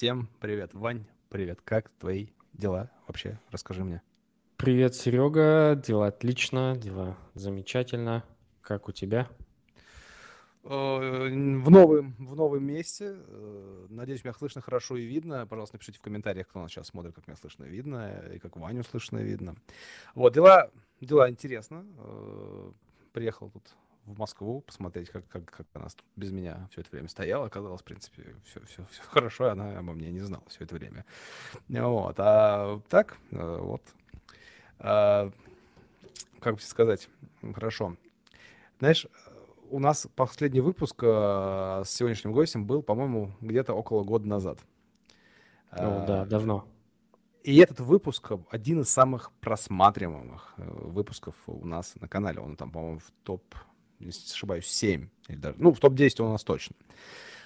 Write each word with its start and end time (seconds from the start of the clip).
Всем 0.00 0.30
привет. 0.40 0.72
Вань, 0.72 1.04
привет. 1.28 1.60
Как 1.60 1.90
твои 1.90 2.28
дела 2.54 2.90
вообще? 3.06 3.38
Расскажи 3.50 3.84
мне. 3.84 4.00
Привет, 4.56 4.94
Серега. 4.94 5.74
Дела 5.74 6.06
отлично, 6.06 6.74
дела 6.74 7.18
замечательно. 7.34 8.24
Как 8.62 8.88
у 8.88 8.92
тебя? 8.92 9.28
Э, 10.64 10.68
в 10.70 11.70
новом, 11.70 12.14
в 12.18 12.34
новом 12.34 12.64
месте. 12.64 13.14
Э, 13.14 13.86
надеюсь, 13.90 14.24
меня 14.24 14.32
слышно 14.32 14.62
хорошо 14.62 14.96
и 14.96 15.04
видно. 15.04 15.46
Пожалуйста, 15.46 15.74
напишите 15.74 15.98
в 15.98 16.02
комментариях, 16.02 16.48
кто 16.48 16.62
нас 16.62 16.70
сейчас 16.70 16.86
смотрит, 16.86 17.14
как 17.14 17.26
меня 17.28 17.36
слышно 17.36 17.64
и 17.64 17.68
видно, 17.68 18.24
и 18.34 18.38
как 18.38 18.56
Ваню 18.56 18.84
слышно 18.84 19.18
и 19.18 19.24
видно. 19.24 19.54
Вот, 20.14 20.32
дела, 20.32 20.70
дела 21.02 21.28
интересно. 21.28 21.84
Э, 21.98 22.72
приехал 23.12 23.50
тут 23.50 23.64
в 24.10 24.18
Москву 24.18 24.60
посмотреть, 24.60 25.10
как, 25.10 25.26
как, 25.28 25.50
как 25.50 25.66
она 25.74 25.88
без 26.16 26.32
меня 26.32 26.68
все 26.70 26.82
это 26.82 26.90
время 26.90 27.08
стояла. 27.08 27.46
Оказалось, 27.46 27.80
в 27.80 27.84
принципе, 27.84 28.34
все, 28.44 28.60
все, 28.66 28.84
все 28.90 29.02
хорошо, 29.02 29.46
и 29.46 29.50
она 29.50 29.78
обо 29.78 29.92
мне 29.92 30.10
не 30.10 30.20
знала 30.20 30.44
все 30.48 30.64
это 30.64 30.74
время. 30.74 31.04
Вот, 31.68 32.16
а 32.18 32.80
так, 32.88 33.16
вот. 33.30 33.82
А, 34.78 35.30
как 36.40 36.54
бы 36.56 36.60
сказать, 36.60 37.08
хорошо. 37.54 37.96
Знаешь, 38.78 39.06
у 39.70 39.78
нас 39.78 40.08
последний 40.16 40.60
выпуск 40.60 41.02
э, 41.02 41.82
с 41.84 41.90
сегодняшним 41.90 42.32
гостем 42.32 42.66
был, 42.66 42.82
по-моему, 42.82 43.32
где-то 43.40 43.74
около 43.74 44.02
года 44.02 44.26
назад. 44.26 44.58
Ну, 45.70 46.04
да, 46.06 46.24
давно. 46.24 46.66
И 47.42 47.56
этот 47.58 47.80
выпуск 47.80 48.32
один 48.50 48.80
из 48.80 48.90
самых 48.90 49.32
просматриваемых 49.40 50.54
э, 50.56 50.62
выпусков 50.64 51.34
у 51.46 51.64
нас 51.66 51.94
на 52.00 52.08
канале. 52.08 52.40
Он 52.40 52.56
там, 52.56 52.70
по-моему, 52.70 52.98
в 52.98 53.10
топ, 53.22 53.42
если 54.00 54.26
не 54.26 54.32
ошибаюсь, 54.32 54.66
7. 54.66 55.08
Или 55.28 55.36
даже, 55.36 55.56
ну, 55.58 55.72
в 55.72 55.80
топ-10 55.80 56.22
у 56.22 56.28
нас 56.28 56.44
точно. 56.44 56.76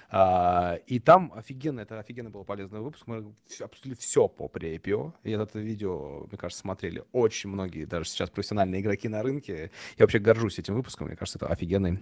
А, 0.09 0.79
и 0.87 0.99
там 0.99 1.33
офигенно, 1.35 1.81
это 1.81 1.99
офигенно 1.99 2.29
был 2.29 2.45
полезный 2.45 2.79
выпуск. 2.79 3.05
Мы 3.07 3.33
обсудили 3.59 3.95
все 3.95 4.27
по 4.27 4.45
pre-IPO. 4.45 5.13
И 5.23 5.31
это 5.31 5.59
видео, 5.59 6.25
мне 6.27 6.37
кажется, 6.37 6.61
смотрели 6.61 7.03
очень 7.11 7.49
многие, 7.49 7.85
даже 7.85 8.09
сейчас 8.09 8.29
профессиональные 8.29 8.81
игроки 8.81 9.07
на 9.07 9.23
рынке. 9.23 9.71
Я 9.97 10.03
вообще 10.03 10.19
горжусь 10.19 10.59
этим 10.59 10.75
выпуском. 10.75 11.07
Мне 11.07 11.15
кажется, 11.15 11.37
это 11.39 11.47
офигенный 11.47 11.99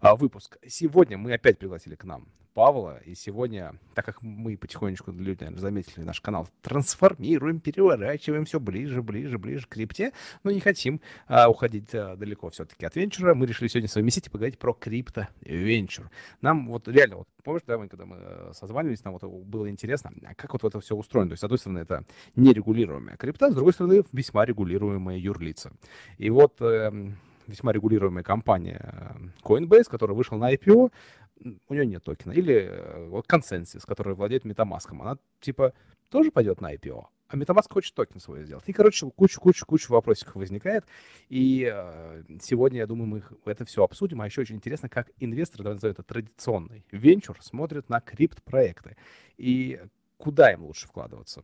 а, 0.00 0.16
выпуск. 0.16 0.58
Сегодня 0.66 1.16
мы 1.16 1.32
опять 1.32 1.58
пригласили 1.58 1.94
к 1.94 2.04
нам 2.04 2.28
Павла. 2.54 3.00
И 3.04 3.14
сегодня, 3.14 3.74
так 3.94 4.04
как 4.06 4.22
мы 4.22 4.56
потихонечку, 4.56 5.10
люди, 5.10 5.40
наверное, 5.40 5.60
заметили, 5.60 6.04
наш 6.04 6.20
канал 6.20 6.48
трансформируем, 6.62 7.60
переворачиваем 7.60 8.44
все 8.44 8.60
ближе, 8.60 9.02
ближе, 9.02 9.38
ближе 9.38 9.66
к 9.66 9.70
крипте, 9.70 10.12
но 10.44 10.52
не 10.52 10.60
хотим 10.60 11.00
а, 11.26 11.50
уходить 11.50 11.92
а, 11.94 12.16
далеко 12.16 12.50
все-таки 12.50 12.86
от 12.86 12.94
венчура. 12.94 13.34
Мы 13.34 13.46
решили 13.46 13.68
сегодня 13.68 13.88
совместить 13.88 14.28
и 14.28 14.30
поговорить 14.30 14.58
про 14.58 14.72
крипто-венчур. 14.72 16.08
нам 16.40 16.68
вот 16.68 16.86
реально, 16.86 17.16
вот 17.16 17.28
помнишь, 17.42 17.62
да, 17.66 17.76
мы 17.76 17.88
когда 17.88 18.06
мы 18.06 18.16
э, 18.20 18.52
созванивались, 18.54 19.04
нам 19.04 19.14
вот 19.18 19.24
было 19.24 19.68
интересно, 19.68 20.12
а 20.24 20.34
как 20.34 20.52
вот 20.52 20.64
это 20.64 20.80
все 20.80 20.94
устроено. 20.94 21.30
То 21.30 21.32
есть, 21.32 21.40
с 21.40 21.44
одной 21.44 21.58
стороны, 21.58 21.80
это 21.80 22.04
нерегулируемая 22.36 23.16
крипта, 23.16 23.50
с 23.50 23.54
другой 23.54 23.72
стороны, 23.72 24.02
весьма 24.12 24.44
регулируемая 24.44 25.18
юрлица. 25.18 25.72
И 26.18 26.30
вот 26.30 26.62
э, 26.62 27.12
весьма 27.46 27.72
регулируемая 27.72 28.22
компания 28.22 28.80
э, 28.82 29.42
Coinbase, 29.42 29.84
которая 29.84 30.16
вышла 30.16 30.36
на 30.36 30.52
IPO, 30.54 30.90
у 31.40 31.74
нее 31.74 31.86
нет 31.86 32.02
токена. 32.02 32.32
Или 32.32 32.68
э, 32.70 33.08
вот 33.08 33.26
консенсус, 33.26 33.84
который 33.84 34.14
владеет 34.14 34.44
MetaMask, 34.44 34.90
она 34.90 35.18
типа 35.40 35.72
тоже 36.08 36.30
пойдет 36.30 36.60
на 36.60 36.74
IPO. 36.74 37.06
А 37.28 37.36
MetaMask 37.36 37.72
хочет 37.72 37.94
токен 37.94 38.20
свой 38.20 38.44
сделать. 38.44 38.64
И, 38.66 38.72
короче, 38.72 39.10
кучу-кучу-кучу 39.10 39.92
вопросиков 39.92 40.36
возникает. 40.36 40.84
И 41.28 41.68
э, 41.72 42.22
сегодня, 42.40 42.80
я 42.80 42.86
думаю, 42.86 43.06
мы 43.06 43.22
это 43.44 43.64
все 43.64 43.82
обсудим. 43.82 44.20
А 44.20 44.26
еще 44.26 44.42
очень 44.42 44.56
интересно, 44.56 44.88
как 44.88 45.10
инвесторы, 45.18 45.64
давай 45.64 45.76
назовем 45.76 45.94
это 45.94 46.02
традиционный 46.02 46.84
венчур, 46.92 47.36
смотрят 47.40 47.88
на 47.88 48.00
крипт-проекты. 48.00 48.96
И 49.36 49.80
куда 50.18 50.52
им 50.52 50.64
лучше 50.64 50.86
вкладываться? 50.86 51.42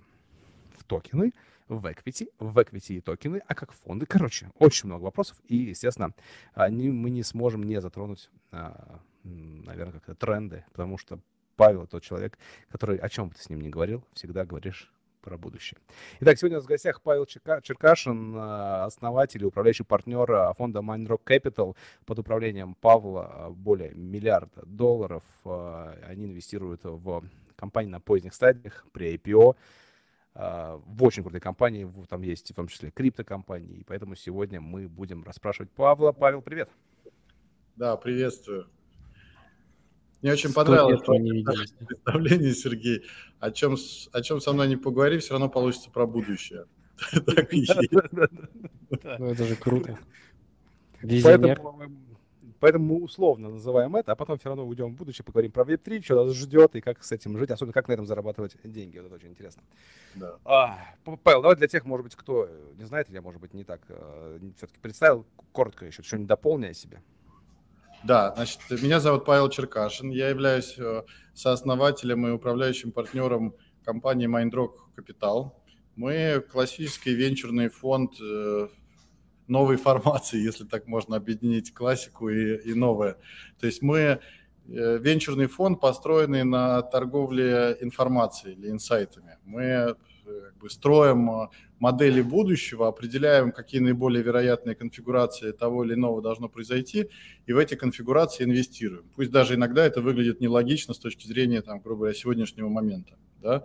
В 0.76 0.84
токены, 0.84 1.32
в 1.76 1.86
equity, 1.86 2.28
в 2.38 2.58
equity 2.58 2.96
и 2.96 3.00
токены, 3.00 3.42
а 3.46 3.54
как 3.54 3.72
фонды. 3.72 4.06
Короче, 4.06 4.50
очень 4.58 4.88
много 4.88 5.04
вопросов. 5.04 5.40
И, 5.46 5.56
естественно, 5.56 6.12
они, 6.54 6.90
мы 6.90 7.10
не 7.10 7.22
сможем 7.22 7.62
не 7.62 7.80
затронуть 7.80 8.30
а, 8.50 9.00
наверное, 9.24 9.92
как-то 9.92 10.14
тренды, 10.14 10.64
потому 10.72 10.98
что 10.98 11.20
Павел 11.56 11.86
тот 11.86 12.02
человек, 12.02 12.38
который, 12.68 12.96
о 12.96 13.08
чем 13.08 13.28
бы 13.28 13.34
ты 13.34 13.42
с 13.42 13.50
ним 13.50 13.60
ни 13.60 13.68
говорил, 13.68 14.04
всегда 14.14 14.44
говоришь 14.44 14.92
про 15.20 15.36
будущее. 15.36 15.78
Итак, 16.20 16.38
сегодня 16.38 16.56
у 16.56 16.60
нас 16.60 16.64
в 16.64 16.68
гостях 16.68 17.02
Павел 17.02 17.26
Черкашин, 17.26 18.34
э, 18.34 18.84
основатель 18.84 19.42
и 19.42 19.44
управляющий 19.44 19.84
партнер 19.84 20.30
э, 20.30 20.54
фонда 20.54 20.80
Mindrock 20.80 21.20
Capital 21.26 21.76
под 22.06 22.18
управлением 22.18 22.74
Павла 22.74 23.48
более 23.50 23.92
миллиарда 23.92 24.62
долларов. 24.64 25.22
Они 25.44 26.24
инвестируют 26.24 26.84
в 26.84 27.22
компании 27.56 27.90
на 27.90 28.00
поздних 28.00 28.32
стадиях, 28.32 28.86
при 28.92 29.14
IPO, 29.16 29.56
в 30.34 31.02
очень 31.02 31.22
крутые 31.22 31.40
компании, 31.40 31.90
там 32.08 32.22
есть 32.22 32.50
в 32.50 32.54
том 32.54 32.68
числе 32.68 32.90
криптокомпании, 32.90 33.78
и 33.78 33.84
поэтому 33.84 34.14
сегодня 34.14 34.60
мы 34.60 34.88
будем 34.88 35.24
расспрашивать 35.24 35.70
Павла. 35.72 36.12
Павел, 36.12 36.40
привет. 36.40 36.70
Да, 37.76 37.96
приветствую. 37.96 38.68
Мне 40.22 40.32
очень 40.32 40.52
понравилось 40.52 41.00
представление, 41.86 42.52
Сергей. 42.52 43.04
О 43.38 43.50
чем, 43.50 43.76
о 44.12 44.20
чем 44.22 44.40
со 44.40 44.52
мной 44.52 44.68
не 44.68 44.76
поговори, 44.76 45.18
все 45.18 45.32
равно 45.32 45.48
получится 45.48 45.90
про 45.90 46.06
будущее. 46.06 46.66
Ну, 49.18 49.26
это 49.26 49.44
же 49.44 49.56
круто. 49.56 49.98
Поэтому 51.00 52.09
мы 52.60 53.02
условно 53.02 53.50
называем 53.50 53.96
это, 53.96 54.12
а 54.12 54.16
потом 54.16 54.38
все 54.38 54.48
равно 54.48 54.66
уйдем 54.66 54.94
в 54.94 54.96
будущее, 54.96 55.24
поговорим 55.24 55.50
про 55.50 55.64
Web3, 55.64 56.02
что 56.02 56.24
нас 56.24 56.34
ждет 56.34 56.76
и 56.76 56.80
как 56.80 57.02
с 57.02 57.12
этим 57.12 57.38
жить, 57.38 57.50
особенно 57.50 57.72
как 57.72 57.88
на 57.88 57.92
этом 57.94 58.06
зарабатывать 58.06 58.56
деньги. 58.64 58.98
Вот 58.98 59.06
это 59.06 59.14
очень 59.16 59.28
интересно. 59.28 59.62
Да. 60.14 60.36
А, 60.44 60.78
Павел, 61.22 61.42
давай 61.42 61.56
для 61.56 61.68
тех, 61.68 61.84
может 61.84 62.04
быть, 62.04 62.16
кто 62.16 62.48
не 62.76 62.84
знает, 62.84 63.08
или 63.08 63.16
я, 63.16 63.22
может 63.22 63.40
быть, 63.40 63.54
не 63.54 63.64
так 63.64 63.80
э, 63.88 64.38
все-таки 64.56 64.78
представил, 64.80 65.24
коротко 65.52 65.86
еще 65.86 66.02
что-нибудь 66.02 66.28
дополни 66.28 66.66
о 66.66 66.74
себе. 66.74 67.00
Да, 68.02 68.34
значит, 68.34 68.60
меня 68.82 68.98
зовут 69.00 69.24
Павел 69.24 69.50
Черкашин. 69.50 70.10
Я 70.10 70.28
являюсь 70.30 70.74
э, 70.78 71.02
сооснователем 71.34 72.26
и 72.26 72.30
управляющим 72.30 72.92
партнером 72.92 73.54
компании 73.84 74.28
Mindrock 74.28 74.72
Capital. 74.96 75.52
Мы 75.96 76.42
классический 76.50 77.14
венчурный 77.14 77.68
фонд 77.68 78.12
э, 78.20 78.68
новой 79.50 79.76
формации, 79.76 80.40
если 80.40 80.64
так 80.64 80.86
можно 80.86 81.16
объединить 81.16 81.74
классику 81.74 82.28
и, 82.28 82.56
и 82.56 82.74
новое. 82.74 83.16
То 83.58 83.66
есть 83.66 83.82
мы 83.82 83.98
э, 83.98 84.18
венчурный 84.66 85.46
фонд, 85.46 85.80
построенный 85.80 86.44
на 86.44 86.82
торговле 86.82 87.76
информацией 87.80 88.54
или 88.54 88.70
инсайтами. 88.70 89.38
Мы 89.44 89.96
как 90.24 90.56
бы, 90.58 90.70
строим 90.70 91.50
модели 91.80 92.20
будущего, 92.20 92.88
определяем, 92.88 93.52
какие 93.52 93.80
наиболее 93.80 94.22
вероятные 94.22 94.76
конфигурации 94.76 95.50
того 95.52 95.84
или 95.84 95.94
иного 95.94 96.22
должно 96.22 96.48
произойти, 96.48 97.08
и 97.46 97.52
в 97.52 97.58
эти 97.58 97.74
конфигурации 97.74 98.44
инвестируем. 98.44 99.04
Пусть 99.16 99.30
даже 99.30 99.54
иногда 99.54 99.84
это 99.84 100.02
выглядит 100.02 100.40
нелогично 100.40 100.94
с 100.94 100.98
точки 100.98 101.26
зрения, 101.26 101.62
там, 101.62 101.80
грубо 101.80 102.00
говоря, 102.00 102.14
сегодняшнего 102.14 102.68
момента. 102.68 103.14
Да? 103.42 103.64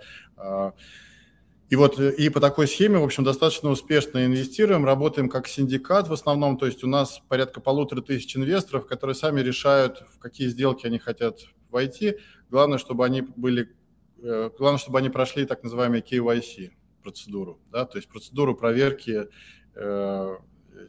И 1.76 1.78
вот 1.78 2.00
и 2.00 2.30
по 2.30 2.40
такой 2.40 2.70
схеме, 2.70 3.00
в 3.00 3.04
общем, 3.04 3.26
достаточно 3.26 3.70
успешно 3.70 4.26
инвестируем, 4.26 4.86
работаем 4.86 5.28
как 5.28 5.46
синдикат 5.46 6.08
в 6.08 6.14
основном, 6.14 6.58
то 6.58 6.68
есть 6.68 6.86
у 6.86 6.88
нас 6.88 7.22
порядка 7.28 7.60
полутора 7.60 8.00
тысяч 8.00 8.34
инвесторов, 8.38 8.88
которые 8.88 9.14
сами 9.14 9.42
решают, 9.42 10.02
в 10.14 10.20
какие 10.20 10.48
сделки 10.48 10.88
они 10.88 11.00
хотят 11.00 11.42
войти. 11.70 12.16
Главное, 12.50 12.78
чтобы 12.78 13.04
они 13.04 13.24
были, 13.24 13.76
э, 14.24 14.52
главное, 14.58 14.78
чтобы 14.78 15.00
они 15.00 15.10
прошли 15.10 15.44
так 15.44 15.64
называемый 15.64 16.00
KYC, 16.00 16.72
процедуру, 17.04 17.60
да, 17.74 17.84
то 17.84 17.98
есть 17.98 18.08
процедуру 18.08 18.56
проверки 18.56 19.28
э, 19.76 20.38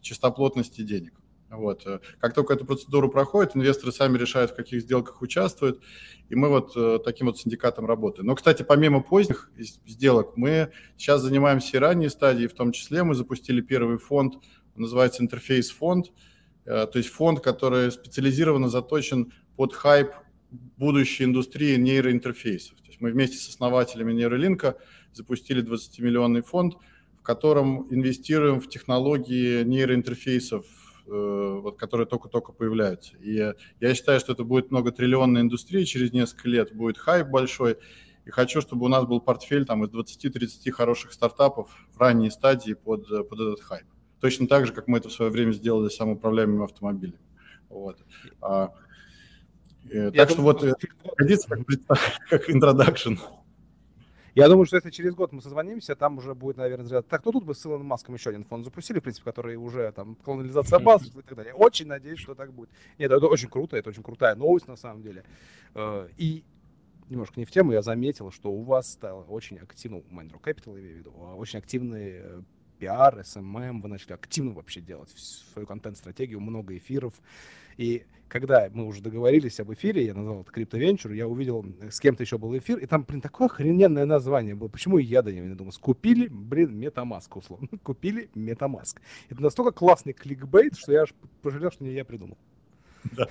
чистоплотности 0.02 0.82
денег. 0.82 1.14
Вот. 1.56 1.86
Э, 1.86 2.00
как 2.18 2.34
только 2.34 2.54
эту 2.54 2.64
процедуру 2.64 3.08
проходит, 3.08 3.56
инвесторы 3.56 3.92
сами 3.92 4.18
решают, 4.18 4.50
в 4.50 4.54
каких 4.54 4.82
сделках 4.82 5.22
участвуют, 5.22 5.82
и 6.28 6.34
мы 6.34 6.48
вот 6.48 6.72
э, 6.76 6.98
таким 7.04 7.26
вот 7.26 7.38
синдикатом 7.38 7.86
работаем. 7.86 8.26
Но, 8.26 8.34
кстати, 8.34 8.62
помимо 8.62 9.02
поздних 9.02 9.50
сделок, 9.86 10.36
мы 10.36 10.70
сейчас 10.96 11.22
занимаемся 11.22 11.76
и 11.76 11.80
ранней 11.80 12.08
стадии, 12.08 12.46
в 12.46 12.54
том 12.54 12.72
числе 12.72 13.02
мы 13.02 13.14
запустили 13.14 13.60
первый 13.60 13.98
фонд, 13.98 14.34
называется 14.74 15.22
интерфейс 15.22 15.70
фонд, 15.70 16.12
э, 16.64 16.86
то 16.86 16.98
есть 16.98 17.08
фонд, 17.10 17.40
который 17.40 17.90
специализированно 17.90 18.68
заточен 18.68 19.32
под 19.56 19.72
хайп 19.72 20.10
будущей 20.50 21.24
индустрии 21.24 21.76
нейроинтерфейсов. 21.76 22.78
То 22.80 22.88
есть 22.88 23.00
мы 23.00 23.10
вместе 23.10 23.36
с 23.38 23.48
основателями 23.48 24.12
нейролинка 24.12 24.76
запустили 25.12 25.62
20-миллионный 25.62 26.42
фонд, 26.42 26.76
в 27.18 27.22
котором 27.22 27.92
инвестируем 27.92 28.60
в 28.60 28.68
технологии 28.68 29.64
нейроинтерфейсов, 29.64 30.64
вот, 31.06 31.78
которые 31.78 32.06
только-только 32.06 32.52
появляются. 32.52 33.16
И 33.18 33.52
я 33.80 33.94
считаю, 33.94 34.20
что 34.20 34.32
это 34.32 34.44
будет 34.44 34.70
многотриллионная 34.70 35.42
индустрия 35.42 35.84
через 35.84 36.12
несколько 36.12 36.48
лет, 36.48 36.74
будет 36.74 36.98
хайп 36.98 37.28
большой. 37.28 37.78
И 38.24 38.30
хочу, 38.30 38.60
чтобы 38.60 38.86
у 38.86 38.88
нас 38.88 39.04
был 39.04 39.20
портфель 39.20 39.64
там, 39.64 39.84
из 39.84 39.90
20-30 39.90 40.70
хороших 40.72 41.12
стартапов 41.12 41.70
в 41.92 42.00
ранней 42.00 42.30
стадии 42.30 42.72
под, 42.72 43.06
под 43.28 43.40
этот 43.40 43.60
хайп. 43.60 43.86
Точно 44.20 44.48
так 44.48 44.66
же, 44.66 44.72
как 44.72 44.88
мы 44.88 44.98
это 44.98 45.08
в 45.08 45.12
свое 45.12 45.30
время 45.30 45.52
сделали 45.52 45.88
с 45.88 45.96
самоуправляемыми 45.96 46.64
автомобилями. 46.64 47.20
Вот. 47.68 47.98
А, 48.40 48.72
Я 49.84 50.10
так 50.10 50.30
что 50.30 50.42
вот 50.42 50.64
годится 51.16 51.48
как, 51.48 51.60
как 52.30 52.50
introduction. 52.50 53.18
Я 54.36 54.48
думаю, 54.48 54.66
что 54.66 54.76
если 54.76 54.90
через 54.90 55.14
год 55.14 55.32
мы 55.32 55.40
созвонимся, 55.40 55.96
там 55.96 56.18
уже 56.18 56.34
будет, 56.34 56.58
наверное, 56.58 56.84
взгляд. 56.84 57.08
Так, 57.08 57.24
ну 57.24 57.32
тут 57.32 57.44
бы 57.44 57.54
с 57.54 57.64
Илоном 57.64 57.86
Маском 57.86 58.14
еще 58.14 58.28
один 58.28 58.44
фонд 58.44 58.64
запустили, 58.64 59.00
в 59.00 59.02
принципе, 59.02 59.24
который 59.24 59.56
уже 59.56 59.90
там 59.92 60.14
колониализация 60.16 60.78
баз 60.84 61.06
и 61.06 61.10
так 61.10 61.34
далее. 61.34 61.54
Очень 61.54 61.86
надеюсь, 61.86 62.18
что 62.18 62.34
так 62.34 62.52
будет. 62.52 62.68
Нет, 62.98 63.10
это 63.10 63.26
очень 63.28 63.48
круто, 63.48 63.78
это 63.78 63.88
очень 63.88 64.02
крутая 64.02 64.34
новость 64.34 64.68
на 64.68 64.76
самом 64.76 65.00
деле. 65.00 65.24
Э, 65.74 66.08
и 66.18 66.44
немножко 67.08 67.40
не 67.40 67.46
в 67.46 67.50
тему, 67.50 67.72
я 67.72 67.80
заметил, 67.80 68.30
что 68.30 68.52
у 68.52 68.62
вас 68.62 68.92
стало 68.92 69.24
очень 69.24 69.56
активно, 69.56 69.98
у 69.98 70.02
Mindro 70.02 70.38
Capital, 70.38 70.74
я 70.74 70.80
имею 70.80 70.96
в 70.96 70.98
виду, 70.98 71.12
очень 71.12 71.58
активный 71.58 72.10
э, 72.16 72.42
пиар, 72.78 73.18
SMM, 73.20 73.80
вы 73.80 73.88
начали 73.88 74.12
активно 74.12 74.52
вообще 74.52 74.80
делать 74.80 75.10
свою 75.10 75.66
контент-стратегию, 75.66 76.40
много 76.40 76.76
эфиров. 76.76 77.14
И 77.76 78.04
когда 78.28 78.68
мы 78.72 78.86
уже 78.86 79.02
договорились 79.02 79.60
об 79.60 79.72
эфире, 79.72 80.04
я 80.04 80.14
назвал 80.14 80.42
это 80.42 80.78
Venture, 80.78 81.14
я 81.14 81.28
увидел, 81.28 81.64
с 81.90 82.00
кем-то 82.00 82.22
еще 82.22 82.38
был 82.38 82.56
эфир, 82.56 82.78
и 82.78 82.86
там, 82.86 83.04
блин, 83.04 83.20
такое 83.20 83.46
охрененное 83.46 84.04
название 84.04 84.54
было. 84.54 84.68
Почему 84.68 84.98
я 84.98 85.22
до 85.22 85.32
него 85.32 85.46
не 85.46 85.54
думал? 85.54 85.72
Скупили, 85.72 86.28
блин, 86.28 86.82
MetaMask, 86.82 87.28
условно. 87.34 87.68
Купили 87.82 88.28
MetaMask. 88.34 88.98
Это 89.28 89.42
настолько 89.42 89.72
классный 89.72 90.12
кликбейт, 90.12 90.76
что 90.76 90.92
я 90.92 91.02
аж 91.02 91.14
пожалел, 91.42 91.70
что 91.70 91.84
не 91.84 91.92
я 91.92 92.04
придумал. 92.04 92.38
Да. 93.12 93.28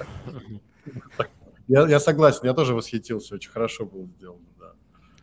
Я, 1.67 1.87
я 1.87 1.99
согласен, 1.99 2.41
я 2.43 2.53
тоже 2.53 2.75
восхитился, 2.75 3.35
очень 3.35 3.49
хорошо 3.49 3.85
было 3.85 4.05
сделано, 4.05 4.45
да. 4.59 4.73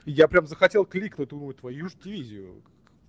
Я 0.04 0.26
прям 0.26 0.46
захотел 0.46 0.84
кликнуть, 0.84 1.28
думаю, 1.28 1.54
твою 1.54 1.88
же 1.88 1.94
дивизию. 2.02 2.62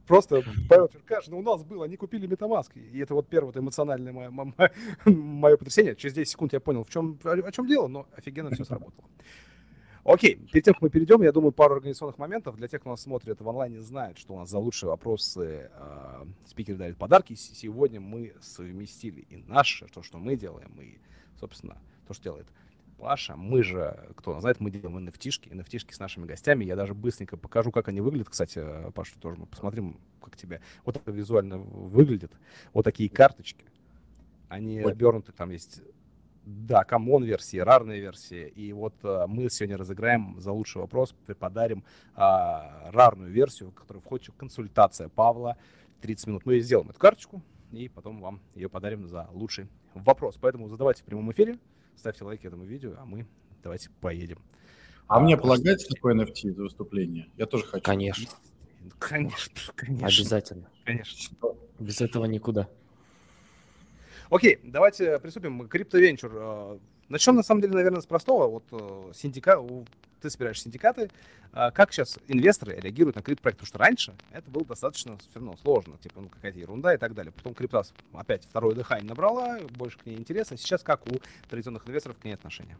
Просто 0.07 0.44
Павел 0.67 0.89
Черкаш, 0.89 1.27
ну 1.27 1.39
у 1.39 1.41
нас 1.41 1.63
был, 1.63 1.81
они 1.83 1.95
купили 1.95 2.27
Metamask. 2.27 2.77
И 2.77 3.00
это 3.00 3.13
вот 3.13 3.27
первое 3.29 3.53
эмоциональное 3.53 4.11
мое, 4.11 4.29
мое, 4.29 4.53
мое 5.05 5.57
потрясение. 5.57 5.95
Через 5.95 6.13
10 6.15 6.29
секунд 6.29 6.53
я 6.53 6.59
понял, 6.59 6.83
в 6.83 6.89
чем, 6.89 7.17
о 7.23 7.51
чем 7.51 7.67
дело, 7.67 7.88
но 7.88 8.07
офигенно 8.15 8.51
все 8.51 8.65
сработало. 8.65 9.07
Окей, 10.03 10.35
перед 10.35 10.65
тем, 10.65 10.73
как 10.73 10.81
мы 10.81 10.89
перейдем, 10.89 11.21
я 11.21 11.31
думаю, 11.31 11.53
пару 11.53 11.75
организационных 11.75 12.17
моментов. 12.17 12.57
Для 12.57 12.67
тех, 12.67 12.81
кто 12.81 12.89
нас 12.89 13.01
смотрит 13.01 13.39
в 13.39 13.47
онлайне, 13.47 13.79
знает, 13.79 14.17
что 14.17 14.33
у 14.33 14.39
нас 14.39 14.50
за 14.50 14.59
лучшие 14.59 14.89
вопросы 14.89 15.69
э, 15.73 16.25
спикеры 16.45 16.77
дарят 16.77 16.97
подарки. 16.97 17.35
Сегодня 17.35 18.01
мы 18.01 18.33
совместили 18.41 19.21
и 19.29 19.38
наше, 19.47 19.88
то, 19.88 20.03
что 20.03 20.17
мы 20.17 20.35
делаем, 20.35 20.77
и, 20.81 20.97
собственно, 21.39 21.77
то, 22.05 22.13
что 22.13 22.23
делает 22.23 22.47
Паша, 23.03 23.35
мы 23.35 23.63
же, 23.63 24.00
кто 24.15 24.39
знает, 24.39 24.61
мы 24.61 24.71
делаем 24.71 24.97
NFT-шки, 24.97 25.51
NFT-шки 25.51 25.94
с 25.94 26.00
нашими 26.00 26.25
гостями. 26.25 26.63
Я 26.63 26.77
даже 26.77 26.94
быстренько 26.94 27.35
покажу, 27.35 27.69
как 27.69 27.89
они 27.89 28.00
выглядят. 28.00 28.29
Кстати, 28.29 28.63
Паша, 28.95 29.19
тоже 29.19 29.35
мы 29.38 29.45
посмотрим, 29.45 30.00
как 30.21 30.38
тебе 30.38 30.61
вот 30.85 30.95
это 30.95 31.11
визуально 31.11 31.57
выглядит. 31.57 32.31
Вот 32.71 32.83
такие 32.83 33.09
карточки. 33.09 33.65
Они 34.47 34.81
Ой. 34.81 34.94
обернуты, 34.94 35.33
там 35.33 35.50
есть, 35.50 35.81
да, 36.45 36.85
common 36.86 37.25
версии, 37.25 37.57
рарные 37.57 38.00
версии. 38.00 38.47
И 38.47 38.71
вот 38.71 38.95
а, 39.03 39.27
мы 39.27 39.50
сегодня 39.50 39.75
разыграем 39.75 40.39
за 40.39 40.53
лучший 40.53 40.79
вопрос, 40.79 41.13
подарим 41.38 41.83
а, 42.15 42.89
рарную 42.94 43.31
версию, 43.31 43.71
в 43.71 43.73
которую 43.73 44.01
входит 44.01 44.31
консультация 44.38 45.09
Павла. 45.09 45.57
30 46.00 46.27
минут 46.27 46.45
мы 46.45 46.57
сделаем 46.61 46.89
эту 46.89 47.00
карточку, 47.00 47.41
и 47.73 47.89
потом 47.89 48.21
вам 48.21 48.39
ее 48.55 48.69
подарим 48.69 49.09
за 49.09 49.27
лучший 49.33 49.67
вопрос. 49.94 50.38
Поэтому 50.39 50.69
задавайте 50.69 51.01
в 51.01 51.05
прямом 51.05 51.29
эфире 51.33 51.59
ставьте 51.98 52.24
лайки 52.24 52.48
этому 52.48 52.63
видео, 52.63 52.95
а 52.98 53.06
мы 53.06 53.25
давайте 53.63 53.90
поедем. 54.01 54.40
А, 55.07 55.18
а 55.18 55.19
мне 55.19 55.38
полагается 55.38 55.88
такое 55.88 56.16
NFT 56.16 56.54
за 56.54 56.63
выступление? 56.63 57.30
Я 57.38 57.45
тоже 57.45 57.66
хочу. 57.66 57.84
Конечно. 57.84 58.28
Конечно, 59.00 59.62
конечно. 59.75 60.07
Обязательно. 60.07 60.69
Конечно. 60.86 61.38
Без 61.80 62.01
этого 62.01 62.25
никуда. 62.25 62.68
Окей, 64.30 64.60
давайте 64.63 65.19
приступим. 65.19 65.68
Криптовенчур. 65.68 66.80
Начнем, 67.13 67.36
на 67.36 67.44
самом 67.44 67.62
деле, 67.62 67.75
наверное, 67.75 68.01
с 68.01 68.07
простого. 68.07 68.48
Вот 68.48 68.63
э, 68.71 69.12
синдика... 69.13 69.62
ты 70.19 70.31
собираешь 70.31 70.60
синдикаты. 70.60 71.12
А 71.51 71.69
как 71.69 71.94
сейчас 71.94 72.18
инвесторы 72.27 72.80
реагируют 72.80 73.15
на 73.15 73.21
криптопроект? 73.21 73.60
Потому 73.60 73.68
что 73.68 73.77
раньше 73.77 74.13
это 74.31 74.50
было 74.50 74.65
достаточно 74.65 75.15
все 75.19 75.30
равно 75.36 75.56
сложно. 75.62 76.00
Типа, 76.00 76.21
ну, 76.21 76.30
какая-то 76.30 76.57
ерунда 76.57 76.92
и 76.95 76.98
так 76.98 77.13
далее. 77.13 77.31
Потом 77.31 77.54
криптас 77.54 77.94
опять 78.13 78.45
второе 78.45 78.74
дыхание 78.74 79.07
набрала, 79.07 79.60
больше 79.77 80.00
к 80.00 80.07
ней 80.07 80.18
интересно. 80.18 80.57
Сейчас 80.57 80.81
как 80.81 81.06
у 81.06 81.19
традиционных 81.51 81.88
инвесторов 81.88 82.18
к 82.18 82.25
ней 82.25 82.33
отношения? 82.33 82.80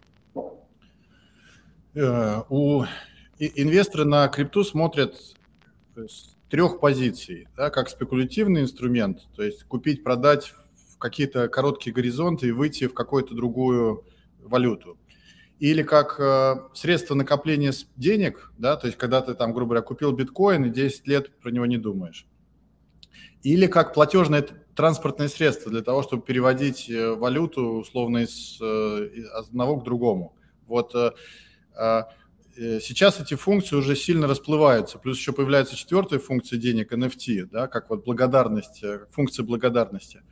Э, 1.94 2.42
у 2.50 2.86
инвесторы 3.38 4.06
на 4.06 4.28
крипту 4.30 4.64
смотрят 4.64 5.16
с 5.96 6.34
трех 6.50 6.80
позиций, 6.80 7.48
да, 7.56 7.70
как 7.70 7.88
спекулятивный 7.88 8.62
инструмент, 8.62 9.28
то 9.36 9.44
есть 9.44 9.64
купить, 9.66 10.04
продать 10.04 10.56
в 10.90 10.98
какие-то 10.98 11.50
короткие 11.50 11.94
горизонты 11.94 12.48
и 12.48 12.52
выйти 12.52 12.88
в 12.88 12.96
какую-то 12.96 13.36
другую 13.36 14.06
валюту. 14.44 14.98
Или 15.60 15.84
как 15.84 16.20
э, 16.20 16.56
средство 16.74 17.16
накопления 17.16 17.74
денег, 17.96 18.52
да, 18.58 18.76
то 18.76 18.88
есть 18.88 18.98
когда 18.98 19.22
ты 19.22 19.34
там, 19.34 19.54
грубо 19.54 19.70
говоря, 19.70 19.82
купил 19.82 20.12
биткоин 20.12 20.66
и 20.66 20.70
10 20.70 21.08
лет 21.08 21.40
про 21.40 21.52
него 21.52 21.66
не 21.66 21.78
думаешь. 21.78 22.26
Или 23.44 23.68
как 23.68 23.94
платежное 23.94 24.46
транспортное 24.76 25.28
средство 25.28 25.72
для 25.72 25.82
того, 25.82 26.04
чтобы 26.04 26.24
переводить 26.24 26.90
э, 26.90 27.14
валюту 27.14 27.80
условно 27.80 28.20
из, 28.20 28.58
э, 28.62 29.10
одного 29.34 29.78
к 29.80 29.84
другому. 29.84 30.36
Вот 30.68 30.96
э, 30.96 31.12
э, 31.78 32.04
сейчас 32.56 33.20
эти 33.20 33.36
функции 33.36 33.76
уже 33.76 33.96
сильно 33.96 34.28
расплываются. 34.28 34.98
Плюс 34.98 35.18
еще 35.18 35.34
появляется 35.34 35.76
четвертая 35.76 36.20
функция 36.20 36.58
денег, 36.58 36.92
NFT, 36.92 37.46
да, 37.46 37.68
как 37.68 37.90
вот 37.90 38.06
благодарность, 38.06 38.84
э, 38.84 39.06
функция 39.12 39.44
благодарности. 39.44 40.24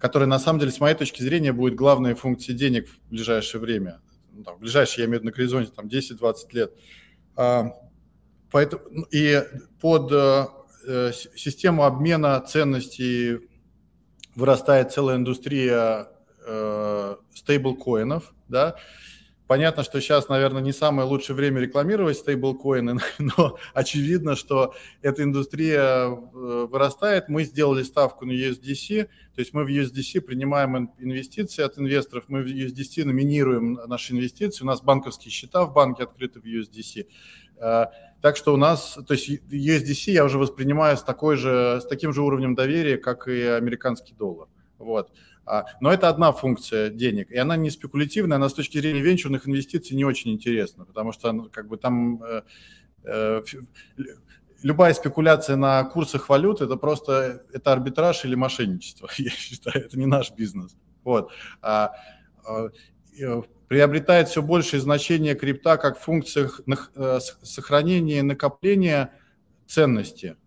Которая 0.00 0.28
на 0.28 0.38
самом 0.38 0.58
деле, 0.58 0.72
с 0.72 0.80
моей 0.80 0.96
точки 0.96 1.22
зрения, 1.22 1.52
будет 1.52 1.76
главной 1.76 2.14
функцией 2.14 2.58
денег 2.58 2.88
в 2.88 3.10
ближайшее 3.10 3.60
время. 3.60 4.00
Ну, 4.32 4.42
там, 4.42 4.56
в 4.56 4.60
ближайшее, 4.60 5.02
я 5.02 5.06
имею 5.06 5.20
в 5.20 5.22
виду 5.22 5.30
на 5.30 5.36
горизонте, 5.36 5.72
там 5.76 5.86
10-20 5.86 6.34
лет. 6.52 6.72
А, 7.36 7.72
поэтому, 8.50 8.82
ну, 8.90 9.06
и 9.10 9.42
под 9.80 10.10
э, 10.12 10.46
э, 10.86 11.12
систему 11.36 11.84
обмена 11.84 12.40
ценностей 12.40 13.48
вырастает 14.34 14.92
целая 14.92 15.16
индустрия 15.16 16.08
э, 16.46 17.16
стейблкоинов, 17.34 18.32
да, 18.48 18.76
Понятно, 19.50 19.82
что 19.82 20.00
сейчас, 20.00 20.28
наверное, 20.28 20.62
не 20.62 20.70
самое 20.70 21.08
лучшее 21.08 21.34
время 21.34 21.60
рекламировать 21.60 22.18
стейблкоины, 22.18 23.00
но 23.18 23.58
очевидно, 23.74 24.36
что 24.36 24.74
эта 25.02 25.24
индустрия 25.24 26.06
э, 26.06 26.66
вырастает. 26.70 27.28
Мы 27.28 27.42
сделали 27.42 27.82
ставку 27.82 28.26
на 28.26 28.30
USDC, 28.30 29.06
то 29.06 29.40
есть 29.40 29.52
мы 29.52 29.64
в 29.64 29.68
USDC 29.68 30.20
принимаем 30.20 30.92
инвестиции 31.00 31.64
от 31.64 31.76
инвесторов, 31.78 32.26
мы 32.28 32.44
в 32.44 32.46
USDC 32.46 33.04
номинируем 33.04 33.72
наши 33.88 34.12
инвестиции, 34.12 34.62
у 34.62 34.68
нас 34.68 34.82
банковские 34.82 35.32
счета 35.32 35.64
в 35.64 35.72
банке 35.72 36.04
открыты 36.04 36.38
в 36.38 36.44
USDC. 36.44 37.08
Э, 37.60 37.86
так 38.22 38.36
что 38.36 38.54
у 38.54 38.56
нас, 38.56 38.98
то 39.04 39.14
есть 39.14 39.28
USDC 39.28 40.12
я 40.12 40.24
уже 40.24 40.38
воспринимаю 40.38 40.96
с, 40.96 41.02
такой 41.02 41.34
же, 41.34 41.80
с 41.80 41.86
таким 41.86 42.12
же 42.12 42.22
уровнем 42.22 42.54
доверия, 42.54 42.98
как 42.98 43.26
и 43.26 43.42
американский 43.42 44.14
доллар. 44.14 44.46
Вот. 44.78 45.10
А, 45.46 45.64
но 45.80 45.92
это 45.92 46.08
одна 46.08 46.32
функция 46.32 46.90
денег, 46.90 47.30
и 47.30 47.36
она 47.36 47.56
не 47.56 47.70
спекулятивная, 47.70 48.36
она 48.36 48.48
с 48.48 48.54
точки 48.54 48.78
зрения 48.78 49.00
венчурных 49.00 49.48
инвестиций 49.48 49.96
не 49.96 50.04
очень 50.04 50.32
интересна, 50.32 50.84
потому 50.84 51.12
что 51.12 51.32
ну, 51.32 51.48
как 51.50 51.68
бы 51.68 51.76
там 51.76 52.22
э, 52.22 52.42
э, 53.04 53.42
любая 54.62 54.94
спекуляция 54.94 55.56
на 55.56 55.82
курсах 55.84 56.28
валют 56.28 56.60
это 56.60 56.76
просто 56.76 57.44
это 57.52 57.72
арбитраж 57.72 58.24
или 58.24 58.34
мошенничество, 58.34 59.08
я 59.16 59.30
считаю, 59.30 59.86
это 59.86 59.98
не 59.98 60.06
наш 60.06 60.30
бизнес. 60.32 60.76
Вот. 61.02 61.32
А, 61.62 61.92
а, 62.44 62.68
э, 63.18 63.42
приобретает 63.68 64.28
все 64.28 64.42
большее 64.42 64.80
значение 64.80 65.34
крипта 65.34 65.78
как 65.78 65.98
функция 65.98 66.50
сохранения 67.42 68.18
и 68.18 68.22
накопления 68.22 69.12
ценности– 69.66 70.36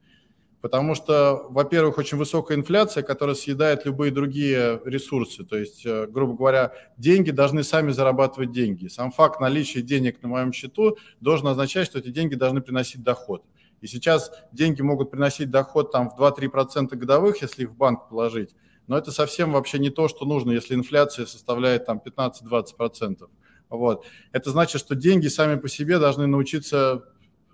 Потому 0.63 0.95
что, 0.95 1.45
во-первых, 1.49 1.97
очень 1.97 2.17
высокая 2.17 2.57
инфляция, 2.57 3.03
которая 3.03 3.35
съедает 3.35 3.85
любые 3.85 4.13
другие 4.13 4.79
ресурсы. 4.85 5.43
То 5.43 5.57
есть, 5.57 5.85
э, 5.85 6.07
грубо 6.07 6.37
говоря, 6.37 6.71
деньги 6.97 7.31
должны 7.31 7.65
сами 7.65 7.91
зарабатывать 7.91 8.53
деньги. 8.53 8.87
Сам 8.87 9.11
факт 9.11 9.41
наличия 9.41 9.81
денег 9.81 10.23
на 10.23 10.29
моем 10.29 10.53
счету 10.53 10.97
должен 11.19 11.47
означать, 11.47 11.85
что 11.87 11.99
эти 11.99 12.11
деньги 12.11 12.35
должны 12.35 12.61
приносить 12.61 13.03
доход. 13.03 13.43
И 13.81 13.87
сейчас 13.87 14.31
деньги 14.53 14.81
могут 14.81 15.11
приносить 15.11 15.49
доход 15.49 15.91
там, 15.91 16.09
в 16.09 16.17
2-3% 16.17 16.95
годовых, 16.95 17.41
если 17.41 17.63
их 17.63 17.71
в 17.71 17.75
банк 17.75 18.07
положить. 18.07 18.55
Но 18.87 18.97
это 18.97 19.11
совсем 19.11 19.51
вообще 19.51 19.79
не 19.79 19.89
то, 19.89 20.07
что 20.07 20.23
нужно, 20.23 20.51
если 20.51 20.75
инфляция 20.75 21.25
составляет 21.25 21.87
там 21.87 22.01
15-20%. 22.01 23.27
Вот. 23.69 24.05
Это 24.31 24.49
значит, 24.51 24.79
что 24.79 24.95
деньги 24.95 25.27
сами 25.27 25.59
по 25.59 25.67
себе 25.67 25.99
должны 25.99 26.25
научиться 26.25 27.03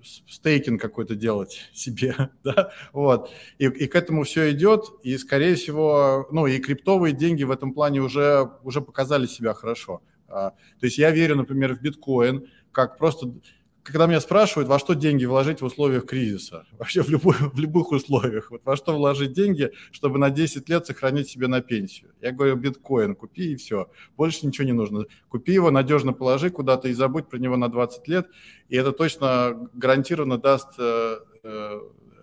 стейкинг 0.03 0.81
какой-то 0.81 1.15
делать 1.15 1.69
себе, 1.73 2.15
да, 2.43 2.71
вот, 2.93 3.31
и, 3.57 3.65
и 3.65 3.87
к 3.87 3.95
этому 3.95 4.23
все 4.23 4.51
идет, 4.51 4.85
и, 5.03 5.17
скорее 5.17 5.55
всего, 5.55 6.27
ну, 6.31 6.47
и 6.47 6.59
криптовые 6.59 7.13
деньги 7.13 7.43
в 7.43 7.51
этом 7.51 7.73
плане 7.73 8.01
уже, 8.01 8.49
уже 8.63 8.81
показали 8.81 9.25
себя 9.25 9.53
хорошо. 9.53 10.01
А, 10.27 10.51
то 10.51 10.85
есть 10.85 10.97
я 10.97 11.11
верю, 11.11 11.35
например, 11.35 11.75
в 11.75 11.81
биткоин, 11.81 12.47
как 12.71 12.97
просто 12.97 13.33
когда 13.83 14.07
меня 14.07 14.19
спрашивают, 14.19 14.67
во 14.67 14.79
что 14.79 14.93
деньги 14.93 15.25
вложить 15.25 15.61
в 15.61 15.65
условиях 15.65 16.05
кризиса, 16.05 16.65
вообще 16.77 17.01
в, 17.01 17.09
любой, 17.09 17.35
в 17.35 17.59
любых 17.59 17.91
условиях, 17.91 18.51
вот 18.51 18.61
во 18.65 18.75
что 18.75 18.95
вложить 18.95 19.33
деньги, 19.33 19.71
чтобы 19.91 20.19
на 20.19 20.29
10 20.29 20.67
лет 20.69 20.85
сохранить 20.85 21.29
себе 21.29 21.47
на 21.47 21.61
пенсию. 21.61 22.11
Я 22.21 22.31
говорю, 22.31 22.55
биткоин 22.55 23.15
купи 23.15 23.53
и 23.53 23.55
все, 23.55 23.89
больше 24.17 24.45
ничего 24.45 24.65
не 24.65 24.73
нужно. 24.73 25.05
Купи 25.29 25.53
его, 25.53 25.71
надежно 25.71 26.13
положи 26.13 26.49
куда-то 26.49 26.87
и 26.87 26.93
забудь 26.93 27.29
про 27.29 27.37
него 27.37 27.57
на 27.57 27.69
20 27.69 28.07
лет, 28.07 28.27
и 28.67 28.75
это 28.75 28.91
точно 28.91 29.69
гарантированно 29.73 30.37
даст, 30.37 30.69
э, 30.77 31.19
э, 31.43 31.79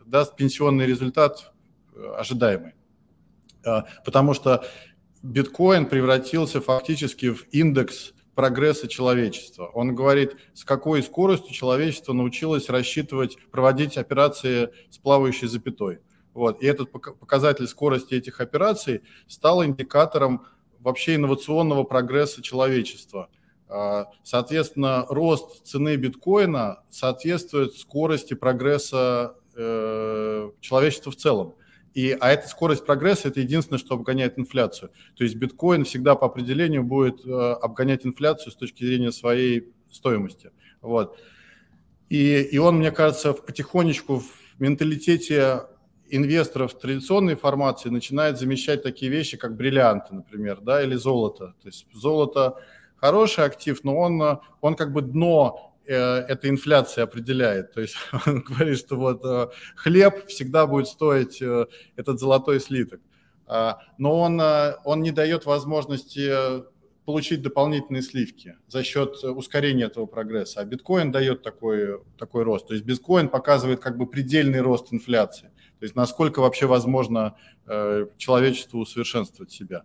даст 0.06 0.36
пенсионный 0.36 0.86
результат 0.86 1.52
э, 1.94 2.14
ожидаемый. 2.18 2.74
Потому 4.04 4.32
что 4.32 4.64
биткоин 5.24 5.86
превратился 5.86 6.60
фактически 6.60 7.32
в 7.32 7.48
индекс 7.50 8.14
прогресса 8.36 8.86
человечества. 8.86 9.70
Он 9.74 9.94
говорит, 9.94 10.36
с 10.54 10.62
какой 10.64 11.02
скоростью 11.02 11.52
человечество 11.54 12.12
научилось 12.12 12.68
рассчитывать, 12.68 13.36
проводить 13.50 13.96
операции 13.96 14.68
с 14.90 14.98
плавающей 14.98 15.48
запятой. 15.48 15.98
Вот. 16.34 16.62
И 16.62 16.66
этот 16.66 16.92
показатель 16.92 17.66
скорости 17.66 18.14
этих 18.14 18.40
операций 18.40 19.00
стал 19.26 19.64
индикатором 19.64 20.44
вообще 20.78 21.16
инновационного 21.16 21.82
прогресса 21.84 22.42
человечества. 22.42 23.30
А, 23.68 24.08
соответственно, 24.22 25.06
рост 25.08 25.66
цены 25.66 25.96
биткоина 25.96 26.82
соответствует 26.90 27.74
скорости 27.74 28.34
прогресса 28.34 29.36
э, 29.56 30.50
человечества 30.60 31.10
в 31.10 31.16
целом. 31.16 31.54
И, 31.96 32.14
а 32.20 32.30
эта 32.30 32.46
скорость 32.46 32.84
прогресса– 32.84 33.28
это 33.30 33.40
единственное, 33.40 33.78
что 33.78 33.94
обгоняет 33.94 34.38
инфляцию. 34.38 34.90
То 35.14 35.24
есть 35.24 35.36
биткоин 35.36 35.84
всегда 35.84 36.14
по 36.14 36.26
определению 36.26 36.84
будет 36.84 37.24
э, 37.24 37.30
обгонять 37.30 38.04
инфляцию 38.04 38.52
с 38.52 38.54
точки 38.54 38.84
зрения 38.84 39.10
своей 39.10 39.72
стоимости. 39.90 40.50
Вот. 40.82 41.18
И, 42.10 42.42
и 42.42 42.58
он, 42.58 42.80
мне 42.80 42.90
кажется, 42.90 43.32
потихонечку 43.32 44.18
в 44.18 44.26
менталитете 44.58 45.62
инвесторов 46.10 46.78
традиционной 46.78 47.34
формации 47.34 47.88
начинает 47.88 48.38
замещать 48.38 48.82
такие 48.82 49.10
вещи, 49.10 49.38
как 49.38 49.56
бриллианты, 49.56 50.14
например, 50.14 50.60
да, 50.60 50.82
или 50.82 50.96
золото. 50.96 51.54
То 51.62 51.68
есть 51.68 51.86
золото 51.94 52.58
хороший 52.96 53.46
актив, 53.46 53.82
но 53.84 53.96
он, 53.96 54.40
он 54.60 54.74
как 54.74 54.92
бы 54.92 55.00
дно 55.00 55.65
Э, 55.65 55.65
эта 55.92 56.48
инфляция 56.48 57.04
определяет. 57.04 57.72
То 57.72 57.80
есть 57.80 57.96
он 58.26 58.40
говорит, 58.40 58.78
что 58.78 58.96
вот 58.96 59.24
э, 59.24 59.48
хлеб 59.76 60.26
всегда 60.26 60.66
будет 60.66 60.88
стоить 60.88 61.40
э, 61.40 61.66
этот 61.96 62.18
золотой 62.18 62.60
слиток. 62.60 63.00
А, 63.46 63.78
но 63.96 64.18
он, 64.18 64.40
он 64.84 65.02
не 65.02 65.12
дает 65.12 65.46
возможности 65.46 66.64
получить 67.04 67.42
дополнительные 67.42 68.02
сливки 68.02 68.56
за 68.66 68.82
счет 68.82 69.22
ускорения 69.22 69.84
этого 69.84 70.06
прогресса. 70.06 70.60
А 70.60 70.64
биткоин 70.64 71.12
дает 71.12 71.44
такой, 71.44 72.00
такой 72.18 72.42
рост. 72.42 72.66
То 72.66 72.74
есть 72.74 72.84
биткоин 72.84 73.28
показывает 73.28 73.78
как 73.78 73.96
бы 73.96 74.08
предельный 74.08 74.60
рост 74.60 74.92
инфляции. 74.92 75.52
То 75.78 75.84
есть 75.84 75.94
насколько 75.94 76.40
вообще 76.40 76.66
возможно 76.66 77.36
человечеству 78.16 78.80
усовершенствовать 78.80 79.52
себя 79.52 79.84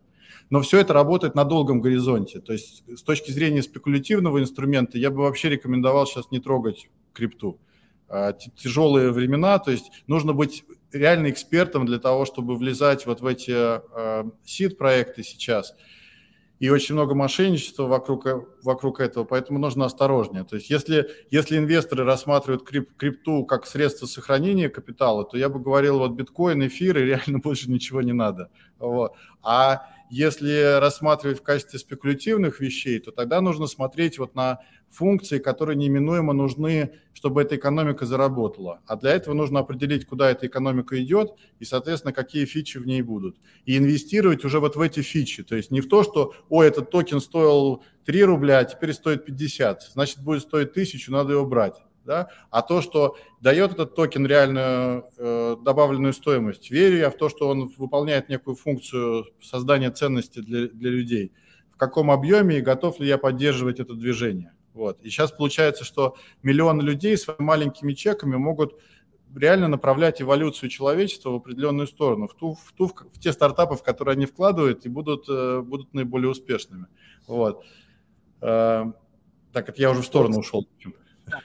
но 0.50 0.62
все 0.62 0.80
это 0.80 0.94
работает 0.94 1.36
на 1.36 1.46
долгом 1.46 1.82
горизонте. 1.82 2.40
То 2.40 2.54
есть 2.54 2.84
с 2.88 3.04
точки 3.04 3.32
зрения 3.32 3.62
спекулятивного 3.62 4.40
инструмента 4.40 4.98
я 4.98 5.12
бы 5.12 5.24
вообще 5.24 5.50
рекомендовал 5.50 6.06
сейчас 6.06 6.32
не 6.32 6.40
трогать 6.40 6.88
крипту. 7.14 7.60
А, 8.14 8.34
тяжелые 8.34 9.12
времена, 9.12 9.58
то 9.60 9.72
есть 9.72 10.04
нужно 10.06 10.34
быть 10.34 10.66
реально 10.92 11.30
экспертом 11.30 11.86
для 11.86 11.98
того, 11.98 12.26
чтобы 12.26 12.58
влезать 12.58 13.06
вот 13.06 13.22
в 13.22 13.26
эти 13.26 13.54
а, 13.54 14.30
сид-проекты 14.44 15.24
сейчас. 15.24 15.74
И 16.60 16.70
очень 16.70 16.94
много 16.94 17.16
мошенничества 17.16 17.88
вокруг, 17.88 18.28
вокруг 18.62 19.00
этого, 19.00 19.24
поэтому 19.24 19.58
нужно 19.58 19.86
осторожнее. 19.86 20.44
То 20.44 20.58
есть 20.58 20.70
если, 20.70 21.10
если 21.32 21.58
инвесторы 21.58 22.04
рассматривают 22.04 22.64
крип, 22.64 22.96
крипту 22.98 23.46
как 23.46 23.66
средство 23.66 24.06
сохранения 24.06 24.70
капитала, 24.70 25.24
то 25.24 25.38
я 25.38 25.50
бы 25.50 25.60
говорил, 25.60 25.98
вот 25.98 26.12
биткоин, 26.12 26.68
эфир, 26.68 26.98
и 26.98 27.06
реально 27.06 27.40
больше 27.44 27.72
ничего 27.72 28.02
не 28.02 28.14
надо. 28.14 28.52
Вот. 28.78 29.14
А 29.42 29.88
если 30.12 30.78
рассматривать 30.80 31.40
в 31.40 31.42
качестве 31.42 31.80
спекулятивных 31.80 32.60
вещей, 32.60 33.00
то 33.00 33.12
тогда 33.12 33.40
нужно 33.40 33.66
смотреть 33.66 34.20
вот 34.20 34.36
на 34.36 34.60
функции, 34.90 35.40
которые 35.40 35.78
неминуемо 35.78 36.34
нужны, 36.34 36.96
чтобы 37.14 37.42
эта 37.42 37.56
экономика 37.56 38.06
заработала. 38.06 38.82
А 38.86 38.98
для 38.98 39.12
этого 39.12 39.34
нужно 39.34 39.60
определить, 39.60 40.06
куда 40.06 40.30
эта 40.30 40.48
экономика 40.48 41.02
идет 41.02 41.32
и, 41.60 41.64
соответственно, 41.66 42.12
какие 42.12 42.44
фичи 42.44 42.78
в 42.78 42.86
ней 42.86 43.02
будут. 43.02 43.38
И 43.64 43.78
инвестировать 43.78 44.44
уже 44.44 44.60
вот 44.60 44.76
в 44.76 44.82
эти 44.82 45.00
фичи. 45.00 45.44
То 45.44 45.56
есть 45.56 45.72
не 45.72 45.80
в 45.80 45.88
то, 45.88 46.04
что, 46.04 46.34
ой, 46.50 46.68
этот 46.68 46.92
токен 46.92 47.22
стоил 47.22 47.82
3 48.04 48.24
рубля, 48.26 48.60
а 48.60 48.66
теперь 48.66 48.92
стоит 48.92 49.24
50. 49.24 49.92
Значит, 49.94 50.20
будет 50.20 50.42
стоить 50.42 50.72
1000, 50.72 51.10
надо 51.10 51.32
его 51.34 51.46
брать 51.46 51.76
да, 52.06 52.30
а 52.50 52.62
то, 52.62 52.82
что 52.82 53.18
дает 53.42 53.74
этот 53.74 53.96
токен 53.96 54.26
реальную 54.26 55.06
э, 55.18 55.56
добавленную 55.64 56.14
стоимость. 56.14 56.72
Верю 56.72 56.98
я 56.98 57.10
в 57.10 57.18
то, 57.18 57.30
что 57.30 57.48
он 57.48 57.72
выполняет 57.78 58.30
некую 58.30 58.56
функцию 58.56 59.26
создания 59.42 59.92
ценности 59.92 60.40
для, 60.40 60.68
для 60.68 60.90
людей. 60.90 61.32
В 61.72 61.78
каком 61.78 62.12
объеме 62.12 62.58
и 62.58 62.62
готов 62.62 63.00
ли 63.00 63.08
я 63.08 63.18
поддерживать 63.18 63.80
это 63.80 63.94
движение. 63.94 64.54
Вот. 64.74 65.02
И 65.02 65.10
сейчас 65.10 65.32
получается, 65.32 65.84
что 65.84 66.16
миллионы 66.44 66.82
людей 66.82 67.18
своими 67.18 67.44
маленькими 67.44 67.94
чеками 67.94 68.36
могут 68.36 68.80
реально 69.36 69.68
направлять 69.68 70.22
эволюцию 70.22 70.70
человечества 70.70 71.30
в 71.32 71.36
определенную 71.36 71.88
сторону, 71.88 72.28
в, 72.28 72.34
ту, 72.34 72.56
в, 72.56 72.74
ту, 72.74 72.88
в 72.88 73.20
те 73.20 73.32
стартапы, 73.32 73.76
в 73.76 73.84
которые 73.84 74.14
они 74.14 74.26
вкладывают, 74.26 74.86
и 74.86 74.90
будут, 74.90 75.26
э, 75.30 75.62
будут 75.62 75.94
наиболее 75.94 76.30
успешными. 76.30 76.88
Вот. 77.28 77.64
Э, 78.42 78.86
так, 79.54 79.70
это 79.70 79.82
я 79.82 79.92
уже 79.92 80.02
в 80.02 80.06
сторону 80.06 80.40
ушел. 80.40 80.68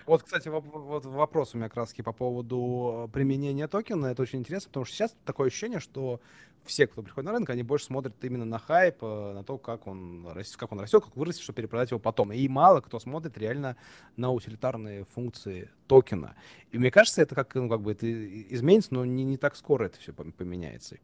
Вот, 0.06 0.22
кстати, 0.22 0.48
вот 0.48 1.04
вопрос 1.04 1.54
у 1.54 1.58
меня 1.58 1.68
краски 1.68 2.02
по 2.02 2.12
поводу 2.12 3.10
применения 3.12 3.68
токена. 3.68 4.06
Это 4.06 4.22
очень 4.22 4.40
интересно, 4.40 4.68
потому 4.68 4.84
что 4.84 4.94
сейчас 4.94 5.16
такое 5.24 5.48
ощущение, 5.48 5.80
что 5.80 6.20
все, 6.66 6.86
кто 6.86 7.02
приходит 7.02 7.26
на 7.26 7.32
рынок, 7.32 7.50
они 7.50 7.62
больше 7.62 7.86
смотрят 7.86 8.12
именно 8.22 8.44
на 8.44 8.58
хайп, 8.58 8.96
э, 9.02 9.32
на 9.34 9.44
то, 9.44 9.56
как 9.58 9.86
он, 9.86 10.26
растет, 10.28 10.56
как 10.56 10.72
он 10.72 10.80
растет, 10.80 11.04
как 11.04 11.16
вырастет, 11.16 11.42
чтобы 11.42 11.56
перепродать 11.56 11.90
его 11.90 12.00
потом. 12.00 12.32
И 12.32 12.48
мало 12.48 12.80
кто 12.80 12.98
смотрит 12.98 13.38
реально 13.38 13.76
на 14.16 14.30
утилитарные 14.30 15.04
функции 15.04 15.70
токена. 15.86 16.34
И 16.72 16.78
мне 16.78 16.90
кажется, 16.90 17.22
это 17.22 17.34
как, 17.34 17.54
ну, 17.54 17.68
как 17.68 17.82
бы 17.82 17.92
это 17.92 18.06
изменится, 18.52 18.94
но 18.94 19.04
не, 19.04 19.24
не 19.24 19.36
так 19.36 19.56
скоро 19.56 19.84
это 19.86 19.98
все 19.98 20.12
поменяется. 20.12 20.96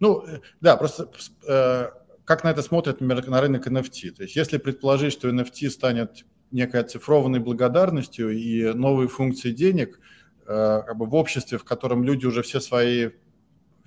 Ну, 0.00 0.26
э, 0.26 0.40
да, 0.60 0.76
просто 0.76 1.10
э, 1.46 1.90
как 2.24 2.44
на 2.44 2.50
это 2.50 2.62
смотрят, 2.62 3.00
например, 3.00 3.28
на 3.28 3.40
рынок 3.40 3.66
NFT. 3.66 4.10
То 4.12 4.22
есть 4.24 4.36
если 4.36 4.58
предположить, 4.58 5.12
что 5.12 5.28
NFT 5.28 5.70
станет 5.70 6.24
некой 6.52 6.80
оцифрованной 6.80 7.40
благодарностью 7.40 8.30
и 8.30 8.72
новые 8.72 9.08
функции 9.08 9.50
денег 9.50 10.00
э, 10.46 10.82
как 10.86 10.96
бы 10.96 11.06
в 11.06 11.14
обществе, 11.14 11.58
в 11.58 11.64
котором 11.64 12.04
люди 12.04 12.26
уже 12.26 12.42
все 12.42 12.60
свои 12.60 13.10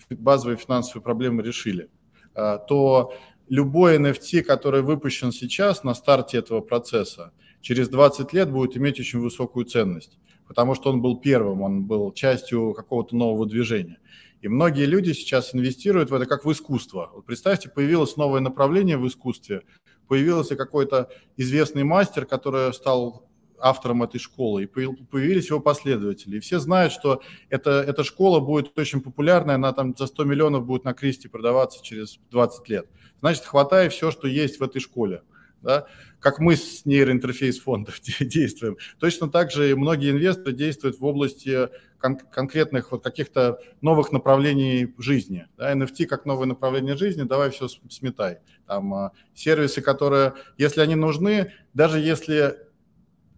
базовые 0.10 0.58
финансовые 0.58 1.04
проблемы 1.04 1.44
решили, 1.44 1.90
э, 2.36 2.60
то 2.68 3.14
любой 3.48 3.98
NFT, 3.98 4.42
который 4.42 4.82
выпущен 4.82 5.32
сейчас 5.32 5.84
на 5.84 5.94
старте 5.94 6.38
этого 6.38 6.62
процесса, 6.62 7.32
через 7.62 7.90
20 7.90 8.34
лет 8.34 8.52
будет 8.52 8.78
иметь 8.78 9.00
очень 9.00 9.20
высокую 9.20 9.66
ценность, 9.66 10.18
потому 10.48 10.76
что 10.76 10.90
он 10.90 11.02
был 11.02 11.18
первым, 11.18 11.62
он 11.62 11.86
был 11.86 12.12
частью 12.12 12.74
какого-то 12.74 13.16
нового 13.16 13.46
движения. 13.46 13.98
И 14.42 14.48
многие 14.48 14.86
люди 14.86 15.12
сейчас 15.14 15.56
инвестируют 15.56 16.12
в 16.12 16.14
это 16.14 16.26
как 16.28 16.46
в 16.46 16.52
искусство. 16.52 17.12
Вот 17.16 17.26
представьте, 17.26 17.70
появилось 17.70 18.18
новое 18.18 18.42
направление 18.42 18.98
в 18.98 19.08
искусстве, 19.08 19.64
появился 20.08 20.56
какой-то 20.56 21.10
известный 21.38 21.84
мастер, 21.84 22.26
который 22.26 22.74
стал 22.74 23.28
автором 23.58 24.04
этой 24.04 24.20
школы, 24.20 24.64
и 24.64 24.66
появились 24.66 25.50
его 25.50 25.60
последователи. 25.60 26.38
И 26.38 26.40
все 26.40 26.60
знают, 26.60 26.92
что 26.94 27.22
это, 27.50 27.72
эта 27.88 28.04
школа 28.04 28.40
будет 28.40 28.78
очень 28.78 29.02
популярная, 29.02 29.56
она 29.56 29.72
там 29.74 29.96
за 29.96 30.08
100 30.08 30.24
миллионов 30.26 30.66
будет 30.66 30.84
на 30.84 30.94
кресте 30.94 31.30
продаваться 31.30 31.84
через 31.84 32.20
20 32.32 32.70
лет. 32.70 32.88
Значит, 33.22 33.46
хватай 33.46 33.90
все, 33.90 34.12
что 34.12 34.28
есть 34.28 34.60
в 34.60 34.64
этой 34.64 34.80
школе 34.82 35.22
да, 35.66 35.88
как 36.20 36.40
мы 36.40 36.56
с 36.56 36.86
нейроинтерфейс 36.86 37.60
фондов 37.60 38.00
действуем. 38.20 38.78
Точно 39.00 39.30
так 39.30 39.52
же 39.52 39.72
и 39.72 39.74
многие 39.74 40.12
инвесторы 40.12 40.54
действуют 40.54 41.00
в 41.00 41.04
области 41.06 41.70
кон- 42.06 42.18
конкретных 42.18 42.92
вот 42.92 43.04
каких-то 43.04 43.60
новых 43.82 44.12
направлений 44.12 44.94
жизни. 44.98 45.48
Да, 45.58 45.74
NFT 45.74 46.06
как 46.06 46.26
новое 46.26 46.46
направление 46.46 46.96
жизни, 46.96 47.24
давай 47.24 47.50
все 47.50 47.68
сметай. 47.68 48.40
Там 48.68 48.94
а, 48.94 49.12
сервисы, 49.34 49.82
которые, 49.82 50.34
если 50.58 50.82
они 50.82 50.96
нужны, 50.96 51.52
даже 51.74 52.00
если... 52.00 52.58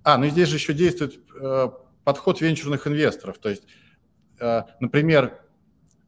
А, 0.03 0.17
ну 0.17 0.27
здесь 0.27 0.49
же 0.49 0.55
еще 0.55 0.73
действует 0.73 1.19
э, 1.39 1.69
подход 2.03 2.39
венчурных 2.39 2.87
инвесторов. 2.87 3.37
То 3.39 3.49
есть, 3.49 3.63
э, 4.39 4.61
например, 4.79 5.39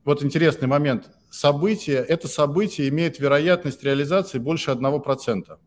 вот 0.06 0.24
интересный 0.24 0.68
момент. 0.68 1.12
Событие, 1.30 1.98
это 1.98 2.28
событие 2.28 2.88
имеет 2.90 3.20
вероятность 3.20 3.84
реализации 3.84 4.40
больше 4.40 4.72
1%. 4.72 5.58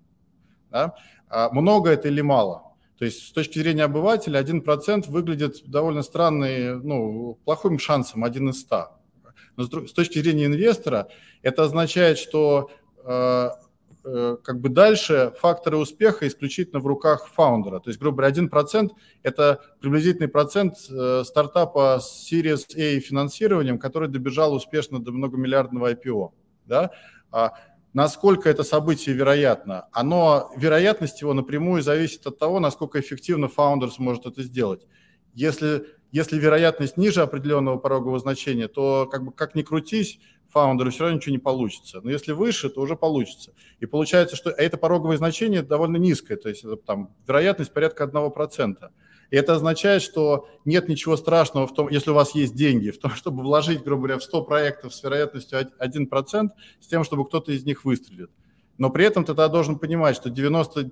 Да? 0.70 0.94
А 1.28 1.50
много 1.50 1.90
это 1.90 2.08
или 2.08 2.22
мало? 2.22 2.71
То 2.98 3.04
есть 3.04 3.28
с 3.28 3.32
точки 3.32 3.58
зрения 3.58 3.84
обывателя 3.84 4.40
1% 4.40 5.10
выглядит 5.10 5.62
довольно 5.66 6.02
странный, 6.02 6.80
ну, 6.80 7.38
плохим 7.44 7.78
шансом, 7.78 8.24
один 8.24 8.50
из 8.50 8.60
100. 8.60 8.88
Но 9.56 9.64
с 9.64 9.92
точки 9.92 10.18
зрения 10.18 10.46
инвестора 10.46 11.08
это 11.42 11.64
означает, 11.64 12.18
что 12.18 12.70
э, 13.04 13.50
э, 14.04 14.36
как 14.42 14.60
бы 14.60 14.68
дальше 14.68 15.32
факторы 15.38 15.76
успеха 15.76 16.26
исключительно 16.26 16.80
в 16.80 16.86
руках 16.86 17.28
фаундера. 17.28 17.80
То 17.80 17.90
есть, 17.90 18.00
грубо 18.00 18.18
говоря, 18.18 18.34
1%– 18.34 18.90
это 19.22 19.60
приблизительный 19.80 20.28
процент 20.28 20.74
э, 20.90 21.22
стартапа 21.24 21.98
с 22.00 22.30
Series 22.30 22.66
A 22.76 23.00
финансированием, 23.00 23.78
который 23.78 24.08
добежал 24.08 24.54
успешно 24.54 25.02
до 25.02 25.12
многомиллиардного 25.12 25.92
IPO. 25.92 26.30
Да? 26.66 26.90
А 27.30 27.54
насколько 27.92 28.48
это 28.48 28.62
событие 28.62 29.14
вероятно? 29.14 29.88
Оно, 29.92 30.50
вероятность 30.56 31.20
его 31.20 31.34
напрямую 31.34 31.82
зависит 31.82 32.26
от 32.26 32.38
того, 32.38 32.60
насколько 32.60 33.00
эффективно 33.00 33.48
фаундер 33.48 33.90
сможет 33.90 34.26
это 34.26 34.42
сделать. 34.42 34.86
Если, 35.34 35.86
если 36.10 36.38
вероятность 36.38 36.96
ниже 36.96 37.22
определенного 37.22 37.78
порогового 37.78 38.18
значения, 38.18 38.68
то 38.68 39.06
как 39.10 39.24
бы 39.24 39.32
как 39.32 39.54
ни 39.54 39.62
крутись, 39.62 40.18
фаундеру 40.48 40.90
все 40.90 41.04
равно 41.04 41.16
ничего 41.16 41.32
не 41.32 41.38
получится. 41.38 42.00
Но 42.02 42.10
если 42.10 42.32
выше, 42.32 42.68
то 42.68 42.80
уже 42.80 42.96
получится. 42.96 43.54
И 43.80 43.86
получается, 43.86 44.36
что 44.36 44.50
это 44.50 44.76
пороговое 44.76 45.16
значение 45.16 45.62
довольно 45.62 45.96
низкое, 45.96 46.36
то 46.36 46.48
есть 46.48 46.64
это, 46.64 46.76
там 46.76 47.14
вероятность 47.26 47.72
порядка 47.72 48.04
1%. 48.04 48.90
И 49.32 49.36
это 49.36 49.54
означает, 49.54 50.02
что 50.02 50.46
нет 50.66 50.90
ничего 50.90 51.16
страшного 51.16 51.66
в 51.66 51.72
том, 51.72 51.88
если 51.88 52.10
у 52.10 52.14
вас 52.14 52.34
есть 52.34 52.54
деньги, 52.54 52.90
в 52.90 52.98
том, 52.98 53.10
чтобы 53.16 53.42
вложить, 53.42 53.82
грубо 53.82 54.02
говоря, 54.02 54.18
в 54.18 54.22
100 54.22 54.44
проектов 54.44 54.94
с 54.94 55.02
вероятностью 55.02 55.58
1%, 55.58 56.50
с 56.80 56.86
тем, 56.86 57.02
чтобы 57.02 57.24
кто-то 57.24 57.50
из 57.50 57.64
них 57.64 57.86
выстрелит. 57.86 58.30
Но 58.76 58.90
при 58.90 59.06
этом 59.06 59.24
ты 59.24 59.28
тогда 59.28 59.48
должен 59.48 59.78
понимать, 59.78 60.16
что 60.16 60.28
90, 60.28 60.90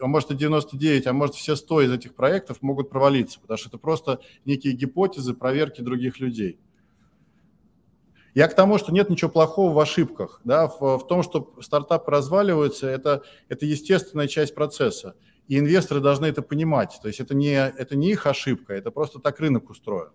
а 0.00 0.06
может 0.06 0.30
и 0.30 0.34
99, 0.34 1.06
а 1.06 1.12
может 1.12 1.34
все 1.34 1.54
100 1.54 1.82
из 1.82 1.92
этих 1.92 2.14
проектов 2.14 2.62
могут 2.62 2.88
провалиться, 2.88 3.40
потому 3.40 3.58
что 3.58 3.68
это 3.68 3.76
просто 3.76 4.20
некие 4.46 4.72
гипотезы, 4.72 5.34
проверки 5.34 5.82
других 5.82 6.18
людей. 6.18 6.58
Я 8.34 8.48
к 8.48 8.54
тому, 8.54 8.78
что 8.78 8.90
нет 8.90 9.10
ничего 9.10 9.30
плохого 9.30 9.74
в 9.74 9.78
ошибках. 9.78 10.40
Да, 10.44 10.68
в, 10.68 10.98
в 10.98 11.06
том, 11.06 11.22
что 11.22 11.54
стартапы 11.60 12.10
разваливаются, 12.10 12.86
это, 12.86 13.22
это 13.48 13.66
естественная 13.66 14.28
часть 14.28 14.54
процесса. 14.54 15.14
И 15.48 15.58
инвесторы 15.58 16.00
должны 16.00 16.26
это 16.26 16.42
понимать. 16.42 16.98
То 17.00 17.08
есть 17.08 17.20
это 17.20 17.34
не, 17.34 17.52
это 17.54 17.96
не 17.96 18.10
их 18.10 18.26
ошибка, 18.26 18.74
это 18.74 18.90
просто 18.90 19.18
так 19.18 19.38
рынок 19.40 19.70
устроен. 19.70 20.10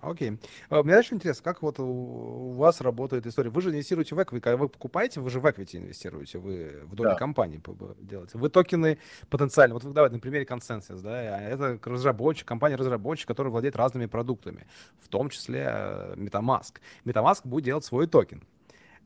Окей. 0.00 0.30
Okay. 0.30 0.38
А, 0.68 0.82
мне 0.82 0.98
очень 0.98 1.16
интересно, 1.16 1.44
как 1.44 1.62
вот 1.62 1.78
у 1.78 2.52
вас 2.52 2.80
работает 2.80 3.26
история. 3.26 3.50
Вы 3.50 3.62
же 3.62 3.70
инвестируете 3.70 4.14
в 4.14 4.18
equity, 4.18 4.40
когда 4.40 4.56
вы 4.56 4.68
покупаете, 4.68 5.20
вы 5.20 5.30
же 5.30 5.38
в 5.38 5.46
equity 5.46 5.78
инвестируете, 5.78 6.38
вы 6.38 6.80
в 6.84 6.94
доли 6.94 7.10
да. 7.10 7.14
компании 7.14 7.62
делаете. 8.00 8.36
Вы 8.36 8.48
токены 8.48 8.98
потенциально, 9.30 9.74
вот 9.74 9.84
давайте 9.92 10.16
на 10.16 10.20
примере 10.20 10.44
ConsenSys, 10.44 11.00
да, 11.00 11.36
а 11.36 11.40
это 11.40 11.78
разработчик, 11.84 12.46
компания-разработчик, 12.48 13.28
который 13.28 13.52
владеет 13.52 13.76
разными 13.76 14.06
продуктами, 14.06 14.66
в 14.98 15.08
том 15.08 15.30
числе 15.30 15.66
э, 15.68 16.14
MetaMask. 16.16 16.80
MetaMask 17.04 17.42
будет 17.44 17.64
делать 17.64 17.84
свой 17.84 18.08
токен. 18.08 18.42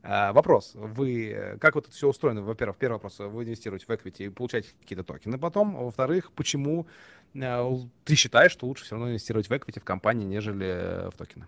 А, 0.01 0.31
вопрос, 0.31 0.71
вы, 0.75 1.57
как 1.59 1.75
вот 1.75 1.87
это 1.87 1.95
все 1.95 2.07
устроено? 2.07 2.41
Во-первых, 2.41 2.77
первый 2.77 2.93
вопрос, 2.93 3.19
вы 3.19 3.43
инвестируете 3.43 3.85
в 3.85 3.89
equity 3.89 4.25
и 4.25 4.29
получаете 4.29 4.69
какие-то 4.79 5.03
токены 5.03 5.37
потом. 5.37 5.75
Во-вторых, 5.75 6.31
почему 6.31 6.87
э, 7.33 7.77
ты 8.05 8.15
считаешь, 8.15 8.53
что 8.53 8.67
лучше 8.67 8.85
все 8.85 8.95
равно 8.95 9.09
инвестировать 9.09 9.49
в 9.49 9.51
equity 9.51 9.79
в 9.79 9.83
компании, 9.83 10.25
нежели 10.25 11.09
в 11.09 11.17
токены? 11.17 11.47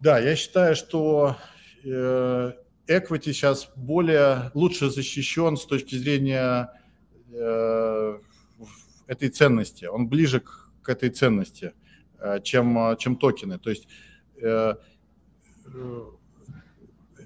Да, 0.00 0.18
я 0.18 0.36
считаю, 0.36 0.76
что 0.76 1.36
э, 1.82 2.52
equity 2.86 3.32
сейчас 3.32 3.70
более 3.74 4.50
лучше 4.52 4.90
защищен 4.90 5.56
с 5.56 5.64
точки 5.64 5.94
зрения 5.94 6.70
э, 7.32 8.18
этой 9.06 9.28
ценности. 9.30 9.86
Он 9.86 10.08
ближе 10.08 10.40
к, 10.40 10.70
к 10.82 10.90
этой 10.90 11.08
ценности, 11.08 11.72
чем, 12.44 12.96
чем 12.98 13.16
токены. 13.16 13.58
То 13.58 13.70
есть 13.70 13.88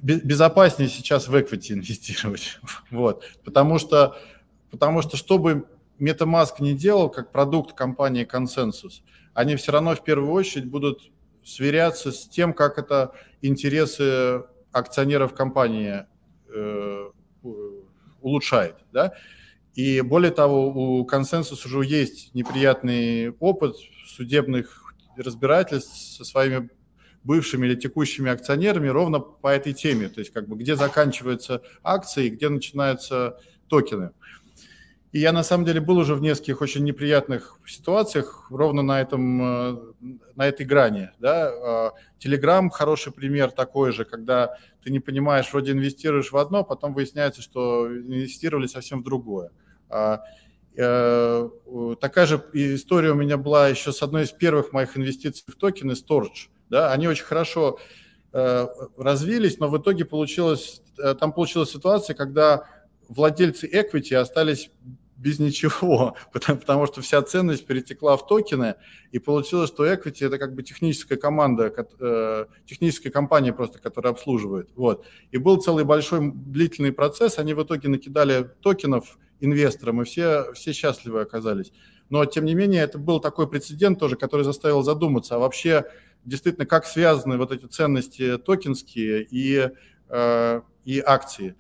безопаснее 0.05 0.89
сейчас 0.89 1.29
в 1.29 1.35
equity 1.35 1.73
инвестировать. 1.73 2.59
вот. 2.91 3.25
Потому 3.45 3.79
что, 3.79 4.17
потому 4.71 5.03
что 5.03 5.17
чтобы 5.17 5.67
MetaMask 5.99 6.57
не 6.61 6.75
делал 6.75 7.09
как 7.09 7.33
продукт 7.33 7.75
компании 7.75 8.29
Consensus, 8.31 9.03
они 9.33 9.57
все 9.57 9.73
равно 9.73 9.95
в 9.95 10.05
первую 10.05 10.33
очередь 10.33 10.67
будут 10.67 11.11
сверяться 11.43 12.13
с 12.13 12.29
тем, 12.29 12.53
как 12.53 12.79
это 12.79 13.13
интересы 13.43 14.45
акционеров 14.73 15.35
компании 15.35 16.05
э, 16.55 17.11
улучшает. 18.21 18.77
Да? 18.93 19.15
И 19.75 20.01
более 20.03 20.31
того, 20.31 20.69
у 20.69 21.05
консенсуса 21.05 21.67
уже 21.67 21.87
есть 21.87 22.35
неприятный 22.35 23.31
опыт 23.41 23.77
судебных 24.07 24.95
разбирательств 25.17 26.17
со 26.17 26.25
своими 26.25 26.71
бывшими 27.25 27.67
или 27.67 27.75
текущими 27.75 28.31
акционерами 28.31 28.89
ровно 28.89 29.19
по 29.19 29.49
этой 29.49 29.73
теме, 29.73 30.09
то 30.09 30.21
есть 30.21 30.33
как 30.33 30.47
бы 30.49 30.57
где 30.57 30.77
заканчиваются 30.77 31.63
акции, 31.83 32.29
где 32.29 32.49
начинаются 32.49 33.41
токены. 33.69 34.11
И 35.15 35.21
я 35.21 35.31
на 35.33 35.45
самом 35.45 35.65
деле 35.65 35.81
был 35.81 35.99
уже 35.99 36.17
в 36.17 36.21
нескольких 36.21 36.61
очень 36.61 36.83
неприятных 36.83 37.57
ситуациях 37.67 38.49
ровно 38.51 38.83
на, 38.83 39.01
этом, 39.01 39.43
э, 39.43 39.77
на 40.35 40.49
этой 40.49 40.67
грани. 40.67 41.11
Да? 41.21 41.93
Telegram 42.19 42.69
хороший 42.69 43.13
пример 43.13 43.53
такой 43.53 43.93
же, 43.93 44.05
когда 44.05 44.59
ты 44.83 44.91
не 44.91 44.99
понимаешь, 44.99 45.53
вроде 45.53 45.71
инвестируешь 45.71 46.33
в 46.33 46.37
одно, 46.37 46.65
потом 46.65 46.95
выясняется, 46.95 47.43
что 47.43 47.87
инвестировали 47.87 48.67
совсем 48.67 49.03
в 49.03 49.05
другое. 49.05 49.53
А, 49.89 50.25
э, 50.77 51.49
такая 52.01 52.27
же 52.27 52.45
история 52.53 53.13
у 53.13 53.15
меня 53.15 53.37
была 53.37 53.69
еще 53.69 53.93
с 53.93 54.03
одной 54.03 54.25
из 54.25 54.33
первых 54.33 54.73
моих 54.73 54.97
инвестиций 54.99 55.45
в 55.47 55.55
токены 55.55 55.93
Storage 55.93 56.49
да, 56.71 56.93
они 56.93 57.09
очень 57.09 57.25
хорошо 57.25 57.79
э, 58.33 58.67
развились, 58.97 59.59
но 59.59 59.69
в 59.69 59.79
итоге 59.79 60.05
получилось, 60.05 60.83
э, 60.99 61.15
там 61.15 61.33
получилась 61.33 61.71
ситуация, 61.71 62.15
когда 62.15 62.69
владельцы 63.09 63.69
equity 63.69 64.15
остались 64.15 64.71
без 65.17 65.39
ничего, 65.39 66.17
потому, 66.33 66.59
потому 66.59 66.87
что 66.87 67.01
вся 67.01 67.23
ценность 67.23 67.67
перетекла 67.67 68.17
в 68.17 68.27
токены, 68.27 68.75
и 69.13 69.19
получилось, 69.19 69.71
что 69.71 69.87
equity 69.87 70.27
это 70.27 70.39
как 70.39 70.55
бы 70.55 70.63
техническая 70.63 71.19
команда, 71.19 71.73
э, 72.01 72.47
техническая 72.67 73.13
компания 73.13 73.53
просто, 73.53 73.79
которая 73.79 74.13
обслуживает. 74.13 74.71
Вот. 74.75 75.07
И 75.31 75.39
был 75.39 75.57
целый 75.57 75.85
большой 75.85 76.33
длительный 76.33 76.93
процесс, 76.93 77.39
они 77.39 77.55
в 77.55 77.63
итоге 77.63 77.89
накидали 77.89 78.51
токенов 78.61 79.19
инвесторам, 79.41 80.03
и 80.03 80.05
все, 80.05 80.53
все 80.55 80.73
счастливы 80.73 81.21
оказались. 81.21 81.73
Но, 82.11 82.25
тем 82.27 82.45
не 82.45 82.55
менее, 82.55 82.83
это 82.83 82.99
был 82.99 83.19
такой 83.19 83.49
прецедент 83.49 83.99
тоже, 83.99 84.17
который 84.17 84.43
заставил 84.43 84.83
задуматься, 84.83 85.37
а 85.37 85.39
вообще 85.39 85.85
действительно, 86.25 86.67
как 86.67 86.87
связаны 86.87 87.37
вот 87.39 87.53
эти 87.53 87.67
ценности 87.67 88.39
токенские 88.39 89.27
и, 89.31 89.71
э, 90.09 90.61
и 90.85 91.01
акции. 91.01 91.57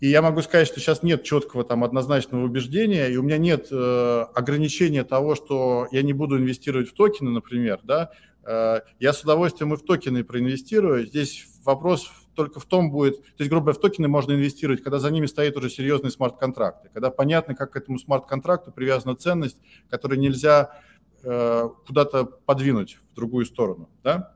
И 0.00 0.08
я 0.08 0.20
могу 0.20 0.42
сказать, 0.42 0.66
что 0.66 0.80
сейчас 0.80 1.04
нет 1.04 1.22
четкого 1.22 1.62
там 1.62 1.84
однозначного 1.84 2.44
убеждения, 2.44 3.08
и 3.08 3.16
у 3.16 3.22
меня 3.22 3.38
нет 3.38 3.68
э, 3.70 4.24
ограничения 4.34 5.04
того, 5.04 5.36
что 5.36 5.86
я 5.92 6.02
не 6.02 6.12
буду 6.12 6.38
инвестировать 6.38 6.88
в 6.88 6.94
токены, 6.94 7.30
например, 7.30 7.78
да. 7.84 8.10
Э, 8.44 8.80
я 8.98 9.12
с 9.12 9.22
удовольствием 9.22 9.72
и 9.74 9.76
в 9.76 9.82
токены 9.82 10.24
проинвестирую. 10.24 11.06
Здесь 11.06 11.46
вопрос 11.64 12.10
только 12.34 12.60
в 12.60 12.64
том 12.64 12.90
будет, 12.90 13.22
то 13.22 13.40
есть, 13.40 13.50
грубо 13.50 13.66
говоря, 13.66 13.78
в 13.78 13.80
токены 13.80 14.08
можно 14.08 14.32
инвестировать, 14.32 14.82
когда 14.82 14.98
за 14.98 15.10
ними 15.10 15.26
стоит 15.26 15.56
уже 15.56 15.70
серьезные 15.70 16.10
смарт-контракты, 16.10 16.88
когда 16.92 17.10
понятно, 17.10 17.54
как 17.54 17.72
к 17.72 17.76
этому 17.76 17.98
смарт-контракту 17.98 18.72
привязана 18.72 19.14
ценность, 19.14 19.60
которую 19.88 20.18
нельзя 20.18 20.80
куда-то 21.22 22.24
подвинуть 22.24 22.98
в 23.12 23.14
другую 23.14 23.46
сторону, 23.46 23.88
да? 24.02 24.34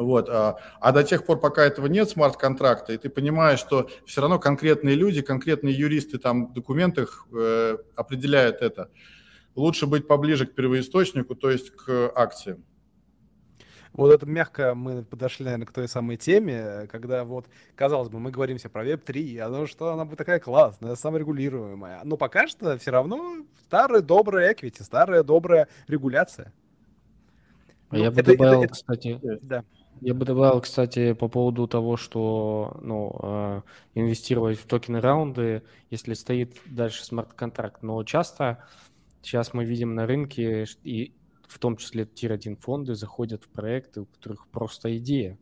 Вот. 0.00 0.30
А, 0.30 0.56
а 0.80 0.92
до 0.92 1.02
тех 1.04 1.26
пор, 1.26 1.40
пока 1.40 1.62
этого 1.62 1.86
нет 1.86 2.08
смарт-контракта, 2.08 2.94
и 2.94 2.96
ты 2.96 3.10
понимаешь, 3.10 3.58
что 3.58 3.90
все 4.06 4.22
равно 4.22 4.38
конкретные 4.38 4.94
люди, 4.94 5.20
конкретные 5.20 5.74
юристы 5.74 6.18
там 6.18 6.46
в 6.46 6.52
документах 6.54 7.26
э, 7.32 7.76
определяют 7.96 8.62
это, 8.62 8.90
лучше 9.54 9.86
быть 9.86 10.06
поближе 10.06 10.46
к 10.46 10.54
первоисточнику, 10.54 11.34
то 11.34 11.50
есть 11.50 11.70
к 11.72 12.10
акциям. 12.14 12.64
Вот 13.92 14.12
это 14.12 14.24
мягко 14.24 14.74
мы 14.74 15.02
подошли, 15.02 15.44
наверное, 15.44 15.66
к 15.66 15.72
той 15.72 15.88
самой 15.88 16.16
теме, 16.16 16.86
когда 16.90 17.24
вот, 17.24 17.46
казалось 17.74 18.08
бы, 18.08 18.20
мы 18.20 18.30
говорим 18.30 18.56
все 18.58 18.68
про 18.68 18.86
Web3, 18.86 19.38
а 19.38 19.48
ну 19.48 19.66
что 19.66 19.92
она 19.92 20.04
будет 20.04 20.18
такая 20.18 20.38
классная, 20.38 20.94
саморегулируемая. 20.94 22.00
Но 22.04 22.16
пока 22.16 22.46
что 22.46 22.78
все 22.78 22.92
равно 22.92 23.44
старая 23.64 24.00
добрая 24.00 24.54
equity, 24.54 24.82
старая 24.82 25.22
добрая 25.24 25.68
регуляция. 25.88 26.52
А 27.88 27.96
ну, 27.96 28.04
я 28.04 28.10
бы 28.12 28.20
это, 28.20 28.32
добавил, 28.32 28.62
это, 28.62 28.72
кстати, 28.72 29.20
да. 29.42 29.64
Я 30.00 30.14
бы 30.14 30.24
добавил, 30.24 30.60
кстати, 30.60 31.12
по 31.12 31.28
поводу 31.28 31.66
того, 31.66 31.96
что 31.96 32.78
ну, 32.80 33.18
э, 33.22 33.62
инвестировать 33.94 34.58
в 34.58 34.66
токены 34.66 35.00
раунды, 35.00 35.62
если 35.90 36.14
стоит 36.14 36.56
дальше 36.64 37.04
смарт-контракт. 37.04 37.82
Но 37.82 38.02
часто 38.04 38.64
сейчас 39.20 39.52
мы 39.52 39.64
видим 39.64 39.94
на 39.94 40.06
рынке, 40.06 40.64
и 40.84 41.12
в 41.50 41.58
том 41.58 41.76
числе 41.76 42.06
tier-1 42.06 42.60
фонды, 42.60 42.94
заходят 42.94 43.44
в 43.44 43.48
проекты, 43.48 44.02
у 44.02 44.06
которых 44.06 44.46
просто 44.48 44.96
идея. 44.98 45.36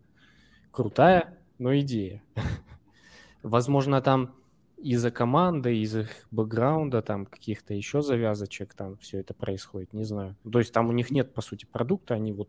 Крутая, 0.70 1.38
но 1.58 1.78
идея. 1.78 2.22
Возможно, 3.42 4.00
там 4.00 4.34
из-за 4.78 5.10
команды, 5.10 5.76
из 5.76 5.96
их 5.96 6.08
бэкграунда, 6.30 7.02
там 7.02 7.26
каких-то 7.26 7.74
еще 7.74 8.00
завязочек, 8.00 8.72
там 8.74 8.96
все 8.98 9.18
это 9.18 9.34
происходит, 9.34 9.92
не 9.92 10.04
знаю. 10.04 10.36
То 10.50 10.60
есть 10.60 10.72
там 10.72 10.88
у 10.88 10.92
них 10.92 11.10
нет, 11.10 11.34
по 11.34 11.42
сути, 11.42 11.66
продукта, 11.66 12.14
они 12.14 12.32
вот 12.32 12.48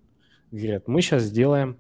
говорят, 0.52 0.88
мы 0.88 1.02
сейчас 1.02 1.24
сделаем 1.24 1.80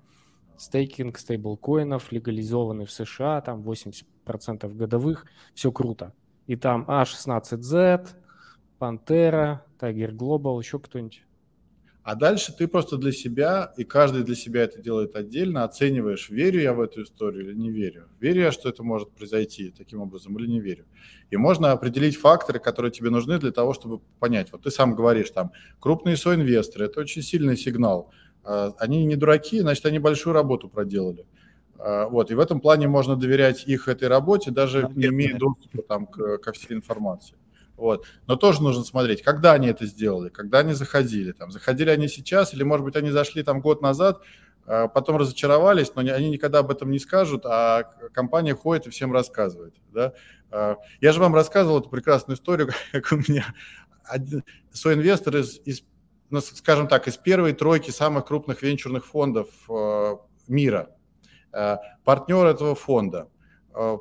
стейкинг 0.57 1.17
стейблкоинов 1.17 2.11
легализованы 2.11 2.85
в 2.85 2.91
США, 2.91 3.39
там 3.41 3.61
80% 3.61 4.73
годовых, 4.75 5.25
все 5.53 5.71
круто. 5.71 6.13
И 6.47 6.57
там 6.57 6.85
A16Z, 6.89 8.09
Pantera, 8.79 9.61
Tiger 9.79 10.11
Global, 10.11 10.59
еще 10.59 10.79
кто-нибудь. 10.79 11.23
А 12.03 12.15
дальше 12.15 12.53
ты 12.57 12.67
просто 12.67 12.97
для 12.97 13.11
себя, 13.11 13.73
и 13.77 13.83
каждый 13.83 14.23
для 14.23 14.35
себя 14.35 14.63
это 14.63 14.81
делает 14.81 15.15
отдельно, 15.15 15.63
оцениваешь, 15.63 16.29
верю 16.29 16.61
я 16.61 16.73
в 16.73 16.79
эту 16.79 17.03
историю 17.03 17.49
или 17.49 17.53
не 17.53 17.69
верю. 17.69 18.07
Верю 18.19 18.41
я, 18.41 18.51
что 18.51 18.69
это 18.69 18.83
может 18.83 19.11
произойти 19.11 19.73
таким 19.77 20.01
образом 20.01 20.37
или 20.39 20.47
не 20.47 20.59
верю. 20.59 20.85
И 21.29 21.37
можно 21.37 21.71
определить 21.71 22.17
факторы, 22.17 22.59
которые 22.59 22.91
тебе 22.91 23.09
нужны 23.09 23.37
для 23.37 23.51
того, 23.51 23.73
чтобы 23.73 23.99
понять. 24.19 24.51
Вот 24.51 24.63
ты 24.63 24.71
сам 24.71 24.95
говоришь, 24.95 25.29
там, 25.31 25.51
крупные 25.79 26.15
соинвесторы, 26.15 26.85
это 26.85 27.01
очень 27.01 27.21
сильный 27.21 27.57
сигнал. 27.57 28.11
А, 28.43 28.73
они 28.79 29.05
не 29.05 29.15
дураки, 29.15 29.59
значит, 29.59 29.85
они 29.85 29.99
большую 29.99 30.33
работу 30.33 30.69
проделали. 30.69 31.25
А, 31.77 32.07
вот, 32.07 32.31
и 32.31 32.33
в 32.33 32.39
этом 32.39 32.61
плане 32.61 32.87
можно 32.87 33.17
доверять 33.17 33.67
их 33.67 33.87
этой 33.87 34.07
работе, 34.07 34.51
даже 34.51 34.89
не 34.95 35.07
имея 35.07 35.37
доступа 35.37 35.83
там, 35.83 36.07
к, 36.07 36.37
ко 36.37 36.53
всей 36.53 36.73
информации. 36.75 37.35
Вот. 37.79 38.05
Но 38.27 38.35
тоже 38.35 38.61
нужно 38.61 38.83
смотреть, 38.83 39.23
когда 39.23 39.53
они 39.53 39.69
это 39.69 39.85
сделали, 39.85 40.27
когда 40.27 40.59
они 40.59 40.73
заходили. 40.73 41.31
Там, 41.31 41.49
заходили 41.49 41.89
они 41.89 42.09
сейчас, 42.09 42.53
или, 42.53 42.63
может 42.63 42.85
быть, 42.85 42.97
они 42.97 43.09
зашли 43.09 43.41
там 43.41 43.61
год 43.61 43.81
назад, 43.81 44.21
а, 44.65 44.89
потом 44.89 45.15
разочаровались, 45.15 45.95
но 45.95 46.01
они 46.01 46.29
никогда 46.29 46.59
об 46.59 46.71
этом 46.71 46.91
не 46.91 46.99
скажут, 46.99 47.45
а 47.45 47.83
компания 48.13 48.53
ходит 48.53 48.87
и 48.87 48.89
всем 48.89 49.13
рассказывает. 49.13 49.75
Да? 49.93 50.13
А, 50.51 50.75
я 50.99 51.13
же 51.13 51.21
вам 51.21 51.33
рассказывал 51.33 51.79
эту 51.79 51.89
прекрасную 51.89 52.35
историю, 52.35 52.69
как 52.91 53.13
у 53.13 53.15
меня 53.15 53.45
один, 54.03 54.43
соинвестор 54.73 55.37
из, 55.37 55.61
из, 55.63 55.81
ну, 56.29 56.41
скажем 56.41 56.89
так, 56.89 57.07
из 57.07 57.15
первой 57.15 57.53
тройки 57.53 57.91
самых 57.91 58.25
крупных 58.25 58.61
венчурных 58.61 59.05
фондов 59.05 59.47
а, 59.69 60.19
мира, 60.49 60.89
партнер 62.03 62.45
этого 62.45 62.75
фонда– 62.75 63.29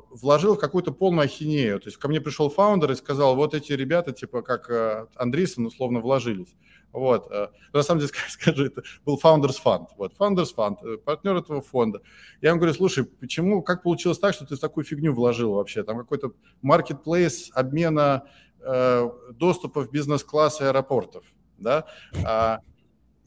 вложил 0.09 0.55
в 0.55 0.59
какую-то 0.59 0.91
полную 0.91 1.25
ахинею. 1.25 1.79
То 1.79 1.87
есть 1.87 1.97
ко 1.97 2.07
мне 2.07 2.19
пришел 2.19 2.49
фаундер 2.49 2.91
и 2.91 2.95
сказал, 2.95 3.35
вот 3.35 3.53
эти 3.53 3.71
ребята, 3.71 4.11
типа 4.11 4.41
как 4.41 4.69
э, 4.69 5.07
Андриссон, 5.15 5.67
условно 5.67 6.01
вложились. 6.01 6.55
Вот. 6.91 7.31
Э, 7.31 7.47
на 7.71 7.83
самом 7.83 8.01
деле, 8.01 8.11
скажи, 8.29 8.67
это 8.67 8.83
был 9.05 9.19
Founders 9.23 9.57
Fund. 9.63 9.87
Вот, 9.97 10.13
Founders 10.17 10.53
Fund, 10.55 10.97
партнер 10.97 11.37
этого 11.37 11.61
фонда. 11.61 12.01
Я 12.41 12.49
ему 12.49 12.59
говорю, 12.59 12.73
слушай, 12.73 13.05
почему, 13.05 13.61
как 13.61 13.83
получилось 13.83 14.19
так, 14.19 14.33
что 14.33 14.45
ты 14.45 14.55
в 14.55 14.59
такую 14.59 14.83
фигню 14.83 15.13
вложил 15.13 15.53
вообще? 15.53 15.83
Там 15.83 15.97
какой-то 15.97 16.33
marketplace 16.63 17.49
обмена 17.53 18.23
э, 18.59 19.09
доступа 19.31 19.81
в 19.81 19.91
бизнес-класс 19.91 20.61
аэропортов, 20.61 21.23
да? 21.57 21.85
А, 22.25 22.59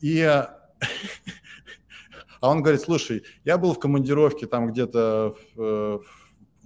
и 0.01 0.23
а 2.41 2.51
он 2.51 2.61
говорит, 2.61 2.83
слушай, 2.83 3.23
я 3.45 3.57
был 3.57 3.73
в 3.73 3.79
командировке 3.79 4.47
там 4.47 4.73
где-то 4.73 5.35
в, 5.55 6.03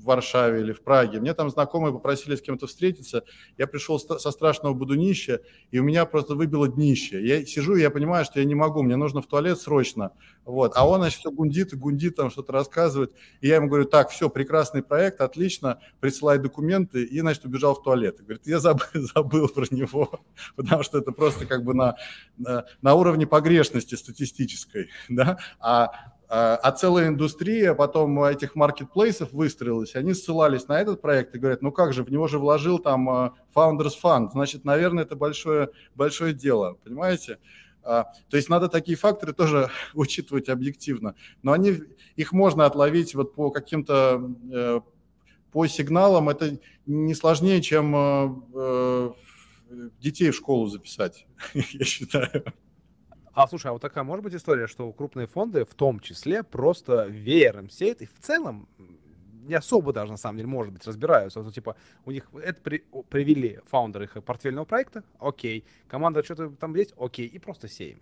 Варшаве 0.06 0.60
или 0.60 0.72
в 0.72 0.82
Праге. 0.82 1.20
Мне 1.20 1.34
там 1.34 1.50
знакомые 1.50 1.92
попросили 1.92 2.36
с 2.36 2.42
кем-то 2.42 2.66
встретиться. 2.66 3.24
Я 3.58 3.66
пришел 3.66 3.98
со 3.98 4.30
страшного 4.30 4.74
будунища, 4.74 5.40
и 5.70 5.78
у 5.78 5.84
меня 5.84 6.06
просто 6.06 6.34
выбило 6.34 6.68
днище. 6.68 7.24
Я 7.24 7.44
сижу, 7.44 7.76
и 7.76 7.80
я 7.80 7.90
понимаю, 7.90 8.24
что 8.24 8.40
я 8.40 8.46
не 8.46 8.54
могу, 8.54 8.82
мне 8.82 8.96
нужно 8.96 9.20
в 9.20 9.26
туалет 9.26 9.60
срочно. 9.60 10.12
Вот. 10.44 10.72
А 10.76 10.88
он, 10.88 11.00
значит, 11.00 11.18
все 11.18 11.30
гундит 11.30 11.72
и 11.72 11.76
гундит, 11.76 12.16
там 12.16 12.30
что-то 12.30 12.52
рассказывает. 12.52 13.12
И 13.40 13.48
я 13.48 13.56
ему 13.56 13.66
говорю, 13.68 13.84
так, 13.84 14.10
все, 14.10 14.30
прекрасный 14.30 14.82
проект, 14.82 15.20
отлично, 15.20 15.80
присылай 15.98 16.38
документы. 16.38 17.02
И, 17.02 17.20
значит, 17.20 17.44
убежал 17.44 17.74
в 17.74 17.82
туалет. 17.82 18.20
И 18.20 18.22
говорит, 18.22 18.46
я 18.46 18.60
забыл, 18.60 18.86
забыл 19.14 19.48
про 19.48 19.66
него, 19.70 20.20
потому 20.54 20.84
что 20.84 20.98
это 20.98 21.10
просто 21.10 21.46
как 21.46 21.64
бы 21.64 21.74
на, 21.74 21.96
на, 22.38 22.64
на 22.80 22.94
уровне 22.94 23.26
погрешности 23.26 23.94
статистической. 23.94 24.88
Да? 25.08 25.38
А 25.60 26.15
а, 26.28 26.56
а 26.56 26.72
целая 26.72 27.08
индустрия 27.08 27.74
потом 27.74 28.22
этих 28.24 28.54
маркетплейсов 28.54 29.32
выстроилась, 29.32 29.94
они 29.94 30.12
ссылались 30.12 30.66
на 30.66 30.80
этот 30.80 31.00
проект 31.00 31.34
и 31.34 31.38
говорят, 31.38 31.62
ну 31.62 31.70
как 31.70 31.92
же, 31.92 32.02
в 32.02 32.10
него 32.10 32.26
же 32.26 32.38
вложил 32.38 32.78
там 32.78 33.08
а, 33.08 33.34
Founders 33.54 33.94
Fund, 34.02 34.30
значит, 34.32 34.64
наверное, 34.64 35.04
это 35.04 35.14
большое, 35.14 35.70
большое 35.94 36.32
дело, 36.34 36.76
понимаете? 36.82 37.38
А, 37.86 38.12
то 38.28 38.36
есть 38.36 38.48
надо 38.48 38.68
такие 38.68 38.98
факторы 38.98 39.32
тоже 39.32 39.70
учитывать 39.94 40.48
объективно, 40.48 41.14
но 41.42 41.52
они, 41.52 41.74
их 42.16 42.32
можно 42.32 42.66
отловить 42.66 43.14
вот 43.14 43.34
по 43.34 43.50
каким-то, 43.50 44.34
э, 44.52 44.80
по 45.52 45.66
сигналам, 45.68 46.28
это 46.28 46.58
не 46.86 47.14
сложнее, 47.14 47.62
чем 47.62 47.94
э, 47.94 48.34
э, 48.54 49.10
детей 50.00 50.30
в 50.30 50.34
школу 50.34 50.66
записать, 50.66 51.26
я 51.54 51.84
считаю. 51.84 52.52
А 53.36 53.46
слушай, 53.46 53.66
а 53.66 53.72
вот 53.72 53.82
такая 53.82 54.02
может 54.02 54.24
быть 54.24 54.34
история, 54.34 54.66
что 54.66 54.90
крупные 54.94 55.26
фонды 55.26 55.66
в 55.66 55.74
том 55.74 56.00
числе 56.00 56.42
просто 56.42 57.04
веером 57.04 57.68
сеют 57.68 58.00
и 58.00 58.06
в 58.06 58.18
целом 58.18 58.66
не 59.46 59.52
особо 59.52 59.92
даже, 59.92 60.10
на 60.10 60.16
самом 60.16 60.38
деле, 60.38 60.48
может 60.48 60.72
быть, 60.72 60.86
разбираются. 60.86 61.42
Вот, 61.42 61.52
типа, 61.52 61.76
у 62.06 62.12
них 62.12 62.30
это 62.42 62.62
при, 62.62 62.82
привели 63.10 63.60
фаундер 63.66 64.04
их 64.04 64.24
портфельного 64.24 64.64
проекта, 64.64 65.04
окей. 65.18 65.66
Команда 65.86 66.24
что-то 66.24 66.48
там 66.48 66.74
есть, 66.76 66.94
окей, 66.96 67.26
и 67.26 67.38
просто 67.38 67.68
сеем. 67.68 68.00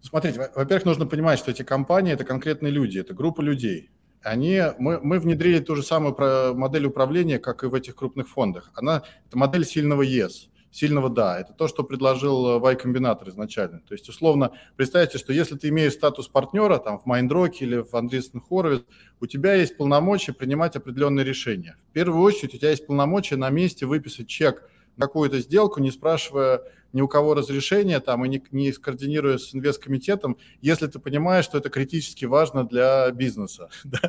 Смотрите, 0.00 0.50
во-первых, 0.52 0.84
нужно 0.84 1.06
понимать, 1.06 1.38
что 1.38 1.52
эти 1.52 1.62
компании– 1.62 2.12
это 2.14 2.24
конкретные 2.24 2.72
люди, 2.72 2.98
это 2.98 3.14
группа 3.14 3.40
людей. 3.40 3.90
Они, 4.20 4.60
мы, 4.80 4.98
мы 5.00 5.20
внедрили 5.20 5.60
ту 5.60 5.76
же 5.76 5.84
самую 5.84 6.16
модель 6.56 6.86
управления, 6.86 7.38
как 7.38 7.62
и 7.62 7.68
в 7.68 7.74
этих 7.74 7.94
крупных 7.94 8.28
фондах. 8.28 8.72
Она, 8.74 9.04
это 9.28 9.38
модель 9.38 9.64
сильного 9.64 10.02
ЕС 10.02 10.50
сильного 10.70 11.10
«да». 11.10 11.38
Это 11.40 11.52
то, 11.52 11.68
что 11.68 11.82
предложил 11.82 12.56
э, 12.56 12.60
Y-комбинатор 12.60 13.28
изначально. 13.28 13.80
То 13.80 13.94
есть, 13.94 14.08
условно, 14.08 14.52
представьте, 14.76 15.18
что 15.18 15.32
если 15.32 15.56
ты 15.56 15.68
имеешь 15.68 15.92
статус 15.92 16.28
партнера 16.28 16.78
там, 16.78 16.98
в 16.98 17.06
Майндроке 17.06 17.64
или 17.64 17.76
в 17.78 17.94
Андресен 17.94 18.40
Хоровиц, 18.40 18.82
у 19.20 19.26
тебя 19.26 19.54
есть 19.54 19.76
полномочия 19.76 20.32
принимать 20.32 20.76
определенные 20.76 21.24
решения. 21.24 21.76
В 21.90 21.92
первую 21.92 22.22
очередь 22.22 22.54
у 22.54 22.58
тебя 22.58 22.70
есть 22.70 22.86
полномочия 22.86 23.36
на 23.36 23.50
месте 23.50 23.86
выписать 23.86 24.28
чек– 24.28 24.62
какую-то 25.00 25.40
сделку, 25.40 25.80
не 25.80 25.90
спрашивая 25.90 26.62
ни 26.92 27.00
у 27.00 27.08
кого 27.08 27.34
разрешения 27.34 28.00
там 28.00 28.24
и 28.24 28.28
не, 28.28 28.42
не 28.50 28.72
скоординируя 28.72 29.38
с 29.38 29.54
инвесткомитетом, 29.54 30.36
если 30.60 30.86
ты 30.86 30.98
понимаешь, 30.98 31.44
что 31.44 31.58
это 31.58 31.70
критически 31.70 32.24
важно 32.24 32.66
для 32.66 33.10
бизнеса. 33.10 33.68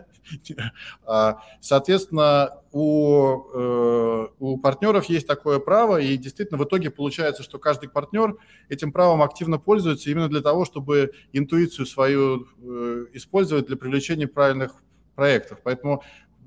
А, 1.04 1.42
соответственно, 1.60 2.62
у, 2.72 3.42
э, 3.54 4.28
у 4.40 4.58
партнеров 4.58 5.06
есть 5.06 5.28
такое 5.28 5.60
право, 5.60 6.00
и 6.00 6.16
действительно 6.16 6.58
в 6.58 6.64
итоге 6.64 6.90
получается, 6.90 7.44
что 7.44 7.60
каждый 7.60 7.90
партнер 7.90 8.38
этим 8.70 8.94
правом 8.94 9.22
активно 9.22 9.58
пользуется 9.58 10.10
именно 10.10 10.30
для 10.30 10.42
того, 10.42 10.64
чтобы 10.64 11.12
интуицию 11.34 11.86
свою 11.86 12.48
э, 12.62 13.08
использовать 13.14 13.68
для 13.68 13.76
привлечения 13.76 14.28
правильных 14.28 14.74
проектов. 15.16 15.60
Поэтому 15.64 16.04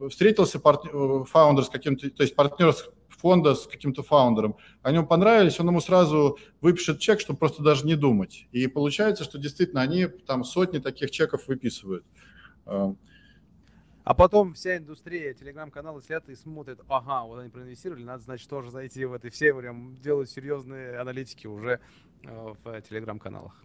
встретился 0.08 0.58
партнер, 0.58 0.94
э, 0.94 1.24
фаундер 1.24 1.64
с 1.64 1.68
каким-то, 1.68 2.08
то 2.10 2.22
есть 2.22 2.34
партнер 2.34 2.72
с 2.72 2.88
фонда 3.24 3.54
с 3.54 3.66
каким-то 3.66 4.02
фаундером, 4.02 4.54
они 4.82 4.98
ему 4.98 5.06
понравились, 5.06 5.58
он 5.58 5.68
ему 5.68 5.80
сразу 5.80 6.38
выпишет 6.60 6.98
чек, 6.98 7.20
чтобы 7.20 7.38
просто 7.38 7.62
даже 7.62 7.86
не 7.86 7.94
думать. 7.94 8.46
И 8.52 8.66
получается, 8.66 9.24
что 9.24 9.38
действительно 9.38 9.80
они 9.80 10.08
там 10.08 10.44
сотни 10.44 10.78
таких 10.78 11.10
чеков 11.10 11.48
выписывают. 11.48 12.04
А, 12.66 12.94
а 14.04 14.12
потом 14.12 14.52
вся 14.52 14.76
индустрия, 14.76 15.32
телеграм-каналы 15.32 16.02
сидят 16.02 16.28
и 16.28 16.34
смотрят, 16.34 16.80
ага, 16.86 17.24
вот 17.26 17.38
они 17.38 17.48
проинвестировали, 17.48 18.04
надо, 18.04 18.22
значит, 18.22 18.46
тоже 18.46 18.70
зайти 18.70 19.06
в 19.06 19.14
это. 19.14 19.30
Все 19.30 19.54
прям 19.54 19.96
делают 19.96 20.28
серьезные 20.28 20.98
аналитики 20.98 21.46
уже 21.46 21.80
э, 22.24 22.54
в 22.62 22.82
телеграм-каналах. 22.82 23.64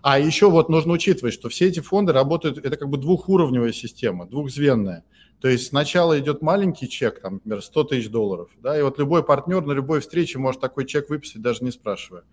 А 0.00 0.18
еще 0.18 0.48
вот 0.50 0.70
нужно 0.70 0.94
учитывать, 0.94 1.34
что 1.34 1.50
все 1.50 1.68
эти 1.68 1.80
фонды 1.80 2.14
работают, 2.14 2.56
это 2.56 2.78
как 2.78 2.88
бы 2.88 2.96
двухуровневая 2.96 3.72
система, 3.72 4.26
двухзвенная. 4.26 5.04
То 5.40 5.48
есть 5.48 5.68
сначала 5.68 6.18
идет 6.18 6.40
маленький 6.42 6.88
чек, 6.88 7.20
там, 7.20 7.34
например, 7.34 7.62
100 7.62 7.84
тысяч 7.84 8.08
долларов, 8.08 8.50
да, 8.58 8.78
и 8.78 8.82
вот 8.82 8.98
любой 8.98 9.22
партнер 9.22 9.64
на 9.64 9.72
любой 9.72 10.00
встрече 10.00 10.38
может 10.38 10.60
такой 10.60 10.86
чек 10.86 11.10
выписать, 11.10 11.42
даже 11.42 11.62
не 11.62 11.70
спрашивая. 11.70 12.24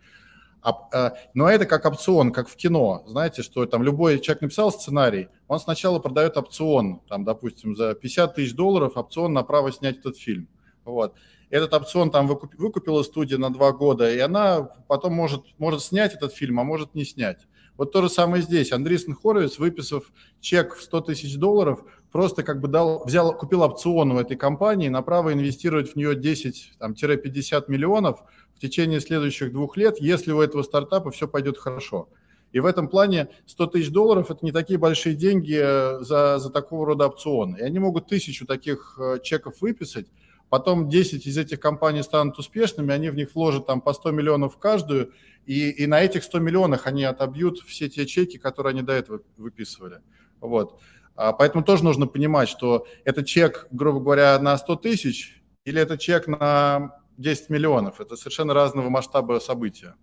А, 0.64 1.14
но 1.34 1.50
это 1.50 1.66
как 1.66 1.86
опцион, 1.86 2.32
как 2.32 2.48
в 2.48 2.56
кино. 2.56 3.04
Знаете, 3.06 3.44
что 3.44 3.66
там 3.66 3.84
любой 3.84 4.20
человек 4.20 4.44
написал 4.44 4.72
сценарий, 4.72 5.28
он 5.48 5.60
сначала 5.60 6.00
продает 6.00 6.38
опцион, 6.38 7.02
там, 7.10 7.26
допустим, 7.26 7.76
за 7.76 7.94
50 7.96 8.36
тысяч 8.36 8.56
долларов 8.56 8.96
опцион 8.96 9.34
на 9.34 9.44
право 9.44 9.74
снять 9.74 9.98
этот 9.98 10.18
фильм. 10.18 10.48
Вот. 10.86 11.16
Этот 11.50 11.74
опцион 11.74 12.12
там 12.12 12.28
выкуп, 12.28 12.56
выкупила 12.56 13.04
студия 13.04 13.38
на 13.38 13.52
два 13.52 13.74
года, 13.74 14.12
и 14.12 14.20
она 14.20 14.64
потом 14.88 15.14
может, 15.14 15.44
может 15.58 15.82
снять 15.82 16.14
этот 16.14 16.34
фильм, 16.34 16.60
а 16.60 16.64
может 16.64 16.96
не 16.96 17.04
снять. 17.04 17.46
Вот 17.76 17.92
то 17.92 18.02
же 18.02 18.10
самое 18.10 18.42
здесь. 18.42 18.72
Андрейсен 18.72 19.16
Хоровиц, 19.16 19.58
выписав 19.58 20.12
чек 20.40 20.76
в 20.76 20.82
100 20.82 21.02
тысяч 21.02 21.36
долларов, 21.38 21.84
просто 22.14 22.44
как 22.44 22.62
бы 22.62 22.68
дал, 22.70 23.04
взял, 23.04 23.36
купил 23.36 23.64
опцион 23.64 24.12
у 24.12 24.20
этой 24.20 24.38
компании 24.38 24.88
на 24.88 25.02
право 25.02 25.34
инвестировать 25.34 25.92
в 25.92 25.96
нее 25.96 26.16
10-50 26.16 27.64
миллионов 27.68 28.24
в 28.56 28.60
течение 28.60 29.02
следующих 29.02 29.52
двух 29.52 29.76
лет, 29.78 30.00
если 30.00 30.32
у 30.32 30.40
этого 30.40 30.62
стартапа 30.62 31.10
все 31.10 31.28
пойдет 31.28 31.58
хорошо. 31.58 32.08
И 32.52 32.60
в 32.60 32.68
этом 32.68 32.88
плане 32.88 33.30
100 33.48 33.66
тысяч 33.66 33.90
долларов– 33.90 34.30
это 34.30 34.46
не 34.46 34.52
такие 34.52 34.78
большие 34.78 35.16
деньги 35.16 35.60
э, 35.60 36.02
за, 36.02 36.38
за 36.38 36.52
такого 36.52 36.86
рода 36.86 37.08
опционы. 37.08 37.58
И 37.58 37.64
они 37.64 37.80
могут 37.80 38.06
тысячу 38.06 38.46
таких 38.46 38.96
э, 39.00 39.18
чеков 39.24 39.60
выписать, 39.62 40.06
потом 40.50 40.90
10 40.90 41.26
из 41.26 41.36
этих 41.36 41.60
компаний 41.60 42.04
станут 42.04 42.38
успешными, 42.38 42.94
они 42.94 43.10
в 43.10 43.16
них 43.16 43.34
вложат 43.34 43.66
там 43.66 43.82
по 43.82 43.92
100 43.92 44.12
миллионов 44.12 44.54
в 44.54 44.60
каждую, 44.60 45.14
и, 45.48 45.72
и 45.72 45.88
на 45.88 46.00
этих 46.04 46.24
100 46.24 46.40
миллионах 46.40 46.86
они 46.86 47.06
отобьют 47.06 47.58
все 47.62 47.90
те 47.90 48.06
чеки, 48.06 48.38
которые 48.38 48.70
они 48.70 48.84
до 48.84 48.94
этого 48.94 49.22
выписывали. 49.36 50.02
Вот. 50.44 50.80
А, 51.16 51.34
поэтому 51.34 51.64
тоже 51.64 51.84
нужно 51.84 52.08
понимать, 52.08 52.50
что 52.50 52.88
это 53.04 53.24
чек, 53.24 53.68
грубо 53.72 54.00
говоря, 54.00 54.40
на 54.40 54.58
100 54.58 54.76
тысяч 54.78 55.42
или 55.66 55.80
это 55.80 55.98
чек 55.98 56.28
на 56.28 57.00
10 57.18 57.50
миллионов. 57.50 58.02
Это 58.02 58.16
совершенно 58.16 58.54
разного 58.54 58.90
масштаба 58.90 59.40
события. 59.40 59.96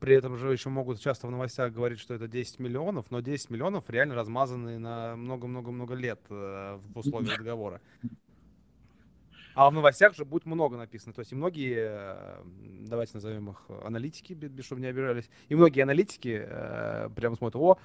При 0.00 0.14
этом 0.14 0.36
же 0.36 0.52
еще 0.52 0.68
могут 0.68 1.00
часто 1.00 1.26
в 1.26 1.30
новостях 1.30 1.72
говорить, 1.72 1.98
что 1.98 2.14
это 2.14 2.28
10 2.28 2.58
миллионов, 2.58 3.06
но 3.10 3.20
10 3.20 3.50
миллионов 3.50 3.88
реально 3.88 4.14
размазаны 4.14 4.78
на 4.78 5.16
много-много-много 5.16 5.94
лет 5.94 6.20
э, 6.28 6.78
в 6.92 6.98
условиях 6.98 7.38
договора. 7.38 7.80
А 9.54 9.70
в 9.70 9.72
новостях 9.72 10.14
же 10.14 10.24
будет 10.24 10.46
много 10.46 10.76
написано. 10.76 11.12
То 11.14 11.20
есть 11.20 11.32
и 11.32 11.34
многие, 11.34 11.76
э, 11.78 12.42
давайте 12.80 13.12
назовем 13.14 13.50
их 13.50 13.64
аналитики, 13.82 14.36
чтобы 14.60 14.82
не 14.82 14.88
обижались, 14.88 15.30
и 15.48 15.54
многие 15.54 15.80
аналитики 15.80 16.44
э, 16.44 17.08
прямо 17.14 17.36
смотрят, 17.36 17.56
о, 17.56 17.78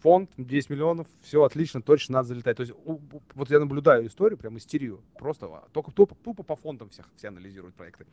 фонд 0.00 0.30
10 0.36 0.70
миллионов, 0.70 1.06
все 1.22 1.42
отлично, 1.44 1.82
точно 1.82 2.14
надо 2.14 2.28
залетать. 2.28 2.56
То 2.56 2.62
есть 2.62 2.74
у, 2.84 3.00
вот 3.34 3.50
я 3.50 3.58
наблюдаю 3.58 4.06
историю, 4.06 4.38
прям 4.38 4.58
истерию, 4.58 5.02
просто 5.18 5.46
а, 5.46 5.68
только 5.72 5.90
тупо, 5.92 6.14
тупо 6.14 6.42
по 6.42 6.56
фондам 6.56 6.90
всех, 6.90 7.10
все 7.16 7.28
анализируют 7.28 7.74
проекты. 7.74 8.06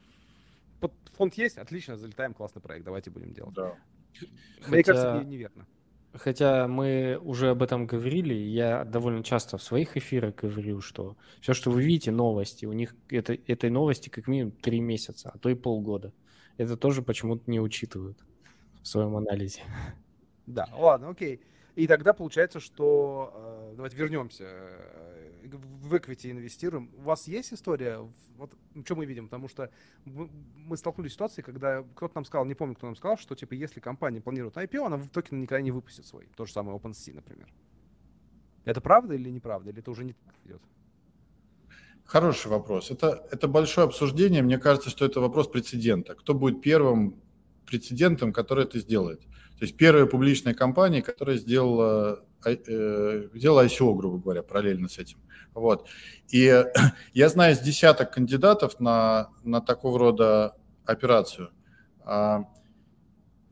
Вот 0.79 0.93
фонд 1.13 1.35
есть, 1.35 1.57
отлично, 1.57 1.97
залетаем, 1.97 2.33
классный 2.33 2.61
проект, 2.61 2.85
давайте 2.85 3.11
будем 3.11 3.33
делать. 3.33 3.53
Да. 3.53 3.75
Мне 4.67 4.83
Хотя... 4.83 4.93
кажется, 4.93 5.23
неверно. 5.27 5.67
Хотя 6.13 6.67
мы 6.67 7.17
уже 7.21 7.51
об 7.51 7.63
этом 7.63 7.87
говорили, 7.87 8.33
я 8.33 8.83
довольно 8.83 9.23
часто 9.23 9.57
в 9.57 9.63
своих 9.63 9.95
эфирах 9.95 10.35
говорю, 10.35 10.81
что 10.81 11.15
все, 11.39 11.53
что 11.53 11.71
вы 11.71 11.83
видите, 11.83 12.11
новости, 12.11 12.65
у 12.65 12.73
них 12.73 12.95
это, 13.09 13.33
этой 13.33 13.69
новости 13.69 14.09
как 14.09 14.27
минимум 14.27 14.51
три 14.51 14.81
месяца, 14.81 15.31
а 15.33 15.37
то 15.37 15.49
и 15.49 15.55
полгода. 15.55 16.11
Это 16.57 16.75
тоже 16.75 17.01
почему-то 17.01 17.49
не 17.49 17.61
учитывают 17.61 18.17
в 18.81 18.87
своем 18.87 19.15
анализе. 19.15 19.61
Да, 20.53 20.69
ладно, 20.73 21.09
окей. 21.09 21.41
И 21.75 21.87
тогда 21.87 22.13
получается, 22.13 22.59
что... 22.59 23.31
Э, 23.33 23.73
давайте 23.75 23.97
вернемся. 23.97 24.43
Э, 24.45 25.21
в 25.43 25.93
equity 25.93 26.31
инвестируем. 26.31 26.91
У 26.97 27.01
вас 27.01 27.27
есть 27.27 27.53
история? 27.53 27.99
Вот 28.37 28.53
что 28.85 28.95
мы 28.95 29.05
видим? 29.05 29.25
Потому 29.25 29.47
что 29.47 29.69
мы 30.05 30.77
столкнулись 30.77 31.11
с 31.11 31.13
ситуацией, 31.13 31.43
когда 31.43 31.83
кто-то 31.95 32.15
нам 32.15 32.25
сказал, 32.25 32.45
не 32.45 32.53
помню, 32.53 32.75
кто 32.75 32.87
нам 32.87 32.95
сказал, 32.95 33.17
что 33.17 33.35
типа 33.35 33.53
если 33.53 33.79
компания 33.79 34.21
планирует 34.21 34.57
IPO, 34.57 34.85
она 34.85 34.97
в 34.97 35.09
токен 35.09 35.39
никогда 35.39 35.61
не 35.61 35.71
выпустит 35.71 36.05
свой. 36.05 36.27
То 36.35 36.45
же 36.45 36.51
самое 36.51 36.77
OpenSea, 36.77 37.15
например. 37.15 37.47
Это 38.65 38.81
правда 38.81 39.15
или 39.15 39.29
неправда? 39.29 39.71
Или 39.71 39.79
это 39.79 39.91
уже 39.91 40.03
не 40.03 40.15
идет? 40.45 40.61
Хороший 42.05 42.47
вопрос. 42.47 42.91
Это, 42.91 43.25
это 43.31 43.47
большое 43.47 43.87
обсуждение. 43.87 44.41
Мне 44.43 44.59
кажется, 44.59 44.89
что 44.89 45.05
это 45.05 45.21
вопрос 45.21 45.47
прецедента. 45.47 46.13
Кто 46.13 46.33
будет 46.33 46.61
первым 46.61 47.15
прецедентом, 47.71 48.33
который 48.33 48.65
это 48.65 48.79
сделает? 48.79 49.21
То 49.21 49.65
есть 49.65 49.77
первая 49.77 50.05
публичная 50.05 50.53
компания, 50.53 51.01
которая 51.01 51.37
сделала, 51.37 52.23
э, 52.45 53.27
сделала 53.33 53.65
ICO, 53.65 53.95
грубо 53.95 54.17
говоря, 54.17 54.43
параллельно 54.43 54.89
с 54.89 54.97
этим. 54.97 55.19
Вот. 55.53 55.87
И 56.29 56.65
я 57.13 57.29
знаю 57.29 57.55
с 57.55 57.59
десяток 57.59 58.13
кандидатов 58.13 58.79
на, 58.79 59.29
на 59.43 59.61
такого 59.61 59.99
рода 59.99 60.55
операцию. 60.85 61.51
А, 62.03 62.45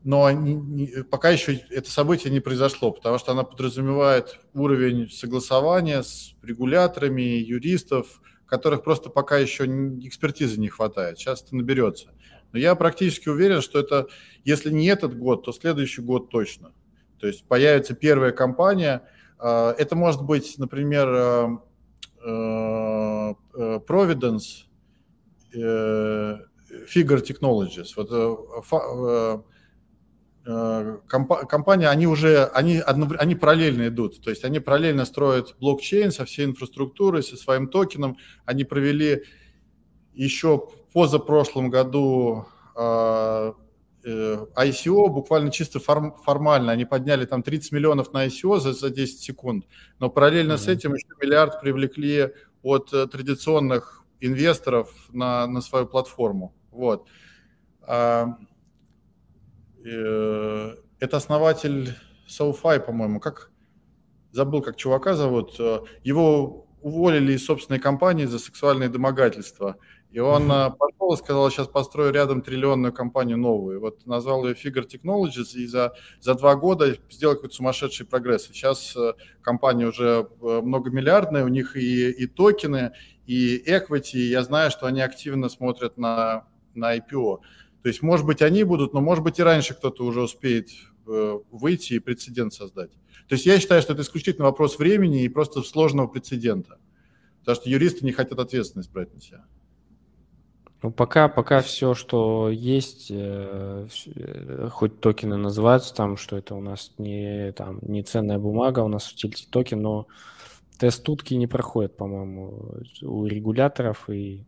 но 0.02 0.30
не, 0.30 0.54
не, 0.54 0.86
пока 1.04 1.30
еще 1.30 1.54
это 1.70 1.90
событие 1.90 2.32
не 2.32 2.40
произошло, 2.40 2.90
потому 2.90 3.18
что 3.18 3.32
она 3.32 3.44
подразумевает 3.44 4.40
уровень 4.54 5.10
согласования 5.10 6.02
с 6.02 6.34
регуляторами, 6.42 7.22
юристов, 7.22 8.20
которых 8.46 8.82
просто 8.82 9.10
пока 9.10 9.38
еще 9.38 9.66
экспертизы 9.66 10.58
не 10.58 10.68
хватает. 10.68 11.18
Сейчас 11.18 11.42
это 11.42 11.54
наберется. 11.54 12.08
Но 12.52 12.58
я 12.58 12.74
практически 12.74 13.28
уверен, 13.28 13.60
что 13.60 13.78
это, 13.78 14.08
если 14.44 14.70
не 14.70 14.86
этот 14.86 15.16
год, 15.16 15.44
то 15.44 15.52
следующий 15.52 16.02
год 16.02 16.30
точно. 16.30 16.72
То 17.18 17.26
есть 17.26 17.44
появится 17.44 17.94
первая 17.94 18.32
компания. 18.32 19.02
А, 19.38 19.74
это 19.76 19.94
может 19.96 20.22
быть, 20.22 20.56
например, 20.58 21.08
а, 22.22 23.34
Providence, 23.54 24.66
э, 25.54 26.38
Figure 26.94 27.22
Technologies. 27.22 27.88
Вот 27.96 28.10
э, 28.12 29.42
компания, 31.08 31.88
они 31.88 32.06
уже, 32.06 32.44
они, 32.46 32.80
они 32.80 33.34
параллельно 33.34 33.88
идут, 33.88 34.20
то 34.22 34.30
есть 34.30 34.44
они 34.44 34.60
параллельно 34.60 35.04
строят 35.04 35.56
блокчейн 35.60 36.12
со 36.12 36.24
всей 36.24 36.44
инфраструктурой, 36.46 37.22
со 37.22 37.36
своим 37.36 37.68
токеном. 37.68 38.16
Они 38.44 38.64
провели 38.64 39.24
еще 40.14 40.68
позапрошлом 40.92 41.70
году 41.70 42.46
а, 42.76 43.54
э, 44.04 44.46
ICO 44.56 45.08
буквально 45.08 45.50
чисто 45.50 45.80
форм, 45.80 46.14
формально. 46.16 46.72
Они 46.72 46.84
подняли 46.84 47.26
там 47.26 47.42
30 47.42 47.72
миллионов 47.72 48.12
на 48.12 48.26
ICO 48.26 48.58
за, 48.58 48.72
за 48.72 48.90
10 48.90 49.20
секунд. 49.20 49.66
Но 49.98 50.10
параллельно 50.10 50.54
mm-hmm. 50.54 50.58
с 50.58 50.68
этим 50.68 50.94
еще 50.94 51.08
миллиард 51.20 51.60
привлекли 51.60 52.30
от 52.62 52.92
э, 52.92 53.06
традиционных 53.06 54.04
инвесторов 54.20 54.92
на, 55.10 55.46
на 55.46 55.60
свою 55.60 55.86
платформу. 55.86 56.54
Вот. 56.70 57.06
А, 57.82 58.36
э, 59.84 60.74
это 60.98 61.16
основатель 61.16 61.94
SoFi, 62.28 62.80
по-моему. 62.80 63.20
Как 63.20 63.50
забыл, 64.32 64.62
как 64.62 64.76
чувака 64.76 65.14
зовут. 65.14 65.58
Его 66.04 66.66
уволили 66.82 67.34
из 67.34 67.44
собственной 67.44 67.80
компании 67.80 68.24
за 68.24 68.38
сексуальное 68.38 68.88
домогательство. 68.88 69.76
И 70.12 70.18
он 70.18 70.50
mm-hmm. 70.50 70.76
пошел 70.76 71.14
и 71.14 71.16
сказал, 71.16 71.50
сейчас 71.50 71.68
построю 71.68 72.12
рядом 72.12 72.42
триллионную 72.42 72.92
компанию 72.92 73.38
новую. 73.38 73.80
Вот 73.80 74.06
назвал 74.06 74.44
ее 74.44 74.54
Figure 74.54 74.84
Technologies 74.84 75.54
и 75.54 75.66
за, 75.66 75.94
за 76.20 76.34
два 76.34 76.56
года 76.56 76.96
сделал 77.10 77.36
какой-то 77.36 77.54
сумасшедший 77.54 78.06
прогресс. 78.06 78.50
И 78.50 78.52
сейчас 78.52 78.96
э, 78.96 79.12
компания 79.40 79.86
уже 79.86 80.28
э, 80.42 80.60
многомиллиардная, 80.62 81.44
у 81.44 81.48
них 81.48 81.76
и, 81.76 82.10
и 82.10 82.26
токены, 82.26 82.92
и 83.26 83.62
equity. 83.64 84.14
И 84.16 84.30
я 84.30 84.42
знаю, 84.42 84.72
что 84.72 84.86
они 84.86 85.00
активно 85.00 85.48
смотрят 85.48 85.96
на, 85.96 86.44
на 86.74 86.96
IPO. 86.96 87.38
То 87.82 87.88
есть, 87.88 88.02
может 88.02 88.26
быть, 88.26 88.42
они 88.42 88.64
будут, 88.64 88.92
но, 88.92 89.00
может 89.00 89.22
быть, 89.22 89.38
и 89.38 89.44
раньше 89.44 89.74
кто-то 89.74 90.04
уже 90.04 90.22
успеет 90.22 90.68
выйти 91.06 91.94
и 91.94 91.98
прецедент 91.98 92.52
создать. 92.52 92.92
То 93.28 93.34
есть 93.34 93.46
я 93.46 93.58
считаю, 93.58 93.80
что 93.82 93.94
это 93.94 94.02
исключительно 94.02 94.46
вопрос 94.46 94.78
времени 94.78 95.24
и 95.24 95.28
просто 95.28 95.62
сложного 95.62 96.08
прецедента. 96.08 96.78
Потому 97.40 97.56
что 97.56 97.70
юристы 97.70 98.04
не 98.04 98.12
хотят 98.12 98.38
ответственность 98.38 98.92
брать 98.92 99.14
на 99.14 99.20
себя. 99.20 99.44
Ну, 100.82 100.90
пока, 100.90 101.28
пока 101.28 101.60
все, 101.60 101.92
что 101.92 102.48
есть, 102.48 103.10
э, 103.10 103.86
э, 104.06 104.68
хоть 104.70 104.98
токены 105.00 105.36
называются 105.36 105.94
там, 105.94 106.16
что 106.16 106.38
это 106.38 106.54
у 106.54 106.60
нас 106.60 106.94
не, 106.96 107.52
там, 107.52 107.80
не 107.82 108.02
ценная 108.02 108.38
бумага, 108.38 108.80
у 108.80 108.88
нас 108.88 109.12
utility 109.12 109.46
токен, 109.50 109.82
но 109.82 110.06
тест 110.78 111.04
утки 111.04 111.34
не 111.34 111.46
проходит, 111.46 111.96
по-моему, 111.96 112.82
у 113.02 113.26
регуляторов. 113.26 114.08
И, 114.08 114.46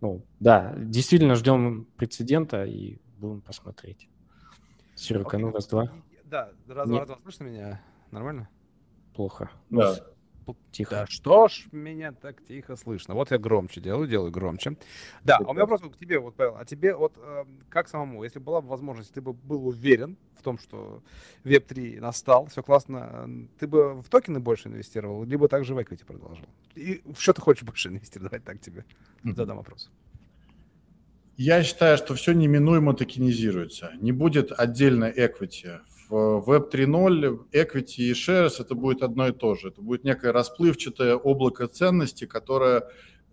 ну, 0.00 0.22
да, 0.38 0.72
действительно 0.76 1.34
ждем 1.34 1.88
прецедента 1.96 2.64
и 2.64 2.98
будем 3.18 3.40
посмотреть. 3.40 4.08
Серега, 4.94 5.36
ну 5.36 5.50
раз-два. 5.50 5.90
Да, 6.24 6.50
раз-два, 6.68 6.98
раз-два, 6.98 7.18
слышно 7.22 7.44
меня? 7.44 7.82
Нормально? 8.12 8.48
Плохо. 9.14 9.50
Да. 9.70 9.96
Тихо. 10.72 10.90
Да 10.90 11.06
что 11.06 11.48
ж 11.48 11.66
меня 11.72 12.12
так 12.12 12.42
тихо 12.44 12.76
слышно? 12.76 13.14
Вот 13.14 13.30
я 13.30 13.38
громче 13.38 13.80
делаю, 13.80 14.08
делаю 14.08 14.30
громче. 14.30 14.76
Да, 15.24 15.38
а 15.38 15.50
у 15.50 15.52
меня 15.52 15.66
вопрос 15.66 15.80
к 15.92 15.98
тебе, 15.98 16.18
вот, 16.18 16.34
Павел, 16.34 16.56
а 16.56 16.64
тебе 16.64 16.94
вот 16.94 17.12
э, 17.16 17.44
как 17.68 17.88
самому, 17.88 18.24
если 18.24 18.38
была 18.38 18.60
бы 18.60 18.68
возможность, 18.68 19.12
ты 19.12 19.20
бы 19.20 19.32
был 19.32 19.66
уверен 19.66 20.16
в 20.36 20.42
том, 20.42 20.58
что 20.58 21.02
Web3 21.44 22.00
настал, 22.00 22.46
все 22.46 22.62
классно, 22.62 23.28
ты 23.58 23.66
бы 23.66 24.00
в 24.00 24.08
токены 24.08 24.40
больше 24.40 24.68
инвестировал, 24.68 25.24
либо 25.24 25.48
также 25.48 25.74
в 25.74 25.78
equity 25.78 26.04
продолжил? 26.04 26.46
И 26.74 27.02
в 27.04 27.20
что 27.20 27.32
ты 27.32 27.40
хочешь 27.40 27.62
больше 27.62 27.88
инвестировать? 27.90 28.30
Давай 28.30 28.40
так 28.44 28.60
тебе 28.60 28.84
задам 29.24 29.56
вопрос. 29.56 29.90
Я 31.36 31.62
считаю, 31.62 31.96
что 31.96 32.14
все 32.14 32.32
неминуемо 32.32 32.92
токенизируется. 32.92 33.92
Не 34.00 34.12
будет 34.12 34.52
отдельно 34.52 35.10
equity. 35.10 35.80
В 35.88 35.99
Web 36.10 36.72
3.0 36.72 37.46
equity 37.52 38.02
и 38.02 38.12
shares 38.12 38.60
это 38.60 38.74
будет 38.74 39.02
одно 39.02 39.28
и 39.28 39.32
то 39.32 39.54
же. 39.54 39.68
Это 39.68 39.80
будет 39.80 40.04
некое 40.04 40.32
расплывчатое 40.32 41.16
облако 41.16 41.66
ценностей, 41.68 42.26
которое 42.26 42.84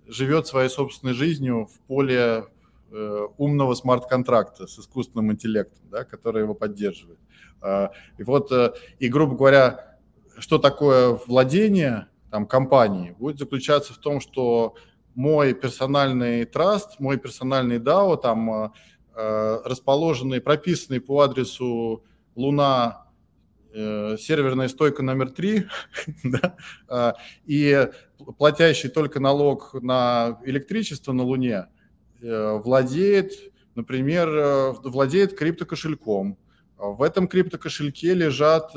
живет 0.07 0.47
своей 0.47 0.69
собственной 0.69 1.13
жизнью 1.13 1.67
в 1.67 1.79
поле 1.87 2.45
э, 2.91 3.27
умного 3.37 3.73
смарт-контракта 3.73 4.67
с 4.67 4.79
искусственным 4.79 5.31
интеллектом, 5.31 5.89
да, 5.89 6.03
который 6.03 6.43
его 6.43 6.53
поддерживает. 6.53 7.19
Э, 7.61 7.89
и 8.17 8.23
вот, 8.23 8.51
э, 8.51 8.73
и 8.99 9.07
грубо 9.09 9.35
говоря, 9.35 9.97
что 10.37 10.57
такое 10.57 11.19
владение 11.27 12.07
там, 12.31 12.45
компании, 12.45 13.15
будет 13.17 13.39
заключаться 13.39 13.93
в 13.93 13.97
том, 13.97 14.21
что 14.21 14.75
мой 15.15 15.53
персональный 15.53 16.45
траст, 16.45 16.99
мой 16.99 17.17
персональный 17.17 17.79
DAO, 17.79 18.17
там 18.21 18.71
э, 19.15 19.61
расположенный, 19.65 20.41
прописанный 20.41 21.01
по 21.01 21.21
адресу 21.21 22.03
Луна 22.37 23.07
э, 23.73 24.15
серверная 24.19 24.67
стойка 24.67 25.01
номер 25.01 25.31
три, 25.31 25.65
да, 26.23 26.55
э, 26.87 27.13
и 27.45 27.89
платящий 28.37 28.89
только 28.89 29.19
налог 29.19 29.73
на 29.81 30.39
электричество 30.45 31.13
на 31.13 31.23
Луне 31.23 31.67
э, 32.21 32.59
владеет, 32.63 33.33
например, 33.73 34.29
э, 34.29 34.71
владеет 34.83 35.35
криптокошельком. 35.35 36.37
В 36.77 37.01
этом 37.01 37.27
криптокошельке 37.27 38.13
лежат 38.13 38.69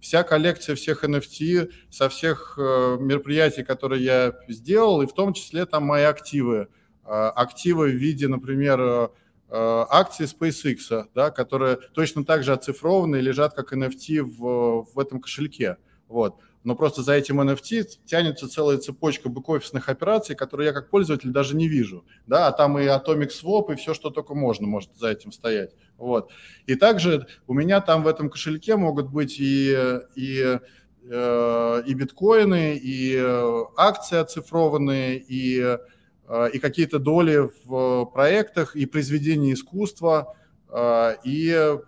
вся 0.00 0.22
коллекция 0.22 0.76
всех 0.76 1.02
NFT 1.02 1.72
со 1.88 2.10
всех 2.10 2.58
мероприятий, 2.58 3.64
которые 3.64 4.04
я 4.04 4.34
сделал, 4.48 5.00
и 5.00 5.06
в 5.06 5.14
том 5.14 5.32
числе 5.32 5.64
там 5.64 5.84
мои 5.84 6.02
активы. 6.02 6.68
Активы 7.04 7.88
в 7.88 7.94
виде, 7.94 8.28
например, 8.28 9.10
акции 9.50 10.26
SpaceX, 10.26 11.06
да, 11.14 11.30
которые 11.30 11.78
точно 11.94 12.24
так 12.24 12.42
же 12.42 12.52
оцифрованы 12.52 13.16
и 13.16 13.22
лежат 13.22 13.54
как 13.54 13.72
NFT 13.72 14.22
в, 14.22 14.86
в 14.94 14.98
этом 14.98 15.20
кошельке. 15.20 15.78
Вот. 16.08 16.36
Но 16.64 16.74
просто 16.74 17.02
за 17.02 17.14
этим 17.14 17.40
NFT 17.40 17.86
тянется 18.04 18.48
целая 18.48 18.78
цепочка 18.78 19.28
бэк-офисных 19.28 19.88
операций, 19.88 20.36
которые 20.36 20.66
я 20.66 20.72
как 20.72 20.90
пользователь 20.90 21.30
даже 21.30 21.56
не 21.56 21.68
вижу. 21.68 22.04
Да, 22.26 22.48
а 22.48 22.52
там 22.52 22.78
и 22.78 22.84
Atomic 22.84 23.30
Swap, 23.30 23.72
и 23.72 23.76
все, 23.76 23.94
что 23.94 24.10
только 24.10 24.34
можно, 24.34 24.66
может 24.66 24.94
за 24.96 25.08
этим 25.08 25.32
стоять. 25.32 25.74
Вот. 25.96 26.30
И 26.66 26.74
также 26.74 27.26
у 27.46 27.54
меня 27.54 27.80
там 27.80 28.02
в 28.02 28.06
этом 28.06 28.28
кошельке 28.28 28.76
могут 28.76 29.08
быть 29.08 29.38
и, 29.38 29.74
и, 30.14 30.58
э, 31.10 31.82
и 31.86 31.94
биткоины, 31.94 32.76
и 32.76 33.16
э, 33.16 33.64
акции 33.76 34.18
оцифрованные, 34.18 35.18
и 35.18 35.60
Э, 35.62 35.78
и 36.52 36.58
какие-то 36.58 36.98
доли 36.98 37.48
в 37.64 38.04
проектах, 38.06 38.76
и 38.76 38.86
произведения 38.86 39.54
искусства, 39.54 40.36
э, 40.68 41.16
и, 41.24 41.50
э, 41.50 41.78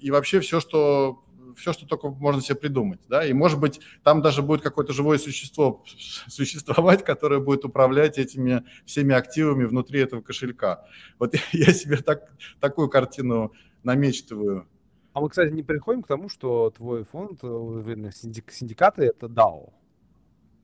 и 0.00 0.10
вообще 0.10 0.40
все, 0.40 0.60
что 0.60 1.20
все, 1.56 1.72
что 1.72 1.86
только 1.86 2.08
можно 2.08 2.42
себе 2.42 2.56
придумать, 2.56 3.00
да, 3.08 3.24
и, 3.24 3.32
может 3.32 3.60
быть, 3.60 3.80
там 4.02 4.22
даже 4.22 4.42
будет 4.42 4.62
какое-то 4.62 4.92
живое 4.92 5.18
существо 5.18 5.84
существовать, 6.28 7.04
которое 7.04 7.40
будет 7.40 7.64
управлять 7.64 8.18
этими 8.18 8.64
всеми 8.84 9.14
активами 9.14 9.64
внутри 9.64 10.00
этого 10.00 10.20
кошелька. 10.20 10.86
Вот 11.18 11.34
я 11.52 11.72
себе 11.72 11.98
так, 11.98 12.32
такую 12.60 12.88
картину 12.88 13.52
намечтываю. 13.82 14.66
А 15.12 15.20
мы, 15.20 15.28
кстати, 15.28 15.52
не 15.52 15.62
приходим 15.62 16.02
к 16.02 16.08
тому, 16.08 16.28
что 16.28 16.70
твой 16.70 17.04
фонд, 17.04 17.40
синдикаты, 17.40 19.04
это 19.04 19.26
DAO, 19.26 19.72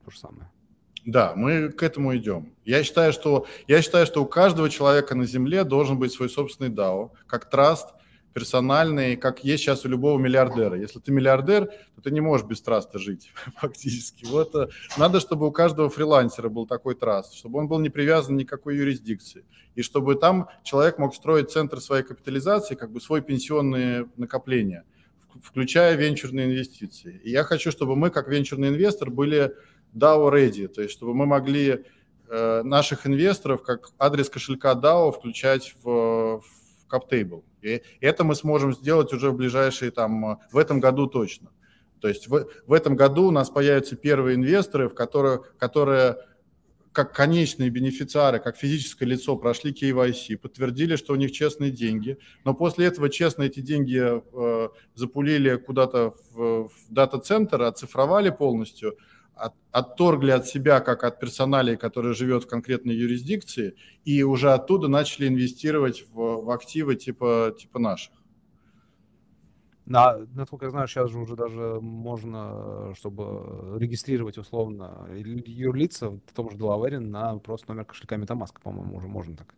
то 0.03 0.11
же 0.11 0.19
самое. 0.19 0.49
Да, 1.05 1.33
мы 1.35 1.69
к 1.69 1.81
этому 1.81 2.15
идем. 2.15 2.53
Я 2.63 2.83
считаю, 2.83 3.11
что, 3.11 3.47
я 3.67 3.81
считаю, 3.81 4.05
что 4.05 4.23
у 4.23 4.25
каждого 4.27 4.69
человека 4.69 5.15
на 5.15 5.25
Земле 5.25 5.63
должен 5.63 5.97
быть 5.97 6.13
свой 6.13 6.29
собственный 6.29 6.69
DAO, 6.69 7.11
как 7.27 7.49
траст, 7.49 7.87
персональный, 8.33 9.15
как 9.15 9.43
есть 9.43 9.63
сейчас 9.63 9.85
у 9.85 9.89
любого 9.89 10.19
миллиардера. 10.19 10.77
Если 10.77 10.99
ты 10.99 11.11
миллиардер, 11.11 11.65
то 11.95 12.01
ты 12.01 12.11
не 12.11 12.21
можешь 12.21 12.45
без 12.45 12.61
траста 12.61 12.97
жить 12.99 13.31
фактически. 13.57 14.25
Вот 14.25 14.55
э, 14.55 14.67
надо, 14.97 15.19
чтобы 15.19 15.47
у 15.47 15.51
каждого 15.51 15.89
фрилансера 15.89 16.49
был 16.49 16.65
такой 16.65 16.95
траст, 16.95 17.33
чтобы 17.33 17.59
он 17.59 17.67
был 17.67 17.79
не 17.79 17.89
привязан 17.89 18.37
ни 18.37 18.43
к 18.43 18.49
какой 18.49 18.77
юрисдикции, 18.77 19.43
и 19.75 19.81
чтобы 19.81 20.15
там 20.15 20.47
человек 20.63 20.97
мог 20.97 21.13
строить 21.15 21.51
центр 21.51 21.81
своей 21.81 22.03
капитализации, 22.03 22.75
как 22.75 22.91
бы 22.91 23.01
свой 23.01 23.21
пенсионные 23.21 24.07
накопления, 24.17 24.85
включая 25.43 25.95
венчурные 25.95 26.45
инвестиции. 26.45 27.19
И 27.23 27.31
я 27.31 27.43
хочу, 27.43 27.71
чтобы 27.71 27.95
мы, 27.95 28.11
как 28.11 28.27
венчурный 28.29 28.69
инвестор, 28.69 29.09
были 29.09 29.53
DAO 29.93 30.31
ready, 30.31 30.67
то 30.67 30.81
есть 30.81 30.93
чтобы 30.93 31.13
мы 31.13 31.25
могли 31.25 31.83
э, 32.29 32.61
наших 32.63 33.05
инвесторов 33.05 33.63
как 33.63 33.89
адрес 33.99 34.29
кошелька 34.29 34.73
DAO 34.73 35.11
включать 35.11 35.75
в, 35.83 36.41
в 36.41 36.43
CapTable. 36.89 37.43
И 37.61 37.81
это 37.99 38.23
мы 38.23 38.35
сможем 38.35 38.73
сделать 38.73 39.13
уже 39.13 39.29
в 39.31 39.35
ближайшие 39.35 39.91
там, 39.91 40.39
в 40.51 40.57
этом 40.57 40.79
году 40.79 41.07
точно. 41.07 41.51
То 41.99 42.07
есть 42.07 42.27
в, 42.27 42.47
в 42.65 42.73
этом 42.73 42.95
году 42.95 43.27
у 43.27 43.31
нас 43.31 43.49
появятся 43.49 43.95
первые 43.95 44.35
инвесторы, 44.35 44.89
в 44.89 44.95
которые, 44.95 45.41
которые 45.59 46.17
как 46.91 47.15
конечные 47.15 47.69
бенефициары, 47.69 48.39
как 48.39 48.57
физическое 48.57 49.05
лицо 49.05 49.37
прошли 49.37 49.71
KYC, 49.71 50.37
подтвердили, 50.37 50.95
что 50.95 51.13
у 51.13 51.15
них 51.15 51.31
честные 51.31 51.71
деньги, 51.71 52.17
но 52.43 52.53
после 52.53 52.87
этого 52.87 53.09
честно 53.09 53.43
эти 53.43 53.61
деньги 53.61 54.01
э, 54.01 54.69
запулили 54.95 55.55
куда-то 55.55 56.13
в, 56.31 56.67
в 56.67 56.71
дата-центр, 56.89 57.61
оцифровали 57.61 58.29
полностью– 58.29 58.97
от, 59.35 59.53
отторгли 59.71 60.31
от 60.31 60.47
себя, 60.47 60.79
как 60.79 61.03
от 61.03 61.19
персоналей, 61.19 61.77
который 61.77 62.13
живет 62.13 62.43
в 62.43 62.47
конкретной 62.47 62.95
юрисдикции, 62.95 63.75
и 64.05 64.23
уже 64.23 64.51
оттуда 64.51 64.87
начали 64.87 65.27
инвестировать 65.27 66.05
в, 66.11 66.45
в 66.45 66.49
активы 66.51 66.95
типа, 66.95 67.55
типа 67.57 67.79
наших. 67.79 68.13
Да, 69.85 70.19
насколько 70.35 70.65
я 70.65 70.71
знаю, 70.71 70.87
сейчас 70.87 71.09
же 71.09 71.19
уже 71.19 71.35
даже 71.35 71.79
можно, 71.81 72.93
чтобы 72.95 73.77
регистрировать 73.77 74.37
условно 74.37 75.07
юрлица 75.09 76.11
в 76.11 76.33
том 76.33 76.49
же 76.49 76.57
Делавере 76.57 76.99
на 76.99 77.37
просто 77.39 77.69
номер 77.69 77.85
кошелька 77.85 78.15
MetaMask, 78.15 78.61
по-моему, 78.63 78.95
уже 78.95 79.07
можно 79.07 79.35
так. 79.35 79.53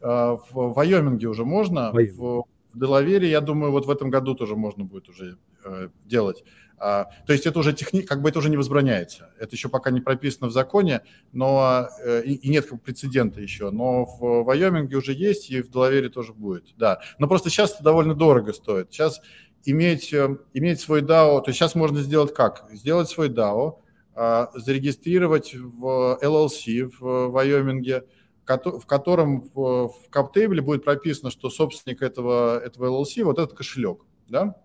А, 0.00 0.36
в 0.50 0.74
Вайоминге 0.74 1.28
уже 1.28 1.44
можно, 1.44 1.92
в, 1.92 2.44
в 2.74 2.78
Делавере, 2.78 3.30
я 3.30 3.40
думаю, 3.40 3.72
вот 3.72 3.86
в 3.86 3.90
этом 3.90 4.10
году 4.10 4.34
тоже 4.34 4.56
можно 4.56 4.84
будет 4.84 5.08
уже 5.08 5.38
э, 5.64 5.88
делать. 6.04 6.44
А, 6.84 7.10
то 7.26 7.32
есть 7.32 7.46
это 7.46 7.60
уже 7.60 7.72
техни... 7.72 8.00
как 8.00 8.22
бы 8.22 8.28
это 8.28 8.40
уже 8.40 8.50
не 8.50 8.56
возбраняется. 8.56 9.30
Это 9.38 9.54
еще 9.54 9.68
пока 9.68 9.92
не 9.92 10.00
прописано 10.00 10.48
в 10.48 10.52
законе, 10.52 11.02
но 11.32 11.88
э, 12.04 12.24
и, 12.24 12.48
нет 12.48 12.68
прецедента 12.82 13.40
еще. 13.40 13.70
Но 13.70 14.04
в 14.04 14.42
Вайоминге 14.42 14.96
уже 14.96 15.12
есть, 15.12 15.48
и 15.50 15.62
в 15.62 15.70
Делавере 15.70 16.08
тоже 16.08 16.32
будет. 16.32 16.74
Да. 16.76 16.98
Но 17.20 17.28
просто 17.28 17.50
сейчас 17.50 17.74
это 17.74 17.84
довольно 17.84 18.16
дорого 18.16 18.52
стоит. 18.52 18.92
Сейчас 18.92 19.20
иметь, 19.64 20.12
э, 20.12 20.36
иметь 20.54 20.80
свой 20.80 21.02
DAO, 21.02 21.40
то 21.40 21.50
есть 21.50 21.58
сейчас 21.60 21.76
можно 21.76 22.00
сделать 22.02 22.34
как? 22.34 22.66
Сделать 22.72 23.08
свой 23.08 23.28
DAO, 23.28 23.78
а, 24.16 24.50
зарегистрировать 24.54 25.54
в 25.54 26.18
LLC 26.20 26.90
в 26.98 27.28
Вайоминге, 27.28 28.06
в 28.44 28.86
котором 28.86 29.48
в, 29.54 29.92
CapTable 30.10 30.62
будет 30.62 30.84
прописано, 30.84 31.30
что 31.30 31.48
собственник 31.48 32.02
этого, 32.02 32.58
этого 32.58 32.86
LLC 32.86 33.22
вот 33.22 33.38
этот 33.38 33.56
кошелек, 33.56 34.04
да, 34.28 34.56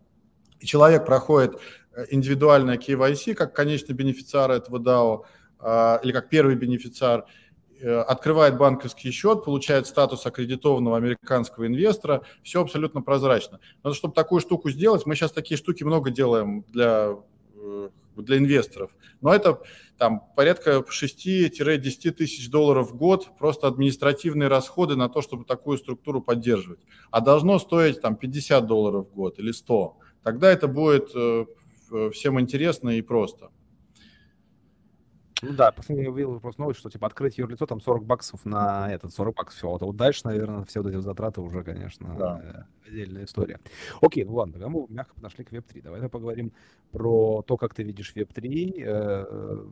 и 0.60 0.66
человек 0.66 1.06
проходит 1.06 1.56
индивидуальное 2.10 2.78
KYC 2.78 3.34
как 3.34 3.56
конечный 3.56 3.94
бенефициар 3.94 4.52
этого 4.52 4.80
DAO 4.80 5.26
а, 5.60 6.00
или 6.04 6.12
как 6.12 6.30
первый 6.30 6.56
бенефициар, 6.56 7.26
э, 7.80 8.00
открывает 8.02 8.58
банковский 8.58 9.12
счет, 9.12 9.44
получает 9.44 9.88
статус 9.88 10.26
аккредитованного 10.26 10.98
американского 10.98 11.66
инвестора, 11.66 12.22
все 12.44 12.62
абсолютно 12.62 13.02
прозрачно. 13.02 13.60
Но 13.84 13.94
чтобы 13.94 14.14
такую 14.14 14.42
штуку 14.42 14.70
сделать, 14.70 15.06
мы 15.06 15.16
сейчас 15.16 15.32
такие 15.32 15.58
штуки 15.58 15.84
много 15.84 16.12
делаем 16.12 16.64
для, 16.70 17.16
э, 17.56 17.90
для 18.16 18.38
инвесторов, 18.38 18.92
но 19.22 19.34
это 19.34 19.62
там 19.98 20.22
порядка 20.36 20.84
6-10 20.88 22.12
тысяч 22.12 22.50
долларов 22.52 22.92
в 22.92 22.96
год 22.96 23.30
просто 23.40 23.68
административные 23.68 24.48
расходы 24.48 24.96
на 24.96 25.10
то, 25.10 25.22
чтобы 25.24 25.44
такую 25.44 25.80
структуру 25.80 26.22
поддерживать. 26.22 26.80
А 27.10 27.20
должно 27.20 27.58
стоить 27.58 28.02
там 28.02 28.16
50 28.16 28.68
долларов 28.68 29.08
в 29.08 29.16
год 29.16 29.40
или 29.40 29.52
100. 29.52 29.98
Тогда 30.24 30.52
это 30.52 30.68
будет 30.68 31.10
Э, 31.16 31.46
всем 32.12 32.40
интересно 32.40 32.90
и 32.90 33.02
просто. 33.02 33.52
Ну 35.44 35.54
да, 35.54 35.72
последний 35.72 36.06
я 36.06 36.12
увидел 36.12 36.40
просто 36.40 36.62
новость, 36.62 36.80
что 36.80 36.90
типа 36.90 37.06
открыть 37.08 37.38
юрлицо 37.38 37.68
там 37.68 37.80
40 37.80 38.06
баксов 38.06 38.44
на 38.46 38.92
этот 38.92 39.14
40 39.14 39.36
баксов 39.36 39.58
все. 39.58 39.70
Вот, 39.70 39.82
вот 39.82 39.96
дальше, 39.96 40.22
наверное, 40.26 40.64
все 40.66 40.82
вот 40.82 40.90
эти 40.90 41.00
затраты 41.00 41.42
уже, 41.42 41.64
конечно, 41.64 42.16
да. 42.18 42.68
Э, 42.84 42.90
отдельная 42.90 43.26
история. 43.26 43.60
Окей, 44.02 44.24
ну 44.26 44.34
ладно, 44.34 44.54
тогда 44.54 44.70
мы 44.70 44.88
мягко 44.90 45.14
подошли 45.14 45.44
к 45.44 45.54
Web3. 45.54 45.84
Давай 45.84 46.10
поговорим 46.10 46.54
про 46.92 47.44
то, 47.44 47.56
как 47.56 47.76
ты 47.76 47.84
видишь 47.84 48.14
Web3, 48.16 48.74
э, 48.84 49.66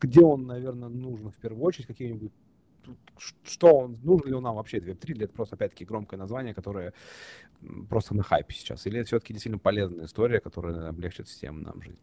где 0.00 0.20
он, 0.20 0.46
наверное, 0.46 0.88
нужен 0.88 1.32
в 1.32 1.36
первую 1.36 1.64
очередь, 1.64 1.88
какие-нибудь 1.88 2.32
что 3.44 3.74
он, 3.74 3.98
нужен 4.02 4.28
ли 4.28 4.34
он 4.34 4.42
нам 4.42 4.56
вообще 4.56 4.78
Web3, 4.78 5.10
или 5.10 5.24
это 5.24 5.32
просто, 5.34 5.56
опять-таки, 5.56 5.84
громкое 5.84 6.16
название, 6.16 6.54
которое 6.54 6.92
просто 7.88 8.14
на 8.14 8.22
хайпе 8.22 8.54
сейчас, 8.54 8.86
или 8.86 9.00
это 9.00 9.08
все-таки 9.08 9.32
действительно 9.34 9.58
полезная 9.58 10.06
история, 10.06 10.40
которая 10.40 10.88
облегчит 10.88 11.28
всем 11.28 11.62
нам 11.62 11.82
жизнь? 11.82 11.98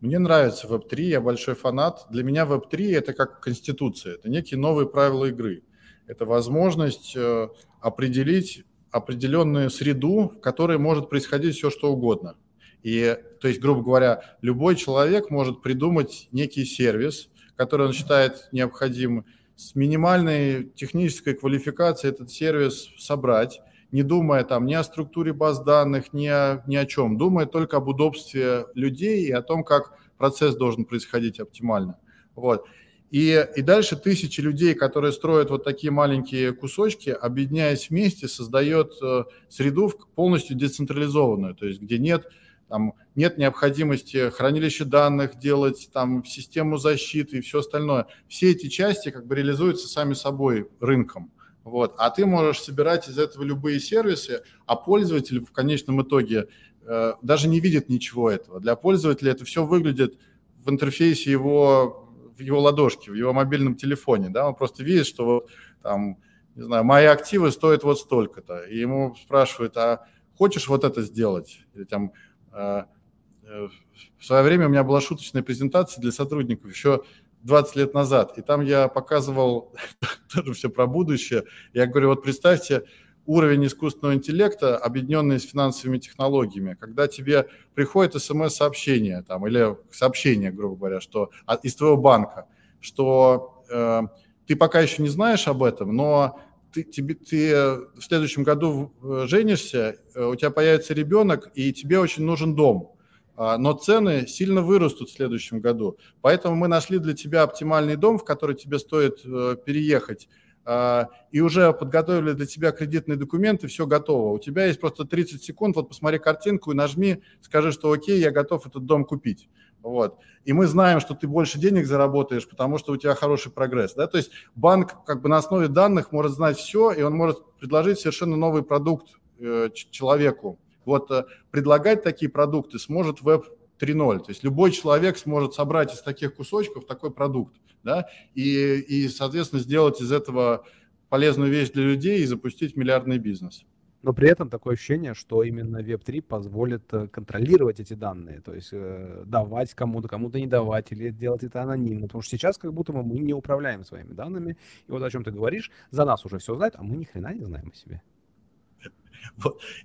Мне 0.00 0.18
нравится 0.18 0.66
Web3, 0.66 1.00
я 1.02 1.20
большой 1.20 1.54
фанат. 1.54 2.06
Для 2.10 2.24
меня 2.24 2.44
Web3 2.44 2.94
это 2.94 3.14
как 3.14 3.40
конституция, 3.40 4.14
это 4.14 4.28
некие 4.28 4.58
новые 4.58 4.88
правила 4.88 5.26
игры. 5.26 5.62
Это 6.06 6.26
возможность 6.26 7.16
э, 7.16 7.48
определить 7.80 8.64
определенную 8.90 9.70
среду, 9.70 10.28
в 10.28 10.40
которой 10.40 10.78
может 10.78 11.08
происходить 11.08 11.56
все, 11.56 11.70
что 11.70 11.90
угодно. 11.90 12.36
И, 12.82 13.16
то 13.40 13.48
есть, 13.48 13.60
грубо 13.60 13.82
говоря, 13.82 14.36
любой 14.42 14.76
человек 14.76 15.30
может 15.30 15.62
придумать 15.62 16.28
некий 16.32 16.66
сервис, 16.66 17.30
который 17.56 17.86
он 17.86 17.92
считает 17.92 18.48
необходимым, 18.52 19.24
с 19.56 19.74
минимальной 19.74 20.64
технической 20.74 21.34
квалификацией 21.34 22.12
этот 22.12 22.30
сервис 22.30 22.88
собрать, 22.98 23.60
не 23.92 24.02
думая 24.02 24.42
там 24.42 24.66
ни 24.66 24.74
о 24.74 24.82
структуре 24.82 25.32
баз 25.32 25.62
данных, 25.62 26.12
ни 26.12 26.26
о, 26.26 26.64
ни 26.66 26.74
о 26.74 26.86
чем, 26.86 27.16
думая 27.16 27.46
только 27.46 27.76
об 27.76 27.88
удобстве 27.88 28.66
людей 28.74 29.24
и 29.24 29.30
о 29.30 29.42
том, 29.42 29.62
как 29.62 29.92
процесс 30.18 30.56
должен 30.56 30.84
происходить 30.84 31.38
оптимально. 31.38 31.98
Вот. 32.34 32.66
И, 33.12 33.46
и 33.54 33.62
дальше 33.62 33.94
тысячи 33.94 34.40
людей, 34.40 34.74
которые 34.74 35.12
строят 35.12 35.50
вот 35.50 35.62
такие 35.62 35.92
маленькие 35.92 36.52
кусочки, 36.52 37.10
объединяясь 37.10 37.88
вместе, 37.88 38.26
создает 38.26 38.94
э, 39.00 39.24
среду 39.48 39.92
полностью 40.16 40.56
децентрализованную, 40.56 41.54
то 41.54 41.66
есть 41.66 41.80
где 41.80 41.98
нет 41.98 42.26
там 42.74 42.94
нет 43.14 43.38
необходимости 43.38 44.30
хранилище 44.30 44.84
данных 44.84 45.38
делать, 45.38 45.90
там 45.92 46.24
систему 46.24 46.76
защиты 46.76 47.38
и 47.38 47.40
все 47.40 47.60
остальное. 47.60 48.08
Все 48.26 48.50
эти 48.50 48.66
части 48.66 49.12
как 49.12 49.28
бы 49.28 49.36
реализуются 49.36 49.86
сами 49.86 50.14
собой 50.14 50.68
рынком. 50.80 51.30
Вот. 51.62 51.94
А 51.98 52.10
ты 52.10 52.26
можешь 52.26 52.60
собирать 52.60 53.08
из 53.08 53.16
этого 53.16 53.44
любые 53.44 53.78
сервисы, 53.78 54.42
а 54.66 54.74
пользователь 54.74 55.44
в 55.44 55.52
конечном 55.52 56.02
итоге 56.02 56.48
э, 56.82 57.12
даже 57.22 57.46
не 57.46 57.60
видит 57.60 57.88
ничего 57.88 58.28
этого. 58.28 58.58
Для 58.58 58.74
пользователя 58.74 59.30
это 59.30 59.44
все 59.44 59.64
выглядит 59.64 60.18
в 60.56 60.68
интерфейсе 60.68 61.30
его, 61.30 62.10
в 62.36 62.40
его 62.40 62.60
ладошке, 62.60 63.12
в 63.12 63.14
его 63.14 63.32
мобильном 63.32 63.76
телефоне. 63.76 64.30
Да? 64.30 64.48
Он 64.48 64.56
просто 64.56 64.82
видит, 64.82 65.06
что 65.06 65.24
вот, 65.24 65.50
там, 65.80 66.18
не 66.56 66.62
знаю, 66.64 66.82
мои 66.82 67.04
активы 67.04 67.52
стоят 67.52 67.84
вот 67.84 68.00
столько-то. 68.00 68.62
И 68.64 68.76
ему 68.76 69.14
спрашивают, 69.14 69.76
а 69.76 70.08
хочешь 70.36 70.68
вот 70.68 70.84
это 70.84 71.02
сделать? 71.02 71.60
Или 71.74 71.84
там, 71.84 72.12
в 72.54 74.24
свое 74.24 74.42
время 74.42 74.66
у 74.66 74.68
меня 74.70 74.84
была 74.84 75.00
шуточная 75.00 75.42
презентация 75.42 76.00
для 76.00 76.12
сотрудников 76.12 76.70
еще 76.70 77.02
20 77.42 77.76
лет 77.76 77.94
назад, 77.94 78.38
и 78.38 78.42
там 78.42 78.62
я 78.62 78.88
показывал 78.88 79.74
тоже 80.34 80.54
все 80.54 80.70
про 80.70 80.86
будущее. 80.86 81.44
Я 81.72 81.86
говорю, 81.86 82.08
вот 82.08 82.22
представьте, 82.22 82.84
уровень 83.26 83.66
искусственного 83.66 84.14
интеллекта, 84.14 84.76
объединенный 84.76 85.38
с 85.38 85.44
финансовыми 85.44 85.98
технологиями, 85.98 86.74
когда 86.74 87.06
тебе 87.06 87.48
приходит 87.74 88.20
смс-сообщение 88.20 89.22
там, 89.22 89.46
или 89.46 89.76
сообщение, 89.90 90.50
грубо 90.50 90.76
говоря, 90.76 91.00
что 91.00 91.30
из 91.62 91.74
твоего 91.74 91.96
банка, 91.96 92.46
что 92.80 93.64
э, 93.70 94.02
ты 94.46 94.56
пока 94.56 94.80
еще 94.80 95.02
не 95.02 95.08
знаешь 95.08 95.48
об 95.48 95.62
этом, 95.62 95.94
но 95.94 96.40
ты, 96.74 96.82
тебе, 96.82 97.14
ты 97.14 97.54
в 97.96 98.00
следующем 98.00 98.42
году 98.42 98.92
э, 99.02 99.26
женишься, 99.28 99.96
э, 100.14 100.24
у 100.24 100.34
тебя 100.34 100.50
появится 100.50 100.92
ребенок, 100.92 101.50
и 101.54 101.72
тебе 101.72 102.00
очень 102.00 102.24
нужен 102.24 102.54
дом. 102.54 102.94
А, 103.36 103.58
но 103.58 103.72
цены 103.72 104.26
сильно 104.26 104.62
вырастут 104.62 105.08
в 105.08 105.14
следующем 105.14 105.60
году. 105.60 105.98
Поэтому 106.20 106.56
мы 106.56 106.68
нашли 106.68 106.98
для 106.98 107.14
тебя 107.14 107.42
оптимальный 107.42 107.96
дом, 107.96 108.18
в 108.18 108.24
который 108.24 108.54
тебе 108.54 108.78
стоит 108.78 109.20
э, 109.24 109.56
переехать 109.64 110.28
а, 110.64 111.08
и 111.30 111.40
уже 111.40 111.72
подготовили 111.72 112.32
для 112.32 112.46
тебя 112.46 112.72
кредитные 112.72 113.16
документы, 113.16 113.66
все 113.66 113.86
готово. 113.86 114.32
У 114.32 114.38
тебя 114.38 114.66
есть 114.66 114.80
просто 114.80 115.04
30 115.04 115.42
секунд, 115.42 115.76
вот 115.76 115.88
посмотри 115.88 116.18
картинку 116.18 116.72
и 116.72 116.74
нажми, 116.74 117.22
скажи, 117.40 117.72
что 117.72 117.92
окей, 117.92 118.20
я 118.20 118.30
готов 118.30 118.66
этот 118.66 118.84
дом 118.84 119.04
купить. 119.04 119.48
Вот. 119.84 120.16
И 120.44 120.54
мы 120.54 120.66
знаем, 120.66 120.98
что 120.98 121.14
ты 121.14 121.28
больше 121.28 121.58
денег 121.58 121.86
заработаешь, 121.86 122.48
потому 122.48 122.78
что 122.78 122.92
у 122.92 122.96
тебя 122.96 123.14
хороший 123.14 123.52
прогресс. 123.52 123.92
Да? 123.92 124.06
То 124.06 124.16
есть 124.16 124.30
банк 124.54 125.04
как 125.04 125.20
бы 125.20 125.28
на 125.28 125.36
основе 125.36 125.68
данных 125.68 126.10
может 126.10 126.32
знать 126.32 126.56
все, 126.56 126.90
и 126.90 127.02
он 127.02 127.14
может 127.14 127.44
предложить 127.60 128.00
совершенно 128.00 128.34
новый 128.36 128.62
продукт 128.62 129.10
э, 129.38 129.68
человеку. 129.90 130.58
Вот 130.86 131.10
э, 131.10 131.24
предлагать 131.50 132.02
такие 132.02 132.30
продукты 132.30 132.78
сможет 132.78 133.20
веб 133.20 133.44
3.0. 133.78 134.18
То 134.20 134.30
есть 134.30 134.42
любой 134.42 134.72
человек 134.72 135.18
сможет 135.18 135.52
собрать 135.52 135.92
из 135.92 136.00
таких 136.00 136.34
кусочков 136.34 136.86
такой 136.86 137.10
продукт 137.10 137.54
да, 137.82 138.08
и, 138.34 138.76
и, 138.78 139.08
соответственно, 139.08 139.60
сделать 139.60 140.00
из 140.00 140.10
этого 140.12 140.64
полезную 141.10 141.50
вещь 141.50 141.70
для 141.70 141.84
людей 141.84 142.22
и 142.22 142.26
запустить 142.26 142.74
миллиардный 142.74 143.18
бизнес. 143.18 143.66
Но 144.04 144.12
при 144.12 144.28
этом 144.28 144.50
такое 144.50 144.74
ощущение, 144.74 145.14
что 145.14 145.42
именно 145.42 145.78
Web3 145.78 146.20
позволит 146.20 146.92
э, 146.92 147.08
контролировать 147.08 147.80
эти 147.80 147.94
данные, 147.94 148.42
то 148.42 148.52
есть 148.52 148.68
э, 148.72 149.22
давать 149.24 149.72
кому-то, 149.72 150.08
кому-то 150.08 150.38
не 150.38 150.46
давать, 150.46 150.92
или 150.92 151.08
делать 151.08 151.42
это 151.42 151.62
анонимно. 151.62 152.06
Потому 152.06 152.20
что 152.20 152.36
сейчас 152.36 152.58
как 152.58 152.74
будто 152.74 152.92
мы 152.92 153.18
не 153.18 153.32
управляем 153.32 153.82
своими 153.82 154.12
данными. 154.12 154.58
И 154.86 154.92
вот 154.92 155.02
о 155.02 155.10
чем 155.10 155.24
ты 155.24 155.30
говоришь, 155.30 155.70
за 155.90 156.04
нас 156.04 156.26
уже 156.26 156.36
все 156.36 156.54
знают, 156.54 156.74
а 156.76 156.82
мы 156.82 156.96
ни 156.96 157.04
хрена 157.04 157.32
не 157.32 157.44
знаем 157.44 157.72
о 157.72 157.74
себе. 157.74 158.02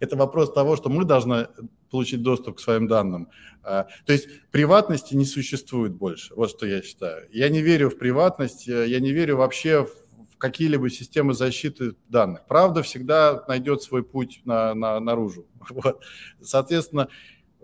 Это 0.01 0.17
вопрос 0.17 0.51
того, 0.51 0.75
что 0.75 0.89
мы 0.89 1.05
должны 1.05 1.47
получить 1.89 2.21
доступ 2.21 2.57
к 2.57 2.59
своим 2.59 2.87
данным. 2.87 3.29
А, 3.63 3.87
то 4.05 4.11
есть 4.11 4.27
приватности 4.51 5.15
не 5.15 5.23
существует 5.23 5.93
больше. 5.93 6.35
Вот 6.35 6.49
что 6.49 6.65
я 6.65 6.81
считаю. 6.81 7.29
Я 7.31 7.47
не 7.47 7.61
верю 7.61 7.89
в 7.89 7.97
приватность, 7.97 8.67
э, 8.67 8.85
я 8.85 8.99
не 8.99 9.13
верю 9.13 9.37
вообще 9.37 9.85
в 9.85 10.08
какие-либо 10.39 10.89
системы 10.89 11.33
защиты 11.33 11.95
данных. 12.07 12.45
Правда 12.47 12.81
всегда 12.81 13.43
найдет 13.47 13.83
свой 13.83 14.03
путь 14.03 14.41
на, 14.45 14.73
на, 14.73 14.99
наружу. 14.99 15.45
Вот. 15.69 16.01
Соответственно, 16.41 17.09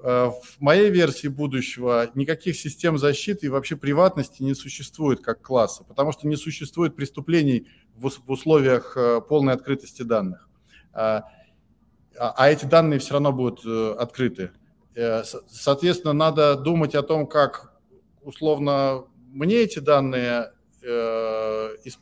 э, 0.03 0.29
в 0.29 0.61
моей 0.61 0.91
версии 0.91 1.29
будущего 1.29 2.11
никаких 2.13 2.55
систем 2.57 2.97
защиты 2.97 3.47
и 3.47 3.49
вообще 3.49 3.77
приватности 3.77 4.43
не 4.43 4.53
существует 4.53 5.21
как 5.21 5.41
класса, 5.41 5.83
потому 5.83 6.11
что 6.11 6.27
не 6.27 6.35
существует 6.35 6.95
преступлений 6.95 7.67
в 7.95 8.11
условиях 8.29 8.95
э, 8.97 9.21
полной 9.21 9.53
открытости 9.53 10.03
данных. 10.03 10.47
А, 10.93 11.23
а, 12.19 12.33
а 12.37 12.51
эти 12.51 12.65
данные 12.65 12.99
все 12.99 13.13
равно 13.13 13.31
будут 13.31 13.65
э, 13.65 13.95
открыты. 13.97 14.51
Соответственно, 15.49 16.13
надо 16.13 16.55
думать 16.55 16.95
о 16.95 17.03
том, 17.03 17.27
как 17.27 17.73
условно 18.21 19.03
мне 19.27 19.57
эти 19.57 19.79
данные 19.79 20.53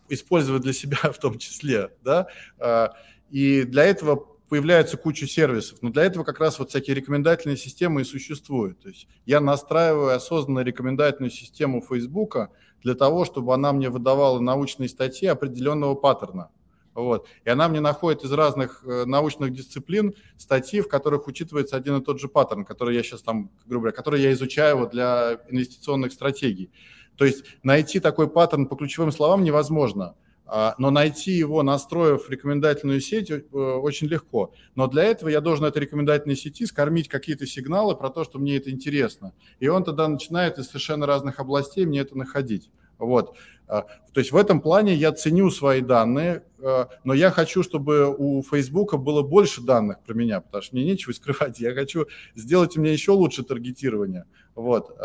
использовать 0.09 0.61
для 0.61 0.73
себя 0.73 0.97
в 1.11 1.17
том 1.17 1.37
числе, 1.37 1.91
да, 2.03 2.27
а, 2.59 2.93
и 3.29 3.63
для 3.63 3.85
этого 3.85 4.27
появляется 4.49 4.97
куча 4.97 5.25
сервисов, 5.25 5.79
но 5.81 5.89
для 5.89 6.03
этого 6.03 6.23
как 6.23 6.39
раз 6.39 6.59
вот 6.59 6.69
всякие 6.69 6.95
рекомендательные 6.95 7.57
системы 7.57 8.01
и 8.01 8.03
существуют. 8.03 8.79
То 8.81 8.89
есть 8.89 9.07
я 9.25 9.39
настраиваю 9.39 10.15
осознанно 10.15 10.59
рекомендательную 10.59 11.31
систему 11.31 11.81
Фейсбука 11.81 12.51
для 12.83 12.93
того, 12.93 13.25
чтобы 13.25 13.55
она 13.55 13.73
мне 13.73 13.89
выдавала 13.89 14.39
научные 14.39 14.89
статьи 14.89 15.27
определенного 15.27 15.95
паттерна. 15.95 16.51
Вот. 16.93 17.27
И 17.43 17.49
она 17.49 17.67
мне 17.67 17.79
находит 17.79 18.23
из 18.23 18.31
разных 18.31 18.83
э, 18.85 19.05
научных 19.05 19.51
дисциплин 19.51 20.13
статьи, 20.37 20.81
в 20.81 20.87
которых 20.87 21.27
учитывается 21.27 21.75
один 21.75 21.97
и 21.97 22.03
тот 22.03 22.19
же 22.19 22.27
паттерн, 22.27 22.65
который 22.65 22.95
я 22.95 23.01
сейчас 23.01 23.23
там, 23.23 23.49
грубо 23.65 23.85
говоря, 23.85 23.95
который 23.95 24.21
я 24.21 24.31
изучаю 24.33 24.77
вот 24.77 24.91
для 24.91 25.39
инвестиционных 25.49 26.13
стратегий. 26.13 26.69
То 27.17 27.25
есть 27.25 27.45
найти 27.63 27.99
такой 27.99 28.29
паттерн 28.29 28.67
по 28.67 28.75
ключевым 28.75 29.11
словам 29.11 29.43
невозможно, 29.43 30.15
а, 30.45 30.75
но 30.77 30.91
найти 30.91 31.31
его, 31.31 31.63
настроив 31.63 32.29
рекомендательную 32.29 32.99
сеть, 32.99 33.31
э, 33.31 33.41
очень 33.53 34.07
легко. 34.07 34.53
Но 34.75 34.87
для 34.87 35.03
этого 35.03 35.29
я 35.29 35.41
должен 35.41 35.65
этой 35.65 35.79
рекомендательной 35.79 36.35
сети 36.35 36.65
скормить 36.65 37.07
какие-то 37.07 37.47
сигналы 37.47 37.95
про 37.95 38.09
то, 38.09 38.23
что 38.23 38.39
мне 38.39 38.57
это 38.57 38.69
интересно. 38.69 39.33
И 39.59 39.67
он 39.67 39.83
тогда 39.83 40.07
начинает 40.07 40.57
из 40.57 40.67
совершенно 40.67 41.05
разных 41.05 41.39
областей 41.39 41.85
мне 41.85 42.01
это 42.01 42.17
находить. 42.17 42.69
Вот. 42.97 43.35
А, 43.67 43.83
то 44.13 44.19
есть 44.19 44.31
в 44.31 44.35
этом 44.35 44.59
плане 44.59 44.93
я 44.95 45.13
ценю 45.13 45.49
свои 45.49 45.81
данные, 45.81 46.43
а, 46.61 46.89
но 47.05 47.13
я 47.13 47.31
хочу, 47.31 47.63
чтобы 47.63 48.13
у 48.15 48.43
Фейсбука 48.43 48.97
было 48.97 49.21
больше 49.21 49.61
данных 49.61 50.03
про 50.03 50.13
меня, 50.13 50.41
потому 50.41 50.61
что 50.61 50.75
мне 50.75 50.83
нечего 50.83 51.13
скрывать. 51.13 51.61
Я 51.61 51.73
хочу 51.73 52.07
сделать 52.35 52.75
меня 52.75 52.91
еще 52.91 53.11
лучше 53.11 53.43
таргетирование. 53.43 54.25
Вот. 54.55 54.95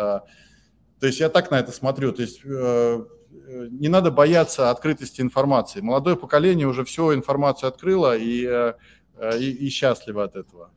То 1.01 1.07
есть 1.07 1.21
я 1.21 1.29
так 1.29 1.51
на 1.51 1.61
это 1.61 1.73
смотрю. 1.73 2.13
То 2.13 2.23
есть 2.23 2.41
э, 2.45 3.05
не 3.71 3.89
надо 3.89 4.11
бояться 4.11 4.71
открытости 4.71 5.21
информации. 5.21 5.81
Молодое 5.81 6.17
поколение 6.17 6.67
уже 6.67 6.85
всю 6.85 7.15
информацию 7.15 7.69
открыло 7.69 8.17
и, 8.17 8.45
э, 8.47 8.75
и, 9.39 9.51
и 9.51 9.69
счастливо 9.69 10.25
от 10.25 10.37
этого. 10.37 10.71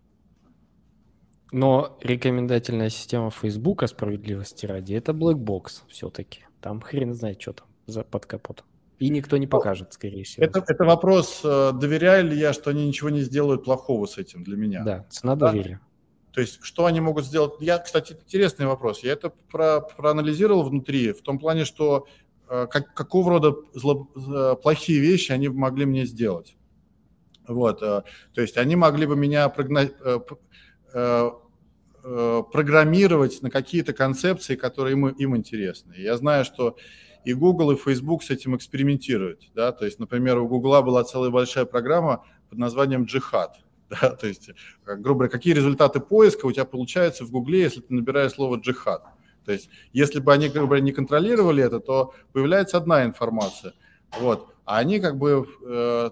Но 1.51 1.97
рекомендательная 2.01 2.89
система 2.89 3.29
Фейсбука, 3.29 3.87
справедливости 3.87 4.65
ради, 4.65 4.93
это 4.93 5.11
box 5.11 5.81
все-таки. 5.89 6.45
Там 6.61 6.79
хрен 6.79 7.13
знает, 7.13 7.41
что 7.41 7.53
там 7.53 7.67
за, 7.87 8.03
под 8.03 8.25
капотом. 8.25 8.65
И 8.99 9.09
никто 9.09 9.37
не 9.37 9.47
покажет, 9.47 9.93
скорее 9.93 10.23
всего. 10.23 10.45
Это, 10.45 10.63
это 10.65 10.85
вопрос, 10.85 11.41
э, 11.43 11.71
доверяю 11.73 12.27
ли 12.27 12.37
я, 12.37 12.53
что 12.53 12.69
они 12.69 12.87
ничего 12.87 13.09
не 13.09 13.21
сделают 13.21 13.63
плохого 13.63 14.05
с 14.05 14.17
этим 14.17 14.43
для 14.43 14.55
меня. 14.55 14.83
Да, 14.83 15.05
цена 15.09 15.35
да? 15.35 15.51
То 16.31 16.41
есть, 16.41 16.59
что 16.61 16.85
они 16.85 17.01
могут 17.01 17.25
сделать? 17.25 17.53
Я, 17.59 17.77
кстати, 17.77 18.13
интересный 18.13 18.65
вопрос. 18.65 19.03
Я 19.03 19.13
это 19.13 19.29
про, 19.29 19.81
проанализировал 19.81 20.63
внутри, 20.63 21.11
в 21.11 21.21
том 21.21 21.39
плане, 21.39 21.65
что 21.65 22.07
э, 22.49 22.67
как, 22.69 22.93
какого 22.93 23.31
рода 23.31 23.55
зло, 23.73 24.09
э, 24.15 24.55
плохие 24.61 24.99
вещи 24.99 25.31
они 25.31 25.49
могли 25.49 25.85
мне 25.85 26.05
сделать. 26.05 26.55
Вот, 27.47 27.79
то 27.79 28.05
есть 28.35 28.55
они 28.55 28.75
могли 28.77 29.05
бы 29.07 29.15
меня 29.17 29.49
прогнать, 29.49 29.93
программировать 32.01 33.41
на 33.41 33.49
какие-то 33.49 33.93
концепции, 33.93 34.55
которые 34.55 34.93
им, 34.93 35.07
им 35.07 35.35
интересны. 35.35 35.95
Я 35.97 36.15
знаю, 36.17 36.45
что 36.45 36.77
и 37.23 37.33
Google, 37.33 37.71
и 37.71 37.75
Facebook 37.75 38.23
с 38.23 38.29
этим 38.29 38.55
экспериментируют. 38.55 39.51
Да? 39.53 39.71
То 39.71 39.85
есть, 39.85 39.99
например, 39.99 40.39
у 40.39 40.47
Google 40.47 40.81
была 40.83 41.03
целая 41.03 41.29
большая 41.29 41.65
программа 41.65 42.25
под 42.49 42.57
названием 42.57 43.05
«Джихад». 43.05 43.57
Да? 43.91 44.11
То 44.11 44.27
есть, 44.27 44.49
как, 44.83 45.01
грубо 45.01 45.19
говоря, 45.19 45.31
какие 45.31 45.53
результаты 45.53 45.99
поиска 45.99 46.45
у 46.45 46.51
тебя 46.51 46.65
получаются 46.65 47.25
в 47.25 47.31
Гугле, 47.31 47.61
если 47.61 47.81
ты 47.81 47.93
набираешь 47.93 48.31
слово 48.31 48.55
«джихад». 48.55 49.03
То 49.45 49.51
есть, 49.51 49.69
если 49.91 50.19
бы 50.19 50.31
они, 50.31 50.49
грубо 50.49 50.67
говоря, 50.67 50.83
не 50.83 50.91
контролировали 50.91 51.63
это, 51.63 51.79
то 51.79 52.13
появляется 52.31 52.77
одна 52.77 53.03
информация. 53.03 53.73
Вот. 54.19 54.47
А 54.65 54.77
они 54.77 54.99
как 54.99 55.17
бы 55.17 55.47
э, 55.65 56.09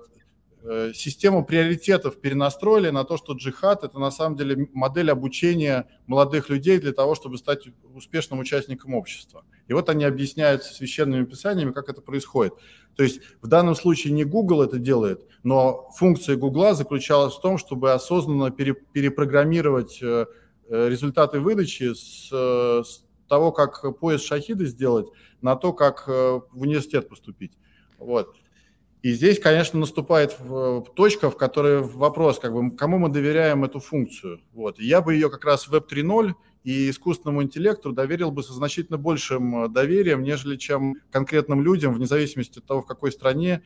э, 0.64 0.94
систему 0.94 1.46
приоритетов 1.46 2.20
перенастроили 2.20 2.90
на 2.90 3.04
то, 3.04 3.18
что 3.18 3.34
джихад– 3.34 3.84
это 3.86 4.00
на 4.00 4.12
самом 4.12 4.36
деле 4.36 4.68
модель 4.74 5.12
обучения 5.12 5.88
молодых 6.08 6.50
людей 6.50 6.80
для 6.80 6.92
того, 6.92 7.16
чтобы 7.16 7.38
стать 7.38 7.68
успешным 7.94 8.40
участником 8.40 8.96
общества. 8.96 9.46
И 9.70 9.74
вот 9.74 9.88
они 9.88 10.04
объясняют 10.04 10.64
священными 10.64 11.24
писаниями, 11.24 11.72
как 11.72 11.88
это 11.88 12.02
происходит. 12.02 12.54
То 12.96 13.04
есть 13.04 13.22
в 13.42 13.48
данном 13.48 13.76
случае 13.76 14.14
не 14.14 14.26
Google 14.26 14.64
это 14.64 14.80
делает, 14.80 15.26
но 15.44 15.90
функция 15.96 16.36
Google 16.36 16.74
заключалась 16.74 17.36
в 17.36 17.42
том, 17.42 17.58
чтобы 17.58 17.94
осознанно 17.94 18.52
пере, 18.52 18.74
перепрограммировать 18.74 20.00
э, 20.02 20.26
э, 20.68 20.90
результаты 20.90 21.40
выдачи 21.40 21.94
с, 21.94 22.30
с 22.30 23.06
того, 23.30 23.52
как 23.52 24.00
поезд 24.00 24.26
шахиды 24.26 24.66
сделать, 24.66 25.08
на 25.42 25.56
то, 25.56 25.72
как 25.72 26.08
в 26.08 26.48
университет 26.52 27.08
поступить. 27.08 27.54
Вот. 28.00 28.36
И 29.02 29.14
здесь, 29.14 29.40
конечно, 29.40 29.80
наступает 29.80 30.38
точка, 30.96 31.32
в 31.32 31.38
которой 31.38 31.82
вопрос, 31.82 32.38
как 32.40 32.54
бы, 32.54 32.76
кому 32.76 32.98
мы 32.98 33.10
доверяем 33.10 33.64
эту 33.64 33.80
функцию. 33.80 34.42
Вот. 34.52 34.78
Я 34.80 35.02
бы 35.02 35.14
ее 35.14 35.30
как 35.30 35.46
раз 35.46 35.70
Web 35.70 35.86
3.0 35.90 36.34
и 36.66 36.90
искусственному 36.90 37.42
интеллекту 37.42 37.94
доверил 37.94 38.32
бы 38.32 38.44
со 38.44 38.52
значительно 38.52 38.98
большим 38.98 39.64
э, 39.64 39.70
доверием, 39.70 40.22
нежели 40.22 40.58
чем 40.58 40.98
конкретным 41.12 41.64
людям, 41.64 41.94
вне 41.94 42.06
зависимости 42.06 42.60
от 42.60 42.66
того, 42.66 42.82
в 42.82 42.86
какой 42.86 43.14
стране 43.14 43.64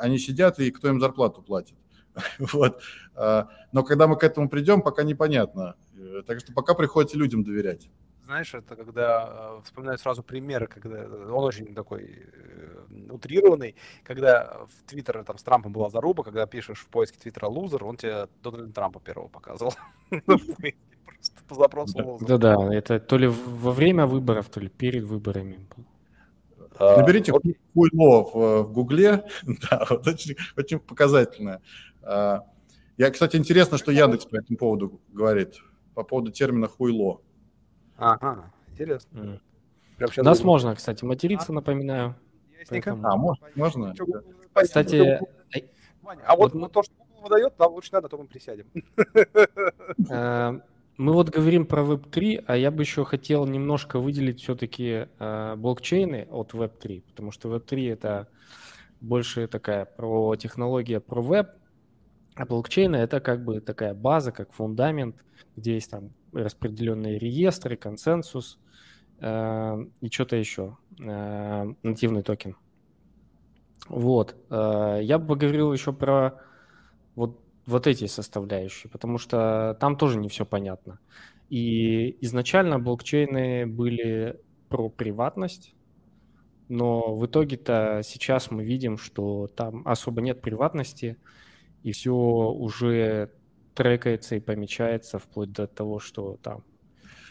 они 0.00 0.18
сидят 0.18 0.58
и 0.58 0.72
кто 0.72 0.88
им 0.88 1.00
зарплату 1.00 1.42
платит. 1.42 1.76
Вот. 2.38 2.82
А, 3.14 3.48
но 3.72 3.84
когда 3.84 4.08
мы 4.08 4.16
к 4.16 4.24
этому 4.24 4.48
придем, 4.48 4.82
пока 4.82 5.04
непонятно. 5.04 5.76
Э, 5.96 6.22
так 6.26 6.40
что 6.40 6.52
пока 6.52 6.74
приходится 6.74 7.16
людям 7.16 7.44
доверять 7.44 7.88
знаешь, 8.24 8.54
это 8.54 8.76
когда 8.76 9.28
э, 9.28 9.60
вспоминаю 9.64 9.98
сразу 9.98 10.22
примеры, 10.22 10.66
когда 10.66 10.98
э, 10.98 11.30
он 11.30 11.44
очень 11.44 11.74
такой 11.74 12.26
э, 12.32 13.10
утрированный, 13.10 13.74
когда 14.04 14.60
в 14.66 14.90
Твиттер 14.90 15.24
там 15.24 15.38
с 15.38 15.42
Трампом 15.42 15.72
была 15.72 15.90
заруба, 15.90 16.22
когда 16.22 16.46
пишешь 16.46 16.78
в 16.78 16.88
поиске 16.88 17.18
Твиттера 17.18 17.46
лузер, 17.46 17.84
он 17.84 17.96
тебе 17.96 18.28
Дональда 18.42 18.72
Трампа 18.72 19.00
первого 19.00 19.28
показывал. 19.28 19.74
Просто 20.26 21.44
по 21.48 21.54
запросу 21.54 22.18
Да-да, 22.20 22.74
это 22.74 22.98
то 23.00 23.16
ли 23.16 23.26
во 23.28 23.72
время 23.72 24.06
выборов, 24.06 24.48
то 24.48 24.60
ли 24.60 24.68
перед 24.68 25.04
выборами. 25.04 25.58
А, 26.78 27.00
Наберите 27.00 27.32
хуйло 27.32 28.22
в 28.64 28.72
Гугле, 28.72 29.24
да, 29.70 29.86
очень, 29.90 30.36
очень 30.56 30.78
показательно. 30.78 31.60
А, 32.02 32.44
я, 32.96 33.10
кстати, 33.10 33.36
интересно, 33.36 33.78
что 33.78 33.92
Яндекс 33.92 34.26
по 34.26 34.36
этому 34.36 34.58
поводу 34.58 35.00
говорит, 35.12 35.54
по 35.94 36.02
поводу 36.02 36.30
термина 36.30 36.68
хуйло. 36.68 37.20
Ага, 38.02 38.50
интересно. 38.70 39.18
Mm. 39.18 39.40
У 40.00 40.24
нас 40.24 40.38
думаю. 40.38 40.52
можно, 40.52 40.74
кстати, 40.74 41.04
материться, 41.04 41.52
а? 41.52 41.52
напоминаю. 41.52 42.16
Поэтому... 42.68 43.06
А, 43.06 43.16
можно? 43.16 43.46
можно? 43.54 43.94
Кстати... 44.54 45.20
А 46.24 46.36
вот, 46.36 46.52
вот 46.52 46.72
то, 46.72 46.82
что 46.82 46.92
Google 46.98 47.22
выдает, 47.22 47.58
нам 47.58 47.72
лучше 47.72 47.90
надо, 47.92 48.08
то 48.08 48.18
мы 48.18 48.26
присядем. 48.26 48.66
Э, 50.10 50.58
мы 50.96 51.12
вот 51.12 51.30
говорим 51.30 51.66
про 51.66 51.82
Web3, 51.82 52.44
а 52.46 52.56
я 52.56 52.70
бы 52.70 52.82
еще 52.82 53.04
хотел 53.04 53.46
немножко 53.46 53.98
выделить 53.98 54.40
все-таки 54.40 55.08
э, 55.18 55.54
блокчейны 55.56 56.26
от 56.30 56.54
Web3, 56.54 57.02
потому 57.02 57.30
что 57.30 57.54
Web3 57.54 57.92
это 57.92 58.28
больше 59.00 59.46
такая 59.46 59.84
про 59.84 60.34
технология, 60.36 61.00
про 61.00 61.22
веб, 61.22 61.50
а 62.34 62.46
блокчейны 62.46 62.96
это 62.96 63.20
как 63.20 63.44
бы 63.44 63.60
такая 63.60 63.94
база, 63.94 64.32
как 64.32 64.52
фундамент, 64.52 65.24
где 65.56 65.74
есть 65.74 65.90
там 65.90 66.10
распределенные 66.32 67.18
реестры, 67.18 67.76
консенсус 67.76 68.58
э, 69.20 69.76
и 70.00 70.10
что-то 70.10 70.36
еще, 70.36 70.76
э, 71.00 71.72
нативный 71.82 72.22
токен. 72.22 72.56
Вот. 73.88 74.36
Э, 74.50 74.98
я 75.02 75.18
бы 75.18 75.26
поговорил 75.28 75.72
еще 75.72 75.92
про 75.92 76.40
вот, 77.14 77.40
вот 77.66 77.86
эти 77.86 78.06
составляющие, 78.06 78.90
потому 78.90 79.18
что 79.18 79.76
там 79.80 79.96
тоже 79.96 80.18
не 80.18 80.28
все 80.28 80.46
понятно. 80.46 80.98
И 81.50 82.16
изначально 82.24 82.78
блокчейны 82.78 83.66
были 83.66 84.40
про 84.68 84.88
приватность, 84.88 85.74
но 86.68 87.14
в 87.14 87.26
итоге-то 87.26 88.00
сейчас 88.02 88.50
мы 88.50 88.64
видим, 88.64 88.96
что 88.96 89.48
там 89.48 89.86
особо 89.86 90.22
нет 90.22 90.40
приватности, 90.40 91.18
и 91.82 91.92
все 91.92 92.14
уже 92.14 93.32
трекается 93.74 94.36
и 94.36 94.40
помечается 94.40 95.18
вплоть 95.18 95.52
до 95.52 95.66
того, 95.66 95.98
что 95.98 96.38
там 96.42 96.64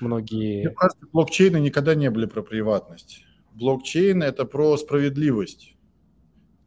многие... 0.02 0.74
Кажется, 0.76 1.06
блокчейны 1.12 1.58
никогда 1.58 1.96
не 1.96 2.10
были 2.10 2.26
про 2.26 2.42
приватность. 2.42 3.24
Блокчейн– 3.54 4.24
это 4.24 4.46
про 4.46 4.78
справедливость. 4.78 5.76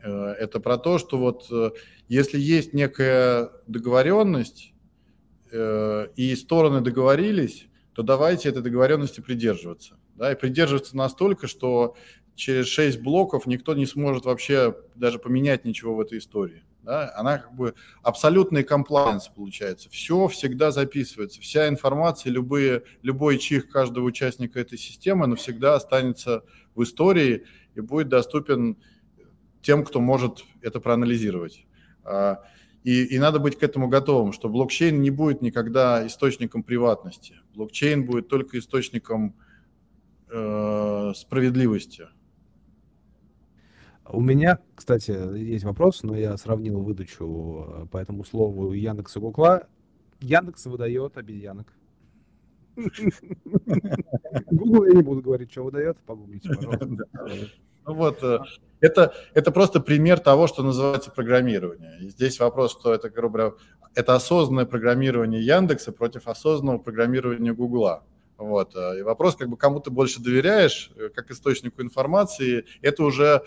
Э, 0.03 0.35
это 0.39 0.61
про 0.61 0.79
то, 0.79 0.99
что 0.99 1.19
вот 1.19 1.47
э, 1.51 1.71
если 2.09 2.39
есть 2.39 2.73
некая 2.75 3.51
договоренность, 3.67 4.73
э, 5.51 6.09
и 6.17 6.35
стороны 6.37 6.81
договорились, 6.81 7.69
то 7.95 8.03
давайте 8.03 8.49
этой 8.49 8.63
договоренности 8.63 9.21
придерживаться. 9.21 9.97
Да, 10.17 10.33
и 10.33 10.37
придерживаться 10.37 10.97
настолько, 10.97 11.49
что 11.49 11.97
через 12.35 12.67
6 12.67 13.01
блоков 13.01 13.47
никто 13.47 13.75
не 13.75 13.87
сможет 13.87 14.25
вообще 14.25 14.77
даже 14.95 15.19
поменять 15.19 15.65
ничего 15.65 15.95
в 15.95 16.01
этой 16.01 16.19
истории 16.19 16.63
да, 16.85 17.13
она 17.17 17.39
как 17.39 17.55
бы 17.55 17.75
абсолютный 18.03 18.63
комплайенс 18.63 19.29
получается. 19.29 19.89
Все 19.91 20.29
всегда 20.29 20.71
записывается, 20.71 21.41
вся 21.41 21.69
информация, 21.69 22.31
любые, 22.31 22.85
любой 23.03 23.39
чих 23.39 23.69
каждого 23.69 24.05
участника 24.05 24.61
этой 24.61 24.79
системы 24.79 25.27
навсегда 25.27 25.75
останется 25.75 26.45
в 26.75 26.83
истории 26.83 27.45
и 27.75 27.81
будет 27.81 28.09
доступен 28.09 28.77
тем, 29.63 29.85
кто 29.85 30.01
может 30.01 30.45
это 30.61 30.79
проанализировать. 30.79 31.67
А, 32.05 32.43
и, 32.83 33.05
и 33.05 33.19
надо 33.19 33.39
быть 33.39 33.59
к 33.59 33.63
этому 33.63 33.89
готовым, 33.89 34.33
что 34.33 34.51
блокчейн 34.51 35.01
не 35.01 35.11
будет 35.11 35.41
никогда 35.41 36.07
источником 36.07 36.63
приватности. 36.63 37.37
Блокчейн 37.55 38.05
будет 38.05 38.29
только 38.29 38.59
источником 38.59 39.35
э, 40.29 41.13
справедливости. 41.17 42.09
У 44.09 44.21
меня, 44.21 44.59
кстати, 44.75 45.11
есть 45.37 45.65
вопрос, 45.65 46.03
но 46.03 46.17
я 46.17 46.37
сравнил 46.37 46.81
выдачу 46.81 47.67
э, 47.67 47.87
по 47.87 47.97
этому 47.97 48.25
слову 48.25 48.73
Яндекса 48.73 49.19
и 49.19 49.23
Гугла. 49.23 49.67
Яндекс 50.21 50.67
выдает 50.67 51.17
обезьянок. 51.17 51.73
Google 54.51 54.85
я 54.87 54.95
не 54.95 55.03
буду 55.03 55.23
говорить, 55.23 55.51
что 55.51 55.65
выдает, 55.65 55.97
погуглите, 55.99 56.51
пожалуйста. 56.51 57.05
Ну 57.87 57.93
вот, 57.93 58.23
э, 58.23 58.39
это, 58.81 59.13
это 59.35 59.53
просто 59.53 59.79
пример 59.79 60.19
того, 60.19 60.47
что 60.47 60.63
называется 60.63 61.11
программирование. 61.11 61.99
И 62.01 62.09
здесь 62.09 62.41
вопрос, 62.41 62.73
что 62.73 62.95
это, 62.95 63.11
грубо 63.11 63.39
говоря, 63.39 63.55
это 63.95 64.15
осознанное 64.15 64.65
программирование 64.65 65.45
Яндекса 65.45 65.93
против 65.93 66.27
осознанного 66.27 66.79
программирования 66.79 67.53
Гугла. 67.53 68.05
Вот. 68.39 68.75
Э, 68.75 68.99
и 68.99 69.03
вопрос, 69.03 69.37
как 69.37 69.51
бы 69.51 69.59
кому 69.59 69.81
ты 69.81 69.91
больше 69.91 70.23
доверяешь, 70.23 70.93
как 71.15 71.31
источнику 71.31 71.83
информации, 71.83 72.65
это 72.81 73.05
уже 73.05 73.43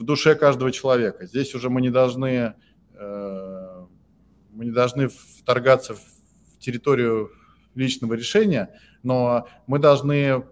в 0.00 0.02
душе 0.02 0.34
каждого 0.34 0.72
человека. 0.72 1.26
Здесь 1.26 1.54
уже 1.54 1.68
мы 1.68 1.82
не 1.82 1.90
должны, 1.90 2.54
э, 2.94 3.86
мы 4.50 4.64
не 4.64 4.70
должны 4.70 5.08
вторгаться 5.08 5.94
в 5.94 6.58
территорию 6.58 7.30
личного 7.74 8.14
решения, 8.14 8.80
но 9.02 9.46
мы 9.66 9.78
должны 9.78 10.42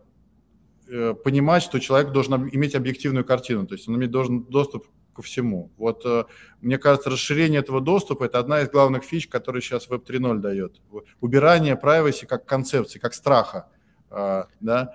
э, 0.87 1.15
понимать, 1.25 1.63
что 1.63 1.79
человек 1.79 2.13
должен 2.13 2.49
иметь 2.51 2.75
объективную 2.75 3.25
картину, 3.25 3.67
то 3.67 3.75
есть 3.75 3.89
он 3.89 3.97
иметь 3.97 4.11
должен 4.11 4.45
доступ 4.45 4.87
ко 5.15 5.23
всему. 5.23 5.73
Вот 5.79 6.03
э, 6.05 6.25
мне 6.61 6.77
кажется, 6.77 7.09
расширение 7.09 7.61
этого 7.61 7.81
доступа– 7.81 8.25
это 8.27 8.39
одна 8.39 8.61
из 8.61 8.69
главных 8.69 9.03
фич, 9.03 9.29
которые 9.29 9.63
сейчас 9.63 9.89
Web 9.89 10.05
3.0 10.05 10.41
дает. 10.41 10.83
Убирание 11.23 11.81
privacy 11.83 12.27
как 12.27 12.45
концепции, 12.45 12.99
как 12.99 13.15
страха, 13.15 13.67
да, 14.11 14.95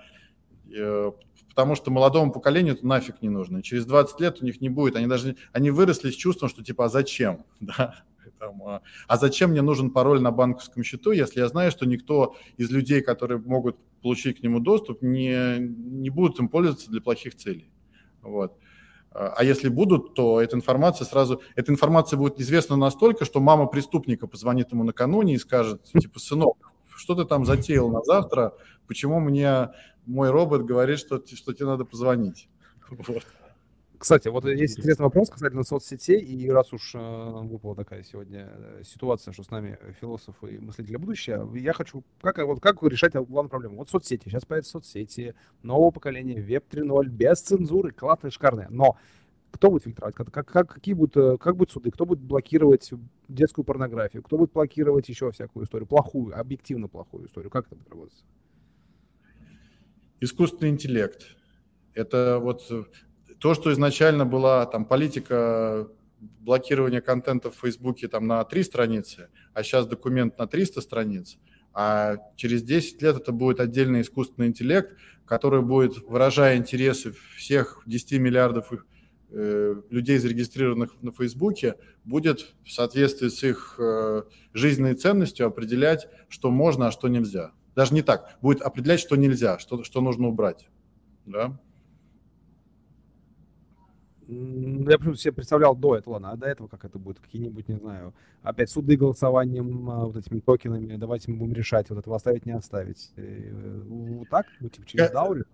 потому 1.54 1.76
что 1.76 1.92
молодому 1.92 2.32
поколению 2.32 2.74
это 2.74 2.84
нафиг 2.86 3.22
не 3.22 3.28
нужно. 3.28 3.62
через 3.62 3.86
20 3.86 4.20
лет 4.20 4.42
у 4.42 4.44
них 4.44 4.60
не 4.60 4.68
будет, 4.68 4.96
они 4.96 5.06
даже 5.06 5.36
они 5.52 5.70
выросли 5.70 6.10
с 6.10 6.16
чувством, 6.16 6.48
что 6.48 6.64
типа, 6.64 6.86
а 6.86 6.88
зачем? 6.88 7.44
Да? 7.60 7.94
Там, 8.38 8.62
а, 8.62 8.82
а 9.06 9.16
зачем 9.16 9.50
мне 9.50 9.62
нужен 9.62 9.90
пароль 9.90 10.20
на 10.20 10.30
банковском 10.30 10.82
счету, 10.82 11.12
если 11.12 11.40
я 11.40 11.48
знаю, 11.48 11.70
что 11.70 11.86
никто 11.86 12.36
из 12.56 12.70
людей, 12.70 13.00
которые 13.00 13.38
могут 13.38 13.76
получить 14.02 14.40
к 14.40 14.42
нему 14.42 14.60
доступ, 14.60 15.02
не, 15.02 15.58
не 15.58 16.10
будут 16.10 16.38
им 16.40 16.48
пользоваться 16.48 16.90
для 16.90 17.00
плохих 17.00 17.36
целей. 17.36 17.70
Вот. 18.22 18.58
А, 19.12 19.34
а 19.36 19.44
если 19.44 19.68
будут, 19.68 20.14
то 20.14 20.40
эта 20.40 20.56
информация 20.56 21.06
сразу, 21.06 21.40
эта 21.54 21.70
информация 21.70 22.18
будет 22.18 22.40
известна 22.40 22.76
настолько, 22.76 23.24
что 23.24 23.40
мама 23.40 23.66
преступника 23.66 24.26
позвонит 24.26 24.72
ему 24.72 24.84
накануне 24.84 25.34
и 25.34 25.38
скажет, 25.38 25.82
типа, 25.98 26.18
сынок, 26.18 26.72
что 26.94 27.14
ты 27.14 27.24
там 27.24 27.44
затеял 27.44 27.88
на 27.88 28.02
завтра, 28.02 28.54
почему 28.86 29.20
мне 29.20 29.70
мой 30.06 30.30
робот 30.30 30.64
говорит, 30.64 30.98
что, 30.98 31.22
что 31.24 31.52
тебе 31.52 31.66
надо 31.66 31.84
позвонить. 31.84 32.48
Вот. 32.90 33.24
Кстати, 34.04 34.28
вот 34.28 34.44
есть 34.44 34.78
интересный 34.78 35.04
вопрос 35.04 35.30
касательно 35.30 35.62
соцсетей, 35.62 36.20
и 36.20 36.50
раз 36.50 36.74
уж 36.74 36.94
э, 36.94 36.98
выпала 36.98 37.74
такая 37.74 38.02
сегодня 38.02 38.50
э, 38.52 38.82
ситуация, 38.84 39.32
что 39.32 39.44
с 39.44 39.50
нами 39.50 39.78
философы 39.98 40.56
и 40.56 40.58
мыслители 40.58 40.96
будущего, 40.96 41.54
я 41.56 41.72
хочу, 41.72 42.04
как, 42.20 42.36
вот, 42.38 42.60
как 42.60 42.82
решать 42.82 43.14
главную 43.14 43.48
проблему? 43.48 43.76
Вот 43.76 43.88
соцсети, 43.88 44.28
сейчас 44.28 44.44
появятся 44.44 44.72
соцсети, 44.72 45.34
нового 45.62 45.90
поколения, 45.90 46.38
веб 46.38 46.64
3.0, 46.70 47.06
без 47.06 47.40
цензуры, 47.40 47.92
классные, 47.92 48.30
шикарные, 48.30 48.66
но 48.68 48.98
кто 49.52 49.70
будет 49.70 49.84
фильтровать, 49.84 50.14
как, 50.14 50.30
как, 50.30 50.48
как, 50.48 50.74
какие 50.74 50.94
будут, 50.94 51.16
э, 51.16 51.38
как 51.38 51.56
будут 51.56 51.72
суды, 51.72 51.90
кто 51.90 52.04
будет 52.04 52.20
блокировать 52.20 52.90
детскую 53.28 53.64
порнографию, 53.64 54.22
кто 54.22 54.36
будет 54.36 54.52
блокировать 54.52 55.08
еще 55.08 55.30
всякую 55.30 55.64
историю, 55.64 55.86
плохую, 55.86 56.38
объективно 56.38 56.88
плохую 56.88 57.26
историю, 57.26 57.50
как 57.50 57.66
это 57.68 57.76
будет 57.76 57.88
работать? 57.88 58.24
Искусственный 60.24 60.70
интеллект. 60.70 61.36
Это 61.92 62.38
вот 62.40 62.62
то, 63.38 63.52
что 63.52 63.70
изначально 63.72 64.24
была 64.24 64.64
там 64.64 64.86
политика 64.86 65.86
блокирования 66.18 67.02
контента 67.02 67.50
в 67.50 67.56
Фейсбуке 67.56 68.08
там 68.08 68.26
на 68.26 68.42
три 68.44 68.62
страницы, 68.62 69.28
а 69.52 69.62
сейчас 69.62 69.86
документ 69.86 70.38
на 70.38 70.46
300 70.46 70.80
страниц, 70.80 71.36
а 71.74 72.16
через 72.36 72.62
10 72.62 73.02
лет 73.02 73.16
это 73.16 73.32
будет 73.32 73.60
отдельный 73.60 74.00
искусственный 74.00 74.48
интеллект, 74.48 74.96
который 75.26 75.60
будет, 75.60 75.98
выражая 76.08 76.56
интересы 76.56 77.14
всех 77.36 77.82
10 77.84 78.18
миллиардов 78.18 78.72
э, 79.30 79.74
людей, 79.90 80.16
зарегистрированных 80.16 81.02
на 81.02 81.12
Фейсбуке, 81.12 81.74
будет 82.04 82.54
в 82.64 82.70
соответствии 82.70 83.28
с 83.28 83.42
их 83.42 83.76
э, 83.78 84.22
жизненной 84.54 84.94
ценностью 84.94 85.46
определять, 85.46 86.08
что 86.30 86.50
можно, 86.50 86.86
а 86.86 86.92
что 86.92 87.08
нельзя. 87.08 87.52
Даже 87.74 87.94
не 87.94 88.02
так, 88.02 88.38
будет 88.40 88.62
определять, 88.62 89.00
что 89.00 89.16
нельзя, 89.16 89.58
что, 89.58 89.82
что 89.82 90.00
нужно 90.00 90.28
убрать. 90.28 90.68
Да? 91.26 91.58
Я 94.26 94.98
почему 94.98 95.14
себе 95.16 95.32
представлял 95.32 95.76
до 95.76 95.96
этого, 95.96 96.14
ладно, 96.14 96.30
а 96.30 96.36
до 96.36 96.46
этого 96.46 96.66
как 96.66 96.84
это 96.84 96.98
будет, 96.98 97.20
какие-нибудь, 97.20 97.68
не 97.68 97.76
знаю, 97.76 98.14
опять 98.42 98.70
суды 98.70 98.96
голосованием, 98.96 99.90
а, 99.90 100.06
вот 100.06 100.16
этими 100.16 100.40
токенами, 100.40 100.96
давайте 100.96 101.30
мы 101.30 101.38
будем 101.38 101.52
решать, 101.52 101.90
вот 101.90 101.98
этого 101.98 102.16
оставить, 102.16 102.46
не 102.46 102.52
оставить. 102.52 103.12
Э, 103.16 103.82
вот 103.84 104.28
так, 104.30 104.46
ну, 104.60 104.70
типа 104.70 104.86
через 104.86 105.10
DAO 105.12 105.44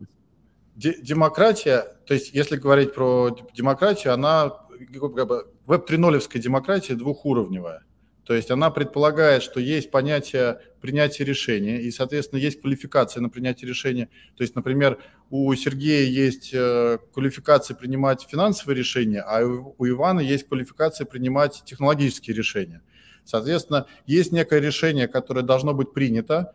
Демократия, 0.76 1.84
то 2.06 2.14
есть 2.14 2.32
если 2.32 2.56
говорить 2.56 2.94
про 2.94 3.36
демократию, 3.52 4.14
она 4.14 4.52
веб 4.78 5.90
3.0 5.90 6.38
демократия 6.38 6.94
двухуровневая. 6.94 7.82
То 8.30 8.36
есть 8.36 8.48
она 8.52 8.70
предполагает, 8.70 9.42
что 9.42 9.58
есть 9.58 9.90
понятие 9.90 10.60
принятия 10.80 11.24
решения, 11.24 11.82
и, 11.82 11.90
соответственно, 11.90 12.38
есть 12.38 12.60
квалификация 12.60 13.20
на 13.20 13.28
принятие 13.28 13.68
решения. 13.68 14.08
То 14.36 14.44
есть, 14.44 14.54
например, 14.54 14.98
у 15.30 15.52
Сергея 15.56 16.08
есть 16.08 16.50
э, 16.54 16.98
квалификация 17.12 17.74
принимать 17.74 18.28
финансовые 18.30 18.76
решения, 18.76 19.20
а 19.20 19.44
у 19.44 19.84
Ивана 19.84 20.20
есть 20.20 20.46
квалификация 20.46 21.06
принимать 21.06 21.64
технологические 21.64 22.36
решения. 22.36 22.82
Соответственно, 23.24 23.86
есть 24.06 24.30
некое 24.30 24.60
решение, 24.60 25.08
которое 25.08 25.42
должно 25.42 25.74
быть 25.74 25.92
принято, 25.92 26.54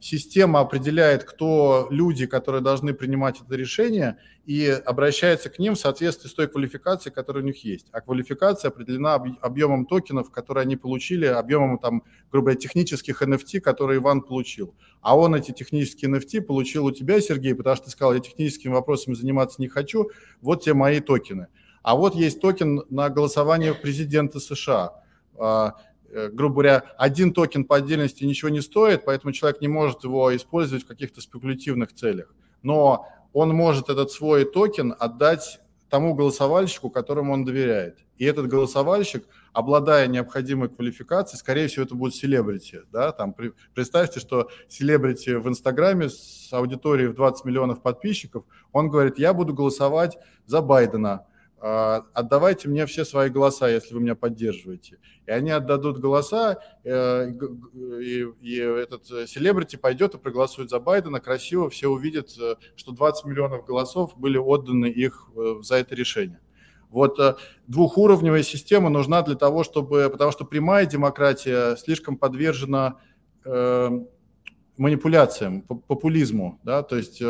система 0.00 0.60
определяет, 0.60 1.24
кто 1.24 1.86
люди, 1.90 2.26
которые 2.26 2.62
должны 2.62 2.94
принимать 2.94 3.40
это 3.40 3.54
решение, 3.54 4.16
и 4.44 4.66
обращается 4.66 5.50
к 5.50 5.60
ним 5.60 5.74
в 5.74 5.78
соответствии 5.78 6.28
с 6.28 6.34
той 6.34 6.48
квалификацией, 6.48 7.14
которая 7.14 7.44
у 7.44 7.46
них 7.46 7.64
есть. 7.64 7.86
А 7.92 8.00
квалификация 8.00 8.70
определена 8.70 9.14
объемом 9.14 9.86
токенов, 9.86 10.32
которые 10.32 10.62
они 10.62 10.76
получили, 10.76 11.26
объемом, 11.26 11.78
там, 11.78 12.02
грубо 12.32 12.46
говоря, 12.46 12.58
технических 12.60 13.22
NFT, 13.22 13.60
которые 13.60 13.98
Иван 13.98 14.22
получил. 14.22 14.74
А 15.00 15.16
он 15.16 15.36
эти 15.36 15.52
технические 15.52 16.10
NFT 16.10 16.40
получил 16.40 16.86
у 16.86 16.90
тебя, 16.90 17.20
Сергей, 17.20 17.54
потому 17.54 17.76
что 17.76 17.84
ты 17.84 17.90
сказал, 17.92 18.14
я 18.14 18.20
техническими 18.20 18.72
вопросами 18.72 19.14
заниматься 19.14 19.60
не 19.60 19.68
хочу, 19.68 20.10
вот 20.40 20.64
те 20.64 20.74
мои 20.74 20.98
токены. 20.98 21.46
А 21.82 21.94
вот 21.94 22.16
есть 22.16 22.40
токен 22.40 22.82
на 22.90 23.08
голосование 23.08 23.74
президента 23.74 24.40
США 24.40 25.00
а,– 25.38 25.74
Э, 25.89 25.89
грубо 26.10 26.54
говоря, 26.54 26.84
один 26.98 27.32
токен 27.32 27.64
по 27.64 27.76
отдельности 27.76 28.24
ничего 28.24 28.48
не 28.48 28.60
стоит, 28.60 29.04
поэтому 29.04 29.32
человек 29.32 29.60
не 29.60 29.68
может 29.68 30.04
его 30.04 30.34
использовать 30.34 30.84
в 30.84 30.86
каких-то 30.86 31.20
спекулятивных 31.20 31.92
целях. 31.92 32.34
Но 32.62 33.06
он 33.32 33.50
может 33.50 33.88
этот 33.88 34.10
свой 34.10 34.44
токен 34.44 34.94
отдать 34.98 35.60
тому 35.88 36.14
голосовальщику, 36.14 36.88
которому 36.88 37.32
он 37.32 37.44
доверяет. 37.44 37.98
И 38.16 38.24
этот 38.24 38.46
голосовальщик, 38.48 39.24
обладая 39.52 40.06
необходимой 40.06 40.68
квалификацией, 40.68 41.38
скорее 41.38 41.68
всего, 41.68 41.84
это 41.84 41.94
будет 41.94 42.14
селебрити. 42.14 42.82
Да? 42.92 43.12
Там, 43.12 43.34
представьте, 43.74 44.20
что 44.20 44.50
селебрити 44.68 45.30
в 45.30 45.48
Инстаграме 45.48 46.10
с 46.10 46.48
аудиторией 46.52 47.08
в 47.08 47.14
20 47.14 47.44
миллионов 47.44 47.82
подписчиков, 47.82 48.44
он 48.72 48.88
говорит, 48.88 49.18
я 49.18 49.32
буду 49.32 49.52
голосовать 49.52 50.18
за 50.46 50.60
Байдена, 50.60 51.26
отдавайте 51.60 52.68
мне 52.68 52.86
все 52.86 53.04
свои 53.04 53.28
голоса, 53.28 53.68
если 53.68 53.94
вы 53.94 54.00
меня 54.00 54.14
поддерживаете. 54.14 54.98
И 55.26 55.30
они 55.30 55.50
отдадут 55.50 55.98
голоса, 55.98 56.58
э, 56.84 57.30
и, 58.00 58.26
и 58.40 58.56
этот 58.56 59.06
селебрити 59.28 59.76
пойдет 59.76 60.14
и 60.14 60.18
проголосует 60.18 60.70
за 60.70 60.80
Байдена, 60.80 61.20
красиво 61.20 61.68
все 61.68 61.88
увидят, 61.88 62.30
э, 62.40 62.56
что 62.76 62.92
20 62.92 63.26
миллионов 63.26 63.66
голосов 63.66 64.16
были 64.16 64.38
отданы 64.38 64.86
их 64.86 65.28
э, 65.36 65.56
за 65.62 65.76
это 65.76 65.94
решение. 65.94 66.40
Вот 66.88 67.20
двухуровневая 67.68 68.42
система 68.42 68.90
нужна 68.90 69.22
для 69.22 69.36
того, 69.36 69.62
чтобы, 69.62 70.08
потому 70.10 70.32
что 70.32 70.44
прямая 70.44 70.86
демократия 70.86 71.76
слишком 71.76 72.16
подвержена 72.16 72.96
манипуляциям, 74.80 75.62
популизму, 75.62 76.58
да, 76.64 76.82
то 76.82 76.96
есть 76.96 77.22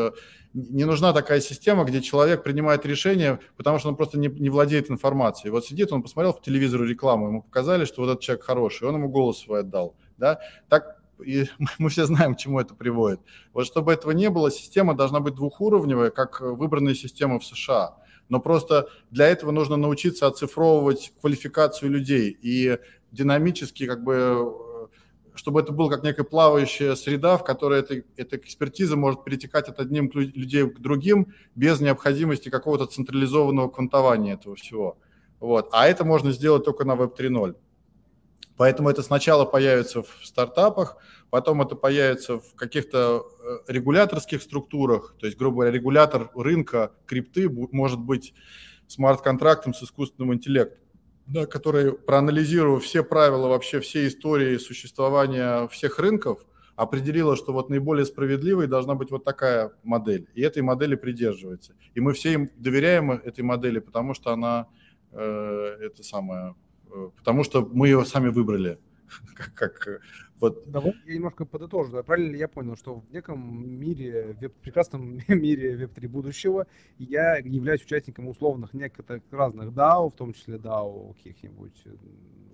не 0.52 0.84
нужна 0.84 1.12
такая 1.12 1.40
система, 1.40 1.84
где 1.84 2.00
человек 2.00 2.42
принимает 2.42 2.84
решение, 2.84 3.38
потому 3.56 3.78
что 3.78 3.88
он 3.88 3.96
просто 3.96 4.18
не, 4.18 4.28
не 4.28 4.50
владеет 4.50 4.90
информацией. 4.90 5.50
Вот 5.50 5.64
сидит, 5.64 5.92
он 5.92 6.02
посмотрел 6.02 6.32
в 6.32 6.42
телевизору 6.42 6.84
рекламу, 6.84 7.28
ему 7.28 7.42
показали, 7.42 7.84
что 7.84 8.02
вот 8.02 8.10
этот 8.10 8.20
человек 8.22 8.44
хороший, 8.44 8.88
он 8.88 8.96
ему 8.96 9.08
голос 9.08 9.38
свой 9.38 9.60
отдал. 9.60 9.94
Да? 10.18 10.40
Так 10.68 11.00
и 11.24 11.46
мы 11.78 11.88
все 11.88 12.06
знаем, 12.06 12.34
к 12.34 12.38
чему 12.38 12.60
это 12.60 12.74
приводит. 12.74 13.20
Вот 13.52 13.66
чтобы 13.66 13.92
этого 13.92 14.10
не 14.12 14.30
было, 14.30 14.50
система 14.50 14.94
должна 14.94 15.20
быть 15.20 15.34
двухуровневая, 15.34 16.10
как 16.10 16.40
выбранная 16.40 16.94
система 16.94 17.38
в 17.38 17.44
США. 17.44 17.96
Но 18.28 18.40
просто 18.40 18.88
для 19.10 19.26
этого 19.26 19.50
нужно 19.50 19.76
научиться 19.76 20.26
оцифровывать 20.26 21.12
квалификацию 21.20 21.90
людей 21.90 22.36
и 22.40 22.78
динамически 23.12 23.86
как 23.86 24.04
бы 24.04 24.69
чтобы 25.34 25.60
это 25.60 25.72
было 25.72 25.88
как 25.88 26.02
некая 26.02 26.24
плавающая 26.24 26.94
среда, 26.94 27.36
в 27.36 27.44
которой 27.44 27.80
эта, 27.80 28.02
эта 28.16 28.36
экспертиза 28.36 28.96
может 28.96 29.24
перетекать 29.24 29.68
от 29.68 29.80
одних 29.80 30.14
людей 30.14 30.68
к 30.68 30.78
другим 30.80 31.34
без 31.54 31.80
необходимости 31.80 32.48
какого-то 32.48 32.86
централизованного 32.86 33.68
квантования 33.68 34.34
этого 34.34 34.56
всего. 34.56 34.98
Вот. 35.38 35.68
А 35.72 35.88
это 35.88 36.04
можно 36.04 36.32
сделать 36.32 36.64
только 36.64 36.84
на 36.84 36.92
Web 36.92 37.16
3.0. 37.16 37.56
Поэтому 38.56 38.90
это 38.90 39.02
сначала 39.02 39.46
появится 39.46 40.02
в 40.02 40.08
стартапах, 40.22 40.98
потом 41.30 41.62
это 41.62 41.76
появится 41.76 42.40
в 42.40 42.54
каких-то 42.56 43.24
э, 43.42 43.72
регуляторских 43.72 44.42
структурах, 44.42 45.14
то 45.18 45.24
есть, 45.24 45.38
грубо 45.38 45.56
говоря, 45.56 45.70
регулятор 45.70 46.30
рынка 46.34 46.92
крипты 47.06 47.48
может 47.48 47.98
быть 47.98 48.34
смарт-контрактом 48.86 49.72
с 49.72 49.82
искусственным 49.82 50.34
интеллектом 50.34 50.89
да, 51.30 51.46
который, 51.46 51.92
проанализировав 51.92 52.82
все 52.82 53.04
правила, 53.04 53.48
вообще 53.48 53.80
все 53.80 54.06
истории 54.06 54.58
существования 54.58 55.68
всех 55.68 55.98
рынков, 55.98 56.44
определила, 56.74 57.36
что 57.36 57.52
вот 57.52 57.70
наиболее 57.70 58.04
справедливой 58.04 58.66
должна 58.66 58.94
быть 58.94 59.10
вот 59.10 59.22
такая 59.22 59.72
модель. 59.84 60.26
И 60.34 60.42
этой 60.42 60.62
модели 60.62 60.96
придерживается. 60.96 61.74
И 61.94 62.00
мы 62.00 62.14
все 62.14 62.32
им 62.32 62.50
доверяем 62.56 63.12
этой 63.12 63.42
модели, 63.42 63.78
потому 63.78 64.14
что 64.14 64.32
она 64.32 64.66
э, 65.12 65.76
это 65.80 66.02
самое, 66.02 66.56
э, 66.90 67.10
потому 67.16 67.44
что 67.44 67.68
мы 67.72 67.88
ее 67.88 68.04
сами 68.04 68.28
выбрали. 68.28 68.78
как, 69.34 69.54
как 69.54 70.00
вот. 70.40 70.70
Давай 70.70 70.94
я 71.06 71.14
немножко 71.14 71.44
подытожу. 71.44 72.02
Правильно 72.02 72.32
ли 72.32 72.38
я 72.38 72.48
понял, 72.48 72.76
что 72.76 73.00
в 73.00 73.12
неком 73.12 73.78
мире, 73.78 74.36
веб, 74.40 74.54
прекрасном 74.54 75.18
мире 75.28 75.76
Web3 75.76 76.08
будущего 76.08 76.66
я 76.98 77.36
являюсь 77.36 77.82
участником 77.82 78.28
условных 78.28 78.72
некоторых 78.74 79.22
разных 79.30 79.70
DAO, 79.70 80.10
в 80.10 80.16
том 80.16 80.32
числе 80.32 80.56
DAO 80.56 81.14
каких-нибудь 81.14 81.84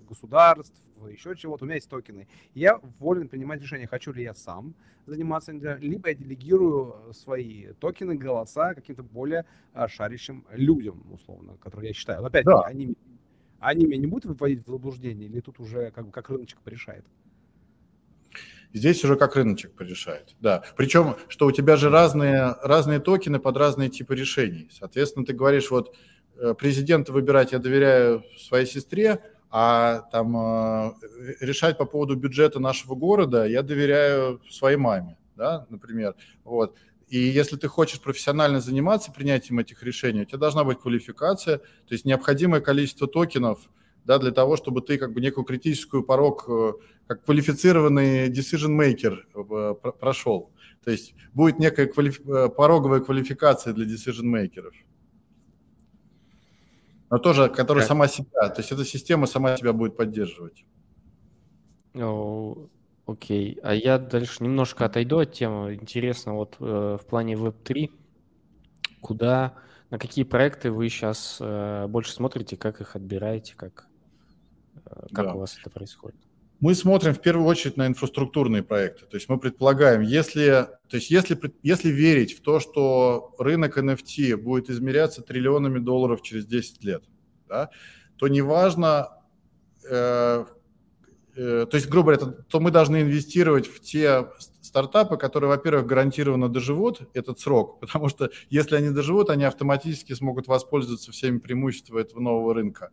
государств, 0.07 0.75
еще 1.09 1.35
чего-то, 1.35 1.65
у 1.65 1.67
меня 1.67 1.75
есть 1.75 1.89
токены. 1.89 2.27
я 2.53 2.79
волен 2.99 3.27
принимать 3.27 3.61
решение, 3.61 3.87
хочу 3.87 4.11
ли 4.11 4.23
я 4.23 4.33
сам 4.33 4.73
заниматься, 5.05 5.51
либо 5.51 6.09
я 6.09 6.15
делегирую 6.15 7.13
свои 7.13 7.73
токены, 7.79 8.15
голоса 8.15 8.73
каким-то 8.73 9.03
более 9.03 9.45
а, 9.73 9.87
шарящим 9.87 10.45
людям, 10.51 11.05
условно, 11.11 11.57
которые 11.57 11.89
я 11.89 11.93
считаю. 11.93 12.21
Но 12.21 12.27
опять, 12.27 12.45
да. 12.45 12.61
они, 12.61 12.95
они 13.59 13.85
меня 13.85 13.97
не 13.97 14.07
будут 14.07 14.25
выводить 14.25 14.65
в 14.65 14.69
заблуждение, 14.69 15.29
или 15.29 15.39
тут 15.39 15.59
уже 15.59 15.91
как, 15.91 16.11
как 16.11 16.29
рыночек 16.29 16.59
порешает? 16.61 17.05
Здесь 18.73 19.03
уже 19.03 19.15
как 19.15 19.35
рыночек 19.35 19.73
порешает, 19.73 20.35
да. 20.39 20.63
Причем, 20.75 21.15
что 21.29 21.47
у 21.47 21.51
тебя 21.51 21.77
же 21.77 21.89
разные, 21.89 22.55
разные 22.61 22.99
токены 22.99 23.39
под 23.39 23.57
разные 23.57 23.89
типы 23.89 24.15
решений. 24.15 24.69
Соответственно, 24.71 25.25
ты 25.25 25.33
говоришь, 25.33 25.71
вот 25.71 25.95
э, 26.37 26.53
президента 26.53 27.11
выбирать 27.11 27.53
я 27.53 27.59
доверяю 27.59 28.23
своей 28.37 28.65
сестре, 28.65 29.21
а 29.49 30.01
там 30.11 30.35
э, 30.35 30.91
решать 31.39 31.77
по 31.77 31.85
поводу 31.85 32.15
бюджета 32.15 32.59
нашего 32.59 32.95
города 32.95 33.45
я 33.45 33.63
доверяю 33.63 34.41
своей 34.49 34.77
маме, 34.77 35.17
да, 35.35 35.65
например. 35.69 36.15
Вот. 36.43 36.75
И 37.07 37.17
если 37.17 37.55
ты 37.55 37.69
хочешь 37.69 38.01
профессионально 38.01 38.59
заниматься 38.59 39.13
принятием 39.13 39.59
этих 39.59 39.81
решений, 39.81 40.23
у 40.23 40.25
тебя 40.25 40.39
должна 40.39 40.65
быть 40.65 40.79
квалификация, 40.79 41.59
то 41.59 41.91
есть 41.91 42.03
необходимое 42.03 42.59
количество 42.59 43.07
токенов– 43.07 43.59
да, 44.07 44.17
для 44.17 44.31
того, 44.31 44.55
чтобы 44.55 44.81
ты 44.81 44.97
как 44.97 45.13
бы 45.13 45.21
некую 45.21 45.43
критическую 45.45 46.01
порог, 46.03 46.45
э, 46.49 46.73
как 47.07 47.25
квалифицированный 47.25 48.29
decision 48.29 48.75
maker 48.75 49.17
э, 49.35 49.91
прошел. 49.91 50.51
То 50.83 50.91
есть 50.91 51.13
будет 51.33 51.59
некая 51.59 51.87
квалиф... 51.87 52.21
Э, 52.27 52.47
пороговая 52.47 53.01
квалификация 53.01 53.73
для 53.73 53.85
decision 53.85 54.23
makers. 54.23 54.73
Но 57.09 57.17
тоже, 57.17 57.49
которая 57.49 57.83
как? 57.83 57.89
сама 57.89 58.07
себя, 58.07 58.49
то 58.49 58.61
есть 58.61 58.71
эта 58.71 58.85
система 58.85 59.27
сама 59.27 59.57
себя 59.57 59.73
будет 59.73 59.95
поддерживать. 59.97 60.65
О, 61.93 62.67
окей, 63.05 63.59
а 63.63 63.73
я 63.73 63.97
дальше 63.97 64.43
немножко 64.43 64.85
отойду 64.85 65.19
от 65.19 65.33
темы. 65.33 65.75
Интересно, 65.75 66.33
вот 66.33 66.55
э, 66.59 66.97
в 67.01 67.05
плане 67.05 67.33
Web3 67.33 67.91
куда, 69.01 69.55
на 69.89 69.99
какие 69.99 70.25
проекты 70.25 70.71
вы 70.71 70.89
сейчас 70.89 71.37
э, 71.39 71.87
больше 71.87 72.11
смотрите, 72.11 72.57
как 72.57 72.81
их 72.81 72.95
отбираете, 72.95 73.55
как, 73.55 73.86
как 75.13 75.25
да. 75.25 75.33
у 75.33 75.39
вас 75.39 75.57
это 75.59 75.69
происходит? 75.69 76.19
Мы 76.59 76.73
смотрим 76.73 77.13
в 77.13 77.21
первую 77.21 77.45
очередь 77.45 77.77
на 77.77 77.85
инфраструктурные 77.85 78.63
проекты. 78.63 79.05
То 79.05 79.15
есть 79.17 79.29
мы 79.29 79.37
предполагаем, 79.37 80.01
если, 80.01 80.67
то 80.89 80.97
есть 80.97 81.11
если, 81.11 81.39
если 81.61 81.89
верить 81.89 82.35
в 82.35 82.41
то, 82.41 82.59
что 82.59 83.35
рынок 83.37 83.77
NFT 83.77 84.35
будет 84.37 84.69
измеряться 84.71 85.21
триллионами 85.21 85.77
долларов 85.77 86.23
через 86.23 86.47
10 86.47 86.83
лет, 86.83 87.03
да, 87.47 87.69
то 88.17 88.27
неважно, 88.27 89.09
э, 89.87 90.45
э, 91.35 91.65
то 91.69 91.77
есть, 91.77 91.89
грубо 91.89 92.15
говоря, 92.15 92.37
то 92.49 92.59
мы 92.59 92.71
должны 92.71 93.03
инвестировать 93.03 93.67
в 93.67 93.79
те 93.79 94.25
стартапы, 94.61 95.17
которые, 95.17 95.49
во-первых, 95.49 95.85
гарантированно 95.85 96.49
доживут 96.49 97.01
этот 97.13 97.39
срок, 97.39 97.79
потому 97.81 98.09
что 98.09 98.31
если 98.49 98.75
они 98.75 98.89
доживут, 98.89 99.29
они 99.29 99.43
автоматически 99.43 100.13
смогут 100.13 100.47
воспользоваться 100.47 101.11
всеми 101.11 101.37
преимуществами 101.37 102.01
этого 102.01 102.19
нового 102.19 102.55
рынка. 102.55 102.89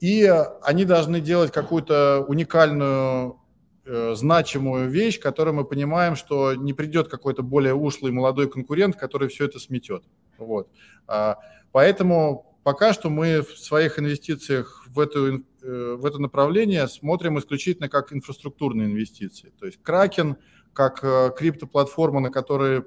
И 0.00 0.24
они 0.62 0.84
должны 0.84 1.20
делать 1.20 1.52
какую-то 1.52 2.24
уникальную, 2.26 3.40
э, 3.86 4.14
значимую 4.14 4.88
вещь, 4.88 5.20
которую 5.20 5.54
мы 5.54 5.64
понимаем, 5.64 6.16
что 6.16 6.54
не 6.54 6.72
придет 6.72 7.08
какой-то 7.08 7.42
более 7.42 7.74
ушлый 7.74 8.12
молодой 8.12 8.50
конкурент, 8.50 8.96
который 8.96 9.28
все 9.28 9.46
это 9.46 9.58
сметет. 9.58 10.04
Вот. 10.38 10.68
А, 11.06 11.38
поэтому 11.72 12.58
пока 12.64 12.92
что 12.92 13.10
мы 13.10 13.42
в 13.42 13.58
своих 13.58 13.98
инвестициях 13.98 14.84
в, 14.88 14.98
эту, 14.98 15.44
э, 15.62 15.96
в 15.98 16.04
это 16.04 16.18
направление 16.18 16.88
смотрим 16.88 17.38
исключительно 17.38 17.88
как 17.88 18.12
инфраструктурные 18.12 18.86
инвестиции. 18.88 19.52
То 19.58 19.66
есть 19.66 19.80
Кракен 19.82 20.36
как 20.72 21.04
э, 21.04 21.30
криптоплатформа, 21.36 22.20
на 22.20 22.30
которой 22.30 22.84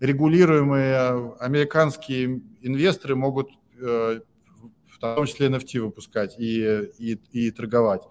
регулируемые 0.00 1.34
американские 1.38 2.42
инвесторы 2.60 3.14
могут 3.14 3.50
в 5.10 5.16
том 5.16 5.26
числе 5.26 5.48
NFT 5.48 5.80
выпускать 5.80 6.36
и, 6.38 6.90
и, 6.98 7.18
и 7.32 7.50
торговать. 7.50 8.02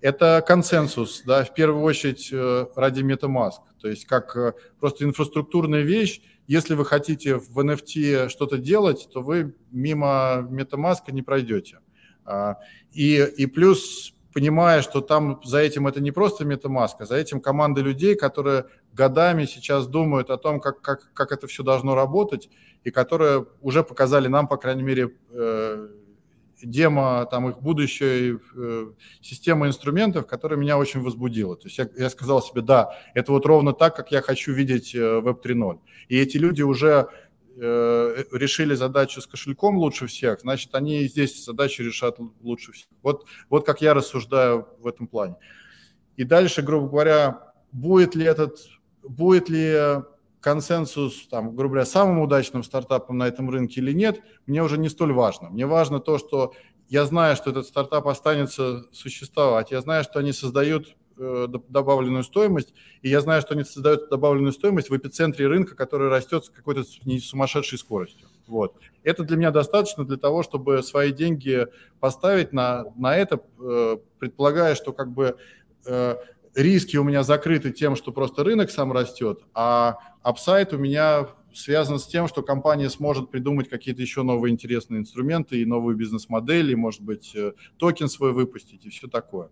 Это 0.00 0.42
консенсус, 0.46 1.22
да, 1.26 1.44
в 1.44 1.52
первую 1.52 1.82
очередь 1.82 2.30
э, 2.32 2.66
ради 2.74 3.02
MetaMask, 3.02 3.60
то 3.80 3.88
есть 3.88 4.06
как 4.06 4.34
э, 4.36 4.54
просто 4.78 5.04
инфраструктурная 5.04 5.82
вещь. 5.82 6.22
Если 6.46 6.74
вы 6.74 6.84
хотите 6.84 7.36
в 7.36 7.58
NFT 7.58 8.28
что-то 8.28 8.56
делать, 8.58 9.08
то 9.12 9.20
вы 9.22 9.54
мимо 9.70 10.48
MetaMask 10.50 11.00
не 11.12 11.22
пройдете. 11.22 11.80
А, 12.24 12.56
и, 12.92 13.16
и 13.36 13.46
плюс 13.46 14.14
понимая, 14.32 14.82
что 14.82 15.00
там 15.00 15.40
за 15.44 15.58
этим 15.58 15.86
это 15.86 16.00
не 16.00 16.12
просто 16.12 16.44
MetaMask, 16.44 16.94
а 17.00 17.06
за 17.06 17.16
этим 17.16 17.40
команда 17.40 17.80
людей, 17.80 18.14
которые 18.14 18.66
годами 18.92 19.44
сейчас 19.44 19.86
думают 19.86 20.30
о 20.30 20.38
том, 20.38 20.60
как, 20.60 20.80
как, 20.80 21.12
как 21.12 21.32
это 21.32 21.46
все 21.46 21.62
должно 21.62 21.94
работать, 21.94 22.48
и 22.84 22.90
которые 22.90 23.46
уже 23.60 23.82
показали 23.82 24.28
нам, 24.28 24.48
по 24.48 24.56
крайней 24.56 24.82
мере, 24.82 25.10
э, 25.30 25.88
демо 26.62 27.26
там 27.30 27.48
их 27.48 27.60
будущей 27.60 28.38
э, 28.54 28.92
системы 29.20 29.66
инструментов, 29.66 30.26
которая 30.26 30.58
меня 30.58 30.78
очень 30.78 31.00
возбудила. 31.00 31.56
То 31.56 31.66
есть 31.66 31.78
я, 31.78 31.88
я 31.96 32.10
сказал 32.10 32.42
себе, 32.42 32.62
да, 32.62 32.90
это 33.14 33.32
вот 33.32 33.46
ровно 33.46 33.72
так, 33.72 33.96
как 33.96 34.12
я 34.12 34.22
хочу 34.22 34.52
видеть 34.52 34.94
э, 34.94 34.98
Web 34.98 35.42
3.0. 35.42 35.78
И 36.08 36.18
эти 36.18 36.36
люди 36.36 36.62
уже 36.62 37.08
э, 37.56 38.24
решили 38.32 38.74
задачу 38.74 39.20
с 39.20 39.26
кошельком 39.26 39.76
лучше 39.76 40.06
всех, 40.06 40.40
значит, 40.40 40.74
они 40.74 41.04
здесь 41.04 41.44
задачу 41.44 41.82
решат 41.82 42.18
лучше 42.40 42.72
всех. 42.72 42.88
Вот, 43.02 43.26
вот 43.48 43.66
как 43.66 43.80
я 43.80 43.94
рассуждаю 43.94 44.68
в 44.78 44.86
этом 44.86 45.06
плане. 45.06 45.36
И 46.16 46.24
дальше, 46.24 46.62
грубо 46.62 46.88
говоря, 46.88 47.52
будет 47.72 48.14
ли 48.14 48.24
этот, 48.24 48.58
будет 49.02 49.48
ли 49.48 50.02
консенсус, 50.40 51.26
там, 51.28 51.54
грубо 51.54 51.74
говоря, 51.74 51.86
самым 51.86 52.20
удачным 52.20 52.62
стартапом 52.62 53.18
на 53.18 53.28
этом 53.28 53.50
рынке 53.50 53.80
или 53.80 53.92
нет, 53.92 54.20
мне 54.46 54.62
уже 54.62 54.78
не 54.78 54.88
столь 54.88 55.12
важно. 55.12 55.50
Мне 55.50 55.66
важно 55.66 56.00
то, 56.00 56.18
что 56.18 56.54
я 56.88 57.04
знаю, 57.04 57.36
что 57.36 57.50
этот 57.50 57.66
стартап 57.66 58.08
останется 58.08 58.86
существовать, 58.92 59.70
я 59.70 59.80
знаю, 59.80 60.02
что 60.02 60.18
они 60.18 60.32
создают 60.32 60.96
э, 61.18 61.46
добавленную 61.68 62.24
стоимость, 62.24 62.74
и 63.02 63.08
я 63.08 63.20
знаю, 63.20 63.42
что 63.42 63.54
они 63.54 63.64
создают 63.64 64.08
добавленную 64.08 64.52
стоимость 64.52 64.90
в 64.90 64.96
эпицентре 64.96 65.46
рынка, 65.46 65.76
который 65.76 66.08
растет 66.08 66.46
с 66.46 66.50
какой-то 66.50 66.82
сумасшедшей 66.84 67.78
скоростью. 67.78 68.26
Вот. 68.48 68.74
Это 69.04 69.22
для 69.22 69.36
меня 69.36 69.52
достаточно 69.52 70.04
для 70.04 70.16
того, 70.16 70.42
чтобы 70.42 70.82
свои 70.82 71.12
деньги 71.12 71.68
поставить 72.00 72.52
на, 72.52 72.86
на 72.96 73.16
это, 73.16 73.40
э, 73.60 73.98
предполагая, 74.18 74.74
что 74.74 74.92
как 74.92 75.12
бы 75.12 75.36
э, 75.86 76.16
риски 76.54 76.96
у 76.96 77.04
меня 77.04 77.22
закрыты 77.22 77.70
тем, 77.70 77.96
что 77.96 78.12
просто 78.12 78.44
рынок 78.44 78.70
сам 78.70 78.92
растет, 78.92 79.40
а 79.54 79.98
upside 80.22 80.72
у 80.72 80.78
меня 80.78 81.28
связан 81.54 81.98
с 81.98 82.06
тем, 82.06 82.28
что 82.28 82.42
компания 82.42 82.88
сможет 82.90 83.30
придумать 83.30 83.68
какие-то 83.68 84.02
еще 84.02 84.22
новые 84.22 84.52
интересные 84.52 85.00
инструменты 85.00 85.60
и 85.60 85.64
новые 85.64 85.96
бизнес-модели, 85.96 86.74
может 86.74 87.02
быть, 87.02 87.34
э, 87.34 87.52
токен 87.76 88.08
свой 88.08 88.32
выпустить 88.32 88.86
и 88.86 88.90
все 88.90 89.08
такое. 89.08 89.50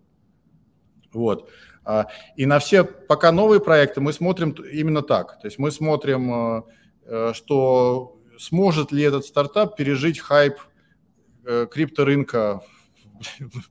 Вот. 1.11 1.49
А, 1.83 2.07
и 2.35 2.45
на 2.45 2.59
все 2.59 2.83
пока 2.83 3.31
новые 3.31 3.59
проекты 3.59 3.99
мы 3.99 4.13
смотрим 4.13 4.51
именно 4.51 5.01
так. 5.01 5.41
То 5.41 5.47
есть 5.47 5.59
мы 5.59 5.71
смотрим, 5.71 6.31
э, 6.31 6.63
э, 7.05 7.33
что 7.33 8.19
сможет 8.37 8.91
ли 8.91 9.03
этот 9.03 9.25
стартап 9.25 9.75
пережить 9.75 10.19
хайп 10.19 10.55
крипторынка 11.71 12.61
в 12.61 12.78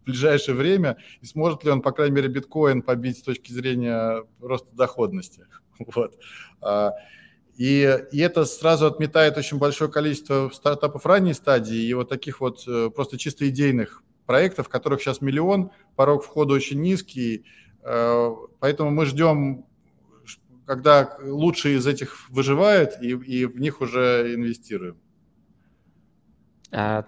ближайшее 0.04 0.54
время, 0.54 0.96
и 1.20 1.26
сможет 1.26 1.64
ли 1.64 1.70
он, 1.70 1.82
по 1.82 1.92
крайней 1.92 2.14
мере, 2.16 2.28
биткоин 2.28 2.82
побить 2.82 3.18
с 3.18 3.22
точки 3.22 3.52
зрения 3.52 4.24
роста 4.40 4.74
доходности. 4.74 5.46
Вот. 5.94 6.18
А, 6.60 6.90
и, 7.56 8.00
и 8.12 8.18
это 8.18 8.44
сразу 8.44 8.86
отметает 8.86 9.36
очень 9.36 9.58
большое 9.58 9.90
количество 9.90 10.50
стартапов 10.52 11.06
ранней 11.06 11.34
стадии 11.34 11.76
и 11.76 11.94
вот 11.94 12.08
таких 12.08 12.40
вот 12.40 12.62
э, 12.68 12.90
просто 12.90 13.18
чисто 13.18 13.48
идейных 13.48 14.02
проектов, 14.26 14.68
которых 14.68 15.00
сейчас 15.00 15.20
миллион, 15.20 15.72
порог 15.96 16.22
входа 16.24 16.54
очень 16.54 16.80
низкий, 16.80 17.44
э, 17.82 18.30
поэтому 18.60 18.90
мы 18.90 19.06
ждем, 19.06 19.66
когда 20.66 21.16
лучшие 21.20 21.78
из 21.78 21.86
этих 21.86 22.28
выживают, 22.30 22.92
и, 23.00 23.10
и 23.10 23.46
в 23.46 23.58
них 23.58 23.80
уже 23.80 24.34
инвестируем. 24.34 24.96
А, 26.70 27.06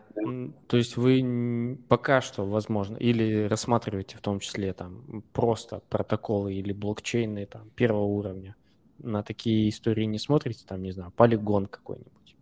то 0.68 0.76
есть 0.76 0.96
вы 0.96 1.78
пока 1.88 2.20
что, 2.22 2.46
возможно, 2.46 2.96
или 2.96 3.44
рассматриваете 3.44 4.16
в 4.16 4.20
том 4.20 4.40
числе 4.40 4.72
там 4.72 5.22
просто 5.32 5.82
протоколы 5.90 6.54
или 6.54 6.72
блокчейны 6.72 7.46
там 7.46 7.70
первого 7.70 8.04
уровня? 8.04 8.56
На 8.98 9.22
такие 9.22 9.68
истории 9.68 10.04
не 10.04 10.18
смотрите, 10.18 10.64
там, 10.66 10.82
не 10.82 10.92
знаю, 10.92 11.11
полигон 11.11 11.66
какой-нибудь? 11.66 12.36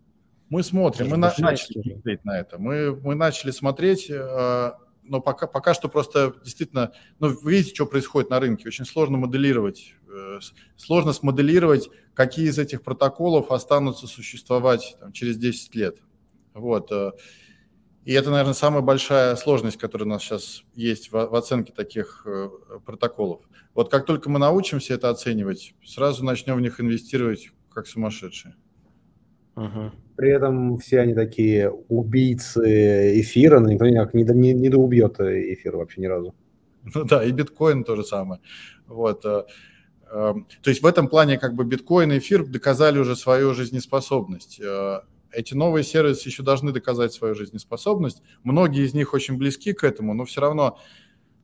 Мы 0.48 0.62
смотрим, 0.62 1.08
мы 1.08 1.16
на, 1.16 1.32
начали 1.38 1.54
история. 1.54 1.92
смотреть 1.94 2.24
на 2.24 2.38
это. 2.38 2.58
Мы, 2.58 2.96
мы 2.96 3.14
начали 3.14 3.50
смотреть, 3.50 4.08
э, 4.08 4.72
но 5.02 5.20
пока, 5.20 5.46
пока 5.46 5.74
что 5.74 5.88
просто 5.88 6.34
действительно, 6.42 6.92
ну, 7.18 7.28
вы 7.42 7.52
видите, 7.52 7.74
что 7.74 7.86
происходит 7.86 8.30
на 8.30 8.40
рынке. 8.40 8.68
Очень 8.68 8.86
сложно 8.86 9.18
моделировать, 9.18 9.94
э, 10.08 10.38
сложно 10.76 11.12
смоделировать, 11.12 11.90
какие 12.14 12.48
из 12.48 12.58
этих 12.58 12.82
протоколов 12.82 13.50
останутся 13.50 14.06
существовать 14.06 14.96
там, 15.00 15.12
через 15.12 15.36
10 15.36 15.74
лет. 15.74 15.98
Вот. 16.58 16.90
Э, 16.92 17.12
и 18.04 18.12
это, 18.12 18.30
наверное, 18.30 18.54
самая 18.54 18.80
большая 18.80 19.36
сложность, 19.36 19.76
которая 19.76 20.06
у 20.06 20.10
нас 20.10 20.22
сейчас 20.22 20.62
есть 20.74 21.12
в, 21.12 21.12
в 21.12 21.34
оценке 21.34 21.72
таких 21.72 22.26
э, 22.26 22.48
протоколов. 22.84 23.42
Вот 23.74 23.90
как 23.90 24.06
только 24.06 24.30
мы 24.30 24.38
научимся 24.38 24.94
это 24.94 25.10
оценивать, 25.10 25.74
сразу 25.84 26.24
начнем 26.24 26.56
в 26.56 26.60
них 26.60 26.80
инвестировать 26.80 27.50
как 27.70 27.86
сумасшедшие. 27.86 28.54
Угу. 29.56 29.92
При 30.16 30.30
этом 30.30 30.78
все 30.78 31.00
они 31.00 31.14
такие 31.14 31.70
убийцы 31.70 33.20
эфира, 33.20 33.60
но 33.60 33.70
никто 33.70 33.86
никак 33.86 34.14
не, 34.14 34.22
не, 34.22 34.54
не 34.54 34.68
доубьет 34.68 35.20
эфир 35.20 35.76
вообще 35.76 36.00
ни 36.00 36.06
разу. 36.06 36.34
Ну 36.94 37.04
да, 37.04 37.22
и 37.22 37.30
биткоин 37.30 37.84
то 37.84 37.94
же 37.94 38.04
самое. 38.04 38.40
Вот. 38.86 39.24
Э, 39.26 39.44
то 40.10 40.44
есть 40.64 40.82
в 40.82 40.86
этом 40.86 41.08
плане 41.08 41.38
как 41.38 41.54
бы 41.54 41.64
биткоин 41.64 42.12
и 42.12 42.18
эфир 42.18 42.46
доказали 42.46 42.98
уже 42.98 43.16
свою 43.16 43.52
жизнеспособность 43.52 44.60
эти 45.32 45.54
новые 45.54 45.84
сервисы 45.84 46.28
еще 46.28 46.42
должны 46.42 46.72
доказать 46.72 47.12
свою 47.12 47.34
жизнеспособность. 47.34 48.22
Многие 48.42 48.84
из 48.84 48.94
них 48.94 49.14
очень 49.14 49.36
близки 49.36 49.72
к 49.72 49.84
этому, 49.84 50.14
но 50.14 50.24
все 50.24 50.40
равно 50.40 50.78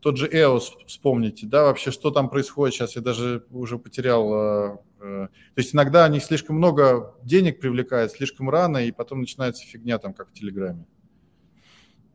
тот 0.04 0.18
же 0.18 0.28
EOS, 0.28 0.84
вспомните, 0.86 1.46
да, 1.46 1.64
вообще, 1.64 1.90
что 1.90 2.10
там 2.10 2.28
происходит 2.28 2.74
сейчас, 2.74 2.94
я 2.94 3.00
даже 3.00 3.46
уже 3.50 3.78
потерял. 3.78 4.34
Э, 4.34 4.78
э, 5.00 5.28
то 5.28 5.58
есть 5.58 5.74
иногда 5.74 6.04
они 6.04 6.20
слишком 6.20 6.56
много 6.56 7.14
денег 7.22 7.58
привлекают, 7.58 8.12
слишком 8.12 8.50
рано, 8.50 8.78
и 8.78 8.92
потом 8.92 9.20
начинается 9.20 9.64
фигня 9.64 9.98
там, 9.98 10.12
как 10.12 10.28
в 10.28 10.32
Телеграме. 10.34 10.84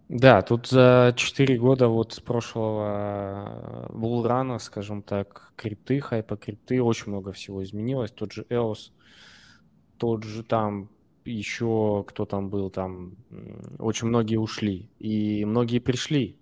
Да, 0.08 0.44
тут 0.44 0.68
за 0.68 1.14
4 1.16 1.58
года 1.58 1.88
вот 1.88 2.14
с 2.14 2.20
прошлого 2.20 3.88
булрана, 3.92 4.60
скажем 4.60 5.02
так, 5.02 5.54
крипты, 5.56 6.00
хайпа 6.00 6.38
крипты, 6.38 6.84
очень 6.84 7.08
много 7.08 7.32
всего 7.32 7.64
изменилось. 7.64 8.12
Тот 8.12 8.34
же 8.34 8.46
EOS, 8.50 8.92
тот 9.98 10.24
же 10.24 10.44
там 10.44 10.90
еще 11.32 12.04
кто 12.08 12.26
там 12.26 12.50
был, 12.50 12.70
там 12.70 13.16
очень 13.78 14.08
многие 14.08 14.38
ушли, 14.38 14.90
и 15.00 15.46
многие 15.46 15.80
пришли. 15.80 16.38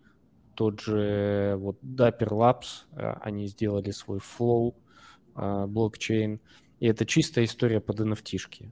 Тот 0.55 0.81
же 0.81 1.55
вот 1.59 1.77
Dapper 1.83 2.29
Labs, 2.29 2.85
э, 2.93 3.13
они 3.21 3.47
сделали 3.47 3.91
свой 3.91 4.19
Flow 4.19 4.73
э, 5.35 5.65
блокчейн, 5.67 6.39
и 6.79 6.87
это 6.87 7.05
чистая 7.05 7.45
история 7.45 7.79
под 7.79 7.99
NFT. 7.99 8.71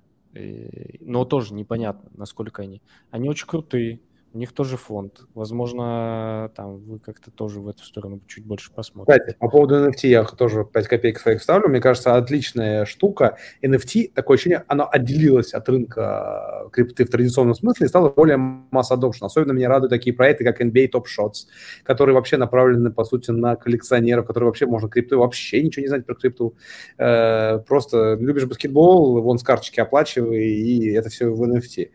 но 1.01 1.26
тоже 1.26 1.53
непонятно, 1.53 2.09
насколько 2.16 2.63
они. 2.63 2.82
Они 3.11 3.30
очень 3.30 3.47
крутые, 3.47 3.99
у 4.36 4.38
них 4.38 4.51
тоже 4.51 4.75
фонд. 4.75 5.21
Возможно, 5.33 6.51
там 6.57 6.77
вы 6.79 6.99
как-то 6.99 7.31
тоже 7.31 7.61
в 7.61 7.69
эту 7.69 7.86
сторону 7.86 8.19
чуть 8.27 8.45
больше 8.45 8.69
посмотрите. 8.69 9.21
Кстати, 9.21 9.38
по 9.39 9.47
поводу 9.47 9.75
NFT 9.75 10.07
я 10.07 10.25
тоже 10.25 10.65
5 10.65 10.88
копеек 10.89 11.19
своих 11.19 11.41
ставлю. 11.41 11.69
Мне 11.69 11.79
кажется, 11.79 12.17
отличная 12.17 12.83
штука. 12.83 13.38
NFT, 13.63 14.11
такое 14.13 14.36
ощущение, 14.36 14.65
оно 14.67 14.89
отделилось 14.91 15.53
от 15.53 15.69
рынка 15.69 16.67
крипты 16.73 17.05
в 17.05 17.09
традиционном 17.09 17.55
смысле 17.55 17.86
и 17.86 17.88
стало 17.88 18.09
более 18.09 18.36
масс 18.36 18.91
adoption. 18.91 19.21
Особенно 19.21 19.53
меня 19.53 19.69
радуют 19.69 19.91
такие 19.91 20.13
проекты, 20.13 20.43
как 20.43 20.59
NBA 20.59 20.91
Top 20.91 21.05
Shots, 21.05 21.47
которые 21.83 22.13
вообще 22.13 22.36
направлены, 22.36 22.91
по 22.91 23.05
сути, 23.05 23.31
на 23.31 23.55
коллекционеров, 23.55 24.27
которые 24.27 24.47
вообще 24.47 24.65
можно 24.65 24.89
крипту 24.89 25.17
вообще 25.17 25.63
ничего 25.63 25.81
не 25.81 25.88
знать 25.88 26.05
про 26.05 26.13
крипту. 26.13 26.55
Э, 26.97 27.59
просто 27.59 28.17
любишь 28.19 28.43
баскетбол, 28.43 29.21
вон 29.21 29.38
с 29.38 29.43
карточки 29.43 29.79
оплачивай, 29.79 30.43
и 30.43 30.91
это 30.91 31.07
все 31.07 31.27
в 31.33 31.41
NFT. 31.41 31.91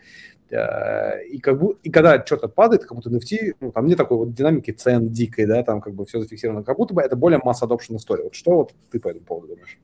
Э, 0.51 1.24
и, 1.26 1.38
как 1.38 1.61
бы, 1.61 1.76
и 1.82 1.90
когда 1.90 2.24
что-то 2.24 2.48
падает, 2.48 2.82
как 2.82 2.94
будто 2.94 3.11
NFT, 3.11 3.57
ну, 3.61 3.72
там 3.72 3.86
нет 3.86 3.98
такой 3.98 4.18
вот 4.18 4.34
динамики 4.34 4.72
цен 4.72 5.09
дикой, 5.09 5.46
да, 5.46 5.62
там 5.62 5.80
как 5.80 5.94
бы 5.94 6.05
все 6.07 6.20
зафиксировано, 6.20 6.64
как 6.64 6.76
будто 6.76 6.94
бы 6.94 7.03
это 7.03 7.16
более 7.16 7.40
масс 7.42 7.62
adoption 7.62 7.96
история. 7.96 8.24
Вот 8.24 8.34
что 8.34 8.57
вот 8.57 8.74
ты 8.90 8.98
по 8.98 9.09
этому 9.09 9.24
поводу 9.24 9.48
думаешь? 9.48 9.78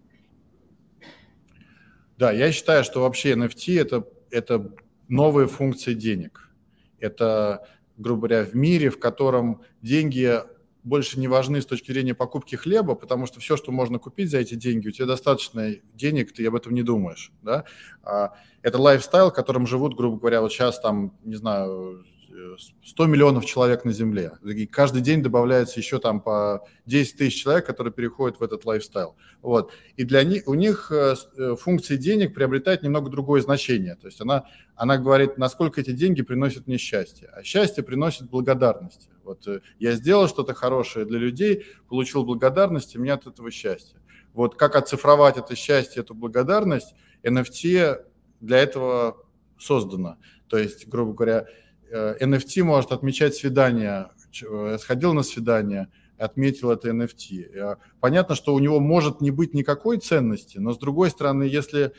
Да, 2.19 2.33
я 2.33 2.51
считаю, 2.51 2.83
что 2.83 3.03
вообще 3.03 3.35
NFT 3.35 3.81
это, 3.81 4.05
это 4.31 4.73
новые 5.09 5.47
функции 5.47 5.95
денег. 5.95 6.51
Это, 6.99 7.67
грубо 7.97 8.27
говоря, 8.27 8.45
в 8.45 8.55
мире, 8.55 8.91
в 8.91 8.99
котором 8.99 9.63
деньги 9.83 10.41
больше 10.87 11.19
не 11.19 11.27
важны 11.27 11.61
с 11.61 11.67
точки 11.67 11.91
зрения 11.91 12.15
покупки 12.15 12.55
хлеба, 12.55 12.95
потому 12.95 13.27
что 13.27 13.41
все, 13.41 13.57
что 13.57 13.73
можно 13.73 13.99
купить 13.99 14.31
за 14.31 14.39
эти 14.39 14.55
деньги, 14.55 14.87
у 14.87 14.93
тебя 14.93 15.07
достаточно 15.07 15.75
денег, 15.95 16.33
ты 16.33 16.47
об 16.47 16.55
этом 16.55 16.75
не 16.75 16.85
думаешь. 16.85 17.33
Да? 17.43 17.65
А 18.05 18.35
это 18.63 18.79
lifestyle, 18.79 19.33
которым 19.33 19.67
живут, 19.67 19.97
грубо 19.97 20.17
говоря, 20.17 20.41
вот 20.41 20.53
сейчас 20.53 20.79
там, 20.79 21.13
не 21.25 21.35
знаю, 21.35 22.05
100 22.85 23.07
миллионов 23.07 23.45
человек 23.47 23.85
на 23.85 23.93
Земле. 23.93 24.33
И 24.45 24.67
каждый 24.67 25.03
день 25.03 25.25
добавляется 25.25 25.81
еще 25.81 25.99
там 25.99 26.21
по 26.21 26.65
10 26.87 27.17
тысяч 27.17 27.43
человек, 27.43 27.67
которые 27.67 27.93
переходят 27.93 28.39
в 28.39 28.43
этот 28.45 28.65
lifestyle. 28.65 29.17
Вот. 29.43 29.73
И 29.97 30.05
для 30.05 30.23
них, 30.23 30.45
у 30.47 30.55
них 30.55 30.93
э, 30.93 31.17
э, 31.37 31.57
функция 31.59 31.97
денег 31.97 32.33
приобретает 32.35 32.85
немного 32.85 33.11
другое 33.11 33.41
значение. 33.41 33.97
То 33.97 34.07
есть 34.07 34.21
она, 34.21 34.45
она 34.77 34.99
говорит, 34.99 35.37
насколько 35.37 35.81
эти 35.81 35.91
деньги 35.91 36.23
приносят 36.23 36.69
мне 36.69 36.79
счастье. 36.79 37.29
А 37.33 37.43
счастье 37.43 37.83
приносит 37.83 38.31
благодарность. 38.31 39.09
Вот 39.27 39.47
э, 39.49 39.61
я 39.79 39.93
сделал 39.93 40.29
что-то 40.29 40.55
хорошее 40.55 41.05
для 41.05 41.19
людей, 41.19 41.67
получил 41.89 42.25
благодарность, 42.25 42.95
и 42.95 42.99
мне 42.99 43.13
от 43.13 43.27
этого 43.27 43.51
счастье. 43.51 44.01
Вот 44.33 44.55
как 44.55 44.77
оцифровать 44.77 45.37
это 45.37 45.57
счастье, 45.57 46.03
эту 46.03 46.15
благодарность, 46.15 46.95
NFT 47.23 48.05
для 48.41 48.59
этого 48.59 49.25
создано. 49.59 50.19
То 50.49 50.59
есть, 50.59 50.87
грубо 50.87 51.13
говоря, 51.13 51.47
NFT 51.91 52.63
может 52.63 52.93
отмечать 52.93 53.35
свидание, 53.35 54.11
сходил 54.79 55.15
на 55.15 55.23
свидание, 55.23 55.89
отметил 56.19 56.71
это 56.71 56.91
NFT. 56.91 57.79
Понятно, 58.01 58.35
что 58.35 58.55
у 58.55 58.59
него 58.59 58.79
может 58.79 59.21
не 59.21 59.31
быть 59.31 59.55
никакой 59.55 59.99
ценности, 59.99 60.59
но 60.59 60.73
с 60.73 60.79
другой 60.79 61.11
стороны, 61.11 61.45
если, 61.45 61.93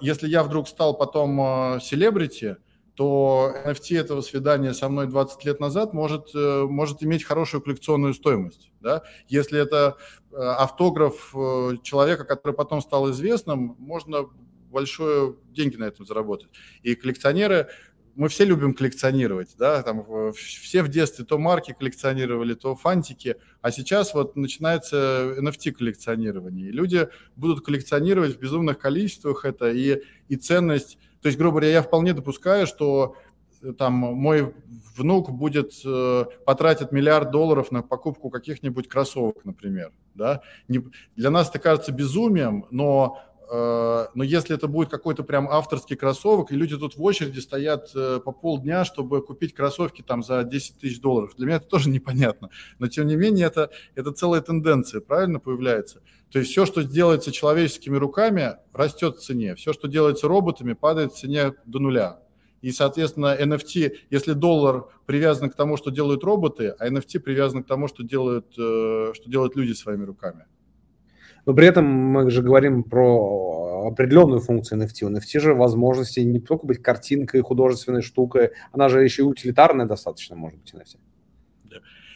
если 0.00 0.28
я 0.28 0.42
вдруг 0.42 0.68
стал 0.68 0.96
потом 0.96 1.80
селебрити, 1.80 2.56
то 2.96 3.54
NFT 3.66 4.00
этого 4.00 4.22
свидания 4.22 4.72
со 4.72 4.88
мной 4.88 5.06
20 5.06 5.44
лет 5.44 5.60
назад 5.60 5.92
может, 5.92 6.30
может 6.34 7.02
иметь 7.02 7.24
хорошую 7.24 7.60
коллекционную 7.60 8.14
стоимость. 8.14 8.70
Да? 8.80 9.02
Если 9.28 9.60
это 9.60 9.96
автограф 10.32 11.34
человека, 11.82 12.24
который 12.24 12.54
потом 12.54 12.80
стал 12.80 13.10
известным, 13.10 13.76
можно 13.78 14.26
большое 14.70 15.36
деньги 15.50 15.76
на 15.76 15.84
этом 15.84 16.06
заработать. 16.06 16.48
И 16.82 16.94
коллекционеры 16.94 17.68
мы 18.16 18.30
все 18.30 18.46
любим 18.46 18.72
коллекционировать, 18.72 19.54
да, 19.58 19.82
там 19.82 20.32
все 20.32 20.82
в 20.82 20.88
детстве 20.88 21.26
то 21.26 21.36
марки 21.36 21.76
коллекционировали, 21.78 22.54
то 22.54 22.74
фантики, 22.74 23.36
а 23.60 23.70
сейчас 23.70 24.14
вот 24.14 24.36
начинается 24.36 25.34
NFT 25.38 25.72
коллекционирование. 25.72 26.68
И 26.68 26.72
люди 26.72 27.08
будут 27.36 27.62
коллекционировать 27.62 28.36
в 28.36 28.38
безумных 28.38 28.78
количествах 28.78 29.44
это, 29.44 29.70
и, 29.70 30.02
и 30.28 30.36
ценность, 30.36 30.98
то 31.26 31.28
есть, 31.28 31.40
грубо 31.40 31.58
говоря, 31.58 31.72
я 31.72 31.82
вполне 31.82 32.12
допускаю, 32.12 32.68
что 32.68 33.16
э, 33.60 33.72
там 33.72 33.94
мой 33.94 34.54
внук 34.96 35.32
будет 35.32 35.72
э, 35.84 36.24
потратит 36.44 36.92
миллиард 36.92 37.32
долларов 37.32 37.72
на 37.72 37.82
покупку 37.82 38.30
каких-нибудь 38.30 38.86
кроссовок, 38.86 39.44
например, 39.44 39.90
да. 40.14 40.40
Не, 40.68 40.84
для 41.16 41.30
нас 41.30 41.50
это 41.50 41.58
кажется 41.58 41.90
безумием, 41.90 42.66
но 42.70 43.18
но 43.48 44.24
если 44.24 44.56
это 44.56 44.66
будет 44.66 44.88
какой-то 44.88 45.22
прям 45.22 45.48
авторский 45.48 45.96
кроссовок, 45.96 46.50
и 46.50 46.56
люди 46.56 46.76
тут 46.76 46.96
в 46.96 47.02
очереди 47.02 47.38
стоят 47.38 47.90
э, 47.94 48.20
по 48.24 48.32
полдня, 48.32 48.84
чтобы 48.84 49.22
купить 49.22 49.54
кроссовки 49.54 50.02
там 50.02 50.22
за 50.22 50.42
10 50.42 50.78
тысяч 50.78 51.00
долларов, 51.00 51.34
для 51.36 51.46
меня 51.46 51.56
это 51.56 51.66
тоже 51.66 51.88
непонятно. 51.96 52.50
Но 52.78 52.88
тем 52.88 53.06
не 53.06 53.16
менее 53.16 53.46
это, 53.46 53.70
это 53.94 54.10
целая 54.12 54.40
тенденция, 54.40 55.00
правильно, 55.00 55.38
появляется. 55.38 56.02
То 56.30 56.40
есть 56.40 56.50
все, 56.50 56.66
что 56.66 56.82
делается 56.82 57.30
человеческими 57.30 57.96
руками, 57.96 58.56
растет 58.72 59.16
в 59.16 59.20
цене. 59.20 59.54
Все, 59.54 59.72
что 59.72 59.86
делается 59.86 60.26
роботами, 60.26 60.72
падает 60.72 61.12
в 61.12 61.18
цене 61.18 61.54
до 61.66 61.78
нуля. 61.78 62.18
И, 62.62 62.72
соответственно, 62.72 63.36
NFT, 63.38 63.92
если 64.10 64.32
доллар 64.32 64.86
привязан 65.06 65.50
к 65.50 65.54
тому, 65.54 65.76
что 65.76 65.90
делают 65.90 66.24
роботы, 66.24 66.74
а 66.78 66.88
NFT 66.88 67.20
привязан 67.20 67.62
к 67.62 67.66
тому, 67.68 67.86
что 67.86 68.02
делают, 68.02 68.46
э, 68.58 69.12
что 69.14 69.30
делают 69.30 69.54
люди 69.54 69.72
своими 69.72 70.04
руками. 70.04 70.46
Но 71.46 71.54
при 71.54 71.68
этом 71.68 71.86
мы 71.86 72.30
же 72.30 72.42
говорим 72.42 72.82
про 72.82 73.88
определенную 73.88 74.40
функцию 74.40 74.80
NFT. 74.82 75.04
У 75.04 75.10
NFT 75.10 75.40
же 75.40 75.54
возможности 75.54 76.20
не 76.20 76.40
только 76.40 76.66
быть 76.66 76.82
картинкой, 76.82 77.40
художественной 77.40 78.02
штукой, 78.02 78.50
она 78.72 78.88
же 78.88 79.02
еще 79.02 79.22
и 79.22 79.24
утилитарная 79.24 79.86
достаточно 79.86 80.36
может 80.36 80.60
быть 80.60 80.74
NFT. 80.74 80.98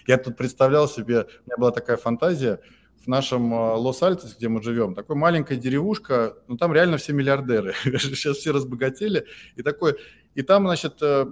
Я 0.06 0.18
тут 0.18 0.36
представлял 0.36 0.88
себе, 0.88 1.20
у 1.20 1.46
меня 1.46 1.56
была 1.56 1.70
такая 1.70 1.96
фантазия, 1.96 2.58
в 3.04 3.06
нашем 3.06 3.54
а, 3.54 3.76
Лос-Альтес, 3.76 4.36
где 4.36 4.48
мы 4.48 4.62
живем, 4.62 4.94
такой 4.94 5.16
маленькая 5.16 5.56
деревушка, 5.56 6.34
ну 6.48 6.56
там 6.56 6.72
реально 6.72 6.98
все 6.98 7.12
миллиардеры, 7.12 7.74
сейчас 7.84 8.38
все 8.38 8.50
разбогатели, 8.52 9.24
и 9.56 9.62
такой, 9.62 9.96
и 10.34 10.42
там, 10.42 10.66
значит, 10.66 11.00
э, 11.00 11.26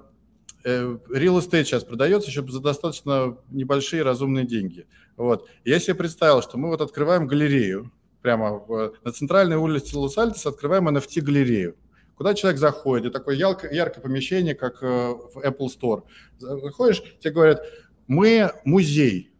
э, 0.64 0.98
real 1.10 1.38
estate 1.38 1.64
сейчас 1.64 1.84
продается 1.84 2.30
еще 2.30 2.46
за 2.46 2.60
достаточно 2.60 3.36
небольшие 3.50 4.02
разумные 4.02 4.46
деньги. 4.46 4.86
Вот. 5.18 5.48
Я 5.64 5.80
себе 5.80 5.96
представил, 5.96 6.42
что 6.42 6.56
мы 6.58 6.68
вот 6.68 6.80
открываем 6.80 7.26
галерею, 7.26 7.90
прямо 8.22 8.64
на 9.04 9.12
центральной 9.12 9.56
улице 9.56 9.98
Лос-Альтес 9.98 10.46
открываем 10.46 10.88
NFT-галерею, 10.88 11.74
куда 12.14 12.34
человек 12.34 12.60
заходит, 12.60 13.06
и 13.06 13.10
такое 13.10 13.34
яркое, 13.34 14.00
помещение, 14.00 14.54
как 14.54 14.80
э, 14.80 14.86
в 14.86 15.38
Apple 15.38 15.66
Store. 15.68 16.04
Заходишь, 16.38 17.02
тебе 17.18 17.32
говорят, 17.32 17.64
мы 18.06 18.52
музей 18.64 19.32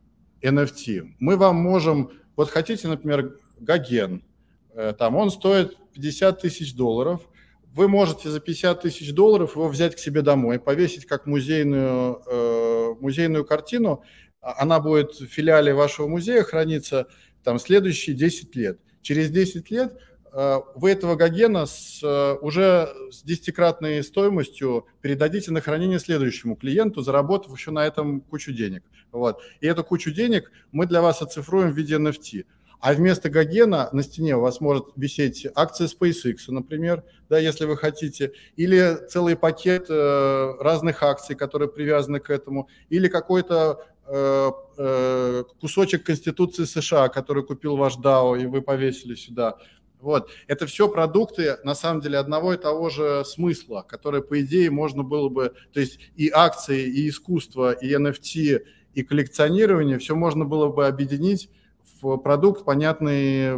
NFT, 0.42 1.14
мы 1.20 1.36
вам 1.36 1.56
можем, 1.56 2.10
вот 2.34 2.50
хотите, 2.50 2.88
например, 2.88 3.38
Гоген, 3.60 4.24
э, 4.74 4.92
там 4.98 5.14
он 5.14 5.30
стоит 5.30 5.76
50 5.94 6.40
тысяч 6.40 6.74
долларов, 6.74 7.20
вы 7.72 7.86
можете 7.86 8.30
за 8.30 8.40
50 8.40 8.80
тысяч 8.80 9.12
долларов 9.12 9.54
его 9.54 9.68
взять 9.68 9.94
к 9.94 10.00
себе 10.00 10.22
домой, 10.22 10.58
повесить 10.58 11.06
как 11.06 11.26
музейную, 11.26 12.20
э, 12.26 12.94
музейную 13.00 13.44
картину, 13.44 14.02
она 14.56 14.80
будет 14.80 15.12
в 15.12 15.26
филиале 15.26 15.74
вашего 15.74 16.06
музея 16.06 16.42
храниться 16.42 17.08
там 17.42 17.58
следующие 17.58 18.16
10 18.16 18.54
лет. 18.56 18.78
Через 19.02 19.30
10 19.30 19.70
лет 19.70 19.96
э, 20.32 20.58
вы 20.74 20.90
этого 20.90 21.16
гогена 21.16 21.66
с, 21.66 22.00
э, 22.02 22.36
уже 22.40 22.88
с 23.10 23.22
десятикратной 23.22 24.02
стоимостью 24.02 24.86
передадите 25.00 25.50
на 25.50 25.60
хранение 25.60 25.98
следующему 25.98 26.56
клиенту, 26.56 27.02
заработав 27.02 27.56
еще 27.56 27.70
на 27.70 27.86
этом 27.86 28.20
кучу 28.20 28.52
денег. 28.52 28.84
Вот. 29.12 29.40
И 29.60 29.66
эту 29.66 29.84
кучу 29.84 30.10
денег 30.10 30.50
мы 30.72 30.86
для 30.86 31.00
вас 31.00 31.22
оцифруем 31.22 31.72
в 31.72 31.76
виде 31.76 31.96
NFT. 31.96 32.44
А 32.80 32.92
вместо 32.92 33.28
Гогена 33.28 33.88
на 33.92 34.02
стене 34.04 34.36
у 34.36 34.40
вас 34.40 34.60
может 34.60 34.86
висеть 34.94 35.48
акция 35.56 35.88
SpaceX, 35.88 36.36
например, 36.48 37.02
да, 37.28 37.38
если 37.38 37.64
вы 37.64 37.76
хотите, 37.76 38.32
или 38.56 38.98
целый 39.08 39.36
пакет 39.36 39.86
э, 39.88 40.52
разных 40.60 41.02
акций, 41.02 41.34
которые 41.34 41.68
привязаны 41.68 42.20
к 42.20 42.30
этому, 42.30 42.68
или 42.88 43.08
какой-то 43.08 43.84
кусочек 45.60 46.04
Конституции 46.04 46.64
США, 46.64 47.08
который 47.08 47.44
купил 47.44 47.76
ваш 47.76 47.98
DAO, 47.98 48.40
и 48.40 48.46
вы 48.46 48.62
повесили 48.62 49.14
сюда. 49.14 49.58
Вот. 50.00 50.30
Это 50.46 50.66
все 50.66 50.88
продукты, 50.88 51.58
на 51.64 51.74
самом 51.74 52.00
деле, 52.00 52.18
одного 52.18 52.54
и 52.54 52.56
того 52.56 52.88
же 52.88 53.24
смысла, 53.24 53.84
которые, 53.86 54.22
по 54.22 54.40
идее, 54.40 54.70
можно 54.70 55.02
было 55.02 55.28
бы... 55.28 55.54
То 55.72 55.80
есть 55.80 55.98
и 56.16 56.30
акции, 56.32 56.86
и 56.86 57.08
искусство, 57.08 57.72
и 57.72 57.92
NFT, 57.92 58.64
и 58.94 59.02
коллекционирование, 59.02 59.98
все 59.98 60.14
можно 60.14 60.44
было 60.44 60.68
бы 60.68 60.86
объединить 60.86 61.50
в 62.00 62.16
продукт, 62.18 62.64
понятный 62.64 63.54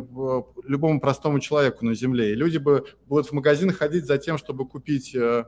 любому 0.64 1.00
простому 1.00 1.40
человеку 1.40 1.84
на 1.84 1.94
Земле. 1.94 2.32
И 2.32 2.34
люди 2.34 2.58
бы 2.58 2.86
будут 3.06 3.28
в 3.28 3.32
магазин 3.32 3.72
ходить 3.72 4.06
за 4.06 4.18
тем, 4.18 4.38
чтобы 4.38 4.66
купить... 4.66 5.14
Э, 5.14 5.44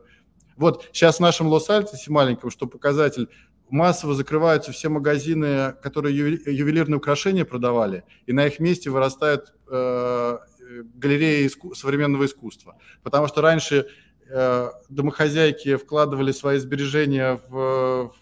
вот 0.57 0.85
сейчас 0.93 1.17
в 1.17 1.21
нашем 1.21 1.47
Лос-Альтесе 1.47 2.11
маленьком, 2.11 2.51
что 2.51 2.67
показатель, 2.67 3.29
массово 3.73 4.15
закрываются 4.15 4.71
все 4.71 4.89
магазины, 4.91 5.73
которые 5.83 6.15
ювелирные 6.15 6.99
украшения 6.99 7.45
продавали, 7.45 8.05
и 8.27 8.33
на 8.33 8.47
их 8.47 8.61
месте 8.61 8.91
вырастают 8.91 9.55
э, 9.71 10.39
галереи 10.95 11.47
иску- 11.47 11.75
современного 11.75 12.27
искусства. 12.27 12.77
Потому 13.03 13.29
что 13.29 13.41
раньше 13.41 13.87
э, 14.29 14.71
домохозяйки 14.91 15.77
вкладывали 15.77 16.33
свои 16.33 16.59
сбережения 16.59 17.41
в, 17.49 18.13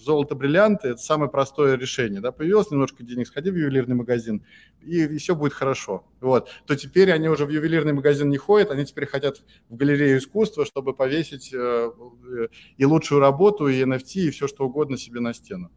золото, 0.00 0.34
бриллианты– 0.34 0.88
это 0.90 1.00
самое 1.00 1.30
простое 1.30 1.76
решение. 1.76 2.20
Да? 2.20 2.32
Появилось 2.32 2.70
немножко 2.70 3.02
денег, 3.02 3.26
сходи 3.26 3.50
в 3.50 3.56
ювелирный 3.56 3.94
магазин, 3.94 4.44
и, 4.82 5.04
и 5.04 5.18
все 5.18 5.34
будет 5.34 5.52
хорошо. 5.52 6.04
Вот. 6.20 6.50
То 6.66 6.76
теперь 6.76 7.12
они 7.12 7.28
уже 7.28 7.46
в 7.46 7.50
ювелирный 7.50 7.92
магазин 7.92 8.28
не 8.28 8.36
ходят, 8.36 8.70
они 8.70 8.84
теперь 8.84 9.06
хотят 9.06 9.42
в 9.68 9.76
галерею 9.76 10.18
искусства, 10.18 10.64
чтобы 10.64 10.94
повесить 10.94 11.52
э, 11.52 11.90
и 12.76 12.84
лучшую 12.84 13.20
работу, 13.20 13.68
и 13.68 13.82
NFT, 13.82 14.20
и 14.20 14.30
все 14.30 14.48
что 14.48 14.64
угодно 14.64 14.96
себе 14.96 15.20
на 15.20 15.34
стену. 15.34 15.70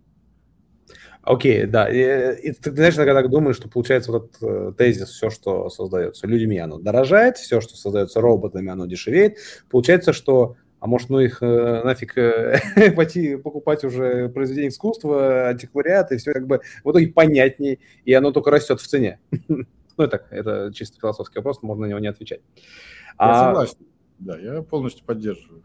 Окей, 1.23 1.63
okay, 1.63 1.67
да. 1.67 1.87
И, 1.87 2.49
и 2.49 2.51
ты, 2.51 2.71
знаешь, 2.71 2.95
иногда 2.95 3.21
думаешь, 3.27 3.57
что 3.57 3.69
получается 3.69 4.11
вот 4.11 4.31
этот 4.31 4.43
э, 4.43 4.73
тезис, 4.75 5.09
все, 5.09 5.29
что 5.29 5.69
создается 5.69 6.25
людьми, 6.25 6.57
оно 6.57 6.79
дорожает, 6.79 7.37
все, 7.37 7.61
что 7.61 7.75
создается 7.75 8.21
роботами, 8.21 8.71
оно 8.71 8.87
дешевеет. 8.87 9.37
Получается, 9.69 10.13
что 10.13 10.55
а 10.81 10.87
может, 10.87 11.09
ну 11.09 11.19
их 11.19 11.43
э, 11.43 11.83
нафиг 11.83 12.17
э, 12.17 12.59
пойти 12.95 13.35
покупать 13.35 13.83
уже 13.83 14.29
произведение 14.29 14.69
искусства, 14.69 15.49
антиквариат, 15.49 16.11
и 16.11 16.17
все 16.17 16.33
как 16.33 16.47
бы 16.47 16.61
в 16.83 16.91
итоге 16.91 17.07
понятней, 17.07 17.79
и 18.03 18.13
оно 18.13 18.31
только 18.31 18.49
растет 18.49 18.81
в 18.81 18.87
цене. 18.87 19.19
ну, 19.47 19.63
это, 19.97 20.25
это 20.31 20.71
чисто 20.73 20.99
философский 20.99 21.37
вопрос, 21.37 21.61
можно 21.61 21.85
на 21.85 21.89
него 21.89 21.99
не 21.99 22.07
отвечать. 22.07 22.41
Я 22.65 23.13
а, 23.17 23.47
согласен, 23.49 23.77
да, 24.17 24.39
я 24.39 24.63
полностью 24.63 25.05
поддерживаю. 25.05 25.63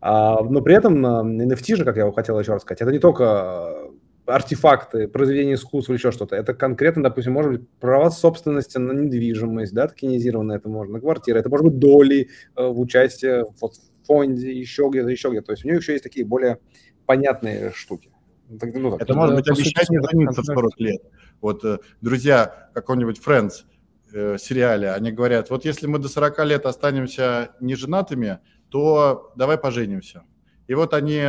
А, 0.00 0.42
но 0.42 0.60
при 0.62 0.74
этом 0.74 1.06
NFT 1.06 1.76
же, 1.76 1.84
как 1.84 1.96
я 1.96 2.10
хотел 2.10 2.38
еще 2.40 2.54
раз 2.54 2.62
сказать, 2.62 2.82
это 2.82 2.90
не 2.90 2.98
только 2.98 3.92
артефакты, 4.26 5.06
произведения 5.06 5.54
искусства 5.54 5.92
или 5.92 5.98
еще 5.98 6.10
что-то. 6.10 6.34
Это 6.34 6.54
конкретно, 6.54 7.04
допустим, 7.04 7.34
может 7.34 7.52
быть 7.52 7.68
права 7.78 8.10
собственности 8.10 8.78
на 8.78 8.90
недвижимость, 8.92 9.72
да, 9.74 9.86
токенизированно 9.86 10.54
это 10.54 10.68
можно, 10.68 10.94
на 10.94 11.00
квартиры, 11.00 11.38
это 11.38 11.48
может 11.50 11.66
быть 11.66 11.78
доли 11.78 12.30
э, 12.56 12.66
в 12.66 12.80
участии 12.80 13.44
в 13.44 13.62
фонде, 14.04 14.52
еще 14.52 14.88
где-то, 14.90 15.08
еще 15.08 15.28
где-то. 15.30 15.46
То 15.46 15.52
есть 15.52 15.64
у 15.64 15.68
них 15.68 15.80
еще 15.80 15.92
есть 15.92 16.04
такие 16.04 16.24
более 16.24 16.58
понятные 17.06 17.72
штуки. 17.72 18.10
Ну, 18.48 18.58
так, 18.58 18.70
это 19.00 19.14
может 19.14 19.34
быть 19.34 19.48
обещание 19.48 20.00
жениться 20.10 20.42
в 20.42 20.44
40 20.44 20.80
лет. 20.80 21.02
Вот 21.40 21.64
э, 21.64 21.78
друзья 22.00 22.70
какого-нибудь 22.74 23.20
Friends 23.24 23.64
э, 24.12 24.36
сериале, 24.38 24.92
они 24.92 25.12
говорят, 25.12 25.50
вот 25.50 25.64
если 25.64 25.86
мы 25.86 25.98
до 25.98 26.08
40 26.08 26.44
лет 26.44 26.66
останемся 26.66 27.54
неженатыми, 27.60 28.40
то 28.68 29.32
давай 29.36 29.58
поженимся. 29.58 30.24
И 30.66 30.74
вот 30.74 30.94
они 30.94 31.22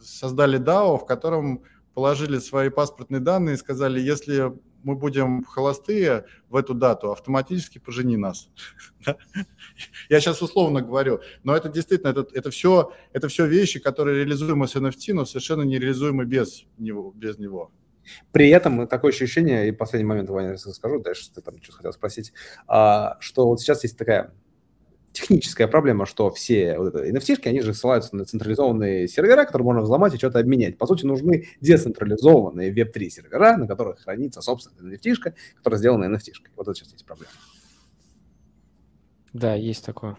создали 0.00 0.58
DAO, 0.58 0.98
в 0.98 1.06
котором 1.06 1.64
положили 1.94 2.38
свои 2.38 2.68
паспортные 2.68 3.20
данные 3.20 3.54
и 3.54 3.58
сказали, 3.58 4.00
если 4.00 4.52
мы 4.82 4.94
будем 4.94 5.44
холостые 5.44 6.24
в 6.48 6.56
эту 6.56 6.74
дату, 6.74 7.12
автоматически 7.12 7.78
пожени 7.78 8.16
нас. 8.16 8.50
Я 10.08 10.20
сейчас 10.20 10.42
условно 10.42 10.80
говорю, 10.82 11.20
но 11.42 11.56
это 11.56 11.68
действительно, 11.68 12.10
это, 12.10 12.26
это, 12.32 12.50
все, 12.50 12.92
это 13.12 13.28
все 13.28 13.46
вещи, 13.46 13.80
которые 13.80 14.18
реализуемы 14.18 14.68
с 14.68 14.76
NFT, 14.76 15.14
но 15.14 15.24
совершенно 15.24 15.62
нереализуемы 15.62 16.24
без 16.24 16.64
него. 16.78 17.12
Без 17.14 17.38
него. 17.38 17.70
При 18.32 18.48
этом 18.48 18.86
такое 18.86 19.12
ощущение, 19.12 19.68
и 19.68 19.72
последний 19.72 20.08
момент, 20.08 20.30
Ваня, 20.30 20.56
скажу, 20.56 21.00
дальше 21.00 21.30
ты 21.32 21.40
там 21.42 21.62
что-то 21.62 21.78
хотел 21.78 21.92
спросить, 21.92 22.32
а, 22.66 23.16
что 23.20 23.46
вот 23.46 23.60
сейчас 23.60 23.82
есть 23.82 23.98
такая 23.98 24.32
техническая 25.12 25.66
проблема, 25.68 26.06
что 26.06 26.30
все 26.30 26.78
вот 26.78 26.94
это 26.94 27.08
NFT, 27.08 27.46
они 27.46 27.60
же 27.60 27.74
ссылаются 27.74 28.14
на 28.16 28.24
централизованные 28.24 29.08
сервера, 29.08 29.44
которые 29.44 29.64
можно 29.64 29.82
взломать 29.82 30.14
и 30.14 30.18
что-то 30.18 30.38
обменять. 30.38 30.78
По 30.78 30.86
сути, 30.86 31.04
нужны 31.06 31.48
децентрализованные 31.60 32.72
Web3 32.72 33.08
сервера, 33.08 33.56
на 33.56 33.66
которых 33.66 34.00
хранится 34.00 34.40
собственная 34.40 34.96
NFT, 34.96 35.16
которая 35.56 35.78
сделана 35.78 36.04
NFT. 36.04 36.32
Вот 36.56 36.68
это 36.68 36.74
сейчас 36.74 36.92
есть 36.92 37.06
проблема. 37.06 37.32
Да, 39.32 39.54
есть 39.54 39.84
такое. 39.84 40.16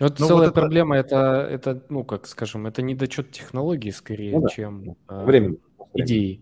Вот 0.00 0.18
ну, 0.18 0.26
целая 0.26 0.48
вот 0.48 0.52
это... 0.52 0.60
проблема 0.60 0.96
это, 0.96 1.46
это, 1.48 1.82
ну, 1.88 2.04
как 2.04 2.26
скажем, 2.26 2.66
это 2.66 2.82
недочет 2.82 3.30
технологии 3.30 3.90
скорее, 3.90 4.32
ну, 4.32 4.42
да. 4.42 4.48
чем 4.48 4.96
э, 5.08 5.24
Временно. 5.24 5.56
идеи. 5.94 6.40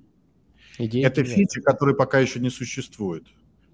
идеи. 0.78 1.04
Это 1.04 1.22
фичи, 1.22 1.60
которые 1.60 1.94
пока 1.94 2.18
еще 2.18 2.40
не 2.40 2.50
существуют. 2.50 3.26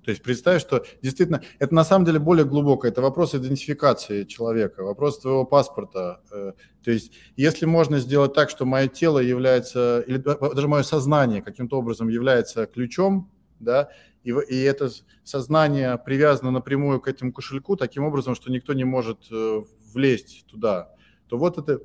То 0.05 0.11
есть 0.11 0.22
представь, 0.22 0.61
что 0.61 0.84
действительно 1.03 1.42
это 1.59 1.74
на 1.74 1.84
самом 1.84 2.05
деле 2.05 2.18
более 2.18 2.44
глубоко. 2.44 2.86
Это 2.86 3.03
вопрос 3.03 3.34
идентификации 3.34 4.24
человека, 4.24 4.82
вопрос 4.82 5.18
твоего 5.18 5.44
паспорта. 5.44 6.22
Э, 6.30 6.53
то 6.82 6.90
есть 6.90 7.12
если 7.36 7.66
можно 7.66 7.99
сделать 7.99 8.32
так, 8.32 8.51
что 8.51 8.64
мое 8.64 8.88
тело 8.88 9.18
является, 9.18 10.03
или 10.07 10.16
даже 10.16 10.68
мое 10.68 10.82
сознание 10.82 11.42
каким-то 11.42 11.78
образом 11.78 12.09
является 12.09 12.66
ключом, 12.66 13.30
да, 13.61 13.90
и, 14.22 14.30
и 14.30 14.62
это 14.62 14.90
сознание 15.24 15.99
привязано 15.99 16.51
напрямую 16.51 17.01
к 17.01 17.09
этому 17.09 17.32
кошельку 17.32 17.76
таким 17.76 18.05
образом, 18.05 18.34
что 18.34 18.51
никто 18.51 18.72
не 18.72 18.84
может 18.84 19.26
э, 19.30 19.62
влезть 19.92 20.46
туда, 20.46 20.90
то 21.28 21.36
вот 21.36 21.59
это 21.59 21.80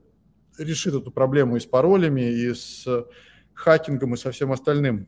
решит 0.57 0.93
эту 0.93 1.11
проблему 1.11 1.57
и 1.57 1.59
с 1.59 1.65
паролями, 1.65 2.21
и 2.21 2.53
с 2.53 2.85
хакингом, 3.53 4.13
и 4.13 4.17
со 4.17 4.31
всем 4.31 4.51
остальным. 4.51 5.07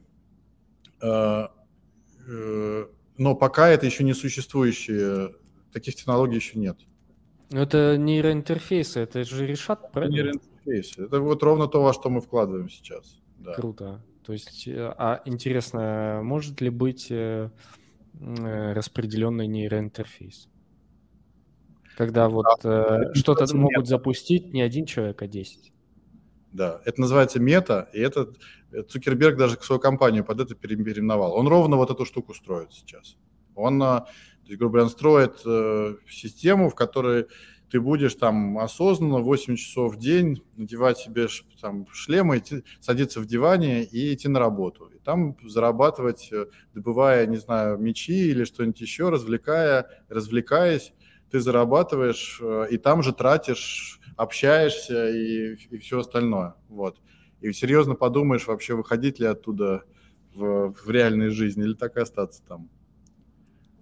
Э, 3.18 3.22
но 3.22 3.36
пока 3.36 3.70
это 3.70 3.86
еще 3.86 4.04
не 4.04 4.14
существующие, 4.14 5.36
таких 5.72 5.96
технологий 5.96 6.36
еще 6.36 6.60
нет. 6.60 6.78
Но 7.52 7.62
это 7.62 7.98
нейроинтерфейсы, 7.98 9.00
это 9.00 9.24
же 9.24 9.46
решат, 9.46 9.92
правильно? 9.92 10.14
Нейроинтерфейсы. 10.16 11.04
Это 11.04 11.20
вот 11.20 11.44
ровно 11.44 11.68
то, 11.68 11.82
во 11.84 11.94
что 11.94 12.10
мы 12.10 12.22
вкладываем 12.22 12.70
сейчас. 12.70 13.20
Да. 13.38 13.54
Круто. 13.54 14.04
То 14.26 14.34
есть, 14.34 14.68
э, 14.68 14.94
а 14.98 15.22
интересно, 15.26 16.22
может 16.24 16.60
ли 16.60 16.70
быть 16.70 17.08
э, 17.12 17.52
э, 18.20 18.74
распределенный 18.74 19.48
нейроинтерфейс? 19.48 20.50
Когда 21.96 22.28
вот 22.28 22.46
да, 22.62 23.14
что-то 23.14 23.46
могут 23.56 23.88
запустить 23.88 24.52
не 24.52 24.62
один 24.62 24.86
человек, 24.86 25.22
а 25.22 25.28
10. 25.28 25.72
Да, 26.56 26.82
это 26.86 27.02
называется 27.02 27.42
мета, 27.42 27.90
и 27.92 28.00
это 28.00 28.32
Цукерберг 28.88 29.38
даже 29.38 29.58
свою 29.62 29.82
компанию 29.82 30.24
под 30.24 30.40
это 30.40 30.56
переименовал. 30.56 31.34
Он 31.34 31.50
ровно 31.50 31.76
вот 31.76 31.92
эту 31.92 32.06
штуку 32.06 32.34
строит 32.34 32.72
сейчас. 32.72 33.18
Он, 33.56 33.76
э, 33.84 33.86
то 33.86 34.08
есть, 34.46 34.58
грубо 34.58 34.76
говоря, 34.78 34.90
строит 34.90 35.42
э, 35.46 35.96
систему, 36.10 36.70
в 36.70 36.76
которой 36.76 37.28
ты 37.70 37.82
будешь 37.82 38.16
там 38.16 38.58
осознанно 38.58 39.20
8 39.20 39.58
часов 39.58 39.96
в 39.96 40.00
день 40.00 40.44
надевать 40.56 40.98
себе 40.98 41.28
там 41.60 41.88
шлемы, 41.92 42.38
идти, 42.38 42.64
садиться 42.80 43.20
в 43.20 43.26
диване 43.26 43.84
и 43.84 44.14
идти 44.14 44.30
на 44.30 44.40
работу. 44.40 44.86
И 44.96 45.00
там 45.00 45.36
зарабатывать, 45.44 46.30
э, 46.32 46.46
добывая, 46.74 47.26
не 47.26 47.38
знаю, 47.38 47.78
мечи 47.80 48.30
или 48.30 48.46
что-нибудь 48.46 48.80
еще, 48.80 49.10
развлекая, 49.10 49.90
развлекаясь, 50.08 50.94
ты 51.36 51.42
зарабатываешь 51.42 52.42
и 52.72 52.78
там 52.78 53.04
же 53.04 53.12
тратишь 53.12 54.00
общаешься 54.16 55.10
и, 55.10 55.56
и 55.70 55.78
все 55.80 56.00
остальное. 56.00 56.56
Вот. 56.70 57.02
И 57.42 57.52
серьезно 57.52 57.96
подумаешь, 57.96 58.48
вообще 58.48 58.74
выходить 58.74 59.20
ли 59.20 59.26
оттуда 59.26 59.84
в, 60.34 60.72
в 60.72 60.90
реальной 60.90 61.32
жизни 61.32 61.66
или 61.66 61.74
так 61.74 61.98
и 61.98 62.00
остаться 62.00 62.42
там. 62.48 62.70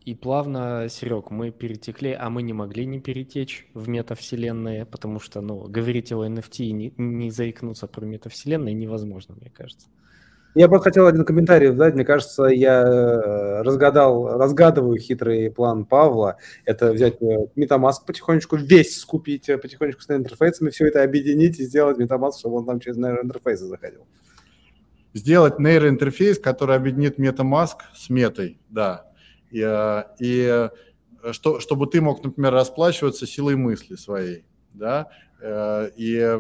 И 0.04 0.16
плавно, 0.16 0.88
Серег, 0.90 1.30
мы 1.30 1.52
перетекли, 1.52 2.18
а 2.20 2.32
мы 2.32 2.42
не 2.42 2.54
могли 2.54 2.88
не 2.88 3.00
перетечь 3.00 3.68
в 3.76 3.88
метавселенные, 3.88 4.88
потому 4.88 5.20
что, 5.20 5.42
ну, 5.42 5.68
говорить 5.68 6.12
о 6.12 6.26
NFT 6.26 6.66
и 6.66 6.72
не, 6.72 6.94
не 6.98 7.30
заикнуться 7.30 7.86
про 7.86 8.04
метавселенные 8.04 8.74
невозможно, 8.74 9.36
мне 9.36 9.52
кажется. 9.52 9.90
Я 10.56 10.68
просто 10.68 10.90
хотел 10.90 11.08
один 11.08 11.26
комментарий 11.26 11.72
дать. 11.72 11.96
Мне 11.96 12.06
кажется, 12.06 12.44
я 12.44 12.84
э, 12.84 13.62
разгадал, 13.64 14.38
разгадываю 14.38 15.00
хитрый 15.00 15.50
план 15.50 15.84
Павла. 15.84 16.38
Это 16.66 16.92
взять 16.92 17.20
э, 17.24 17.48
MetaMask 17.56 18.06
потихонечку, 18.06 18.58
весь 18.58 19.00
скупить 19.00 19.50
э, 19.50 19.58
потихонечку 19.58 20.02
с 20.04 20.10
интерфейсами, 20.12 20.70
все 20.70 20.88
это 20.88 21.02
объединить 21.02 21.60
и 21.60 21.64
сделать 21.64 21.98
MetaMask, 21.98 22.34
чтобы 22.38 22.58
он 22.58 22.66
там 22.68 22.80
через 22.80 22.98
нейроинтерфейсы 22.98 23.66
заходил. 23.66 24.06
Сделать 25.16 25.58
нейроинтерфейс, 25.58 26.38
который 26.38 26.76
объединит 26.76 27.18
MetaMask 27.18 27.78
с 27.96 28.12
метой, 28.12 28.60
да. 28.70 29.08
И, 29.50 29.60
и 30.20 30.70
что, 31.32 31.60
чтобы 31.62 31.88
ты 31.88 32.00
мог, 32.00 32.24
например, 32.24 32.54
расплачиваться 32.54 33.26
силой 33.26 33.56
мысли 33.56 33.96
своей, 33.96 34.46
да, 34.74 35.10
и 35.96 36.40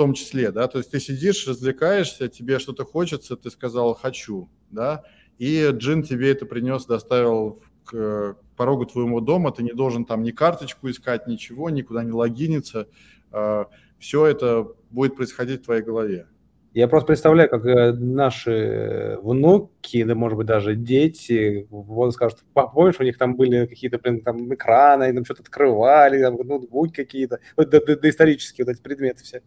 том 0.00 0.14
числе, 0.14 0.50
да, 0.50 0.66
то 0.66 0.78
есть 0.78 0.90
ты 0.90 0.98
сидишь, 0.98 1.46
развлекаешься, 1.46 2.28
тебе 2.28 2.58
что-то 2.58 2.86
хочется, 2.86 3.36
ты 3.36 3.50
сказал 3.50 3.92
«хочу», 3.92 4.48
да, 4.70 5.02
и 5.36 5.68
джин 5.72 6.02
тебе 6.02 6.30
это 6.30 6.46
принес, 6.46 6.86
доставил 6.86 7.60
к 7.84 8.38
порогу 8.56 8.86
твоего 8.86 9.20
дома, 9.20 9.52
ты 9.52 9.62
не 9.62 9.72
должен 9.72 10.06
там 10.06 10.22
ни 10.22 10.30
карточку 10.30 10.88
искать, 10.88 11.26
ничего, 11.26 11.68
никуда 11.68 12.02
не 12.02 12.12
логиниться, 12.12 12.88
а, 13.30 13.66
все 13.98 14.24
это 14.24 14.68
будет 14.88 15.16
происходить 15.16 15.60
в 15.60 15.64
твоей 15.66 15.82
голове. 15.82 16.26
Я 16.72 16.88
просто 16.88 17.08
представляю, 17.08 17.50
как 17.50 17.66
э, 17.66 17.92
наши 17.92 19.18
внуки, 19.22 20.04
да, 20.04 20.14
может 20.14 20.38
быть, 20.38 20.46
даже 20.46 20.76
дети, 20.76 21.66
вот 21.68 22.14
скажут, 22.14 22.38
помнишь, 22.54 23.00
у 23.00 23.02
них 23.02 23.18
там 23.18 23.34
были 23.36 23.66
какие-то, 23.66 23.98
блин, 23.98 24.22
там 24.22 24.54
экраны, 24.54 25.12
там 25.12 25.24
что-то 25.26 25.42
открывали, 25.42 26.22
там 26.22 26.36
ноутбуки 26.36 26.94
какие-то, 26.94 27.40
вот 27.56 27.68
доисторические 27.68 28.64
вот 28.64 28.72
эти 28.72 28.80
предметы 28.80 29.24
все. 29.24 29.42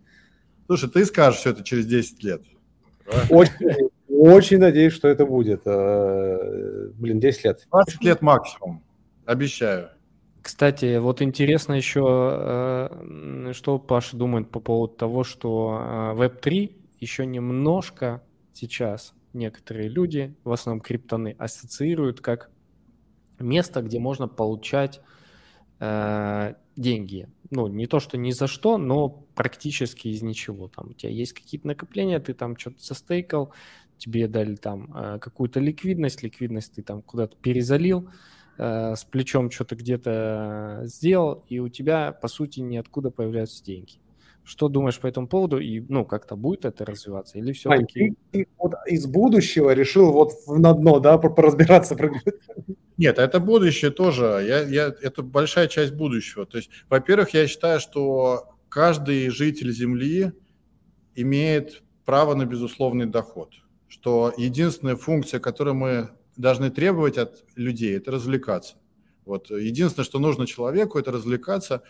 Слушай, 0.73 0.89
ты 0.89 1.05
скажешь 1.05 1.39
все 1.39 1.51
это 1.51 1.63
через 1.63 1.85
10 1.85 2.23
лет. 2.23 2.41
Очень, 3.29 3.89
Очень 4.07 4.57
надеюсь, 4.57 4.93
что 4.93 5.07
это 5.07 5.23
будет. 5.23 5.61
Э, 5.65 6.89
блин, 6.95 7.19
10 7.19 7.43
лет. 7.43 7.67
20 7.69 8.03
лет 8.03 8.21
максимум, 8.23 8.83
обещаю. 9.23 9.89
Кстати, 10.41 10.97
вот 10.97 11.21
интересно 11.21 11.73
еще, 11.73 12.01
э, 12.01 13.51
что 13.53 13.77
Паша 13.77 14.17
думает 14.17 14.49
по 14.49 14.59
поводу 14.59 14.95
того, 14.95 15.23
что 15.23 16.13
Web3 16.15 16.75
еще 16.99 17.27
немножко 17.27 18.23
сейчас 18.51 19.13
некоторые 19.33 19.89
люди, 19.89 20.35
в 20.43 20.51
основном 20.51 20.81
криптоны, 20.81 21.35
ассоциируют 21.37 22.19
как 22.19 22.49
место, 23.37 23.83
где 23.83 23.99
можно 23.99 24.27
получать 24.27 25.01
э, 25.79 26.55
деньги. 26.75 27.29
Ну, 27.55 27.67
не 27.67 27.85
то, 27.85 27.99
что 27.99 28.17
ни 28.17 28.31
за 28.31 28.47
что, 28.47 28.79
но 28.79 29.09
практически 29.09 30.07
из 30.07 30.23
ничего. 30.23 30.69
Там 30.69 30.89
у 30.89 30.93
тебя 30.93 31.11
есть 31.11 31.33
какие-то 31.33 31.67
накопления, 31.67 32.19
ты 32.19 32.33
там 32.33 32.57
что-то 32.57 32.83
застейкал, 32.83 33.53
тебе 33.99 34.27
дали 34.27 34.55
там 34.55 34.91
э, 34.95 35.19
какую-то 35.19 35.59
ликвидность, 35.59 36.23
ликвидность 36.23 36.73
ты 36.73 36.81
там 36.81 37.03
куда-то 37.03 37.35
перезалил, 37.35 38.09
э, 38.57 38.95
с 38.95 39.03
плечом 39.03 39.51
что-то 39.51 39.75
где-то 39.75 40.81
сделал, 40.85 41.45
и 41.47 41.59
у 41.59 41.69
тебя, 41.69 42.11
по 42.11 42.27
сути, 42.27 42.59
ниоткуда 42.61 43.11
появляются 43.11 43.63
деньги. 43.63 43.99
Что 44.43 44.67
думаешь 44.67 44.99
по 44.99 45.07
этому 45.07 45.27
поводу? 45.27 45.59
И, 45.59 45.79
ну, 45.87 46.05
как-то 46.05 46.35
будет 46.35 46.65
это 46.65 46.85
развиваться? 46.85 47.37
Или 47.37 47.53
все-таки... 47.53 48.13
Ты, 48.31 48.47
вот 48.57 48.73
из 48.87 49.05
будущего 49.05 49.73
решил 49.73 50.11
вот 50.11 50.33
на 50.47 50.73
дно, 50.73 50.99
да, 50.99 51.17
поразбираться? 51.17 51.97
Нет, 52.97 53.19
это 53.19 53.39
будущее 53.39 53.91
тоже. 53.91 54.43
Я, 54.45 54.61
я, 54.63 54.93
это 55.01 55.23
большая 55.23 55.67
часть 55.67 55.93
будущего. 55.93 56.45
То 56.45 56.57
есть, 56.57 56.69
во-первых, 56.89 57.29
я 57.33 57.47
считаю, 57.47 57.79
что 57.79 58.49
каждый 58.67 59.29
житель 59.29 59.71
Земли 59.71 60.33
имеет 61.15 61.81
право 62.05 62.35
на 62.35 62.45
безусловный 62.45 63.05
доход. 63.05 63.53
Что 63.87 64.33
единственная 64.35 64.95
функция, 64.95 65.39
которую 65.39 65.75
мы 65.75 66.09
должны 66.35 66.69
требовать 66.69 67.17
от 67.17 67.45
людей, 67.55 67.95
это 67.95 68.11
развлекаться. 68.11 68.75
Вот 69.25 69.51
единственное, 69.51 70.05
что 70.05 70.19
нужно 70.19 70.47
человеку, 70.47 70.99
это 70.99 71.11
развлекаться. 71.11 71.83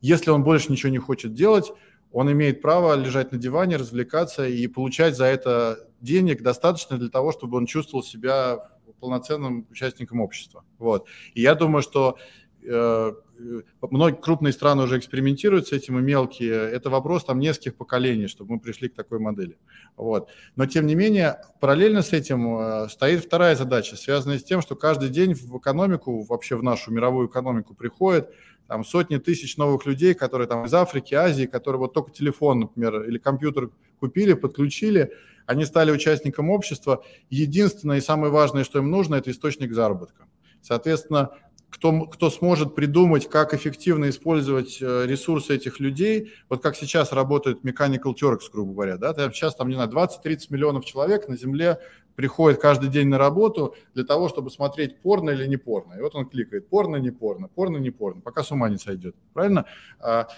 Если 0.00 0.30
он 0.30 0.42
больше 0.42 0.72
ничего 0.72 0.90
не 0.90 0.98
хочет 0.98 1.34
делать, 1.34 1.70
он 2.12 2.30
имеет 2.32 2.60
право 2.60 2.94
лежать 2.94 3.32
на 3.32 3.38
диване, 3.38 3.76
развлекаться 3.76 4.46
и 4.46 4.66
получать 4.66 5.16
за 5.16 5.26
это 5.26 5.88
денег 6.00 6.42
достаточно 6.42 6.98
для 6.98 7.08
того, 7.08 7.32
чтобы 7.32 7.56
он 7.56 7.66
чувствовал 7.66 8.02
себя 8.02 8.68
полноценным 9.00 9.66
участником 9.70 10.20
общества. 10.20 10.64
Вот. 10.78 11.06
И 11.34 11.42
я 11.42 11.54
думаю, 11.54 11.82
что 11.82 12.18
многие 12.62 14.20
крупные 14.20 14.52
страны 14.52 14.82
уже 14.82 14.98
экспериментируют 14.98 15.68
с 15.68 15.72
этим, 15.72 15.98
и 15.98 16.02
мелкие. 16.02 16.52
Это 16.52 16.90
вопрос 16.90 17.24
там 17.24 17.38
нескольких 17.38 17.76
поколений, 17.76 18.26
чтобы 18.26 18.54
мы 18.54 18.60
пришли 18.60 18.88
к 18.88 18.94
такой 18.94 19.18
модели. 19.18 19.56
Вот. 19.96 20.28
Но, 20.56 20.66
тем 20.66 20.86
не 20.86 20.94
менее, 20.94 21.40
параллельно 21.60 22.02
с 22.02 22.12
этим 22.12 22.58
э, 22.58 22.88
стоит 22.88 23.24
вторая 23.24 23.56
задача, 23.56 23.96
связанная 23.96 24.38
с 24.38 24.44
тем, 24.44 24.60
что 24.60 24.76
каждый 24.76 25.08
день 25.08 25.34
в 25.34 25.58
экономику, 25.58 26.22
вообще 26.22 26.56
в 26.56 26.62
нашу 26.62 26.92
мировую 26.92 27.28
экономику 27.28 27.74
приходит 27.74 28.30
там 28.66 28.84
сотни 28.84 29.16
тысяч 29.16 29.56
новых 29.56 29.84
людей, 29.84 30.14
которые 30.14 30.46
там 30.46 30.64
из 30.64 30.74
Африки, 30.74 31.14
Азии, 31.14 31.46
которые 31.46 31.80
вот 31.80 31.92
только 31.92 32.12
телефон, 32.12 32.60
например, 32.60 33.02
или 33.02 33.18
компьютер 33.18 33.70
купили, 33.98 34.34
подключили, 34.34 35.12
они 35.46 35.64
стали 35.64 35.90
участником 35.90 36.50
общества. 36.50 37.04
Единственное 37.30 37.98
и 37.98 38.00
самое 38.00 38.32
важное, 38.32 38.62
что 38.62 38.78
им 38.78 38.90
нужно, 38.90 39.16
это 39.16 39.32
источник 39.32 39.74
заработка. 39.74 40.26
Соответственно, 40.62 41.30
кто, 41.70 42.06
кто 42.06 42.30
сможет 42.30 42.74
придумать, 42.74 43.28
как 43.28 43.54
эффективно 43.54 44.10
использовать 44.10 44.78
э, 44.80 45.06
ресурсы 45.06 45.54
этих 45.54 45.80
людей, 45.80 46.32
вот 46.48 46.62
как 46.62 46.76
сейчас 46.76 47.12
работает 47.12 47.64
Mechanical 47.64 48.14
Turks, 48.20 48.50
грубо 48.52 48.72
говоря, 48.72 48.96
да, 48.98 49.14
сейчас 49.32 49.54
там, 49.54 49.68
не 49.68 49.74
знаю, 49.74 49.88
20-30 49.90 50.46
миллионов 50.50 50.84
человек 50.84 51.28
на 51.28 51.36
Земле 51.36 51.78
приходит 52.16 52.60
каждый 52.60 52.90
день 52.90 53.08
на 53.08 53.16
работу 53.16 53.74
для 53.94 54.04
того, 54.04 54.28
чтобы 54.28 54.50
смотреть 54.50 55.00
порно 55.00 55.30
или 55.30 55.46
не 55.46 55.56
порно. 55.56 55.94
И 55.94 56.02
вот 56.02 56.14
он 56.14 56.28
кликает 56.28 56.68
порно, 56.68 56.96
не 56.96 57.10
порно, 57.10 57.48
порно, 57.48 57.78
не 57.78 57.90
порно, 57.90 58.20
пока 58.20 58.42
с 58.42 58.50
ума 58.50 58.68
не 58.68 58.76
сойдет. 58.76 59.14
Правильно? 59.32 59.64
А, 60.00 60.28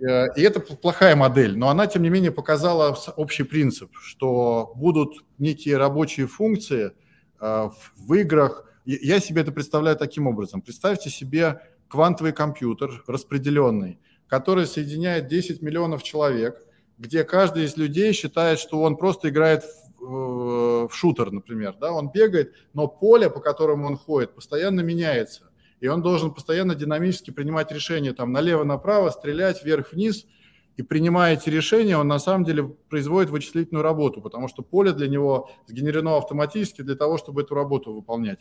э, 0.00 0.34
и 0.36 0.42
это 0.42 0.60
плохая 0.60 1.16
модель, 1.16 1.58
но 1.58 1.68
она, 1.68 1.86
тем 1.86 2.02
не 2.02 2.08
менее, 2.08 2.30
показала 2.30 2.96
общий 3.16 3.42
принцип, 3.42 3.90
что 4.00 4.72
будут 4.76 5.24
некие 5.38 5.76
рабочие 5.76 6.26
функции 6.28 6.92
э, 7.40 7.68
в 7.96 8.14
играх, 8.14 8.67
я 8.96 9.20
себе 9.20 9.42
это 9.42 9.52
представляю 9.52 9.96
таким 9.96 10.26
образом. 10.26 10.62
Представьте 10.62 11.10
себе 11.10 11.60
квантовый 11.88 12.32
компьютер 12.32 13.02
распределенный, 13.06 13.98
который 14.26 14.66
соединяет 14.66 15.26
10 15.26 15.60
миллионов 15.60 16.02
человек, 16.02 16.56
где 16.96 17.24
каждый 17.24 17.64
из 17.64 17.76
людей 17.76 18.12
считает, 18.12 18.58
что 18.58 18.80
он 18.80 18.96
просто 18.96 19.28
играет 19.28 19.64
в, 19.98 20.04
э, 20.04 20.88
в 20.88 20.90
шутер, 20.92 21.30
например. 21.30 21.74
Да? 21.78 21.92
Он 21.92 22.10
бегает, 22.10 22.54
но 22.72 22.88
поле, 22.88 23.28
по 23.28 23.40
которому 23.40 23.86
он 23.86 23.96
ходит, 23.96 24.34
постоянно 24.34 24.80
меняется. 24.80 25.50
И 25.80 25.86
он 25.86 26.02
должен 26.02 26.32
постоянно 26.32 26.74
динамически 26.74 27.30
принимать 27.30 27.70
решения 27.70 28.12
там 28.12 28.32
налево-направо, 28.32 29.10
стрелять 29.10 29.64
вверх-вниз– 29.64 30.26
и 30.78 30.82
принимая 30.82 31.34
эти 31.34 31.50
решения, 31.50 31.98
он 31.98 32.06
на 32.06 32.20
самом 32.20 32.44
деле 32.44 32.68
производит 32.88 33.30
вычислительную 33.30 33.82
работу, 33.82 34.22
потому 34.22 34.46
что 34.46 34.62
поле 34.62 34.92
для 34.92 35.08
него 35.08 35.50
сгенерено 35.66 36.16
автоматически 36.16 36.82
для 36.82 36.94
того, 36.94 37.18
чтобы 37.18 37.42
эту 37.42 37.56
работу 37.56 37.92
выполнять. 37.92 38.38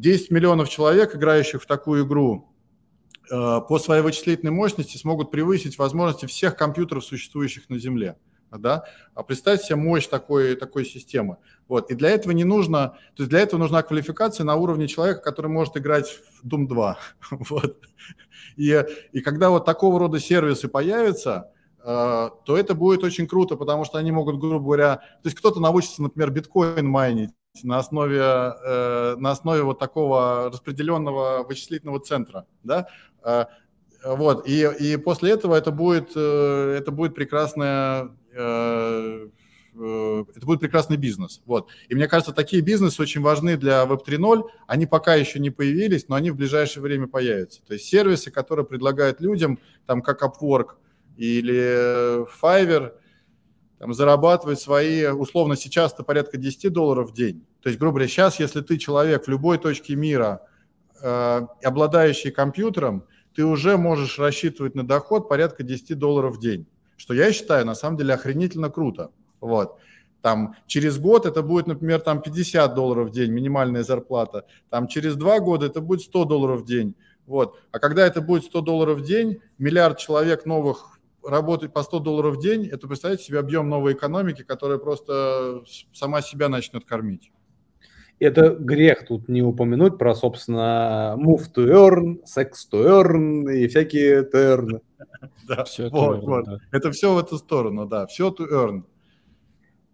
10 0.00 0.30
миллионов 0.30 0.68
человек, 0.68 1.14
играющих 1.14 1.62
в 1.62 1.66
такую 1.66 2.06
игру, 2.06 2.52
э, 3.30 3.60
по 3.68 3.78
своей 3.78 4.02
вычислительной 4.02 4.52
мощности 4.52 4.96
смогут 4.96 5.30
превысить 5.30 5.78
возможности 5.78 6.26
всех 6.26 6.56
компьютеров, 6.56 7.04
существующих 7.04 7.68
на 7.68 7.78
Земле. 7.78 8.16
Да? 8.50 8.84
А 9.14 9.22
представьте 9.22 9.66
себе 9.66 9.76
мощь 9.76 10.06
такой, 10.06 10.54
такой 10.54 10.84
системы. 10.84 11.38
Вот. 11.68 11.90
И 11.90 11.94
для 11.94 12.10
этого 12.10 12.32
не 12.32 12.44
нужно, 12.44 12.96
то 13.14 13.22
есть 13.22 13.30
для 13.30 13.40
этого 13.40 13.58
нужна 13.58 13.82
квалификация 13.82 14.44
на 14.44 14.54
уровне 14.54 14.86
человека, 14.86 15.20
который 15.20 15.50
может 15.50 15.76
играть 15.76 16.08
в 16.08 16.46
Doom 16.46 16.66
2. 16.66 16.98
Вот. 17.30 17.78
И, 18.56 18.84
и 19.12 19.20
когда 19.20 19.50
вот 19.50 19.64
такого 19.64 19.98
рода 19.98 20.20
сервисы 20.20 20.68
появятся, 20.68 21.50
Э, 21.88 22.30
то 22.44 22.58
это 22.58 22.74
будет 22.74 23.04
очень 23.04 23.28
круто, 23.28 23.54
потому 23.54 23.84
что 23.84 23.98
они 23.98 24.10
могут, 24.10 24.40
грубо 24.40 24.58
говоря, 24.58 24.96
то 24.96 25.28
есть 25.28 25.36
кто-то 25.38 25.60
научится, 25.60 26.02
например, 26.02 26.32
биткоин 26.32 26.84
майнить 26.84 27.30
на 27.64 27.78
основе, 27.78 28.20
э, 28.20 29.16
на 29.18 29.30
основе 29.30 29.62
вот 29.62 29.78
такого 29.78 30.50
распределенного 30.50 31.44
вычислительного 31.44 32.00
центра, 32.00 32.46
да, 32.62 32.88
э, 33.24 33.44
вот, 34.04 34.46
и, 34.48 34.68
и 34.80 34.96
после 34.96 35.32
этого 35.32 35.54
это 35.56 35.72
будет, 35.72 36.16
это 36.16 36.90
будет 36.92 37.14
прекрасная 37.14 38.10
это 39.78 40.46
будет 40.46 40.60
прекрасный 40.60 40.96
бизнес. 40.96 41.42
Вот. 41.44 41.68
И 41.88 41.94
мне 41.94 42.08
кажется, 42.08 42.32
такие 42.32 42.62
бизнесы 42.62 43.02
очень 43.02 43.20
важны 43.20 43.58
для 43.58 43.84
Web 43.84 44.06
3.0. 44.06 44.44
Они 44.66 44.86
пока 44.86 45.14
еще 45.16 45.38
не 45.38 45.50
появились, 45.50 46.08
но 46.08 46.14
они 46.14 46.30
в 46.30 46.36
ближайшее 46.36 46.82
время 46.82 47.08
появятся. 47.08 47.62
То 47.66 47.74
есть 47.74 47.84
сервисы, 47.86 48.30
которые 48.30 48.64
предлагают 48.64 49.20
людям, 49.20 49.58
там 49.84 50.00
как 50.00 50.22
Upwork, 50.22 50.76
или 51.16 52.24
Fiverr 52.40 52.92
там, 53.78 53.92
зарабатывает 53.92 54.58
свои, 54.58 55.06
условно, 55.06 55.56
сейчас 55.56 55.92
это 55.92 56.02
порядка 56.02 56.38
10 56.38 56.72
долларов 56.72 57.10
в 57.10 57.14
день. 57.14 57.44
То 57.60 57.68
есть, 57.68 57.78
грубо 57.78 57.94
говоря, 57.96 58.08
сейчас, 58.08 58.40
если 58.40 58.60
ты 58.60 58.78
человек 58.78 59.26
в 59.26 59.28
любой 59.28 59.58
точке 59.58 59.96
мира, 59.96 60.42
э, 61.02 61.46
обладающий 61.62 62.30
компьютером, 62.30 63.04
ты 63.34 63.44
уже 63.44 63.76
можешь 63.76 64.18
рассчитывать 64.18 64.74
на 64.74 64.86
доход 64.86 65.28
порядка 65.28 65.62
10 65.62 65.98
долларов 65.98 66.36
в 66.36 66.40
день, 66.40 66.66
что 66.96 67.12
я 67.12 67.32
считаю, 67.32 67.66
на 67.66 67.74
самом 67.74 67.98
деле, 67.98 68.14
охренительно 68.14 68.70
круто. 68.70 69.10
Вот. 69.40 69.78
Там 70.22 70.56
через 70.66 70.98
год 70.98 71.26
это 71.26 71.42
будет, 71.42 71.66
например, 71.66 72.00
там 72.00 72.22
50 72.22 72.74
долларов 72.74 73.08
в 73.08 73.12
день 73.12 73.30
минимальная 73.30 73.84
зарплата. 73.84 74.46
Там 74.70 74.88
через 74.88 75.14
два 75.14 75.38
года 75.38 75.66
это 75.66 75.80
будет 75.80 76.00
100 76.00 76.24
долларов 76.24 76.62
в 76.62 76.64
день. 76.64 76.94
Вот. 77.26 77.60
А 77.70 77.78
когда 77.78 78.06
это 78.06 78.20
будет 78.20 78.44
100 78.44 78.60
долларов 78.62 78.98
в 78.98 79.02
день, 79.02 79.40
миллиард 79.58 79.98
человек 79.98 80.46
новых 80.46 80.95
работать 81.26 81.72
по 81.72 81.82
100 81.82 81.98
долларов 82.00 82.36
в 82.36 82.40
день, 82.40 82.66
это, 82.66 82.86
представьте 82.86 83.24
себе, 83.24 83.38
объем 83.38 83.68
новой 83.68 83.94
экономики, 83.94 84.42
которая 84.42 84.78
просто 84.78 85.62
сама 85.92 86.22
себя 86.22 86.48
начнет 86.48 86.84
кормить. 86.84 87.30
Это 88.18 88.50
грех 88.54 89.06
тут 89.06 89.28
не 89.28 89.42
упомянуть 89.42 89.98
про, 89.98 90.14
собственно, 90.14 91.16
move 91.18 91.42
to 91.54 91.66
earn, 91.66 92.22
sex 92.24 92.52
to 92.72 92.84
earn 92.86 93.52
и 93.52 93.68
всякие 93.68 94.22
turn. 94.22 94.80
Да, 95.48 95.64
все 95.64 95.88
вот, 95.90 96.24
вот. 96.24 96.46
Это 96.72 96.90
все 96.90 97.14
в 97.14 97.18
эту 97.18 97.38
сторону, 97.38 97.86
да, 97.86 98.06
все 98.06 98.30
to 98.30 98.48
earn. 98.50 98.82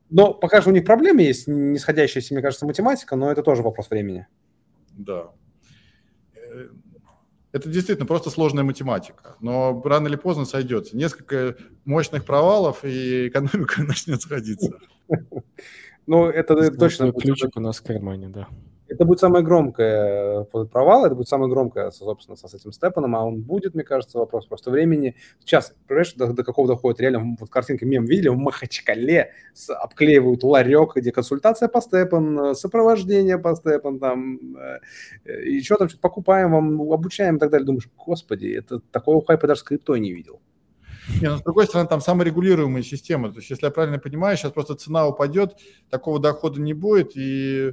Но 0.09 0.35
пока 0.35 0.61
что 0.61 0.71
у 0.71 0.73
них 0.73 0.85
проблемы 0.85 1.23
есть, 1.23 1.47
нисходящаяся, 1.47 2.35
мне 2.35 2.43
кажется, 2.43 2.67
математика, 2.67 3.17
но 3.17 3.31
это 3.31 3.43
тоже 3.43 3.63
вопрос 3.63 3.91
времени. 3.91 4.27
Да. 4.93 5.33
Это 7.53 7.69
действительно 7.69 8.07
просто 8.07 8.31
сложная 8.31 8.65
математика, 8.65 9.37
но 9.41 9.81
рано 9.85 10.09
или 10.09 10.17
поздно 10.17 10.47
сойдется. 10.47 10.97
Несколько 10.97 11.57
мощных 11.85 12.25
провалов, 12.25 12.85
и 12.85 13.29
экономика 13.29 13.83
начнет 13.87 14.23
сходиться. 14.23 14.73
Ну, 16.07 16.27
это 16.27 16.71
точно... 16.73 17.13
Ключик 17.13 17.57
у 17.57 17.61
нас 17.61 17.79
в 17.79 17.83
кармане, 17.83 18.29
да. 18.29 18.49
Это 18.93 19.05
будет 19.07 19.21
самое 19.21 19.43
громкое 19.45 20.47
э, 20.53 20.65
провал, 20.67 21.07
это 21.07 21.15
будет 21.15 21.29
самое 21.29 21.51
громкое, 21.51 21.91
собственно, 21.91 22.37
с 22.37 22.55
этим 22.55 22.73
Степаном, 22.73 23.17
а 23.17 23.25
он 23.25 23.41
будет, 23.41 23.75
мне 23.75 23.85
кажется, 23.85 24.19
вопрос 24.19 24.47
просто 24.47 24.71
времени. 24.71 25.17
Сейчас, 25.41 25.75
понимаешь, 25.87 26.13
до, 26.15 26.33
до 26.33 26.45
какого 26.45 26.69
доходит 26.69 27.01
реально, 27.01 27.37
вот 27.41 27.49
картинка 27.49 27.87
мем 27.87 28.05
видели, 28.05 28.29
в 28.29 28.37
Махачкале 28.37 29.33
с, 29.55 29.73
обклеивают 29.73 30.43
ларек, 30.45 30.97
где 30.97 31.11
консультация 31.11 31.69
по 31.69 31.81
Степан, 31.81 32.55
сопровождение 32.55 33.39
по 33.39 33.55
Степан, 33.57 33.99
там, 33.99 34.57
э, 34.57 35.43
и 35.45 35.63
что 35.63 35.77
там, 35.77 35.89
что-то 35.89 36.03
покупаем 36.03 36.53
вам, 36.53 36.93
обучаем 36.93 37.37
и 37.37 37.39
так 37.39 37.51
далее. 37.51 37.67
Думаешь, 37.67 37.89
господи, 37.97 38.49
это 38.49 38.81
такого 38.91 39.25
хайпа 39.25 39.47
даже 39.47 39.63
с 39.63 39.71
не 39.71 40.13
видел. 40.13 40.41
Не, 41.21 41.29
но 41.29 41.39
с 41.39 41.43
другой 41.43 41.67
стороны, 41.67 41.89
там 41.89 42.01
саморегулируемая 42.01 42.83
система. 42.83 43.31
То 43.31 43.39
есть, 43.39 43.51
если 43.51 43.67
я 43.67 43.71
правильно 43.71 43.99
понимаю, 43.99 44.37
сейчас 44.37 44.53
просто 44.53 44.75
цена 44.75 45.07
упадет, 45.07 45.57
такого 45.91 46.21
дохода 46.21 46.61
не 46.61 46.75
будет, 46.75 47.17
и 47.17 47.71
э, 47.71 47.73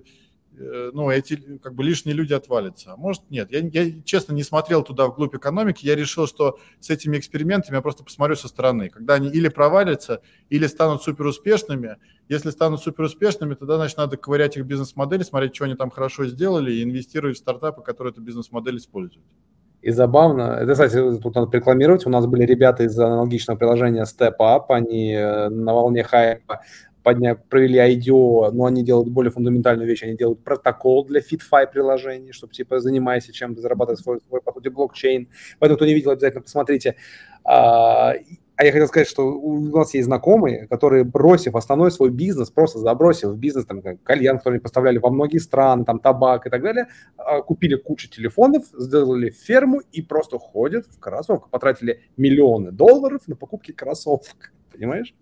ну, 0.59 1.09
эти 1.09 1.35
как 1.59 1.73
бы 1.73 1.83
лишние 1.83 2.15
люди 2.15 2.33
отвалятся. 2.33 2.93
А 2.93 2.97
может, 2.97 3.29
нет. 3.29 3.51
Я, 3.51 3.59
я, 3.59 4.01
честно, 4.03 4.33
не 4.33 4.43
смотрел 4.43 4.83
туда 4.83 5.07
вглубь 5.07 5.35
экономики. 5.35 5.85
Я 5.85 5.95
решил, 5.95 6.27
что 6.27 6.59
с 6.79 6.89
этими 6.89 7.17
экспериментами 7.17 7.75
я 7.75 7.81
просто 7.81 8.03
посмотрю 8.03 8.35
со 8.35 8.47
стороны. 8.47 8.89
Когда 8.89 9.15
они 9.15 9.29
или 9.29 9.47
провалятся, 9.47 10.21
или 10.49 10.67
станут 10.67 11.03
суперуспешными. 11.03 11.97
Если 12.27 12.49
станут 12.51 12.81
суперуспешными, 12.81 13.55
тогда, 13.55 13.77
значит, 13.77 13.97
надо 13.97 14.17
ковырять 14.17 14.57
их 14.57 14.65
бизнес-модели, 14.65 15.23
смотреть, 15.23 15.55
что 15.55 15.65
они 15.65 15.75
там 15.75 15.89
хорошо 15.89 16.27
сделали, 16.27 16.71
и 16.71 16.83
инвестировать 16.83 17.37
в 17.37 17.39
стартапы, 17.39 17.81
которые 17.81 18.11
эту 18.11 18.21
бизнес-модель 18.21 18.77
используют. 18.77 19.25
И 19.81 19.91
забавно, 19.91 20.57
это, 20.59 20.73
кстати, 20.73 21.19
тут 21.19 21.35
надо 21.35 21.55
рекламировать, 21.55 22.05
у 22.05 22.09
нас 22.09 22.25
были 22.25 22.43
ребята 22.43 22.83
из 22.83 22.99
аналогичного 22.99 23.57
приложения 23.57 24.03
Step 24.03 24.33
Up, 24.37 24.65
они 24.69 25.13
э, 25.13 25.47
на 25.47 25.73
волне 25.73 26.03
хайпа 26.03 26.61
подня... 27.09 27.35
провели 27.35 27.79
IDO, 27.79 28.51
но 28.51 28.65
они 28.65 28.83
делают 28.83 29.09
более 29.09 29.31
фундаментальную 29.31 29.87
вещь, 29.87 30.03
они 30.03 30.15
делают 30.15 30.43
протокол 30.43 31.05
для 31.05 31.21
FitFi 31.21 31.71
приложений, 31.71 32.33
чтобы, 32.33 32.53
типа, 32.53 32.79
занимайся 32.79 33.33
чем-то, 33.33 33.61
зарабатывать 33.61 33.99
свой, 33.99 34.19
свой, 34.27 34.41
по 34.41 34.53
сути, 34.53 34.69
блокчейн. 34.69 35.27
Поэтому, 35.59 35.77
кто 35.77 35.85
не 35.85 35.93
видел, 35.93 36.11
обязательно 36.11 36.41
посмотрите. 36.41 36.95
А, 37.43 38.13
а 38.55 38.65
я 38.65 38.71
хотел 38.71 38.87
сказать, 38.87 39.07
что 39.07 39.23
у 39.23 39.59
нас 39.75 39.93
есть 39.93 40.05
знакомые, 40.05 40.67
которые, 40.67 41.03
бросив 41.03 41.55
основной 41.55 41.91
свой 41.91 42.09
бизнес, 42.09 42.51
просто 42.51 42.79
забросив 42.79 43.35
бизнес, 43.37 43.65
там, 43.65 43.81
кальян, 44.03 44.37
который 44.37 44.55
они 44.55 44.61
поставляли 44.61 44.97
во 44.97 45.09
многие 45.09 45.39
страны, 45.39 45.85
там, 45.85 45.99
табак 45.99 46.45
и 46.45 46.49
так 46.49 46.61
далее, 46.61 46.87
а, 47.17 47.41
купили 47.41 47.75
кучу 47.75 48.09
телефонов, 48.09 48.65
сделали 48.77 49.31
ферму 49.31 49.81
и 49.91 50.01
просто 50.01 50.37
ходят 50.37 50.85
в 50.85 50.99
кроссовках. 50.99 51.49
Потратили 51.49 52.01
миллионы 52.17 52.71
долларов 52.71 53.21
на 53.27 53.35
покупки 53.35 53.71
кроссовок. 53.71 54.53
Понимаешь? 54.71 55.15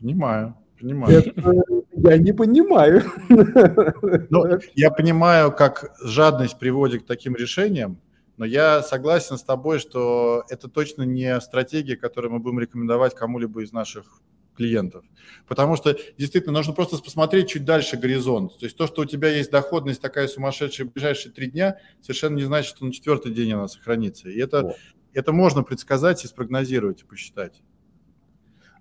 Понимаю. 0.00 0.56
Понимаю. 0.82 1.18
Это, 1.18 1.62
я 1.92 2.18
не 2.18 2.32
понимаю. 2.32 3.02
Ну, 3.28 4.58
я 4.74 4.90
понимаю, 4.90 5.52
как 5.52 5.94
жадность 6.02 6.58
приводит 6.58 7.04
к 7.04 7.06
таким 7.06 7.36
решениям, 7.36 8.00
но 8.36 8.44
я 8.44 8.82
согласен 8.82 9.38
с 9.38 9.44
тобой, 9.44 9.78
что 9.78 10.44
это 10.48 10.68
точно 10.68 11.02
не 11.02 11.40
стратегия, 11.40 11.96
которую 11.96 12.32
мы 12.32 12.40
будем 12.40 12.58
рекомендовать 12.58 13.14
кому-либо 13.14 13.62
из 13.62 13.72
наших 13.72 14.20
клиентов. 14.56 15.04
Потому 15.46 15.76
что 15.76 15.96
действительно 16.18 16.54
нужно 16.54 16.72
просто 16.72 16.98
посмотреть 16.98 17.50
чуть 17.50 17.64
дальше 17.64 17.96
горизонт. 17.96 18.58
То 18.58 18.66
есть 18.66 18.76
то, 18.76 18.88
что 18.88 19.02
у 19.02 19.04
тебя 19.04 19.28
есть 19.28 19.52
доходность 19.52 20.02
такая 20.02 20.26
сумасшедшая 20.26 20.88
в 20.88 20.92
ближайшие 20.92 21.32
три 21.32 21.46
дня, 21.46 21.78
совершенно 22.00 22.36
не 22.36 22.42
значит, 22.42 22.74
что 22.74 22.84
на 22.84 22.92
четвертый 22.92 23.32
день 23.32 23.52
она 23.52 23.68
сохранится. 23.68 24.28
И 24.28 24.38
это, 24.38 24.62
вот. 24.62 24.76
это 25.12 25.32
можно 25.32 25.62
предсказать 25.62 26.24
и 26.24 26.28
спрогнозировать, 26.28 27.02
и 27.02 27.04
посчитать. 27.04 27.62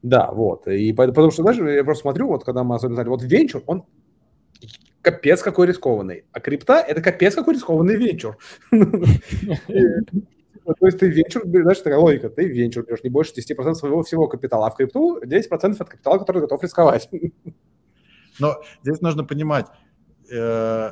Да, 0.03 0.32
вот. 0.32 0.68
И 0.68 0.94
потому 0.94 1.32
что, 1.32 1.44
знаешь, 1.44 1.60
я 1.60 1.84
просто 1.84 2.02
смотрю, 2.02 2.28
вот 2.28 2.44
когда 2.44 2.64
мы 2.64 2.76
особенно 2.76 3.03
вот 3.06 3.23
венчур, 3.23 3.64
он 3.68 3.86
капец 5.02 5.41
какой 5.41 5.68
рискованный. 5.68 6.26
А 6.32 6.40
крипта– 6.40 6.80
это 6.88 7.02
капец 7.02 7.36
какой 7.36 7.56
рискованный 7.56 7.95
венчур. 7.95 8.38
То 8.72 8.78
есть 10.86 10.99
ты 10.99 11.10
венчур, 11.10 11.44
знаешь, 11.45 11.80
такая 11.80 11.98
логика, 11.98 12.30
ты 12.30 12.45
венчур 12.45 12.86
берешь 12.86 13.03
не 13.03 13.10
больше 13.10 13.34
10% 13.34 13.73
своего 13.73 14.03
всего 14.03 14.28
капитала, 14.28 14.68
а 14.68 14.69
в 14.69 14.76
крипту 14.76 15.19
10% 15.19 15.76
от 15.80 15.90
капитала, 15.90 16.19
который 16.19 16.41
готов 16.41 16.61
рисковать. 16.64 17.10
Но 18.40 18.61
здесь 18.84 19.02
нужно 19.02 19.23
понимать, 19.23 19.65
э, 20.32 20.91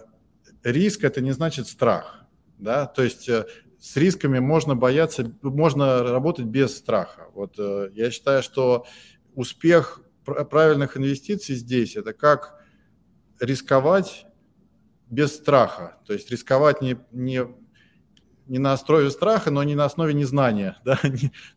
риск– 0.63 1.03
это 1.05 1.21
не 1.21 1.31
значит 1.31 1.67
страх. 1.67 2.25
Да? 2.57 2.87
То 2.87 3.03
есть 3.03 3.29
э, 3.29 3.45
с 3.79 3.95
рисками 3.95 4.39
можно 4.39 4.75
бояться, 4.75 5.31
можно 5.41 6.03
работать 6.03 6.45
без 6.45 6.77
страха. 6.77 7.27
Вот 7.33 7.55
э, 7.57 7.91
я 7.93 8.11
считаю, 8.11 8.43
что 8.43 8.85
успех 9.35 10.01
правильных 10.23 10.97
инвестиций 10.97 11.55
здесь– 11.55 11.95
это 11.95 12.13
как 12.13 12.61
рисковать 13.39 14.25
без 15.09 15.35
страха. 15.35 15.97
То 16.05 16.13
есть 16.13 16.29
рисковать 16.29 16.81
не, 16.81 16.97
не, 17.11 17.47
не 18.47 18.59
на 18.59 18.73
основе 18.73 19.09
страха, 19.11 19.49
но 19.49 19.63
не 19.63 19.75
на 19.75 19.85
основе 19.85 20.13
незнания. 20.13 20.77
Да? 20.83 20.99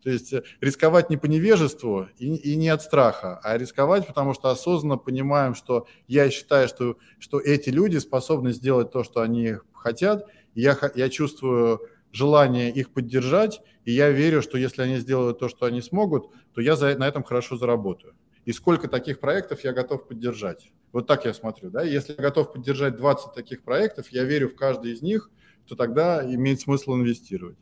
То 0.02 0.10
есть 0.10 0.32
рисковать 0.60 1.10
не 1.10 1.16
по 1.16 1.26
невежеству 1.26 2.08
и, 2.18 2.34
и 2.34 2.56
не 2.56 2.68
от 2.68 2.82
страха, 2.82 3.40
а 3.42 3.58
рисковать, 3.58 4.06
потому 4.06 4.32
что 4.32 4.50
осознанно 4.50 4.96
понимаем, 4.96 5.54
что 5.54 5.86
я 6.06 6.30
считаю, 6.30 6.68
что, 6.68 6.96
что 7.18 7.40
эти 7.40 7.70
люди 7.70 7.98
способны 7.98 8.52
сделать 8.52 8.92
то, 8.92 9.02
что 9.02 9.22
они 9.22 9.56
хотят. 9.74 10.26
Я, 10.54 10.78
я 10.94 11.08
чувствую 11.08 11.80
желание 12.12 12.70
их 12.70 12.90
поддержать, 12.92 13.60
и 13.84 13.92
я 13.92 14.10
верю, 14.10 14.42
что 14.42 14.58
если 14.58 14.82
они 14.82 14.98
сделают 14.98 15.38
то, 15.38 15.48
что 15.48 15.66
они 15.66 15.80
смогут, 15.80 16.30
то 16.54 16.60
я 16.60 16.76
за, 16.76 16.96
на 16.96 17.08
этом 17.08 17.24
хорошо 17.24 17.56
заработаю. 17.56 18.14
И 18.44 18.52
сколько 18.52 18.88
таких 18.88 19.20
проектов 19.20 19.64
я 19.64 19.72
готов 19.72 20.06
поддержать. 20.06 20.72
Вот 20.92 21.06
так 21.06 21.24
я 21.24 21.32
смотрю. 21.32 21.70
Да? 21.70 21.82
Если 21.82 22.14
я 22.16 22.22
готов 22.22 22.52
поддержать 22.52 22.96
20 22.96 23.32
таких 23.32 23.62
проектов, 23.62 24.08
я 24.10 24.24
верю 24.24 24.48
в 24.48 24.56
каждый 24.56 24.92
из 24.92 25.02
них, 25.02 25.30
то 25.66 25.74
тогда 25.74 26.24
имеет 26.24 26.60
смысл 26.60 26.94
инвестировать. 26.94 27.56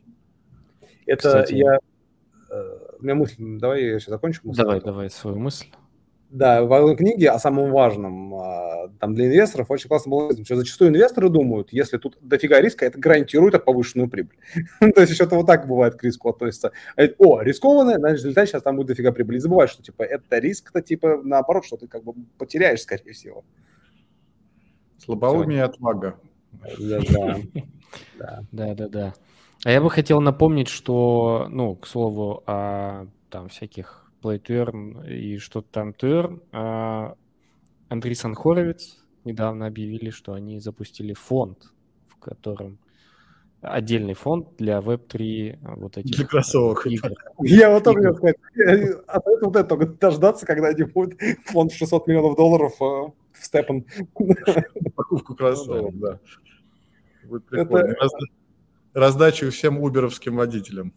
Это 1.05 1.27
Кстати, 1.27 1.53
я... 1.53 1.77
Э, 2.49 2.95
у 2.99 3.03
меня 3.03 3.15
мысль, 3.15 3.35
давай 3.39 3.83
я 3.83 3.99
сейчас 3.99 4.09
закончу. 4.09 4.41
Мысль. 4.43 4.57
Давай, 4.57 4.81
давай 4.81 5.09
свою 5.09 5.37
мысль. 5.37 5.67
Да, 6.31 6.63
в 6.63 6.71
одной 6.71 6.95
книге 6.95 7.29
о 7.29 7.39
самом 7.39 7.71
важном, 7.71 8.33
а, 8.35 8.87
там 9.01 9.13
для 9.13 9.25
инвесторов 9.25 9.69
очень 9.69 9.89
классно 9.89 10.11
было 10.11 10.45
что 10.45 10.55
зачастую 10.55 10.89
инвесторы 10.89 11.27
думают, 11.27 11.73
если 11.73 11.97
тут 11.97 12.17
дофига 12.21 12.61
риска, 12.61 12.85
это 12.85 12.97
гарантирует 12.97 13.53
от 13.53 13.65
повышенную 13.65 14.09
прибыль. 14.09 14.37
То 14.79 15.01
есть 15.01 15.13
что-то 15.13 15.35
вот 15.35 15.45
так 15.45 15.67
бывает 15.67 15.95
к 15.95 16.03
риску 16.05 16.29
относится. 16.29 16.71
О, 17.17 17.41
рискованное, 17.41 17.97
значит, 17.97 18.19
результат 18.19 18.47
сейчас 18.47 18.63
там 18.63 18.77
будет 18.77 18.87
дофига 18.87 19.11
прибыли. 19.11 19.37
И 19.37 19.39
забываешь, 19.41 19.71
что 19.71 19.83
типа 19.83 20.03
это 20.03 20.39
риск-то 20.39 20.81
типа 20.81 21.19
наоборот, 21.21 21.65
что 21.65 21.75
ты 21.75 21.87
как 21.87 22.05
бы 22.05 22.13
потеряешь, 22.37 22.81
скорее 22.81 23.11
всего. 23.11 23.43
Слабоумие 24.99 25.59
и 25.59 25.61
отвага. 25.61 26.15
Да, 26.79 28.41
да, 28.51 28.73
да, 28.73 28.87
да. 28.87 29.13
А 29.65 29.71
я 29.71 29.81
бы 29.81 29.89
хотел 29.89 30.21
напомнить, 30.21 30.69
что, 30.69 31.47
ну, 31.49 31.75
к 31.75 31.85
слову, 31.85 32.41
о 32.47 33.07
там 33.29 33.49
всяких 33.49 34.00
Play 34.21 34.41
to 34.41 34.65
Earn 34.65 35.07
и 35.09 35.37
что-то 35.37 35.67
там 35.71 35.89
to 35.89 36.23
Earn. 36.23 36.41
А 36.51 37.15
Андрей 37.89 38.15
Санхоровец 38.15 39.03
недавно 39.25 39.67
объявили, 39.67 40.09
что 40.09 40.33
они 40.33 40.59
запустили 40.59 41.13
фонд, 41.13 41.71
в 42.07 42.17
котором 42.17 42.79
отдельный 43.61 44.13
фонд 44.13 44.47
для 44.57 44.79
Web3 44.79 45.59
вот 45.77 45.97
этих 45.97 46.15
для 46.15 46.25
кроссовок. 46.25 46.87
игр. 46.87 47.11
Я 47.39 47.71
вот 47.71 47.83
только 47.83 48.13
сказать, 48.13 48.37
а 49.07 49.19
вот 49.41 49.55
это 49.55 49.63
только 49.63 49.85
дождаться, 49.85 50.45
когда 50.45 50.69
они 50.69 50.83
будут 50.83 51.19
фонд 51.45 51.71
в 51.71 51.77
600 51.77 52.07
миллионов 52.07 52.35
долларов 52.35 52.73
э, 52.81 52.83
в 52.83 53.13
Степан. 53.45 53.85
Покупку 54.95 55.35
кроссовок, 55.35 55.97
да. 55.99 56.19
Будет 57.23 57.45
прикольно. 57.45 57.95
Раздачу 58.93 59.51
всем 59.51 59.79
уберовским 59.79 60.35
водителям. 60.35 60.93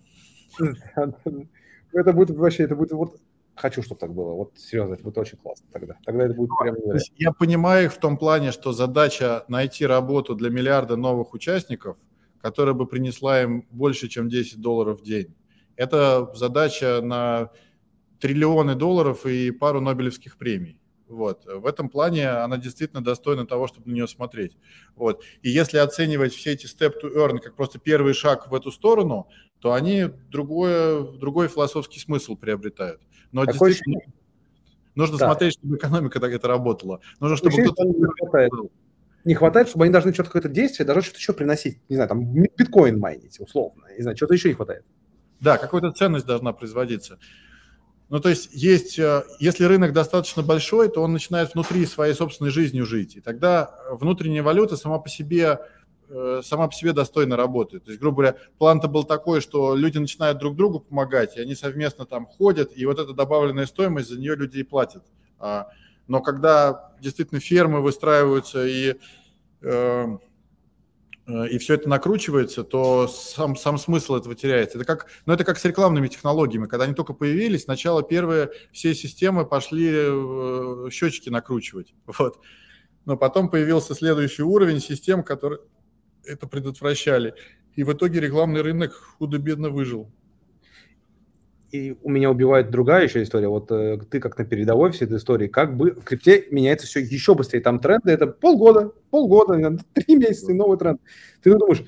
это 2.01 2.13
будет 2.13 2.37
вообще, 2.37 2.65
это 2.65 2.77
будет 2.77 2.93
вот 2.93 3.17
хочу, 3.55 3.83
чтобы 3.83 4.01
так 4.01 4.13
было. 4.13 4.33
Вот 4.33 4.53
серьезно, 4.57 4.95
это 4.95 5.05
будет 5.05 5.19
очень 5.19 5.39
классно 5.39 5.67
тогда. 5.73 5.97
Тогда 6.05 6.25
это 6.25 6.35
будет 6.35 6.51
прям 6.61 6.77
Я 7.17 7.33
понимаю 7.33 7.87
их 7.87 7.93
в 7.93 7.99
том 7.99 8.19
плане, 8.19 8.53
что 8.53 8.73
задача 8.73 9.45
найти 9.49 9.87
работу 9.87 10.35
для 10.35 10.51
миллиарда 10.51 10.97
новых 10.97 11.35
участников, 11.35 11.97
которая 12.41 12.75
бы 12.75 12.87
принесла 12.87 13.43
им 13.43 13.67
больше, 13.71 14.09
чем 14.09 14.29
10 14.29 14.61
долларов 14.61 15.01
в 15.01 15.05
день. 15.05 15.35
Это 15.77 16.31
задача 16.35 17.01
на 17.03 17.51
триллионы 18.21 18.75
долларов 18.75 19.27
и 19.27 19.51
пару 19.51 19.81
Нобелевских 19.81 20.37
премий. 20.37 20.79
Вот. 21.09 21.45
В 21.47 21.67
этом 21.67 21.89
плане 21.89 22.29
она 22.29 22.57
действительно 22.57 23.05
достойна 23.05 23.47
того, 23.47 23.67
чтобы 23.67 23.89
на 23.89 23.95
нее 23.95 24.09
смотреть. 24.09 24.57
Вот. 24.97 25.23
И 25.43 25.51
если 25.51 25.79
оценивать 25.79 26.33
все 26.33 26.53
эти 26.53 26.67
step 26.67 26.95
to 27.03 27.15
earn 27.15 27.39
как 27.39 27.57
просто 27.57 27.79
первый 27.79 28.15
шаг 28.15 28.51
в 28.51 28.55
эту 28.55 28.71
сторону, 28.71 29.29
то 29.61 29.73
они 29.73 30.07
другое, 30.31 31.03
другой 31.03 31.49
философский 31.49 32.01
смысл 32.01 32.37
приобретают. 32.37 33.01
Но 33.33 33.45
Такое 33.45 33.71
действительно 33.71 33.99
ощущение... 33.99 34.15
нужно 34.95 35.19
да. 35.19 35.27
смотреть, 35.27 35.55
чтобы 35.55 35.77
экономика 35.77 36.21
так 36.21 36.33
это 36.33 36.49
работала. 36.49 37.01
Нужно, 37.21 37.37
чтобы 37.37 37.63
кто-то... 37.63 37.85
Не 37.85 38.05
хватает. 38.19 38.53
не 39.25 39.35
хватает, 39.35 39.69
чтобы 39.69 39.85
они 39.85 39.93
должны 39.93 40.13
что-то 40.13 40.29
какое-то 40.31 40.49
действие, 40.49 40.87
даже 40.87 41.03
что-то 41.03 41.19
еще 41.19 41.33
приносить. 41.33 41.79
Не 41.89 41.97
знаю, 41.97 42.09
там 42.09 42.33
биткоин 42.33 42.99
майнить, 42.99 43.41
условно. 43.41 43.85
Не 43.97 44.03
знаю, 44.03 44.17
что-то 44.17 44.35
еще 44.35 44.49
не 44.49 44.55
хватает. 44.55 44.85
Да, 45.41 45.59
какая-то 45.59 45.93
ценность 45.93 46.27
должна 46.27 46.53
производиться. 46.53 47.19
Ну, 48.11 48.21
то 48.21 48.29
есть 48.29 48.51
есть, 48.53 48.99
э, 48.99 49.25
если 49.39 49.65
рынок 49.65 49.93
достаточно 49.93 50.43
большой, 50.43 50.89
то 50.89 51.03
он 51.03 51.13
начинает 51.13 51.55
внутри 51.55 51.87
своей 51.87 52.15
собственной 52.15 52.51
жизнью 52.51 52.85
жить. 52.85 53.17
И 53.17 53.21
тогда 53.21 53.75
внутренняя 53.91 54.43
валюта 54.43 54.77
сама 54.77 54.99
по 54.99 55.09
себе 55.09 55.61
э, 56.09 56.43
сама 56.45 56.69
по 56.69 56.75
себе 56.75 56.93
достойно 56.93 57.37
работает. 57.37 57.85
То 57.85 57.91
есть, 57.91 58.01
грубо 58.01 58.17
говоря, 58.17 58.37
план-то 58.59 58.89
был 58.89 59.05
такой, 59.05 59.41
что 59.41 59.75
люди 59.75 59.99
начинают 59.99 60.39
друг 60.39 60.55
другу 60.55 60.81
помогать, 60.81 61.37
и 61.37 61.41
они 61.41 61.55
совместно 61.55 62.05
там 62.05 62.27
ходят, 62.27 62.73
и 62.77 62.85
вот 62.85 62.99
эта 62.99 63.15
добавленная 63.15 63.67
стоимость, 63.67 64.11
за 64.11 64.19
нее 64.19 64.37
люди 64.37 64.59
и 64.59 64.63
платят. 64.63 65.05
А, 65.39 65.69
но 66.07 66.21
когда 66.21 66.93
действительно 67.01 67.41
фермы 67.41 67.81
выстраиваются 67.81 68.67
и 68.67 68.97
э, 69.63 70.19
и 71.27 71.57
все 71.59 71.75
это 71.75 71.89
накручивается, 71.89 72.65
то 72.65 73.09
сам, 73.09 73.57
сам 73.57 73.79
смысл 73.79 74.17
этого 74.17 74.35
теряется. 74.35 74.77
Это 74.77 74.87
как, 74.87 75.07
ну, 75.25 75.33
это 75.33 75.45
как 75.45 75.59
с 75.59 75.65
рекламными 75.65 76.09
технологиями. 76.09 76.67
Когда 76.67 76.85
они 76.85 76.95
только 76.95 77.15
появились, 77.15 77.63
сначала 77.63 78.03
первые 78.03 78.51
все 78.73 78.95
системы 78.95 79.47
пошли 79.47 79.91
э, 79.91 80.89
счетчики 80.91 81.31
накручивать. 81.31 81.95
Вот. 82.19 82.41
Но 83.07 83.19
потом 83.19 83.51
появился 83.51 83.95
следующий 83.95 84.43
уровень 84.43 84.81
систем, 84.81 85.23
которые 85.23 85.61
это 86.25 86.47
предотвращали. 86.47 87.35
И 87.75 87.85
в 87.85 87.93
итоге 87.93 88.21
рекламный 88.21 88.63
рынок 88.63 88.95
худо-бедно 89.19 89.69
выжил 89.69 90.11
и 91.75 91.97
у 92.05 92.09
меня 92.09 92.31
убивает 92.31 92.71
другая 92.71 93.03
еще 93.03 93.21
история. 93.21 93.49
Вот 93.49 93.69
э, 93.73 93.99
ты 94.09 94.21
как 94.21 94.39
на 94.39 94.45
передовой 94.45 94.93
всей 94.93 95.07
этой 95.07 95.17
истории, 95.17 95.49
как 95.49 95.77
бы 95.77 95.91
в 95.91 96.05
крипте 96.05 96.45
меняется 96.53 96.87
все 96.87 97.01
еще 97.01 97.35
быстрее. 97.35 97.63
Там 97.63 97.81
тренды 97.81 98.13
это 98.13 98.29
полгода, 98.29 98.93
полгода, 99.11 99.77
три 99.93 100.15
месяца, 100.15 100.55
новый 100.55 100.79
тренд. 100.79 101.01
Ты 101.43 101.53
думаешь, 101.59 101.83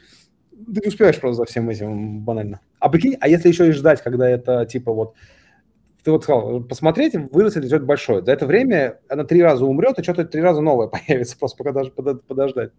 ты 0.51 0.81
не 0.81 0.89
успеваешь 0.89 1.21
просто 1.21 1.37
за 1.37 1.45
всем 1.45 1.71
этим 1.71 2.19
банально. 2.25 2.61
А 2.81 2.89
прикинь, 2.89 3.17
а 3.21 3.29
если 3.29 3.47
еще 3.47 3.69
и 3.69 3.71
ждать, 3.71 4.03
когда 4.03 4.29
это 4.29 4.67
типа 4.67 4.93
вот 4.93 5.15
ты 6.03 6.11
вот 6.11 6.25
сказал, 6.25 6.65
посмотреть, 6.65 7.15
вырастет 7.15 7.65
идет 7.65 7.85
большое. 7.85 8.25
За 8.25 8.33
это 8.33 8.45
время 8.45 8.99
она 9.09 9.23
три 9.23 9.41
раза 9.41 9.65
умрет, 9.65 10.01
и 10.01 10.03
что-то 10.03 10.25
три 10.25 10.41
раза 10.41 10.63
новое 10.63 10.89
появится, 11.07 11.39
просто 11.39 11.59
пока 11.59 11.71
даже 11.71 11.93
подождать. 11.93 12.73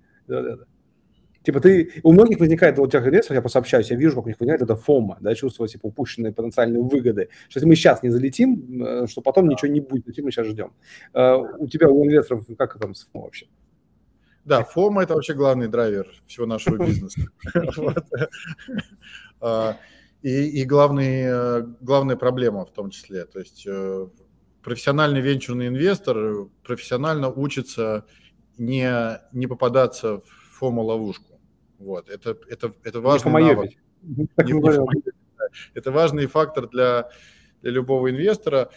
Типа 1.48 1.62
ты, 1.62 1.94
у 2.04 2.12
многих 2.12 2.42
возникает, 2.42 2.78
вот 2.78 2.92
тех 2.92 3.08
инвесторов, 3.08 3.36
я 3.36 3.42
просто 3.42 3.60
общаюсь, 3.60 3.90
я 3.90 3.96
вижу, 3.96 4.16
как 4.16 4.26
у 4.26 4.28
них 4.28 4.38
возникает 4.38 4.64
это 4.64 4.76
фома, 4.76 5.18
да, 5.22 5.34
чувство, 5.34 5.66
типа, 5.66 5.86
упущенные 5.86 6.34
потенциальные 6.34 6.84
выгоды, 6.84 7.30
что 7.48 7.60
если 7.60 7.70
мы 7.70 7.76
сейчас 7.78 8.04
не 8.04 8.10
залетим, 8.10 8.84
э, 8.84 9.08
что 9.08 9.22
потом 9.22 9.48
ничего 9.48 9.72
не 9.72 9.80
будет, 9.80 10.06
мы 10.18 10.30
сейчас 10.30 10.48
ждем. 10.48 10.74
Э, 11.14 11.36
у 11.38 11.70
тебя, 11.70 11.88
у 11.88 12.04
инвесторов, 12.04 12.46
как 12.58 12.78
там 12.78 12.94
с 12.94 13.06
фома 13.06 13.24
вообще? 13.24 13.46
Да, 14.44 14.66
фома– 14.66 15.04
это 15.04 15.14
вообще 15.14 15.36
главный 15.36 15.70
драйвер 15.70 16.10
всего 16.26 16.46
нашего 16.46 16.86
бизнеса. 16.86 17.22
А, 19.40 19.78
и 20.22 20.66
главный, 20.66 21.22
э, 21.28 21.62
главная 21.80 22.18
проблема 22.18 22.66
в 22.66 22.72
том 22.72 22.90
числе. 22.90 23.24
То 23.24 23.40
есть 23.40 23.66
профессиональный 24.64 25.22
венчурный 25.22 25.70
инвестор 25.70 26.50
профессионально 26.66 27.30
учится 27.30 28.06
не, 28.58 28.92
не 29.32 29.48
попадаться 29.48 30.18
в 30.18 30.58
фома-ловушку. 30.58 31.37
Вот. 31.80 32.10
Это, 32.10 32.38
это, 32.50 32.74
это 32.84 33.02
важный 33.02 33.32
навык. 33.32 33.72
Это 35.74 35.92
важный 35.92 36.26
фактор 36.26 36.68
для, 36.68 37.10
для 37.62 37.72
любого 37.72 38.10
инвестора. 38.10 38.70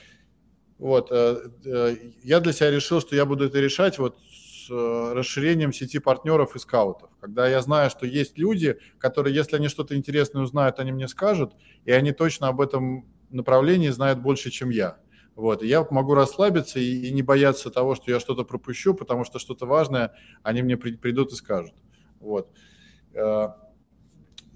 Вот. 0.78 1.10
Э, 1.10 1.50
э, 1.64 1.96
я 2.22 2.40
для 2.40 2.52
себя 2.52 2.70
решил, 2.70 3.00
что 3.00 3.16
я 3.16 3.26
буду 3.26 3.46
это 3.46 3.58
решать 3.60 3.98
вот 3.98 4.18
с 4.18 4.70
э, 4.70 5.12
расширением 5.14 5.72
сети 5.72 5.98
партнеров 5.98 6.56
и 6.56 6.58
скаутов. 6.58 7.10
Когда 7.20 7.48
я 7.48 7.60
знаю, 7.60 7.90
что 7.90 8.06
есть 8.06 8.38
люди, 8.38 8.78
которые, 8.98 9.34
если 9.34 9.56
они 9.56 9.68
что-то 9.68 9.96
интересное 9.96 10.42
узнают, 10.42 10.78
они 10.78 10.92
мне 10.92 11.08
скажут, 11.08 11.54
и 11.84 11.92
они 11.92 12.12
точно 12.12 12.48
об 12.48 12.60
этом 12.60 13.06
направлении 13.30 13.88
знают 13.88 14.20
больше, 14.20 14.50
чем 14.50 14.70
я. 14.70 14.98
Вот, 15.36 15.62
и 15.62 15.66
я 15.66 15.86
могу 15.90 16.14
расслабиться 16.14 16.80
и, 16.80 17.06
и 17.06 17.12
не 17.12 17.22
бояться 17.22 17.70
того, 17.70 17.94
что 17.94 18.10
я 18.10 18.20
что-то 18.20 18.44
пропущу, 18.44 18.94
потому 18.94 19.24
что 19.24 19.38
что-то 19.38 19.64
важное 19.64 20.12
они 20.42 20.62
мне 20.62 20.76
при, 20.76 20.96
придут 20.96 21.32
и 21.32 21.36
скажут. 21.36 21.74
Вот. 22.20 22.48
Э, 22.48 22.69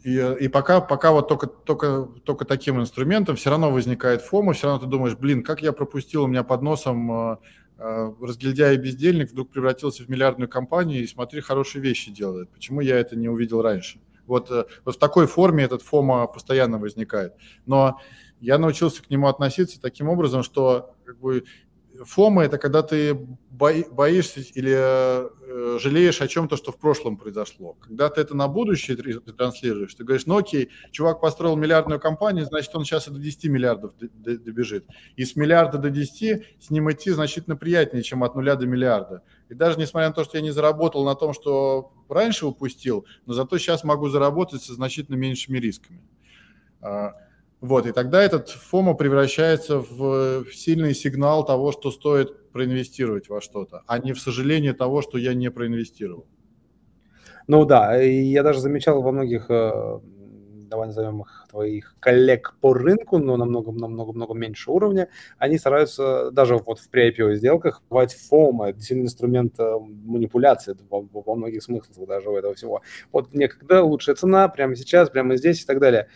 и, 0.05 0.37
и 0.41 0.49
пока, 0.49 0.81
пока 0.83 1.13
вот 1.13 1.29
только, 1.29 1.47
только, 1.47 2.09
только 2.25 2.45
таким 2.45 2.79
инструментом 2.81 3.37
все 3.37 3.49
равно 3.49 3.71
возникает 3.71 4.21
фома, 4.21 4.53
все 4.53 4.67
равно 4.67 4.85
ты 4.85 4.91
думаешь, 4.91 5.17
блин, 5.17 5.43
как 5.43 5.63
я 5.63 5.73
пропустил, 5.73 6.25
у 6.25 6.27
меня 6.27 6.45
под 6.45 6.61
носом 6.61 7.11
э, 7.11 7.37
э, 7.79 8.13
разгильдяй 8.21 8.75
и 8.75 8.79
бездельник 8.79 9.31
вдруг 9.31 9.51
превратился 9.51 10.05
в 10.05 10.11
миллиардную 10.11 10.49
компанию, 10.49 11.03
и 11.03 11.07
смотри, 11.07 11.41
хорошие 11.41 11.81
вещи 11.81 12.11
делает. 12.11 12.51
Почему 12.51 12.83
я 12.83 12.99
это 12.99 13.17
не 13.17 13.31
увидел 13.31 13.63
раньше? 13.63 13.99
Вот, 14.27 14.51
вот 14.51 14.95
в 14.95 14.99
такой 14.99 15.27
форме 15.27 15.65
этот 15.65 15.83
фома 15.83 16.27
постоянно 16.27 16.79
возникает. 16.79 17.35
Но 17.67 17.99
я 18.41 18.59
научился 18.59 19.03
к 19.03 19.09
нему 19.09 19.29
относиться 19.29 19.81
таким 19.81 20.09
образом, 20.11 20.43
что 20.43 20.95
как 21.05 21.19
бы, 21.19 21.45
Фома– 22.03 22.43
это 22.45 22.59
когда 22.59 22.83
ты 22.83 23.15
боишься 23.15 24.41
или 24.41 24.75
э, 24.75 25.79
жалеешь 25.79 26.21
о 26.21 26.27
чем-то, 26.27 26.57
что 26.57 26.73
в 26.73 26.79
прошлом 26.79 27.17
произошло. 27.17 27.75
Когда 27.75 28.09
ты 28.09 28.21
это 28.21 28.37
на 28.37 28.49
будущее 28.49 28.97
транслируешь, 28.97 29.95
ты 29.95 30.03
говоришь, 30.03 30.27
ну 30.27 30.39
окей, 30.39 30.71
чувак 30.91 31.21
построил 31.21 31.55
миллиардную 31.57 32.01
компанию, 32.01 32.47
значит, 32.47 32.75
он 32.75 32.85
сейчас 32.85 33.07
и 33.07 33.13
до 33.13 33.19
10 33.19 33.45
миллиардов 33.45 33.93
добежит. 33.99 34.87
И 35.15 35.25
с 35.25 35.37
миллиарда 35.37 35.79
до 35.79 35.91
10 35.91 36.45
с 36.59 36.71
ним 36.71 36.91
идти 36.91 37.11
значительно 37.11 37.57
приятнее, 37.57 38.03
чем 38.03 38.25
от 38.25 38.35
нуля 38.35 38.57
до 38.57 38.67
миллиарда. 38.67 39.23
И 39.49 39.55
даже 39.55 39.79
несмотря 39.79 40.09
на 40.09 40.15
то, 40.15 40.25
что 40.25 40.37
я 40.37 40.43
не 40.43 40.51
заработал 40.51 41.05
на 41.05 41.15
том, 41.15 41.33
что 41.33 41.93
раньше 42.09 42.47
упустил, 42.47 43.07
но 43.27 43.35
зато 43.35 43.59
сейчас 43.59 43.85
могу 43.85 44.09
заработать 44.09 44.63
со 44.63 44.75
значительно 44.75 45.17
меньшими 45.17 45.59
рисками. 45.59 46.03
Вот, 47.65 47.87
и 47.87 47.93
тогда 47.93 48.23
этот 48.23 48.51
ФОМО 48.51 48.93
превращается 48.93 49.79
в 49.79 50.45
сильный 50.53 50.95
сигнал 50.95 51.47
того, 51.47 51.73
что 51.73 51.91
стоит 51.91 52.51
проинвестировать 52.53 53.31
во 53.31 53.41
что-то, 53.41 53.83
а 53.87 53.99
не 53.99 54.13
в 54.13 54.21
сожаление 54.21 54.75
того, 54.75 55.01
что 55.01 55.17
я 55.17 55.33
не 55.33 55.51
проинвестировал. 55.51 56.27
Ну 57.47 57.65
да, 57.65 57.97
я 57.97 58.43
даже 58.43 58.61
замечал 58.61 59.01
во 59.01 59.13
многих, 59.13 59.47
э, 59.49 59.99
давай 60.69 60.89
назовем 60.89 61.23
их, 61.23 61.47
твоих 61.49 61.97
коллег 62.01 62.55
по 62.61 62.75
рынку, 62.75 63.17
но 63.17 63.39
намного-намного-много 63.39 64.35
меньше 64.35 64.71
уровня, 64.71 65.09
они 65.39 65.57
стараются 65.57 66.31
даже 66.33 66.59
вот 66.59 66.79
в 66.79 66.91
pre-IPO 66.91 67.37
сделках 67.37 67.83
бывать 67.89 68.13
фома, 68.13 68.79
сильный 68.79 69.05
инструмент 69.05 69.59
э, 69.59 69.79
манипуляции 69.81 70.77
во, 70.91 71.01
во 71.01 71.35
многих 71.35 71.63
смыслах 71.63 72.07
даже 72.07 72.29
у 72.29 72.37
этого 72.37 72.55
всего. 72.55 72.83
Вот 73.11 73.33
некогда 73.33 73.83
лучшая 73.83 74.17
цена, 74.17 74.49
прямо 74.49 74.77
сейчас, 74.77 75.09
прямо 75.09 75.39
здесь 75.39 75.63
и 75.63 75.67
так 75.67 75.81
далее. 75.81 76.09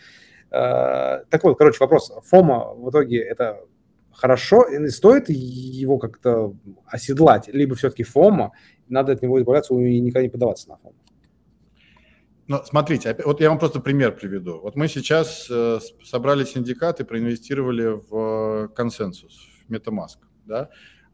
Э, 0.51 1.23
так 1.29 1.43
вот, 1.43 1.57
короче, 1.57 1.77
вопрос. 1.79 2.11
Фома 2.25 2.73
в 2.73 2.89
итоге 2.89 3.21
это 3.21 3.61
хорошо, 4.11 4.65
стоит 4.89 5.29
его 5.29 5.97
как-то 5.97 6.53
оседлать, 6.85 7.47
либо 7.47 7.75
все-таки 7.75 8.03
Фома, 8.03 8.51
надо 8.87 9.13
от 9.13 9.21
него 9.21 9.39
избавляться 9.39 9.73
и 9.73 9.99
никогда 9.99 10.23
не 10.23 10.29
подаваться 10.29 10.69
на 10.69 10.77
Фому? 10.77 10.95
Ну, 12.47 12.59
смотрите, 12.65 13.15
вот 13.25 13.41
я 13.41 13.49
вам 13.49 13.59
просто 13.59 13.79
пример 13.79 14.15
приведу. 14.15 14.59
Вот 14.59 14.75
мы 14.75 14.87
сейчас 14.87 15.47
э, 15.51 15.79
собрали 16.03 16.43
синдикат 16.45 16.99
и 16.99 17.03
проинвестировали 17.03 17.99
в 18.09 18.69
консенсус, 18.69 19.47
в 19.67 19.71
MetaMask. 19.71 20.17
Да? 20.45 20.69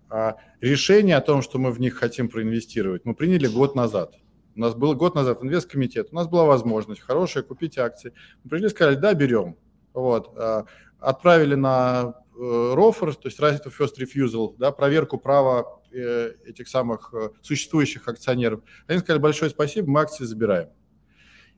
А 0.10 0.38
решение 0.62 1.18
о 1.18 1.22
том, 1.22 1.42
что 1.42 1.60
мы 1.60 1.72
в 1.72 1.80
них 1.80 1.96
хотим 1.96 2.30
проинвестировать, 2.30 3.04
мы 3.04 3.16
приняли 3.16 3.48
год 3.48 3.76
назад. 3.76 4.16
У 4.56 4.60
нас 4.60 4.74
был 4.74 4.96
год 4.96 5.16
назад 5.16 5.44
инвесткомитет, 5.44 6.10
у 6.12 6.16
нас 6.16 6.28
была 6.28 6.46
возможность 6.46 7.02
хорошая 7.02 7.44
купить 7.44 7.78
акции. 7.78 8.14
Мы 8.44 8.50
пришли 8.50 8.68
и 8.68 8.70
сказали, 8.70 8.96
да, 8.96 9.14
берем. 9.14 9.58
Вот. 9.94 10.34
А, 10.38 10.66
отправили 11.00 11.56
на 11.56 12.16
ROFR, 12.38 13.12
э, 13.12 13.14
то 13.14 13.28
есть 13.28 13.40
Right 13.40 13.62
of 13.66 13.74
First 13.78 13.98
Refusal, 14.00 14.56
да, 14.58 14.72
проверку 14.72 15.18
права 15.18 15.82
э, 15.92 16.34
этих 16.46 16.68
самых 16.68 17.14
э, 17.14 17.30
существующих 17.42 18.08
акционеров. 18.08 18.62
Они 18.88 19.00
сказали, 19.00 19.22
большое 19.22 19.52
спасибо, 19.52 19.90
мы 19.90 20.02
акции 20.02 20.26
забираем. 20.26 20.70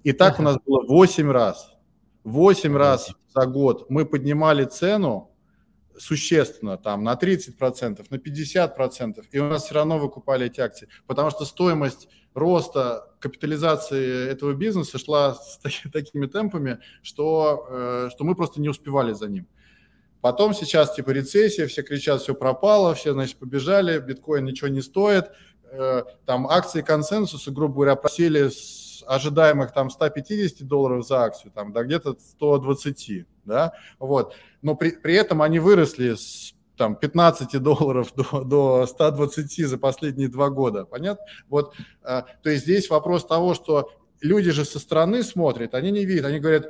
И 0.03 0.11
так 0.11 0.39
у 0.39 0.43
нас 0.43 0.57
было 0.65 0.83
8 0.87 1.31
раз. 1.31 1.73
8 2.23 2.75
раз 2.75 3.11
за 3.33 3.45
год 3.45 3.89
мы 3.89 4.05
поднимали 4.05 4.65
цену 4.65 5.33
существенно, 5.97 6.77
там, 6.77 7.03
на 7.03 7.15
30%, 7.15 8.05
на 8.09 8.15
50%, 8.15 9.25
и 9.31 9.39
у 9.39 9.49
нас 9.49 9.65
все 9.65 9.75
равно 9.75 9.97
выкупали 9.97 10.45
эти 10.45 10.59
акции, 10.59 10.87
потому 11.07 11.31
что 11.31 11.45
стоимость 11.45 12.07
роста 12.37 13.09
капитализации 13.19 14.29
этого 14.29 14.53
бизнеса 14.53 14.97
шла 14.97 15.35
с 15.35 15.59
такими 15.91 16.27
темпами, 16.27 16.79
что, 17.01 17.67
э, 17.69 18.09
что 18.13 18.23
мы 18.23 18.35
просто 18.35 18.61
не 18.61 18.69
успевали 18.69 19.13
за 19.13 19.27
ним. 19.27 19.47
Потом 20.21 20.53
сейчас 20.53 20.93
типа 20.95 21.11
рецессия, 21.11 21.67
все 21.67 21.83
кричат, 21.83 22.21
все 22.21 22.33
пропало, 22.33 22.93
все, 22.95 23.13
значит, 23.13 23.37
побежали, 23.37 23.99
биткоин 23.99 24.45
ничего 24.45 24.67
не 24.67 24.81
стоит, 24.81 25.31
э, 25.71 26.03
там 26.25 26.47
акции 26.47 26.81
консенсуса, 26.81 27.51
грубо 27.51 27.75
говоря, 27.75 27.95
просели 27.95 28.49
с 28.49 29.03
ожидаемых 29.07 29.71
там 29.73 29.89
150 29.89 30.67
долларов 30.67 31.05
за 31.05 31.23
акцию, 31.23 31.51
там, 31.51 31.71
до 31.71 31.83
где-то 31.83 32.17
120, 32.19 33.25
да, 33.45 33.73
вот. 33.99 34.35
Но 34.61 34.75
при, 34.75 34.91
при 34.91 35.15
этом 35.15 35.41
они 35.41 35.59
выросли 35.59 36.15
с 36.15 36.53
там 36.77 36.95
15 36.95 37.61
долларов 37.61 38.13
до, 38.15 38.43
до 38.43 38.85
120 38.85 39.67
за 39.67 39.77
последние 39.77 40.29
два 40.29 40.49
года. 40.49 40.85
Понятно? 40.85 41.25
Вот, 41.49 41.73
э, 42.03 42.21
то 42.41 42.49
есть 42.49 42.63
здесь 42.63 42.89
вопрос 42.89 43.25
того, 43.25 43.53
что 43.53 43.91
люди 44.21 44.51
же 44.51 44.63
со 44.63 44.79
стороны 44.79 45.23
смотрят, 45.23 45.73
они 45.73 45.91
не 45.91 46.05
видят, 46.05 46.25
они 46.25 46.39
говорят, 46.39 46.67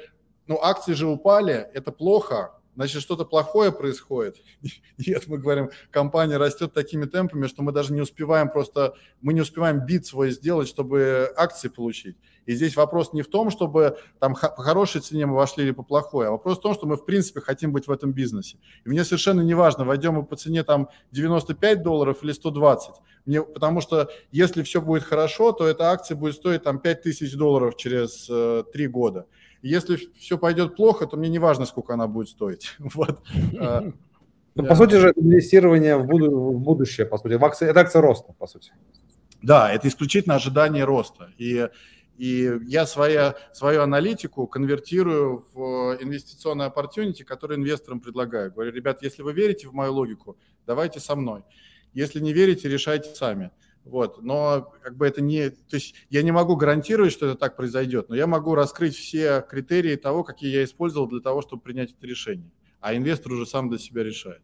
ну 0.47 0.59
акции 0.61 0.93
же 0.93 1.07
упали, 1.07 1.67
это 1.73 1.91
плохо, 1.91 2.53
значит, 2.77 3.01
что-то 3.01 3.25
плохое 3.25 3.71
происходит. 3.71 4.37
Нет, 4.97 5.27
мы 5.27 5.39
говорим, 5.39 5.71
компания 5.89 6.37
растет 6.37 6.73
такими 6.73 7.05
темпами, 7.05 7.47
что 7.47 7.63
мы 7.63 7.71
даже 7.71 7.91
не 7.91 8.01
успеваем 8.01 8.49
просто, 8.49 8.93
мы 9.19 9.33
не 9.33 9.41
успеваем 9.41 9.85
бит 9.85 10.05
свой 10.05 10.29
сделать, 10.29 10.67
чтобы 10.67 11.33
акции 11.35 11.69
получить. 11.69 12.15
И 12.45 12.53
здесь 12.53 12.75
вопрос 12.75 13.13
не 13.13 13.23
в 13.23 13.27
том, 13.27 13.49
чтобы 13.49 13.97
там 14.19 14.33
по 14.33 14.61
хорошей 14.61 15.01
цене 15.01 15.25
мы 15.25 15.35
вошли 15.35 15.65
или 15.65 15.71
по 15.71 15.83
плохой, 15.83 16.27
а 16.27 16.31
вопрос 16.31 16.59
в 16.59 16.61
том, 16.61 16.75
что 16.75 16.85
мы 16.85 16.95
в 16.95 17.03
принципе 17.03 17.41
хотим 17.41 17.73
быть 17.73 17.87
в 17.87 17.91
этом 17.91 18.13
бизнесе. 18.13 18.57
И 18.85 18.89
мне 18.89 19.03
совершенно 19.03 19.41
не 19.41 19.55
важно, 19.55 19.83
войдем 19.83 20.13
мы 20.13 20.23
по 20.23 20.35
цене 20.35 20.63
там 20.63 20.89
95 21.11 21.81
долларов 21.81 22.23
или 22.23 22.31
120. 22.31 22.95
Мне, 23.25 23.41
потому 23.41 23.81
что 23.81 24.09
если 24.31 24.61
все 24.61 24.81
будет 24.81 25.03
хорошо, 25.03 25.51
то 25.51 25.65
эта 25.65 25.89
акция 25.91 26.15
будет 26.15 26.35
стоить 26.35 26.63
там 26.63 26.79
5 26.79 27.01
тысяч 27.01 27.33
долларов 27.33 27.75
через 27.75 28.27
э, 28.29 28.63
3 28.71 28.87
года. 28.87 29.25
Если 29.61 29.97
все 30.17 30.37
пойдет 30.37 30.75
плохо, 30.75 31.07
то 31.07 31.17
мне 31.17 31.29
не 31.29 31.39
важно, 31.39 31.65
сколько 31.65 31.93
она 31.93 32.07
будет 32.07 32.29
стоить. 32.29 32.75
Вот. 32.79 33.21
А, 33.59 33.91
ну, 34.55 34.65
по 34.65 34.75
сути 34.75 34.95
же, 34.95 35.13
инвестирование 35.15 35.97
в, 35.97 36.05
будущее, 36.05 37.05
по 37.05 37.17
сути. 37.17 37.33
В 37.33 37.45
акции, 37.45 37.69
это 37.69 37.81
акция 37.81 38.01
роста, 38.01 38.33
по 38.33 38.47
сути. 38.47 38.71
Да, 39.41 39.71
это 39.71 39.87
исключительно 39.87 40.35
ожидание 40.35 40.83
роста. 40.83 41.29
И 41.37 41.67
и 42.17 42.51
я 42.65 42.87
своя, 42.87 43.35
свою 43.53 43.83
аналитику 43.83 44.47
конвертирую 44.47 45.45
в 45.53 45.97
инвестиционные 46.01 46.69
opportunity, 46.69 47.23
которые 47.23 47.59
инвесторам 47.59 47.99
предлагаю. 47.99 48.51
Говорю, 48.51 48.71
ребят, 48.71 49.03
если 49.03 49.21
вы 49.21 49.33
верите 49.33 49.67
в 49.67 49.73
мою 49.73 49.93
логику, 49.93 50.35
давайте 50.65 50.99
со 50.99 51.15
мной. 51.15 51.43
Если 51.93 52.19
не 52.19 52.33
верите, 52.33 52.67
решайте 52.69 53.13
сами. 53.13 53.51
Вот. 53.89 54.21
Но 54.21 54.73
как 54.81 54.97
бы 54.97 55.07
это 55.07 55.21
не... 55.21 55.49
То 55.49 55.75
есть 55.75 55.95
я 56.09 56.21
не 56.21 56.31
могу 56.31 56.55
гарантировать, 56.55 57.13
что 57.13 57.25
это 57.27 57.35
так 57.35 57.55
произойдет, 57.55 58.09
но 58.09 58.15
я 58.15 58.27
могу 58.27 58.55
раскрыть 58.55 58.95
все 58.95 59.41
критерии 59.41 59.95
того, 59.95 60.23
какие 60.23 60.53
я 60.53 60.63
использовал 60.63 61.07
для 61.07 61.21
того, 61.21 61.41
чтобы 61.41 61.61
принять 61.61 61.93
это 61.93 62.05
решение. 62.05 62.51
А 62.79 62.95
инвестор 62.95 63.33
уже 63.33 63.45
сам 63.45 63.69
для 63.69 63.79
себя 63.79 64.03
решает. 64.03 64.41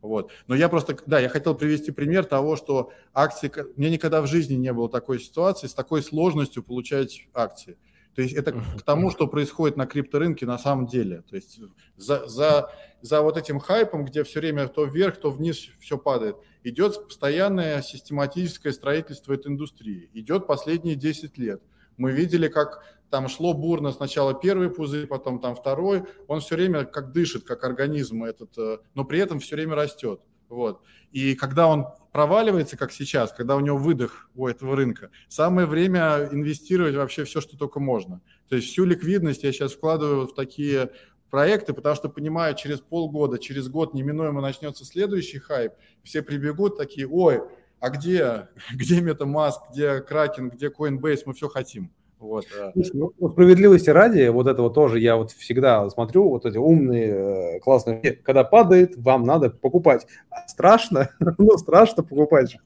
Вот. 0.00 0.32
Но 0.46 0.54
я 0.54 0.68
просто, 0.68 0.96
да, 1.06 1.18
я 1.20 1.28
хотел 1.28 1.54
привести 1.54 1.92
пример 1.92 2.24
того, 2.24 2.56
что 2.56 2.92
акции, 3.12 3.52
мне 3.76 3.90
никогда 3.90 4.22
в 4.22 4.26
жизни 4.26 4.54
не 4.54 4.72
было 4.72 4.88
такой 4.88 5.20
ситуации 5.20 5.66
с 5.66 5.74
такой 5.74 6.02
сложностью 6.02 6.62
получать 6.62 7.26
акции. 7.34 7.76
То 8.20 8.24
есть 8.24 8.36
это 8.36 8.52
к 8.52 8.82
тому, 8.82 9.10
что 9.10 9.26
происходит 9.26 9.78
на 9.78 9.86
крипторынке 9.86 10.44
на 10.44 10.58
самом 10.58 10.86
деле. 10.86 11.22
То 11.22 11.36
есть 11.36 11.58
за, 11.96 12.28
за, 12.28 12.70
за 13.00 13.22
вот 13.22 13.38
этим 13.38 13.58
хайпом, 13.58 14.04
где 14.04 14.24
все 14.24 14.40
время 14.40 14.68
то 14.68 14.84
вверх, 14.84 15.16
то 15.16 15.30
вниз 15.30 15.70
все 15.78 15.96
падает, 15.96 16.36
идет 16.62 17.06
постоянное 17.06 17.80
систематическое 17.80 18.74
строительство 18.74 19.32
этой 19.32 19.50
индустрии. 19.50 20.10
Идет 20.12 20.46
последние 20.46 20.96
10 20.96 21.38
лет. 21.38 21.62
Мы 21.96 22.12
видели, 22.12 22.48
как 22.48 22.84
там 23.08 23.26
шло 23.30 23.54
бурно 23.54 23.90
сначала 23.90 24.38
первый 24.38 24.68
пузырь, 24.68 25.06
потом 25.06 25.40
там 25.40 25.56
второй, 25.56 26.02
он 26.28 26.40
все 26.40 26.56
время 26.56 26.84
как 26.84 27.12
дышит, 27.12 27.44
как 27.44 27.64
организм 27.64 28.24
этот, 28.24 28.50
э, 28.58 28.80
но 28.94 29.06
при 29.06 29.18
этом 29.18 29.40
все 29.40 29.56
время 29.56 29.76
растет. 29.76 30.20
Вот. 30.50 30.82
И 31.12 31.34
когда 31.34 31.68
он 31.68 31.86
проваливается, 32.12 32.76
как 32.76 32.92
сейчас, 32.92 33.32
когда 33.32 33.56
у 33.56 33.60
него 33.60 33.78
выдох 33.78 34.28
у 34.34 34.46
этого 34.46 34.76
рынка, 34.76 35.10
самое 35.28 35.66
время 35.66 36.28
инвестировать 36.30 36.94
вообще 36.94 37.24
все, 37.24 37.40
что 37.40 37.56
только 37.56 37.80
можно. 37.80 38.20
То 38.48 38.56
есть 38.56 38.68
всю 38.68 38.84
ликвидность 38.84 39.44
я 39.44 39.52
сейчас 39.52 39.72
вкладываю 39.72 40.26
в 40.26 40.34
такие 40.34 40.90
проекты, 41.30 41.72
потому 41.72 41.94
что 41.94 42.08
понимаю, 42.08 42.56
через 42.56 42.80
полгода, 42.80 43.38
через 43.38 43.68
год 43.68 43.94
неминуемо 43.94 44.40
начнется 44.40 44.84
следующий 44.84 45.38
хайп, 45.38 45.72
все 46.02 46.22
прибегут 46.22 46.76
такие, 46.76 47.08
ой, 47.08 47.40
а 47.78 47.90
где, 47.90 48.48
где 48.72 49.00
MetaMask, 49.00 49.70
где 49.72 50.04
Kraken, 50.06 50.50
где 50.50 50.68
Coinbase, 50.68 51.22
мы 51.26 51.34
все 51.34 51.48
хотим. 51.48 51.92
Вот. 52.20 52.44
Ну, 52.74 53.12
справедливости 53.30 53.88
ради, 53.88 54.28
вот 54.28 54.46
этого 54.46 54.70
тоже 54.70 55.00
я 55.00 55.16
вот 55.16 55.32
всегда 55.32 55.88
смотрю, 55.88 56.28
вот 56.28 56.44
эти 56.44 56.58
умные, 56.58 57.56
э, 57.56 57.60
классные, 57.60 58.20
когда 58.22 58.44
падает, 58.44 58.96
вам 58.98 59.24
надо 59.24 59.48
покупать. 59.48 60.06
Страшно, 60.46 61.08
ну 61.38 61.56
страшно 61.56 62.02
покупать 62.02 62.56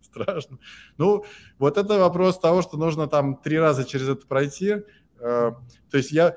Страшно. 0.00 0.58
Ну, 0.96 1.24
вот 1.58 1.76
это 1.76 1.98
вопрос 1.98 2.40
того, 2.40 2.62
что 2.62 2.76
нужно 2.76 3.06
там 3.06 3.36
три 3.36 3.58
раза 3.58 3.84
через 3.84 4.08
это 4.08 4.26
пройти. 4.26 4.76
Э, 5.20 5.52
то 5.90 5.96
есть 5.96 6.10
я, 6.10 6.36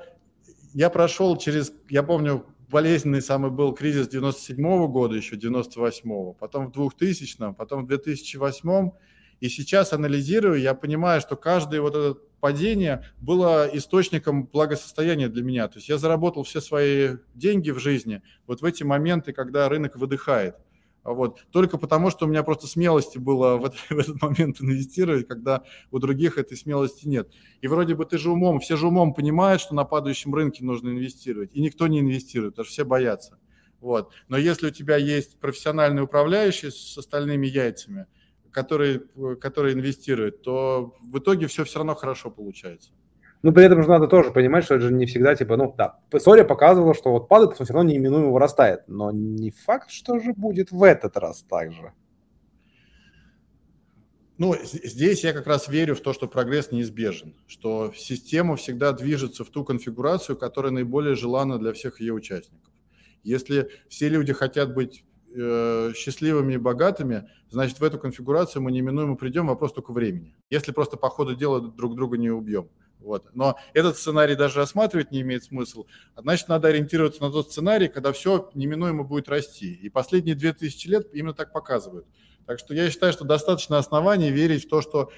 я 0.72 0.88
прошел 0.88 1.36
через, 1.36 1.72
я 1.88 2.04
помню, 2.04 2.46
болезненный 2.70 3.22
самый 3.22 3.50
был 3.50 3.74
кризис 3.74 4.08
97 4.08 4.56
-го 4.64 4.88
года, 4.88 5.16
еще 5.16 5.36
98-го, 5.36 6.34
потом 6.34 6.70
в 6.70 6.76
2000-м, 6.76 7.54
потом 7.54 7.86
в 7.86 7.90
2008-м, 7.90 8.92
и 9.42 9.48
сейчас 9.48 9.92
анализирую, 9.92 10.60
я 10.60 10.72
понимаю, 10.72 11.20
что 11.20 11.34
каждое 11.34 11.80
вот 11.80 11.96
это 11.96 12.16
падение 12.38 13.04
было 13.20 13.68
источником 13.72 14.44
благосостояния 14.46 15.28
для 15.28 15.42
меня. 15.42 15.66
То 15.66 15.78
есть 15.78 15.88
я 15.88 15.98
заработал 15.98 16.44
все 16.44 16.60
свои 16.60 17.16
деньги 17.34 17.72
в 17.72 17.80
жизни 17.80 18.22
вот 18.46 18.62
в 18.62 18.64
эти 18.64 18.84
моменты, 18.84 19.32
когда 19.32 19.68
рынок 19.68 19.96
выдыхает. 19.96 20.54
Вот. 21.02 21.40
Только 21.50 21.76
потому, 21.76 22.10
что 22.10 22.26
у 22.26 22.28
меня 22.28 22.44
просто 22.44 22.68
смелости 22.68 23.18
было 23.18 23.56
в, 23.56 23.64
это, 23.64 23.76
в 23.90 23.98
этот 23.98 24.22
момент 24.22 24.60
инвестировать, 24.60 25.26
когда 25.26 25.64
у 25.90 25.98
других 25.98 26.38
этой 26.38 26.56
смелости 26.56 27.08
нет. 27.08 27.28
И 27.62 27.66
вроде 27.66 27.96
бы 27.96 28.04
ты 28.04 28.18
же 28.18 28.30
умом, 28.30 28.60
все 28.60 28.76
же 28.76 28.86
умом 28.86 29.12
понимают, 29.12 29.60
что 29.60 29.74
на 29.74 29.82
падающем 29.82 30.32
рынке 30.32 30.64
нужно 30.64 30.90
инвестировать, 30.90 31.50
и 31.52 31.60
никто 31.60 31.88
не 31.88 31.98
инвестирует, 31.98 32.52
потому 32.52 32.66
что 32.66 32.74
все 32.74 32.84
боятся. 32.84 33.40
Вот. 33.80 34.12
Но 34.28 34.36
если 34.36 34.68
у 34.68 34.70
тебя 34.70 34.98
есть 34.98 35.40
профессиональный 35.40 36.04
управляющий 36.04 36.70
с 36.70 36.96
остальными 36.96 37.48
яйцами– 37.48 38.06
которые, 38.52 39.00
которые 39.40 39.74
инвестируют, 39.74 40.42
то 40.42 40.94
в 41.00 41.18
итоге 41.18 41.46
все 41.46 41.64
все 41.64 41.78
равно 41.78 41.94
хорошо 41.94 42.30
получается. 42.30 42.90
Ну, 43.42 43.52
при 43.52 43.64
этом 43.64 43.82
же 43.82 43.88
надо 43.88 44.06
тоже 44.06 44.30
понимать, 44.30 44.64
что 44.64 44.76
это 44.76 44.86
же 44.86 44.92
не 44.92 45.06
всегда, 45.06 45.34
типа, 45.34 45.56
ну, 45.56 45.74
да, 45.76 45.98
история 46.12 46.44
показывала, 46.44 46.94
что 46.94 47.10
вот 47.10 47.28
падает, 47.28 47.58
но 47.58 47.64
все 47.64 47.74
равно 47.74 47.90
неименуемо 47.90 48.30
вырастает. 48.30 48.86
Но 48.86 49.10
не 49.10 49.50
факт, 49.50 49.90
что 49.90 50.20
же 50.20 50.32
будет 50.32 50.70
в 50.70 50.84
этот 50.84 51.16
раз 51.16 51.44
так 51.48 51.72
же. 51.72 51.92
Ну, 54.38 54.54
здесь 54.62 55.24
я 55.24 55.32
как 55.32 55.46
раз 55.46 55.68
верю 55.68 55.94
в 55.94 56.00
то, 56.00 56.12
что 56.12 56.28
прогресс 56.28 56.70
неизбежен, 56.70 57.34
что 57.46 57.92
система 57.96 58.56
всегда 58.56 58.92
движется 58.92 59.44
в 59.44 59.50
ту 59.50 59.64
конфигурацию, 59.64 60.36
которая 60.36 60.72
наиболее 60.72 61.16
желанна 61.16 61.58
для 61.58 61.72
всех 61.72 62.00
ее 62.00 62.12
участников. 62.12 62.70
Если 63.24 63.70
все 63.88 64.08
люди 64.08 64.32
хотят 64.32 64.74
быть 64.74 65.04
э, 65.34 65.92
счастливыми 65.94 66.54
и 66.54 66.58
богатыми, 66.58 67.28
значит, 67.50 67.80
в 67.80 67.84
эту 67.84 67.98
конфигурацию 67.98 68.62
мы 68.62 68.72
неминуемо 68.72 69.16
придем, 69.16 69.46
вопрос 69.46 69.72
только 69.72 69.92
времени. 69.92 70.34
Если 70.50 70.72
просто 70.72 70.96
по 70.96 71.08
ходу 71.08 71.34
дела 71.34 71.60
друг 71.60 71.94
друга 71.94 72.16
не 72.16 72.30
убьем. 72.30 72.68
Вот. 72.98 73.26
Но 73.34 73.58
этот 73.74 73.96
сценарий 73.96 74.36
даже 74.36 74.58
рассматривать 74.58 75.10
не 75.10 75.22
имеет 75.22 75.44
смысла. 75.44 75.84
Значит, 76.16 76.48
надо 76.48 76.68
ориентироваться 76.68 77.22
на 77.22 77.30
тот 77.30 77.50
сценарий, 77.50 77.88
когда 77.88 78.12
все 78.12 78.50
неминуемо 78.54 79.02
будет 79.02 79.28
расти. 79.28 79.72
И 79.72 79.88
последние 79.88 80.36
2000 80.36 80.88
лет 80.88 81.08
именно 81.12 81.34
так 81.34 81.52
показывают. 81.52 82.06
Так 82.46 82.58
что 82.58 82.74
я 82.74 82.90
считаю, 82.90 83.12
что 83.12 83.24
достаточно 83.24 83.78
оснований 83.78 84.30
верить 84.30 84.66
в 84.66 84.68
то, 84.68 84.80
что 84.82 85.10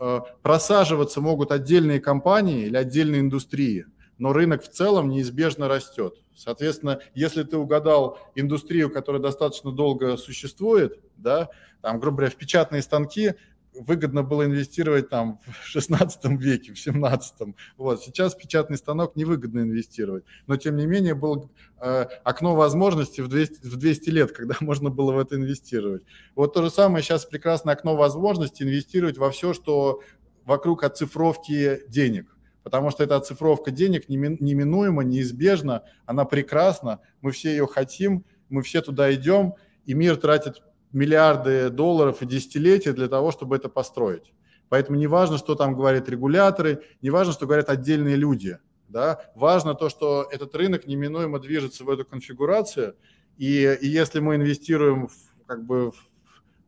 э, 0.00 0.20
просаживаться 0.42 1.20
могут 1.20 1.52
отдельные 1.52 2.00
компании 2.00 2.66
или 2.66 2.76
отдельные 2.76 3.20
индустрии– 3.20 3.86
но 4.18 4.32
рынок 4.32 4.62
в 4.62 4.68
целом 4.68 5.08
неизбежно 5.08 5.68
растет. 5.68 6.14
Soответственно, 6.34 7.00
если 7.14 7.42
ты 7.42 7.56
угадал 7.56 8.18
индустрию, 8.34 8.90
которая 8.90 9.22
достаточно 9.22 9.72
долго 9.72 10.16
существует, 10.16 11.00
да, 11.16 11.48
там, 11.80 11.98
грубо 12.00 12.18
говоря, 12.18 12.32
в 12.32 12.36
печатные 12.36 12.82
станки 12.82 13.34
выгодно 13.74 14.22
было 14.22 14.44
инвестировать 14.44 15.08
там 15.08 15.40
в 15.46 15.66
16 15.66 16.24
веке, 16.40 16.72
в 16.72 16.78
17 16.78 17.54
вот 17.76 18.02
сейчас 18.02 18.34
печатный 18.34 18.76
станок 18.76 19.16
невыгодно 19.16 19.60
инвестировать, 19.60 20.24
но 20.46 20.56
тем 20.56 20.76
не 20.76 20.86
менее 20.86 21.14
было 21.14 21.48
э, 21.80 22.06
окно 22.24 22.56
возможностей 22.56 23.22
в 23.22 23.28
200, 23.28 23.66
в 23.66 23.76
200 23.76 24.10
лет, 24.10 24.32
когда 24.32 24.56
можно 24.60 24.90
было 24.90 25.12
в 25.12 25.18
это 25.18 25.36
инвестировать. 25.36 26.02
Вот 26.34 26.54
то 26.54 26.62
же 26.62 26.70
самое 26.70 27.04
сейчас 27.04 27.24
прекрасное 27.24 27.74
окно 27.74 27.96
возможностей 27.96 28.64
инвестировать 28.64 29.18
во 29.18 29.30
все, 29.30 29.54
что 29.54 30.02
вокруг 30.44 30.82
оцифровки 30.82 31.82
денег 31.88 32.34
потому 32.68 32.90
что 32.90 33.02
эта 33.02 33.16
оцифровка 33.16 33.70
денег 33.70 34.10
неминуема, 34.10 35.02
неизбежна, 35.02 35.84
она 36.04 36.26
прекрасна, 36.26 37.00
мы 37.22 37.30
все 37.30 37.48
ее 37.52 37.66
хотим, 37.66 38.26
мы 38.50 38.60
все 38.60 38.82
туда 38.82 39.10
идем, 39.14 39.54
и 39.86 39.94
мир 39.94 40.18
тратит 40.18 40.60
миллиарды 40.92 41.70
долларов 41.70 42.20
и 42.20 42.26
десятилетия 42.26 42.92
для 42.92 43.08
того, 43.08 43.32
чтобы 43.32 43.56
это 43.56 43.70
построить. 43.70 44.34
Поэтому 44.68 44.98
не 44.98 45.06
важно, 45.06 45.38
что 45.38 45.54
там 45.54 45.74
говорят 45.74 46.10
регуляторы, 46.10 46.82
не 47.00 47.08
важно, 47.08 47.32
что 47.32 47.46
говорят 47.46 47.70
отдельные 47.70 48.16
люди. 48.16 48.58
Да? 48.90 49.18
Важно 49.34 49.74
то, 49.74 49.88
что 49.88 50.28
этот 50.30 50.54
рынок 50.54 50.86
неминуемо 50.86 51.38
движется 51.38 51.84
в 51.84 51.88
эту 51.88 52.04
конфигурацию, 52.04 52.96
и, 53.38 53.78
и 53.80 53.86
если 53.88 54.20
мы 54.20 54.36
инвестируем 54.36 55.08
в, 55.08 55.46
как 55.46 55.64
бы 55.64 55.90
в, 55.90 55.96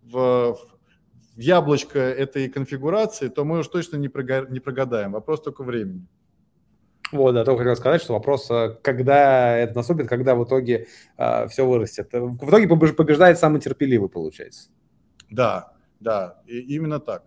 в, 0.05 0.59
яблочко 1.41 1.99
этой 1.99 2.49
конфигурации, 2.49 3.29
то 3.29 3.45
мы 3.45 3.61
уж 3.61 3.69
точно 3.69 3.97
не, 3.97 4.11
не 4.53 4.61
прогадаем. 4.61 5.13
Вопрос 5.13 5.43
только 5.43 5.65
времени. 5.65 6.07
Вот, 7.13 7.33
да, 7.33 7.45
только 7.45 7.65
хотел 7.65 7.77
сказать, 7.77 8.03
что 8.03 8.13
вопрос, 8.13 8.49
э, 8.51 8.77
когда 8.83 9.57
это 9.57 9.75
наступит, 9.75 10.09
когда 10.09 10.35
в 10.35 10.45
итоге 10.45 10.87
э, 11.17 11.49
все 11.49 11.67
вырастет. 11.67 12.09
В 12.13 12.49
итоге 12.49 12.69
побеждает 12.69 13.39
самый 13.39 13.61
терпеливый, 13.61 14.09
получается. 14.09 14.71
Да, 15.29 15.73
да, 15.99 16.41
и 16.47 16.61
именно 16.77 17.01
так. 17.01 17.25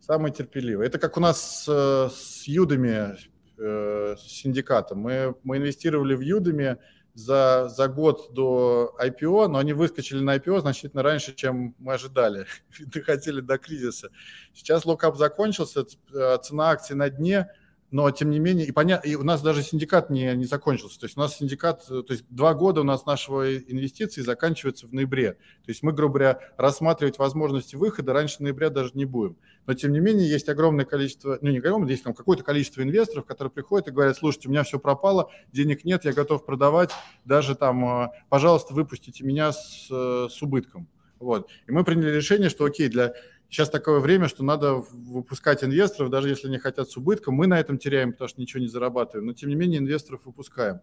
Самый 0.00 0.32
терпеливый. 0.32 0.86
Это 0.86 0.98
как 0.98 1.18
у 1.18 1.20
нас 1.20 1.64
с, 1.64 2.10
с 2.14 2.44
Юдами, 2.46 3.16
э, 3.58 4.16
с 4.16 4.22
синдикатом. 4.22 5.00
Мы, 5.00 5.34
мы 5.42 5.58
инвестировали 5.58 6.14
в 6.14 6.20
Udemy, 6.20 6.78
за, 7.18 7.68
за 7.68 7.88
год 7.88 8.28
до 8.32 8.96
IPO, 9.00 9.48
но 9.48 9.58
они 9.58 9.72
выскочили 9.72 10.20
на 10.20 10.36
IPO 10.36 10.60
значительно 10.60 11.02
раньше, 11.02 11.34
чем 11.34 11.74
мы 11.78 11.94
ожидали. 11.94 12.46
Доходили 12.78 13.40
до 13.40 13.58
кризиса. 13.58 14.10
Сейчас 14.54 14.84
lock-up 14.84 15.16
закончился, 15.16 15.84
цена 15.84 16.70
акций 16.70 16.96
на 16.96 17.10
дне– 17.10 17.50
но 17.90 18.10
тем 18.10 18.30
не 18.30 18.38
менее, 18.38 18.66
и, 18.66 18.72
поня... 18.72 18.96
и 18.96 19.14
у 19.14 19.22
нас 19.22 19.40
даже 19.40 19.62
синдикат 19.62 20.10
не, 20.10 20.34
не 20.34 20.44
закончился. 20.44 21.00
То 21.00 21.06
есть 21.06 21.16
у 21.16 21.20
нас 21.20 21.36
синдикат, 21.36 21.86
то 21.86 22.04
есть 22.08 22.24
два 22.28 22.52
года 22.52 22.82
у 22.82 22.84
нас 22.84 23.06
нашего 23.06 23.56
инвестиции 23.56 24.20
заканчивается 24.20 24.86
в 24.86 24.92
ноябре. 24.92 25.32
То 25.32 25.68
есть 25.68 25.82
мы, 25.82 25.92
грубо 25.92 26.18
говоря, 26.18 26.40
рассматривать 26.58 27.18
возможности 27.18 27.76
выхода 27.76 28.12
раньше 28.12 28.42
ноября 28.42 28.68
даже 28.68 28.90
не 28.94 29.06
будем. 29.06 29.36
Но 29.66 29.74
тем 29.74 29.92
не 29.92 30.00
менее 30.00 30.28
есть 30.28 30.48
огромное 30.48 30.84
количество, 30.84 31.38
ну 31.40 31.50
не 31.50 31.58
огромное, 31.58 31.90
есть 31.90 32.04
там 32.04 32.14
какое-то 32.14 32.42
количество 32.42 32.82
инвесторов, 32.82 33.24
которые 33.24 33.50
приходят 33.50 33.88
и 33.88 33.90
говорят, 33.90 34.16
слушайте, 34.16 34.48
у 34.48 34.50
меня 34.50 34.64
все 34.64 34.78
пропало, 34.78 35.30
денег 35.52 35.84
нет, 35.84 36.04
я 36.04 36.12
готов 36.12 36.44
продавать, 36.44 36.90
даже 37.24 37.54
там, 37.54 38.04
э, 38.04 38.08
пожалуйста, 38.28 38.74
выпустите 38.74 39.24
меня 39.24 39.52
с, 39.52 39.88
э, 39.90 40.28
с 40.30 40.42
убытком. 40.42 40.88
Вот. 41.18 41.48
И 41.66 41.72
мы 41.72 41.84
приняли 41.84 42.10
решение, 42.10 42.48
что 42.48 42.64
окей, 42.64 42.88
для 42.88 43.12
Сейчас 43.48 43.70
такое 43.70 44.00
время, 44.00 44.28
что 44.28 44.44
надо 44.44 44.74
выпускать 44.74 45.64
инвесторов, 45.64 46.10
даже 46.10 46.28
если 46.28 46.48
они 46.48 46.58
хотят 46.58 46.90
с 46.90 46.96
убытком. 46.98 47.34
Мы 47.34 47.46
на 47.46 47.58
этом 47.58 47.78
теряем, 47.78 48.12
потому 48.12 48.28
что 48.28 48.40
ничего 48.40 48.60
не 48.60 48.68
зарабатываем, 48.68 49.26
но 49.26 49.32
тем 49.32 49.48
не 49.48 49.54
менее 49.54 49.78
инвесторов 49.78 50.20
выпускаем. 50.26 50.80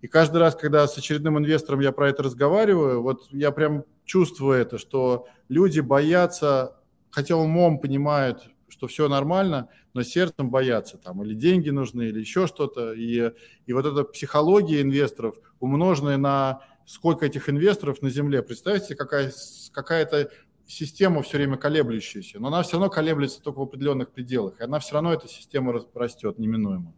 И 0.00 0.08
каждый 0.08 0.38
раз, 0.38 0.56
когда 0.56 0.86
с 0.88 0.96
очередным 0.98 1.38
инвестором 1.38 1.80
я 1.80 1.92
про 1.92 2.08
это 2.08 2.22
разговариваю, 2.22 3.02
вот 3.02 3.28
я 3.30 3.52
прям 3.52 3.84
чувствую 4.04 4.58
это, 4.58 4.78
что 4.78 5.28
люди 5.48 5.80
боятся, 5.80 6.80
хотя 7.10 7.36
умом 7.36 7.78
понимают, 7.78 8.50
что 8.68 8.86
все 8.86 9.08
нормально, 9.08 9.68
но 9.94 10.02
сердцем 10.02 10.50
боятся, 10.50 10.96
там, 10.96 11.22
или 11.22 11.34
деньги 11.34 11.70
нужны, 11.70 12.04
или 12.04 12.20
еще 12.20 12.46
что-то. 12.46 12.92
И, 12.92 13.32
и 13.66 13.72
вот 13.72 13.86
эта 13.86 14.04
психология 14.04 14.80
инвесторов, 14.80 15.36
умноженная 15.60 16.16
на 16.16 16.62
сколько 16.86 17.26
этих 17.26 17.48
инвесторов 17.48 18.02
на 18.02 18.10
Земле, 18.10 18.42
представьте, 18.42 18.96
какая, 18.96 19.32
какая-то 19.72 20.30
система 20.70 21.22
все 21.22 21.36
время 21.36 21.56
колеблющаяся, 21.56 22.38
но 22.38 22.48
она 22.48 22.62
все 22.62 22.72
равно 22.72 22.88
колеблется 22.88 23.42
только 23.42 23.58
в 23.58 23.62
определенных 23.62 24.10
пределах, 24.10 24.60
и 24.60 24.64
она 24.64 24.78
все 24.78 24.94
равно, 24.94 25.12
эта 25.12 25.28
система 25.28 25.74
растет 25.94 26.38
неминуемо. 26.38 26.94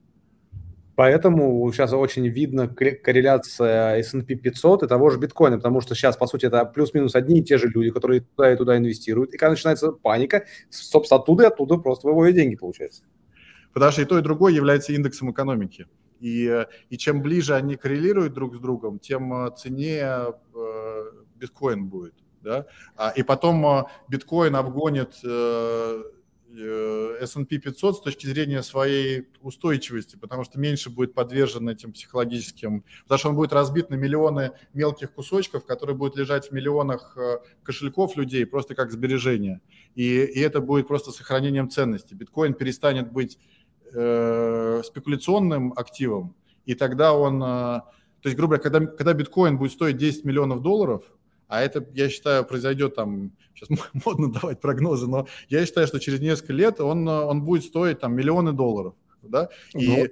Поэтому 0.95 1.73
сейчас 1.73 1.95
очень 1.95 2.29
видно 2.29 2.69
корреляция 2.69 3.97
S&P 3.97 4.35
500 4.35 4.83
и 4.83 4.87
того 4.87 5.09
же 5.09 5.19
биткоина, 5.19 5.57
потому 5.57 5.81
что 5.81 5.95
сейчас, 5.95 6.19
по 6.19 6.27
сути, 6.27 6.45
это 6.45 6.67
плюс-минус 6.67 7.15
одни 7.15 7.41
и 7.41 7.43
те 7.43 7.57
же 7.57 7.69
люди, 7.69 7.91
которые 7.91 8.21
туда 8.21 8.53
и 8.53 8.57
туда 8.57 8.77
инвестируют. 8.77 9.33
И 9.33 9.39
когда 9.39 9.53
начинается 9.53 9.93
паника, 9.93 10.45
собственно, 10.69 11.19
оттуда 11.19 11.45
и 11.45 11.47
оттуда 11.47 11.79
просто 11.79 12.09
выводят 12.09 12.35
деньги, 12.35 12.57
получается. 12.57 13.05
Потому 13.73 13.91
что 13.91 14.03
и 14.03 14.05
то, 14.05 14.19
и 14.19 14.23
другое 14.23 14.53
является 14.53 14.93
индексом 14.93 15.31
экономики. 15.31 15.87
И, 16.21 16.67
и 16.91 16.99
чем 16.99 17.23
ближе 17.23 17.55
они 17.55 17.77
коррелируют 17.77 18.35
друг 18.35 18.55
с 18.55 18.59
другом, 18.61 18.99
тем 18.99 19.33
э, 19.33 19.51
ценнее 19.57 20.35
э, 20.55 21.05
биткоин 21.37 21.87
будет 21.87 22.22
да, 22.43 22.67
а, 22.97 23.11
и 23.11 23.23
потом 23.23 23.65
а, 23.67 23.91
биткоин 24.09 24.57
обгонит 24.57 25.15
э, 25.25 26.03
э, 26.49 27.17
S&P 27.21 27.59
500 27.59 27.97
с 27.97 28.01
точки 28.01 28.27
зрения 28.27 28.63
своей 28.63 29.29
устойчивости, 29.41 30.17
потому 30.17 30.45
что 30.45 30.59
меньше 30.59 30.91
будет 30.91 31.15
подвержен 31.15 31.69
этим 31.69 31.93
психологическим, 31.93 32.85
потому 33.05 33.19
что 33.19 33.29
он 33.31 33.37
будет 33.37 33.53
разбит 33.53 33.91
на 33.91 33.95
миллионы 33.95 34.53
мелких 34.75 35.13
кусочков, 35.13 35.65
которые 35.65 35.97
будут 35.97 36.17
лежать 36.17 36.49
в 36.49 36.53
миллионах 36.53 37.17
э, 37.17 37.39
кошельков 37.63 38.17
людей 38.17 38.45
просто 38.45 38.75
как 38.75 38.91
сбережения. 38.91 39.61
И, 39.95 40.25
и 40.25 40.41
это 40.41 40.61
будет 40.61 40.89
просто 40.89 41.13
сохранением 41.13 41.71
ценности. 41.71 42.15
Биткоин 42.15 42.55
перестанет 42.55 43.13
быть 43.13 43.39
э, 43.93 44.83
спекуляционным 44.85 45.73
активом, 45.77 46.35
и 46.67 46.75
тогда 46.75 47.13
он, 47.13 47.43
э, 47.43 47.47
то 47.47 48.29
есть, 48.29 48.37
грубо 48.37 48.57
говоря, 48.57 48.63
когда, 48.63 48.87
когда 48.87 49.13
биткоин 49.15 49.59
будет 49.59 49.73
стоить 49.73 49.97
10 49.97 50.25
миллионов 50.25 50.61
долларов– 50.61 51.05
а 51.53 51.61
это, 51.61 51.87
я 51.93 52.09
считаю, 52.09 52.47
произойдет 52.47 52.95
там, 52.95 53.31
сейчас 53.55 53.69
модно 54.07 54.33
давать 54.33 54.59
прогнозы, 54.59 55.07
но 55.07 55.27
я 55.51 55.67
считаю, 55.67 55.87
что 55.87 56.01
через 56.01 56.19
несколько 56.21 56.55
лет 56.55 56.81
он, 56.81 57.07
он 57.07 57.43
будет 57.43 57.65
стоить 57.65 58.01
там 58.01 58.15
миллионы 58.15 58.55
долларов, 58.55 58.95
да, 59.23 59.51
и 59.75 59.87
ну. 59.87 60.09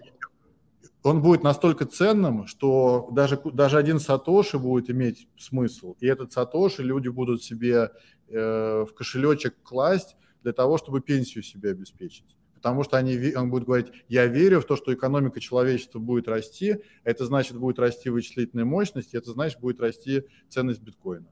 он 1.03 1.23
будет 1.23 1.43
настолько 1.43 1.87
ценным, 1.87 2.47
что 2.47 3.09
даже, 3.13 3.41
даже 3.55 3.79
один 3.79 4.01
сатоши 4.01 4.59
будет 4.59 4.91
иметь 4.91 5.29
смысл, 5.39 5.97
и 5.99 6.07
этот 6.07 6.31
сатоши 6.31 6.83
люди 6.83 7.09
будут 7.09 7.43
себе 7.43 7.91
э, 8.29 8.85
в 8.87 8.93
кошелечек 8.93 9.55
класть 9.63 10.17
для 10.43 10.53
того, 10.53 10.77
чтобы 10.77 11.01
пенсию 11.01 11.43
себе 11.43 11.71
обеспечить 11.71 12.37
потому 12.61 12.85
что 12.85 12.99
они, 12.99 13.35
он 13.35 13.49
будет 13.49 13.65
говорить, 13.65 13.87
я 14.09 14.27
верю 14.27 14.61
в 14.61 14.67
то, 14.67 14.77
что 14.77 14.93
экономика 14.93 15.41
человечества 15.41 15.99
будет 15.99 16.29
расти, 16.29 16.77
это 17.05 17.25
значит, 17.25 17.57
будет 17.57 17.79
расти 17.79 18.11
вычислительная 18.11 18.67
мощность, 18.67 19.15
и 19.15 19.17
это 19.17 19.33
значит, 19.33 19.61
будет 19.61 19.81
расти 19.81 20.25
ценность 20.51 20.83
биткоина. 20.83 21.27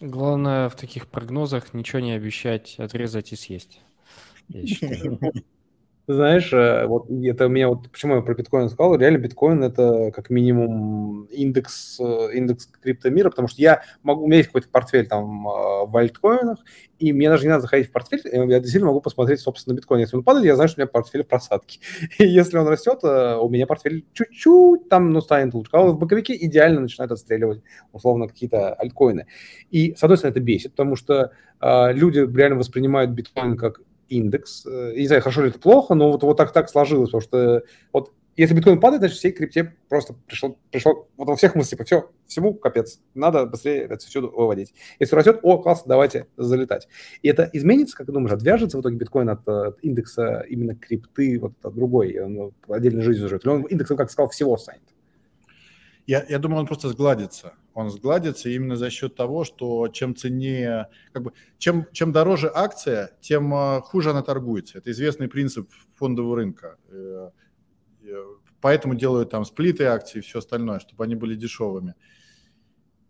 Главное 0.00 0.68
в 0.68 0.76
таких 0.76 1.06
прогнозах 1.06 1.72
ничего 1.72 2.00
не 2.00 2.12
обещать, 2.12 2.74
отрезать 2.78 3.32
и 3.32 3.36
съесть. 3.36 3.80
Я 4.48 4.66
считаю. 4.66 5.18
знаешь, 6.08 6.52
э, 6.52 6.86
вот 6.86 7.08
это 7.10 7.46
у 7.46 7.48
меня 7.48 7.68
вот, 7.68 7.90
почему 7.90 8.16
я 8.16 8.22
про 8.22 8.34
биткоин 8.34 8.68
сказал, 8.68 8.96
реально 8.96 9.18
биткоин 9.18 9.62
это 9.62 10.10
как 10.10 10.30
минимум 10.30 11.24
индекс, 11.26 11.98
э, 12.00 12.30
индекс 12.34 12.66
криптомира, 12.82 13.30
потому 13.30 13.46
что 13.46 13.62
я 13.62 13.82
могу, 14.02 14.26
у 14.26 14.30
какой-то 14.30 14.68
портфель 14.68 15.06
там 15.06 15.46
э, 15.46 15.86
в 15.86 15.96
альткоинах, 15.96 16.58
и 16.98 17.12
мне 17.12 17.28
даже 17.28 17.44
не 17.44 17.50
надо 17.50 17.62
заходить 17.62 17.88
в 17.88 17.92
портфель, 17.92 18.20
я 18.24 18.46
действительно 18.58 18.86
могу 18.86 19.00
посмотреть, 19.00 19.40
собственно, 19.40 19.74
биткоин. 19.74 20.00
Если 20.00 20.16
он 20.16 20.24
падает, 20.24 20.46
я 20.46 20.56
знаю, 20.56 20.68
что 20.68 20.80
у 20.80 20.82
меня 20.82 20.88
портфель 20.88 21.22
в 21.22 21.28
просадке. 21.28 21.80
И 22.18 22.26
если 22.26 22.58
он 22.58 22.68
растет, 22.68 23.00
у 23.02 23.48
меня 23.48 23.66
портфель 23.66 24.04
чуть-чуть 24.12 24.88
там, 24.88 25.10
ну, 25.10 25.20
станет 25.20 25.54
лучше. 25.54 25.70
А 25.72 25.80
он 25.80 25.96
в 25.96 25.98
боковике 25.98 26.36
идеально 26.36 26.80
начинает 26.80 27.10
отстреливать, 27.10 27.62
условно, 27.92 28.28
какие-то 28.28 28.74
альткоины. 28.74 29.26
И, 29.70 29.94
с 29.96 30.02
одной 30.02 30.16
стороны, 30.16 30.32
это 30.32 30.40
бесит, 30.40 30.72
потому 30.72 30.94
что 30.94 31.32
э, 31.60 31.92
люди 31.92 32.20
реально 32.20 32.58
воспринимают 32.58 33.10
биткоин 33.10 33.56
как 33.56 33.80
индекс. 34.12 34.64
Я 34.66 34.90
э, 34.90 34.96
не 34.96 35.06
знаю, 35.06 35.22
хорошо 35.22 35.42
ли 35.42 35.48
это 35.48 35.58
плохо, 35.58 35.94
но 35.94 36.10
вот, 36.10 36.22
вот 36.22 36.36
так, 36.36 36.52
так 36.52 36.68
сложилось, 36.68 37.10
потому 37.10 37.22
что 37.22 37.62
вот 37.92 38.12
если 38.36 38.54
биткоин 38.54 38.80
падает, 38.80 39.02
значит, 39.02 39.18
всей 39.18 39.32
крипте 39.32 39.74
просто 39.88 40.14
пришло, 40.26 40.56
пришло 40.70 41.08
вот 41.18 41.28
во 41.28 41.36
всех 41.36 41.54
мыслях, 41.54 41.70
типа, 41.80 41.84
все, 41.84 42.10
всему 42.26 42.54
капец, 42.54 43.00
надо 43.14 43.44
быстрее 43.44 43.94
все 43.98 44.20
выводить. 44.20 44.72
Если 44.98 45.14
растет, 45.14 45.40
о, 45.42 45.58
класс, 45.58 45.82
давайте 45.84 46.26
залетать. 46.38 46.88
И 47.20 47.28
это 47.28 47.48
изменится, 47.52 47.96
как 47.96 48.06
ты 48.06 48.12
думаешь, 48.12 48.32
отвяжется 48.32 48.78
в 48.78 48.80
итоге 48.80 48.96
биткоин 48.96 49.28
от, 49.28 49.46
от 49.46 49.78
индекса 49.82 50.44
именно 50.48 50.74
крипты, 50.74 51.38
вот 51.38 51.52
от 51.62 51.74
другой, 51.74 52.18
он 52.20 52.52
отдельной 52.68 53.02
жизнью 53.02 53.28
живет, 53.28 53.44
или 53.44 53.52
он 53.52 53.62
индексом, 53.64 53.98
как 53.98 54.10
сказал, 54.10 54.30
всего 54.30 54.56
станет? 54.56 54.82
Я, 56.06 56.24
я 56.28 56.38
думаю, 56.38 56.60
он 56.60 56.66
просто 56.66 56.88
сгладится. 56.88 57.54
Он 57.74 57.90
сгладится 57.90 58.48
именно 58.48 58.76
за 58.76 58.90
счет 58.90 59.14
того, 59.14 59.44
что 59.44 59.88
чем 59.88 60.14
ценнее, 60.16 60.88
как 61.12 61.22
бы, 61.22 61.32
чем, 61.58 61.86
чем 61.92 62.12
дороже 62.12 62.50
акция, 62.52 63.16
тем 63.20 63.54
э, 63.54 63.80
хуже 63.80 64.10
она 64.10 64.22
торгуется. 64.22 64.78
Это 64.78 64.90
известный 64.90 65.28
принцип 65.28 65.70
фондового 65.94 66.36
рынка. 66.36 66.76
Э, 66.88 67.30
э, 68.02 68.24
поэтому 68.60 68.94
делают 68.94 69.30
там 69.30 69.44
сплиты 69.44 69.84
акций 69.84 70.18
и 70.18 70.22
все 70.22 70.40
остальное, 70.40 70.80
чтобы 70.80 71.04
они 71.04 71.14
были 71.14 71.34
дешевыми. 71.34 71.94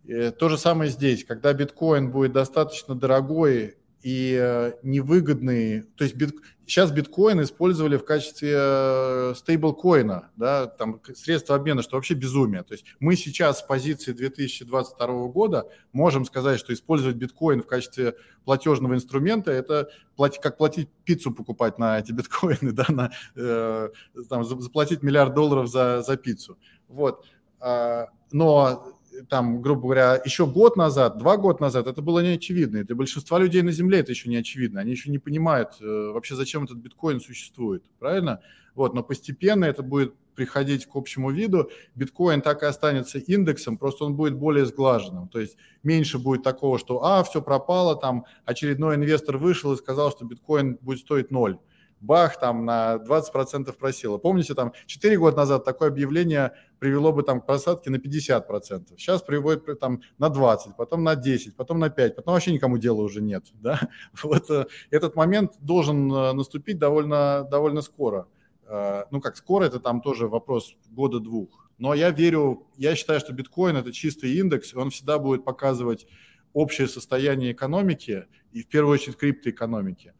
И 0.04 0.30
то 0.30 0.48
же 0.48 0.58
самое 0.58 0.90
здесь. 0.90 1.24
Когда 1.24 1.52
биткоин 1.52 2.10
будет 2.10 2.32
достаточно 2.32 2.94
дорогой 2.94 3.76
и 4.02 4.36
э, 4.38 4.72
невыгодные, 4.82 5.84
то 5.96 6.04
есть 6.04 6.16
бит, 6.16 6.34
сейчас 6.72 6.90
биткоин 6.90 7.42
использовали 7.42 7.98
в 7.98 8.04
качестве 8.06 8.54
э, 8.56 9.34
стейблкоина, 9.36 10.30
да, 10.36 10.66
там 10.66 11.02
средства 11.14 11.56
обмена, 11.56 11.82
что 11.82 11.96
вообще 11.96 12.14
безумие. 12.14 12.62
То 12.62 12.72
есть 12.72 12.86
мы 12.98 13.14
сейчас 13.14 13.58
с 13.58 13.62
позиции 13.62 14.12
2022 14.12 15.06
года 15.26 15.68
можем 15.92 16.24
сказать, 16.24 16.58
что 16.58 16.72
использовать 16.72 17.16
биткоин 17.16 17.62
в 17.62 17.66
качестве 17.66 18.16
платежного 18.46 18.94
инструмента 18.94 19.50
это 19.50 19.90
как 20.16 20.56
платить 20.56 20.88
пиццу 21.04 21.32
покупать 21.32 21.78
на 21.78 21.98
эти 21.98 22.12
биткоины, 22.12 22.72
да, 22.72 22.86
на, 22.88 23.10
э, 23.36 23.90
там, 24.30 24.42
заплатить 24.44 25.02
миллиард 25.02 25.34
долларов 25.34 25.68
за, 25.68 26.00
за 26.00 26.16
пиццу. 26.16 26.56
Вот. 26.88 27.26
А, 27.60 28.06
но 28.30 28.98
там, 29.28 29.62
грубо 29.62 29.82
говоря, 29.82 30.20
еще 30.24 30.46
год 30.46 30.76
назад, 30.76 31.18
два 31.18 31.36
года 31.36 31.62
назад 31.62 31.86
это 31.86 32.02
было 32.02 32.20
неочевидно. 32.20 32.78
И 32.78 32.84
для 32.84 32.94
большинства 32.94 33.38
людей 33.38 33.62
на 33.62 33.72
Земле 33.72 34.00
это 34.00 34.12
еще 34.12 34.28
не 34.28 34.36
очевидно. 34.36 34.80
Они 34.80 34.90
еще 34.90 35.10
не 35.10 35.18
понимают 35.18 35.70
э, 35.80 36.10
вообще, 36.12 36.34
зачем 36.34 36.64
этот 36.64 36.78
биткоин 36.78 37.20
существует. 37.20 37.84
Правильно? 37.98 38.40
Вот, 38.74 38.94
но 38.94 39.02
постепенно 39.02 39.64
это 39.64 39.82
будет 39.82 40.14
приходить 40.34 40.86
к 40.86 40.96
общему 40.96 41.30
виду. 41.30 41.70
Биткоин 41.94 42.40
так 42.40 42.62
и 42.62 42.66
останется 42.66 43.18
индексом, 43.18 43.76
просто 43.76 44.04
он 44.04 44.14
будет 44.14 44.34
более 44.34 44.64
сглаженным. 44.64 45.28
То 45.28 45.40
есть 45.40 45.56
меньше 45.82 46.18
будет 46.18 46.42
такого, 46.42 46.78
что 46.78 47.04
а, 47.04 47.22
все 47.22 47.42
пропало, 47.42 47.96
там 47.96 48.24
очередной 48.44 48.96
инвестор 48.96 49.36
вышел 49.36 49.72
и 49.72 49.76
сказал, 49.76 50.10
что 50.10 50.24
биткоин 50.24 50.78
будет 50.80 51.00
стоить 51.00 51.30
ноль 51.30 51.58
бах, 52.02 52.38
там 52.38 52.64
на 52.64 52.96
20% 52.96 53.72
просило. 53.72 54.18
Помните, 54.18 54.54
там 54.54 54.72
4 54.86 55.18
года 55.18 55.36
назад 55.36 55.64
такое 55.64 55.88
объявление 55.88 56.52
привело 56.78 57.12
бы 57.12 57.22
там 57.22 57.40
к 57.40 57.46
просадке 57.46 57.90
на 57.90 57.96
50%. 57.96 58.96
Сейчас 58.96 59.22
приводит 59.22 59.78
там 59.78 60.02
на 60.18 60.28
20, 60.28 60.76
потом 60.76 61.04
на 61.04 61.16
10, 61.16 61.56
потом 61.56 61.78
на 61.78 61.90
5, 61.90 62.16
потом 62.16 62.34
вообще 62.34 62.52
никому 62.52 62.78
дела 62.78 63.02
уже 63.02 63.22
нет. 63.22 63.44
Да? 63.62 63.80
Вот 64.22 64.50
э, 64.50 64.66
этот 64.90 65.14
момент 65.14 65.52
должен 65.60 66.12
э, 66.12 66.32
наступить 66.32 66.78
довольно, 66.78 67.46
довольно 67.48 67.80
скоро. 67.80 68.26
Э, 68.66 69.04
ну, 69.12 69.20
как 69.20 69.36
скоро, 69.36 69.64
это 69.64 69.78
там 69.78 70.00
тоже 70.00 70.26
вопрос 70.26 70.74
года-двух. 70.90 71.70
Но 71.78 71.94
я 71.94 72.10
верю, 72.10 72.66
я 72.76 72.96
считаю, 72.96 73.20
что 73.20 73.32
биткоин– 73.32 73.76
это 73.78 73.92
чистый 73.92 74.38
индекс, 74.38 74.74
он 74.74 74.90
всегда 74.90 75.18
будет 75.18 75.44
показывать 75.44 76.06
общее 76.52 76.88
состояние 76.88 77.52
экономики 77.52 78.26
и 78.52 78.62
в 78.62 78.68
первую 78.68 78.94
очередь 78.94 79.16
криптоэкономики. 79.16 80.14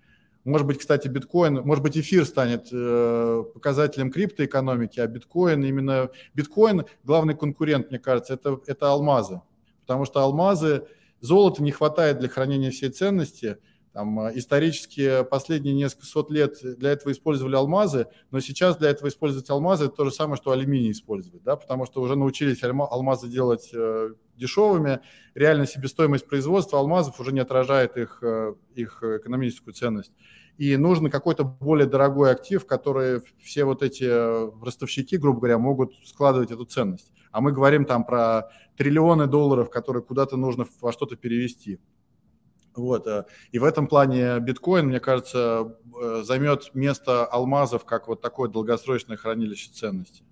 Может 0.45 0.67
быть, 0.67 0.79
кстати, 0.79 1.09
биткоин, 1.09 1.63
может 1.63 1.85
быть, 1.85 1.97
эфир 1.97 2.25
станет 2.25 2.69
э, 2.73 3.45
показателем 3.55 4.11
криптоэкономики, 4.11 4.99
а 4.99 5.07
биткоин 5.07 5.65
именно... 5.65 6.11
Биткоин, 6.35 6.85
главный 7.05 7.35
конкурент, 7.35 7.91
мне 7.91 8.01
кажется, 8.01 8.35
это, 8.35 8.61
это 8.67 8.91
алмазы. 8.91 9.41
Потому 9.83 10.05
что 10.05 10.21
алмазы, 10.21 10.87
золота 11.21 11.63
не 11.63 11.71
хватает 11.71 12.19
для 12.19 12.29
хранения 12.29 12.71
всей 12.71 12.91
ценности– 12.91 13.59
там, 13.93 14.21
э, 14.21 14.33
исторически 14.37 15.23
последние 15.25 15.75
несколько 15.75 16.07
сот 16.07 16.31
лет 16.31 16.57
для 16.63 16.91
этого 16.91 17.13
использовали 17.13 17.57
алмазы, 17.57 18.07
но 18.31 18.41
сейчас 18.41 18.77
для 18.77 18.91
этого 18.91 19.09
использовать 19.09 19.49
алмазы– 19.51 19.85
это 19.87 19.97
то 19.97 20.05
же 20.05 20.11
самое, 20.11 20.37
что 20.37 20.51
алюминий 20.51 20.93
использовать, 20.93 21.43
да, 21.43 21.57
потому 21.57 21.87
что 21.87 22.01
уже 22.01 22.17
научились 22.17 22.63
алмазы 22.63 23.29
делать 23.29 23.71
э, 23.75 24.15
дешевыми, 24.37 25.01
реально 25.35 25.67
себестоимость 25.67 26.27
производства 26.27 26.79
алмазов 26.79 27.21
уже 27.21 27.33
не 27.33 27.41
отражает 27.41 27.97
их, 27.97 28.19
э, 28.23 28.55
их 28.75 29.03
экономическую 29.03 29.75
ценность. 29.75 30.13
И 30.59 30.77
нужен 30.77 31.11
какой-то 31.11 31.45
более 31.45 31.87
дорогой 31.87 32.31
актив, 32.31 32.67
который 32.67 33.23
все 33.43 33.65
вот 33.65 33.83
эти 33.83 34.05
ростовщики, 34.63 35.17
грубо 35.17 35.41
говоря, 35.41 35.59
могут 35.59 35.95
складывать 36.05 36.51
эту 36.51 36.67
ценность. 36.67 37.11
А 37.31 37.41
мы 37.41 37.53
говорим 37.53 37.87
там 37.87 38.05
про 38.05 38.51
триллионы 38.77 39.27
долларов, 39.27 39.71
которые 39.71 40.03
куда-то 40.03 40.37
нужно 40.37 40.67
во 40.81 40.93
что-то 40.93 41.17
перевести. 41.17 41.81
Вот. 42.75 43.07
Э, 43.07 43.25
и 43.51 43.59
в 43.59 43.65
этом 43.65 43.87
плане 43.87 44.41
биткоин, 44.41 44.87
мне 44.87 45.01
кажется, 45.01 45.77
э, 46.03 46.23
займет 46.25 46.75
место 46.75 47.25
алмазов 47.25 47.85
как 47.85 48.09
вот 48.09 48.21
такое 48.21 48.49
долгосрочное 48.49 49.17
хранилище 49.17 49.71
ценностей. 49.71 50.25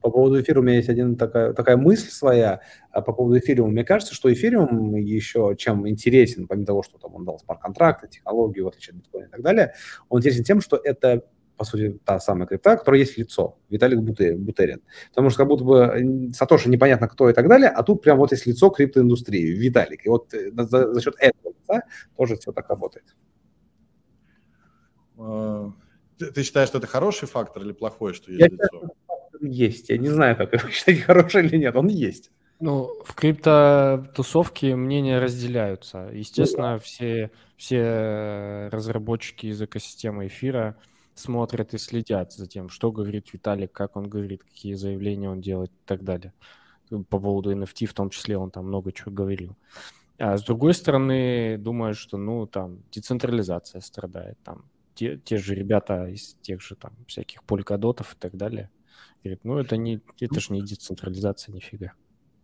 По 0.00 0.10
поводу 0.10 0.40
эфира 0.40 0.60
у 0.60 0.62
меня 0.62 0.76
есть 0.76 0.88
один 0.88 1.16
такая, 1.16 1.52
такая 1.52 1.76
мысль 1.76 2.08
своя 2.08 2.60
а 2.92 3.02
по 3.02 3.12
поводу 3.12 3.38
эфириума. 3.38 3.72
Мне 3.72 3.84
кажется, 3.84 4.14
что 4.14 4.32
эфириум 4.32 4.94
еще 4.94 5.54
чем 5.58 5.88
интересен, 5.88 6.46
помимо 6.46 6.66
того, 6.66 6.82
что 6.82 6.98
там 6.98 7.14
он 7.16 7.24
дал 7.24 7.38
смарт-контракты, 7.40 8.08
технологию, 8.08 8.64
в 8.64 8.68
отличие 8.68 8.92
от 8.94 8.98
биткоина 8.98 9.26
и 9.26 9.30
так 9.30 9.42
далее, 9.42 9.74
он 10.08 10.20
интересен 10.20 10.44
тем, 10.44 10.60
что 10.60 10.76
это 10.82 11.24
по 11.58 11.64
сути, 11.64 11.98
та 12.04 12.20
самая 12.20 12.46
крипта, 12.46 12.74
у 12.74 12.78
которой 12.78 13.00
есть 13.00 13.18
лицо, 13.18 13.58
Виталик 13.68 13.98
Бутерин. 13.98 14.80
Потому 15.08 15.30
что 15.30 15.38
как 15.38 15.48
будто 15.48 15.64
бы 15.64 16.30
Сатоши 16.32 16.70
непонятно 16.70 17.08
кто 17.08 17.28
и 17.28 17.32
так 17.32 17.48
далее, 17.48 17.68
а 17.68 17.82
тут 17.82 18.00
прям 18.00 18.16
вот 18.18 18.30
есть 18.30 18.46
лицо 18.46 18.70
криптоиндустрии, 18.70 19.58
Виталик. 19.58 20.06
И 20.06 20.08
вот 20.08 20.32
э, 20.32 20.52
за, 20.52 20.94
за 20.94 21.00
счет 21.00 21.14
этого 21.18 21.52
лица 21.52 21.82
тоже 22.16 22.36
все 22.36 22.52
так 22.52 22.68
работает. 22.68 23.04
А, 25.18 25.72
ты, 26.16 26.30
ты 26.30 26.42
считаешь, 26.44 26.68
что 26.68 26.78
это 26.78 26.86
хороший 26.86 27.26
фактор 27.26 27.64
или 27.64 27.72
плохой, 27.72 28.14
что 28.14 28.30
есть 28.30 28.40
Я 28.40 28.46
лицо? 28.46 28.94
Есть. 29.40 29.88
Я 29.88 29.98
не 29.98 30.08
знаю, 30.08 30.36
как 30.36 30.52
его 30.52 30.68
считать, 30.70 31.00
хороший 31.00 31.44
или 31.44 31.56
нет. 31.56 31.74
Он 31.74 31.88
есть. 31.88 32.30
Ну, 32.60 32.88
в 33.04 33.14
крипто-тусовке 33.16 34.76
мнения 34.76 35.18
разделяются. 35.18 36.08
Естественно, 36.12 36.74
ну, 36.74 36.78
все, 36.78 37.32
все 37.56 38.68
разработчики 38.70 39.46
из 39.46 39.60
экосистемы 39.60 40.28
эфира– 40.28 40.76
смотрят 41.18 41.74
и 41.74 41.78
следят 41.78 42.32
за 42.32 42.46
тем, 42.46 42.68
что 42.68 42.92
говорит 42.92 43.32
Виталик, 43.32 43.72
как 43.72 43.96
он 43.96 44.08
говорит, 44.08 44.44
какие 44.44 44.74
заявления 44.74 45.30
он 45.30 45.40
делает 45.40 45.70
и 45.70 45.86
так 45.86 46.04
далее. 46.04 46.32
По 46.88 47.18
поводу 47.18 47.52
NFT 47.52 47.86
в 47.86 47.94
том 47.94 48.10
числе 48.10 48.38
он 48.38 48.50
там 48.50 48.66
много 48.66 48.92
чего 48.92 49.10
говорил. 49.10 49.56
А 50.18 50.36
с 50.36 50.42
другой 50.42 50.74
стороны, 50.74 51.58
думаю, 51.58 51.94
что, 51.94 52.16
ну, 52.16 52.46
там, 52.46 52.82
децентрализация 52.90 53.80
страдает. 53.80 54.36
Там 54.42 54.64
те, 54.94 55.16
те 55.16 55.38
же 55.38 55.54
ребята 55.54 56.08
из 56.08 56.34
тех 56.42 56.60
же 56.60 56.74
там 56.74 56.92
всяких 57.06 57.44
полькодотов 57.44 58.14
и 58.14 58.16
так 58.18 58.36
далее. 58.36 58.70
Говорит, 59.22 59.44
ну, 59.44 59.58
это, 59.58 59.76
не, 59.76 60.00
это 60.20 60.40
же 60.40 60.52
не 60.52 60.62
децентрализация, 60.62 61.52
нифига. 61.52 61.92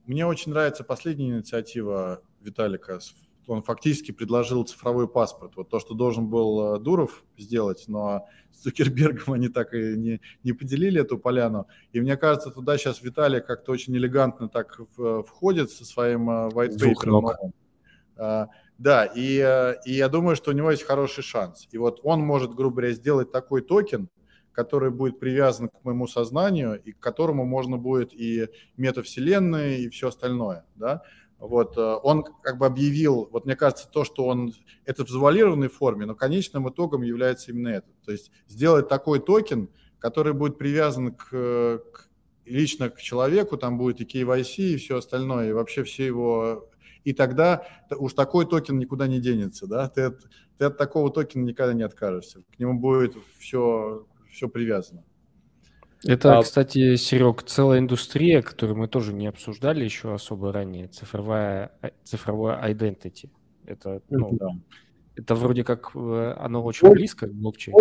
Мне 0.06 0.24
очень 0.26 0.52
нравится 0.52 0.84
последняя 0.84 1.30
инициатива 1.30 2.22
Виталика 2.40 3.00
он 3.46 3.62
фактически 3.62 4.12
предложил 4.12 4.64
цифровой 4.64 5.08
паспорт. 5.08 5.56
Вот 5.56 5.68
то, 5.68 5.80
что 5.80 5.94
должен 5.94 6.28
был 6.28 6.76
э, 6.76 6.80
Дуров 6.80 7.24
сделать, 7.36 7.84
но 7.88 8.26
с 8.52 8.62
Цукербергом 8.62 9.34
они 9.34 9.48
так 9.48 9.74
и 9.74 9.96
не, 9.96 10.20
не 10.42 10.52
поделили 10.52 11.00
эту 11.00 11.18
поляну. 11.18 11.66
И 11.92 12.00
мне 12.00 12.16
кажется, 12.16 12.50
туда 12.50 12.78
сейчас 12.78 13.02
Виталий 13.02 13.40
как-то 13.40 13.72
очень 13.72 13.96
элегантно 13.96 14.48
так 14.48 14.78
входит 15.26 15.70
со 15.70 15.84
своим 15.84 16.30
э, 16.30 16.48
white 16.48 16.76
paper. 16.78 18.38
Да, 18.78 19.04
и, 19.04 19.38
э, 19.38 19.76
и 19.84 19.92
я 19.92 20.08
думаю, 20.08 20.34
что 20.36 20.50
у 20.50 20.54
него 20.54 20.70
есть 20.70 20.82
хороший 20.82 21.22
шанс. 21.22 21.68
И 21.70 21.78
вот 21.78 22.00
он 22.02 22.20
может, 22.20 22.54
грубо 22.54 22.76
говоря, 22.76 22.92
сделать 22.92 23.30
такой 23.30 23.62
токен, 23.62 24.08
который 24.52 24.90
будет 24.90 25.20
привязан 25.20 25.68
к 25.68 25.84
моему 25.84 26.06
сознанию 26.06 26.80
и 26.82 26.92
к 26.92 26.98
которому 26.98 27.44
можно 27.44 27.76
будет 27.76 28.12
и 28.12 28.48
метавселенные, 28.76 29.80
и 29.80 29.88
все 29.88 30.08
остальное, 30.08 30.64
да. 30.74 31.02
Вот, 31.44 31.76
э, 31.76 31.98
он 32.02 32.24
как 32.42 32.56
бы 32.56 32.64
объявил, 32.64 33.28
вот 33.30 33.44
мне 33.44 33.54
кажется, 33.54 33.86
то, 33.86 34.02
что 34.04 34.24
он, 34.24 34.54
это 34.86 35.04
в 35.04 35.10
завуалированной 35.10 35.68
форме, 35.68 36.06
но 36.06 36.14
конечным 36.14 36.70
итогом 36.70 37.02
является 37.02 37.50
именно 37.50 37.68
это. 37.68 37.88
То 38.02 38.12
есть 38.12 38.30
сделать 38.48 38.88
такой 38.88 39.20
токен, 39.20 39.68
который 39.98 40.32
будет 40.32 40.56
привязан 40.56 41.12
к, 41.12 41.28
к 41.28 42.08
лично 42.46 42.88
к 42.88 42.98
человеку, 42.98 43.58
там 43.58 43.76
будет 43.76 44.00
и 44.00 44.04
KYC, 44.04 44.56
и 44.56 44.76
все 44.78 44.96
остальное, 44.96 45.50
и 45.50 45.52
вообще 45.52 45.84
все 45.84 46.06
его... 46.06 46.70
И 47.04 47.12
тогда 47.12 47.66
уж 47.90 48.14
такой 48.14 48.46
токен 48.46 48.78
никуда 48.78 49.06
не 49.06 49.20
денется, 49.20 49.66
да, 49.66 49.90
ты 49.90 50.00
от, 50.00 50.26
ты 50.56 50.64
от 50.64 50.78
такого 50.78 51.10
токена 51.10 51.44
никогда 51.44 51.74
не 51.74 51.82
откажешься, 51.82 52.42
к 52.56 52.58
нему 52.58 52.80
будет 52.80 53.18
все, 53.38 54.06
все 54.30 54.48
привязано. 54.48 55.04
Это, 56.06 56.38
а... 56.38 56.42
кстати, 56.42 56.96
Серег, 56.96 57.42
целая 57.44 57.78
индустрия, 57.78 58.42
которую 58.42 58.78
мы 58.78 58.88
тоже 58.88 59.12
не 59.12 59.26
обсуждали 59.26 59.84
еще 59.84 60.12
особо 60.14 60.52
ранее, 60.52 60.88
цифровая, 60.88 61.72
а, 61.80 61.90
цифровая 62.04 62.70
identity. 62.70 63.30
Это, 63.66 64.02
ну, 64.10 64.30
да. 64.32 64.48
это 65.16 65.34
вроде 65.34 65.64
как 65.64 65.92
э, 65.94 66.34
оно 66.38 66.62
очень 66.62 66.86
вот, 66.86 66.94
близко 66.94 67.26
к 67.26 67.32
блокчейну. 67.32 67.78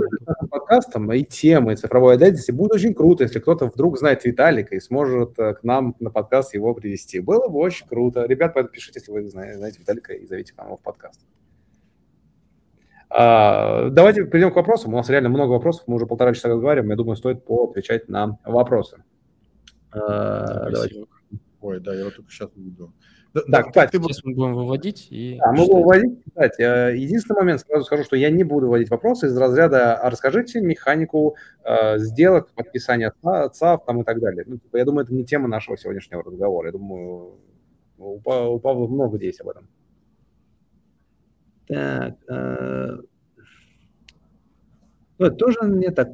Подкастом 0.49 1.11
и 1.11 1.23
темы 1.23 1.75
цифровой 1.75 2.15
identity 2.15 2.53
будет 2.53 2.71
очень 2.73 2.93
круто, 2.93 3.23
если 3.23 3.39
кто-то 3.39 3.65
вдруг 3.65 3.97
знает 3.97 4.23
Виталика 4.23 4.75
и 4.75 4.79
сможет 4.79 5.37
э, 5.37 5.55
к 5.55 5.63
нам 5.63 5.95
на 5.99 6.09
подкаст 6.09 6.53
его 6.53 6.73
привести. 6.73 7.19
Было 7.19 7.49
бы 7.49 7.59
очень 7.59 7.85
круто. 7.87 8.25
Ребят, 8.25 8.55
пишите, 8.71 8.99
если 8.99 9.11
вы 9.11 9.27
знаете 9.27 9.79
Виталика 9.79 10.13
и 10.13 10.25
зовите 10.25 10.53
к 10.53 10.57
нам 10.57 10.77
в 10.77 10.81
подкаст. 10.81 11.19
А, 13.15 13.89
давайте 13.89 14.25
перейдем 14.25 14.51
к 14.51 14.55
вопросам. 14.55 14.93
У 14.93 14.97
нас 14.97 15.07
реально 15.09 15.29
много 15.29 15.51
вопросов. 15.51 15.83
Мы 15.85 15.95
уже 15.95 16.07
полтора 16.07 16.33
часа 16.33 16.49
разговариваем. 16.49 16.89
Я 16.89 16.95
думаю, 16.95 17.15
стоит 17.15 17.45
поотвечать 17.45 18.09
на 18.09 18.39
вопросы. 18.43 19.03
А, 19.91 20.69
Ой, 21.61 21.79
да, 21.79 21.93
я 21.93 22.05
вот 22.05 22.15
только 22.15 22.31
сейчас 22.31 22.49
увидел. 22.55 22.91
Да, 23.33 23.41
да, 23.47 23.63
кстати, 23.63 23.97
ты 23.97 24.03
сейчас 24.03 24.23
мы 24.23 24.33
будем 24.33 24.53
выводить 24.53 25.07
и. 25.09 25.37
Да, 25.39 25.51
мы 25.51 25.65
будем 25.65 25.81
выводить. 25.81 26.23
Кстати, 26.27 26.61
э, 26.61 26.97
единственный 26.97 27.37
момент, 27.37 27.61
сразу 27.61 27.85
скажу, 27.85 28.03
что 28.03 28.15
я 28.15 28.29
не 28.29 28.43
буду 28.43 28.67
вводить 28.67 28.89
вопросы 28.89 29.27
из 29.27 29.37
разряда 29.37 29.95
«А 29.95 30.09
расскажите 30.09 30.59
механику 30.61 31.35
э, 31.63 31.97
сделок, 31.99 32.51
подписания 32.53 33.13
ЦАВ 33.21 33.85
там 33.85 34.01
и 34.01 34.03
так 34.03 34.19
далее. 34.19 34.43
Ну, 34.45 34.57
типа, 34.57 34.77
я 34.77 34.85
думаю, 34.85 35.05
это 35.05 35.13
не 35.13 35.23
тема 35.23 35.47
нашего 35.47 35.77
сегодняшнего 35.77 36.23
разговора. 36.23 36.67
Я 36.67 36.71
думаю, 36.73 37.39
у, 37.97 38.19
у 38.23 38.59
Павла 38.59 38.87
много 38.87 39.17
здесь 39.17 39.39
об 39.39 39.49
этом. 39.49 39.67
Так. 41.73 42.15
Э... 42.29 42.97
Вот, 45.17 45.37
тоже 45.37 45.57
не 45.63 45.89
так. 45.89 46.09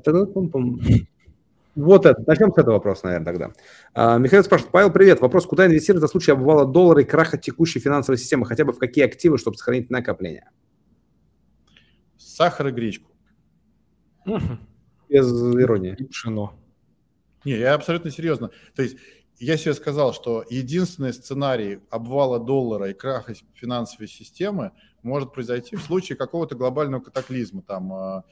Вот 1.76 2.06
это. 2.06 2.24
Начнем 2.26 2.54
с 2.54 2.58
этого 2.58 2.76
вопроса, 2.76 3.06
наверное, 3.06 3.26
тогда. 3.26 3.52
А, 3.94 4.18
Михаил 4.18 4.44
спрашивает. 4.44 4.72
Павел, 4.72 4.92
привет. 4.92 5.20
Вопрос, 5.20 5.46
куда 5.46 5.66
инвестировать 5.66 6.04
в 6.04 6.12
случае 6.12 6.36
обвала 6.36 6.66
доллара 6.66 7.02
и 7.02 7.06
краха 7.06 7.38
текущей 7.38 7.80
финансовой 7.80 8.18
системы? 8.18 8.46
Хотя 8.46 8.66
бы 8.66 8.74
в 8.74 8.80
какие 8.80 9.06
активы, 9.06 9.38
чтобы 9.38 9.58
сохранить 9.58 9.90
накопление? 9.90 10.50
Сахар 12.18 12.68
и 12.68 12.72
гречку. 12.72 13.12
Без 15.10 15.30
иронии. 15.30 15.96
И 15.98 16.06
пшено. 16.06 16.54
Не, 17.44 17.58
я 17.58 17.74
абсолютно 17.74 18.12
серьезно. 18.12 18.52
То 18.76 18.84
есть 18.84 18.98
я 19.38 19.58
себе 19.58 19.74
сказал, 19.74 20.14
что 20.14 20.46
единственный 20.50 21.14
сценарий 21.14 21.80
обвала 21.90 22.40
доллара 22.40 22.90
и 22.90 22.94
краха 22.94 23.34
финансовой 23.54 24.08
системы 24.08 24.72
может 25.04 25.34
произойти 25.34 25.76
в 25.76 25.82
случае 25.82 26.18
какого-то 26.18 26.56
глобального 26.56 27.02
катаклизма. 27.02 27.62
Там 27.62 27.94
а, 27.94 28.24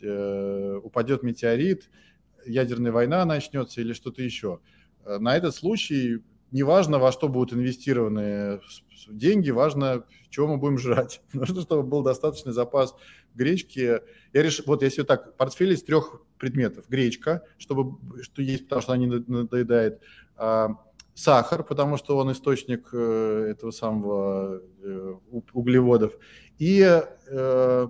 э, 0.00 0.80
упадет 0.82 1.22
метеорит, 1.22 1.90
ядерная 2.46 2.92
война 2.92 3.24
начнется 3.24 3.80
или 3.80 3.92
что-то 3.92 4.22
еще. 4.22 4.60
На 5.04 5.36
этот 5.36 5.54
случай 5.54 6.22
неважно, 6.52 6.98
во 6.98 7.10
что 7.10 7.28
будут 7.28 7.54
инвестированы 7.54 8.60
деньги, 9.08 9.50
важно, 9.50 10.04
чего 10.30 10.46
мы 10.46 10.58
будем 10.58 10.78
жрать. 10.78 11.22
Нужно, 11.32 11.62
чтобы 11.62 11.82
был 11.82 12.02
достаточный 12.02 12.52
запас 12.52 12.94
гречки. 13.34 14.00
Я 14.32 14.42
решил, 14.42 14.64
вот 14.68 14.82
если 14.82 15.02
так, 15.02 15.36
портфель 15.36 15.72
из 15.72 15.82
трех 15.82 16.22
предметов. 16.38 16.88
Гречка, 16.88 17.42
чтобы, 17.58 17.98
что 18.22 18.42
есть, 18.42 18.64
потому 18.64 18.82
что 18.82 18.92
она 18.92 19.04
не 19.04 19.24
надоедает. 19.26 20.00
А, 20.36 20.68
сахар, 21.14 21.62
потому 21.62 21.96
что 21.96 22.16
он 22.16 22.32
источник 22.32 22.88
э, 22.92 23.48
этого 23.50 23.70
самого 23.70 24.60
э, 24.82 25.14
углеводов. 25.52 26.14
И 26.58 27.02
э, 27.28 27.88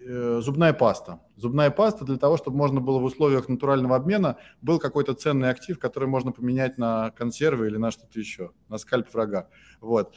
зубная 0.00 0.72
паста. 0.72 1.20
Зубная 1.36 1.70
паста 1.70 2.04
для 2.04 2.16
того, 2.16 2.36
чтобы 2.36 2.56
можно 2.56 2.80
было 2.80 2.98
в 2.98 3.04
условиях 3.04 3.48
натурального 3.48 3.96
обмена 3.96 4.36
был 4.62 4.78
какой-то 4.78 5.14
ценный 5.14 5.50
актив, 5.50 5.78
который 5.78 6.08
можно 6.08 6.32
поменять 6.32 6.78
на 6.78 7.10
консервы 7.10 7.66
или 7.66 7.76
на 7.76 7.90
что-то 7.90 8.18
еще, 8.18 8.52
на 8.68 8.78
скальп 8.78 9.12
врага. 9.12 9.48
Вот. 9.80 10.14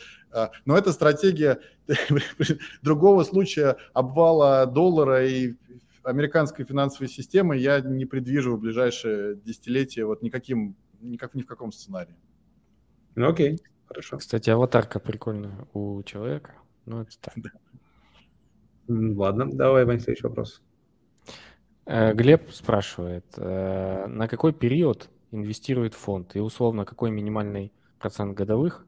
Но 0.66 0.78
эта 0.78 0.94
стратегия 0.94 1.60
другого 2.82 3.24
случая 3.24 3.76
обвала 3.94 4.66
доллара 4.66 5.26
и 5.26 5.56
американской 6.04 6.66
финансовой 6.66 7.10
системы 7.10 7.58
я 7.58 7.80
не 7.82 8.06
предвижу 8.06 8.56
в 8.56 8.60
ближайшее 8.60 9.36
десятилетие 9.36 10.06
вот 10.06 10.22
никаким, 10.22 10.76
никак, 11.02 11.36
ни 11.36 11.42
в 11.42 11.46
каком 11.46 11.72
сценарии. 11.72 12.16
Ну 13.16 13.30
окей, 13.30 13.60
хорошо. 13.86 14.18
Кстати, 14.18 14.50
аватарка 14.50 15.00
прикольная 15.00 15.68
у 15.74 16.02
человека. 16.04 16.56
Ну, 16.86 17.02
это 17.02 17.12
так. 17.20 17.36
Ладно, 18.88 19.50
давай, 19.52 19.86
Вань, 19.86 20.00
следующий 20.00 20.28
вопрос. 20.28 20.62
Э, 21.86 22.14
Глеб 22.14 22.52
спрашивает, 22.52 23.26
э, 23.38 24.06
на 24.08 24.28
какой 24.28 24.54
период 24.54 25.10
инвестирует 25.32 25.94
фонд 25.94 26.36
и 26.36 26.40
условно 26.40 26.86
какой 26.86 27.12
минимальный 27.12 27.72
процент 28.00 28.36
годовых 28.36 28.86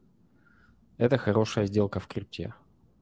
это 0.98 1.18
хорошая 1.18 1.66
сделка 1.66 2.00
в 2.00 2.06
крипте? 2.06 2.54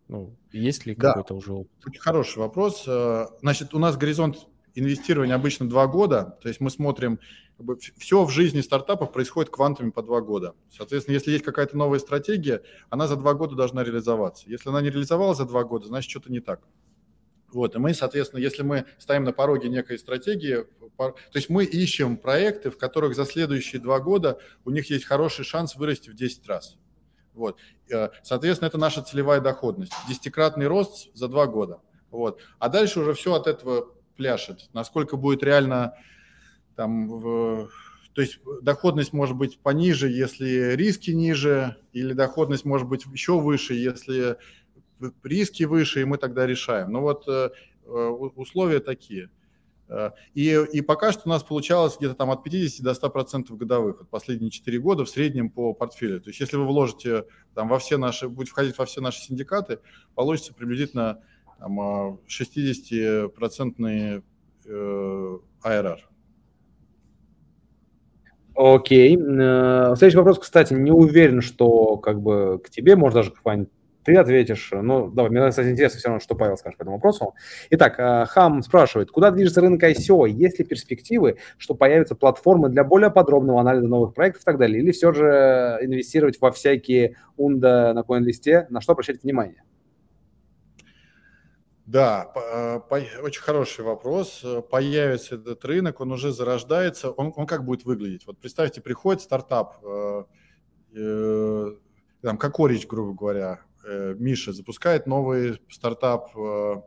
Ну, 0.09 0.37
есть 0.51 0.87
ли 0.87 0.95
да. 0.95 1.09
какой-то 1.09 1.35
уже 1.35 1.53
опыт? 1.53 1.87
Очень 1.87 2.01
хороший 2.01 2.39
вопрос. 2.39 2.85
Э, 2.87 3.27
значит, 3.41 3.75
у 3.75 3.79
нас 3.79 3.97
горизонт 3.97 4.47
инвестирования 4.75 5.35
обычно 5.35 5.69
два 5.69 5.87
года, 5.87 6.39
то 6.43 6.49
есть 6.49 6.61
мы 6.61 6.71
смотрим, 6.71 7.19
как 7.57 7.67
бы, 7.67 7.79
все 7.99 8.25
в 8.25 8.31
жизни 8.31 8.61
стартапов 8.61 9.13
происходит 9.13 9.51
квантами 9.51 9.91
по 9.91 10.03
два 10.03 10.21
года. 10.21 10.55
Соответственно, 10.71 11.15
если 11.15 11.33
есть 11.33 11.45
какая-то 11.45 11.77
новая 11.77 11.99
стратегия, 11.99 12.63
она 12.91 13.07
за 13.07 13.17
два 13.17 13.35
года 13.35 13.55
должна 13.55 13.85
реализоваться. 13.85 14.49
Если 14.49 14.69
она 14.69 14.81
не 14.81 14.91
реализовалась 14.91 15.39
за 15.39 15.45
два 15.45 15.65
года, 15.65 15.87
значит, 15.87 16.11
что-то 16.11 16.33
не 16.33 16.41
так. 16.41 16.63
Вот, 17.53 17.75
и 17.75 17.79
мы, 17.79 17.93
соответственно, 17.93 18.41
если 18.41 18.63
мы 18.63 18.87
ставим 18.99 19.25
на 19.25 19.33
пороге 19.33 19.69
некой 19.69 19.99
стратегии, 19.99 20.65
то 20.97 21.15
есть 21.35 21.51
мы 21.51 21.65
ищем 21.65 22.17
проекты, 22.17 22.71
в 22.71 22.79
которых 22.79 23.15
за 23.15 23.27
следующие 23.27 23.81
два 23.81 24.01
года 24.01 24.39
у 24.65 24.71
них 24.71 24.89
есть 24.89 25.05
хороший 25.05 25.45
шанс 25.45 25.77
вырасти 25.77 26.09
в 26.09 26.15
10 26.15 26.47
раз. 26.49 26.79
Вот. 27.35 27.59
Э, 27.91 28.09
соответственно, 28.23 28.69
это 28.69 28.79
наша 28.79 29.03
целевая 29.03 29.41
доходность. 29.41 29.93
Десятикратный 30.09 30.67
рост 30.67 31.15
за 31.15 31.29
два 31.29 31.47
года. 31.47 31.81
Вот. 32.11 32.41
А 32.59 32.69
дальше 32.69 33.01
уже 33.01 33.15
все 33.15 33.35
от 33.35 33.47
этого 33.47 33.95
пляшет. 34.17 34.69
Насколько 34.73 35.17
будет 35.17 35.43
реально 35.43 35.95
там, 36.77 37.09
в, 37.09 37.71
то 38.15 38.21
есть 38.21 38.41
доходность 38.63 39.13
может 39.13 39.37
быть 39.37 39.59
пониже, 39.59 40.09
если 40.09 40.75
риски 40.75 41.11
ниже, 41.11 41.77
или 41.93 42.13
доходность 42.13 42.65
может 42.65 42.89
быть 42.89 43.05
еще 43.07 43.41
выше, 43.41 43.75
если 43.75 44.37
риски 45.23 45.65
выше, 45.65 46.03
и 46.03 46.05
мы 46.05 46.19
тогда 46.19 46.47
решаем. 46.47 46.93
Ну 46.93 47.01
вот 47.01 47.27
э, 47.27 47.51
условия 47.85 48.81
такие. 48.81 49.31
Э, 49.89 50.11
и, 50.35 50.51
и 50.73 50.81
пока 50.81 51.13
что 51.13 51.23
у 51.27 51.29
нас 51.29 51.43
получалось 51.43 51.97
где-то 51.99 52.15
там 52.15 52.31
от 52.31 52.45
50 52.45 52.83
до 52.83 52.95
100 52.95 53.11
процентов 53.11 53.57
годовых, 53.57 54.01
вот 54.01 54.09
последние 54.09 54.51
4 54.51 54.79
года 54.79 55.05
в 55.05 55.09
среднем 55.09 55.51
по 55.51 55.75
портфелю. 55.75 56.21
То 56.21 56.31
есть 56.31 56.41
если 56.41 56.57
вы 56.57 56.67
вложите 56.67 57.25
там 57.55 57.69
во 57.69 57.79
все 57.79 57.97
наши, 57.97 58.29
будете 58.29 58.53
входить 58.53 58.79
во 58.79 58.85
все 58.87 59.01
наши 59.01 59.21
синдикаты, 59.21 59.81
получится 60.15 60.55
приблизительно 60.55 61.21
60-процентный 61.67 64.23
э, 64.67 65.39
IRR. 65.65 65.99
Окей. 68.55 69.17
Следующий 69.17 70.19
вопрос, 70.19 70.39
кстати, 70.39 70.75
не 70.75 70.91
уверен, 70.91 71.41
что 71.41 71.97
как 71.97 72.21
бы 72.21 72.61
к 72.63 72.69
тебе, 72.71 72.97
может 72.97 73.15
даже 73.15 73.31
к 73.31 73.43
Ване 73.45 73.69
ты 74.05 74.17
ответишь. 74.17 74.71
Ну, 74.73 75.11
давай, 75.11 75.31
мне, 75.31 75.49
кстати, 75.49 75.69
интересно 75.69 75.99
все 75.99 76.09
равно, 76.09 76.21
что 76.21 76.35
Павел 76.35 76.57
скажет 76.57 76.79
по 76.79 76.83
этому 76.83 76.97
вопросу. 76.97 77.35
Итак, 77.71 77.99
э, 77.99 78.27
Хам 78.27 78.63
спрашивает, 78.63 79.11
куда 79.11 79.31
движется 79.31 79.61
рынок 79.61 79.83
ICO? 79.83 80.29
Есть 80.29 80.59
ли 80.59 80.65
перспективы, 80.65 81.39
что 81.57 81.75
появятся 81.75 82.15
платформы 82.15 82.69
для 82.69 82.85
более 82.85 83.11
подробного 83.11 83.61
анализа 83.61 83.87
новых 83.87 84.15
проектов 84.15 84.43
и 84.43 84.45
так 84.45 84.59
далее? 84.59 84.83
Или 84.83 84.91
все 84.91 85.13
же 85.13 85.79
инвестировать 85.83 86.41
во 86.41 86.51
всякие 86.51 87.17
унда 87.37 87.93
на 87.95 88.03
коин-листе? 88.03 88.67
На 88.71 88.81
что 88.81 88.93
обращать 88.93 89.23
внимание? 89.23 89.63
Да, 91.93 92.33
э, 92.35 92.81
по, 92.89 93.01
очень 93.23 93.43
хороший 93.43 93.85
вопрос. 93.85 94.45
Появится 94.71 95.35
этот 95.35 95.65
рынок, 95.65 96.01
он 96.01 96.13
уже 96.13 96.33
зарождается. 96.33 97.11
Он, 97.11 97.33
он 97.37 97.47
как 97.47 97.65
будет 97.65 97.85
выглядеть? 97.85 98.27
Вот 98.27 98.39
представьте, 98.39 98.81
приходит 98.81 99.21
стартап, 99.21 99.77
э, 99.85 100.25
э, 100.97 101.67
там, 102.23 102.39
как 102.39 102.59
Орич, 102.59 102.87
грубо 102.87 103.13
говоря, 103.13 103.61
Э, 103.85 104.15
Миша 104.19 104.53
запускает 104.53 105.07
новый 105.07 105.61
стартап 105.69 106.37
э, 106.37 106.83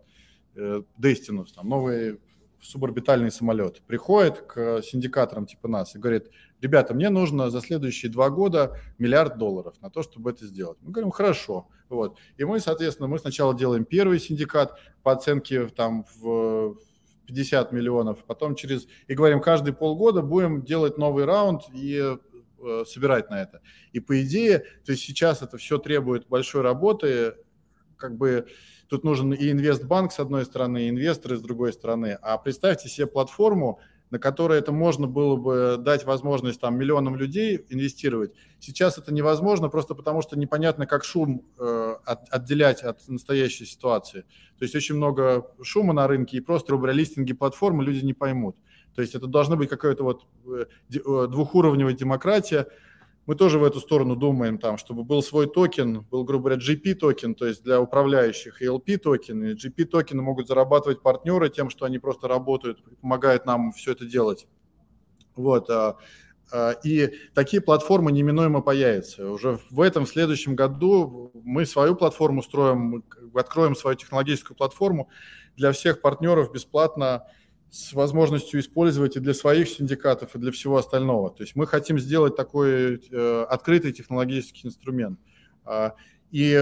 э, 0.55 0.81
Destinus, 0.97 1.47
там, 1.53 1.67
новый 1.67 2.21
суборбитальный 2.65 3.31
самолет, 3.31 3.81
приходит 3.87 4.41
к 4.41 4.81
синдикаторам 4.81 5.45
типа 5.45 5.67
нас 5.67 5.95
и 5.95 5.99
говорит, 5.99 6.29
ребята, 6.61 6.93
мне 6.93 7.09
нужно 7.09 7.49
за 7.49 7.61
следующие 7.61 8.11
два 8.11 8.29
года 8.29 8.77
миллиард 8.97 9.37
долларов 9.37 9.75
на 9.81 9.89
то, 9.89 10.01
чтобы 10.01 10.31
это 10.31 10.45
сделать. 10.45 10.77
Мы 10.81 10.91
говорим, 10.91 11.11
хорошо. 11.11 11.67
Вот. 11.89 12.17
И 12.37 12.43
мы, 12.43 12.59
соответственно, 12.59 13.07
мы 13.07 13.19
сначала 13.19 13.55
делаем 13.55 13.85
первый 13.85 14.19
синдикат 14.19 14.79
по 15.03 15.11
оценке 15.11 15.67
там 15.67 16.05
в 16.15 16.75
50 17.27 17.71
миллионов, 17.71 18.23
потом 18.25 18.55
через... 18.55 18.87
И 19.07 19.15
говорим, 19.15 19.41
каждые 19.41 19.73
полгода 19.73 20.21
будем 20.21 20.63
делать 20.63 20.97
новый 20.97 21.25
раунд 21.25 21.63
и 21.73 22.17
Э, 22.65 22.83
собирать 22.85 23.29
на 23.29 23.41
это. 23.41 23.61
И 23.91 23.99
по 23.99 24.19
идее, 24.23 24.59
то 24.85 24.91
есть 24.91 25.03
сейчас 25.03 25.43
это 25.43 25.57
все 25.57 25.77
требует 25.77 26.27
большой 26.27 26.61
работы, 26.61 27.35
как 27.95 28.17
бы 28.17 28.47
тут 28.87 29.03
нужен 29.03 29.33
и 29.33 29.51
инвестбанк 29.51 30.11
с 30.11 30.19
одной 30.19 30.45
стороны, 30.45 30.85
и 30.85 30.89
инвесторы 30.89 31.37
с 31.37 31.41
другой 31.41 31.73
стороны. 31.73 32.17
А 32.21 32.37
представьте 32.37 32.89
себе 32.89 33.07
платформу, 33.07 33.79
на 34.11 34.19
которой 34.19 34.59
это 34.59 34.71
можно 34.71 35.07
было 35.07 35.35
бы 35.35 35.77
дать 35.79 36.05
возможность 36.05 36.61
там 36.61 36.77
миллионам 36.77 37.15
людей 37.15 37.65
инвестировать. 37.69 38.33
Сейчас 38.59 38.97
это 38.97 39.13
невозможно 39.13 39.67
просто 39.69 39.95
потому, 39.95 40.21
что 40.21 40.37
непонятно, 40.37 40.85
как 40.85 41.03
шум 41.03 41.43
э, 41.59 41.95
от, 42.05 42.29
отделять 42.29 42.83
от 42.83 43.07
настоящей 43.07 43.65
ситуации. 43.65 44.21
То 44.57 44.63
есть 44.63 44.75
очень 44.75 44.95
много 44.95 45.47
шума 45.61 45.93
на 45.93 46.07
рынке, 46.07 46.37
и 46.37 46.39
просто 46.39 46.73
рубролистинги 46.73 47.33
платформы 47.33 47.83
люди 47.83 48.05
не 48.05 48.13
поймут. 48.13 48.55
То 48.95 49.01
есть 49.01 49.15
это 49.15 49.27
должна 49.27 49.55
быть 49.55 49.69
какая-то 49.69 50.03
вот 50.03 50.25
э, 50.45 50.65
э, 50.93 51.27
двухуровневая 51.29 51.93
демократия. 51.93 52.67
Мы 53.25 53.35
тоже 53.35 53.57
в 53.57 53.63
эту 53.63 53.79
сторону 53.79 54.15
думаем, 54.15 54.59
там, 54.59 54.77
чтобы 54.77 55.03
был 55.03 55.23
свой 55.23 55.47
токен, 55.47 56.01
был, 56.01 56.23
грубо 56.23 56.49
говоря, 56.49 56.61
GP-токен, 56.61 57.33
то 57.33 57.47
есть 57.47 57.63
для 57.63 57.81
управляющих, 57.81 58.61
и 58.61 58.65
LP-токен. 58.65 59.43
И 59.43 59.53
GP-токены 59.55 60.21
могут 60.21 60.47
зарабатывать 60.47 61.01
партнеры 61.01 61.49
тем, 61.49 61.69
что 61.71 61.85
они 61.85 61.97
просто 61.97 62.27
работают, 62.27 62.83
помогают 63.01 63.45
нам 63.45 63.71
все 63.71 63.93
это 63.93 64.05
делать. 64.05 64.47
Вот. 65.35 65.69
А, 65.71 65.97
а, 66.51 66.71
и 66.83 67.13
такие 67.33 67.61
платформы 67.61 68.11
неминуемо 68.11 68.61
появятся. 68.61 69.29
Уже 69.31 69.59
в 69.71 69.81
этом, 69.81 70.05
в 70.05 70.09
следующем 70.09 70.55
году 70.55 71.31
мы 71.43 71.65
свою 71.65 71.95
платформу 71.95 72.43
строим, 72.43 73.03
откроем 73.33 73.75
свою 73.75 73.97
технологическую 73.97 74.55
платформу 74.55 75.09
для 75.55 75.71
всех 75.71 76.01
партнеров 76.01 76.51
бесплатно, 76.51 77.25
с 77.75 77.91
возможностью 77.91 78.61
использовать 78.61 79.17
и 79.17 79.19
для 79.19 79.33
своих 79.33 79.67
синдикатов, 79.67 80.33
и 80.33 80.39
для 80.39 80.53
всего 80.53 80.77
остального. 80.77 81.29
То 81.29 81.43
есть 81.43 81.57
мы 81.57 81.67
хотим 81.67 81.99
сделать 81.99 82.37
такой 82.37 83.01
э, 83.11 83.45
открытый 83.49 83.91
технологический 83.91 84.65
инструмент. 84.65 85.19
Э, 85.65 85.89
и, 86.31 86.53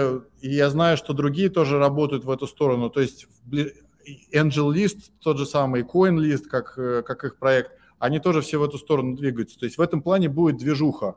и 0.41 0.49
я 0.49 0.71
знаю, 0.71 0.97
что 0.97 1.13
другие 1.13 1.49
тоже 1.49 1.77
работают 1.77 2.25
в 2.25 2.31
эту 2.31 2.47
сторону. 2.47 2.89
То 2.89 2.99
есть 2.99 3.27
Angel 3.51 4.73
List, 4.73 5.11
тот 5.19 5.37
же 5.37 5.45
самый 5.45 5.83
Coin 5.83 6.17
List, 6.17 6.47
как, 6.49 6.73
э, 6.79 7.03
как 7.03 7.23
их 7.25 7.37
проект, 7.37 7.73
они 7.99 8.19
тоже 8.19 8.41
все 8.41 8.57
в 8.57 8.63
эту 8.63 8.79
сторону 8.79 9.15
двигаются. 9.15 9.59
То 9.59 9.65
есть 9.65 9.77
в 9.77 9.81
этом 9.81 10.01
плане 10.01 10.29
будет 10.29 10.57
движуха. 10.57 11.15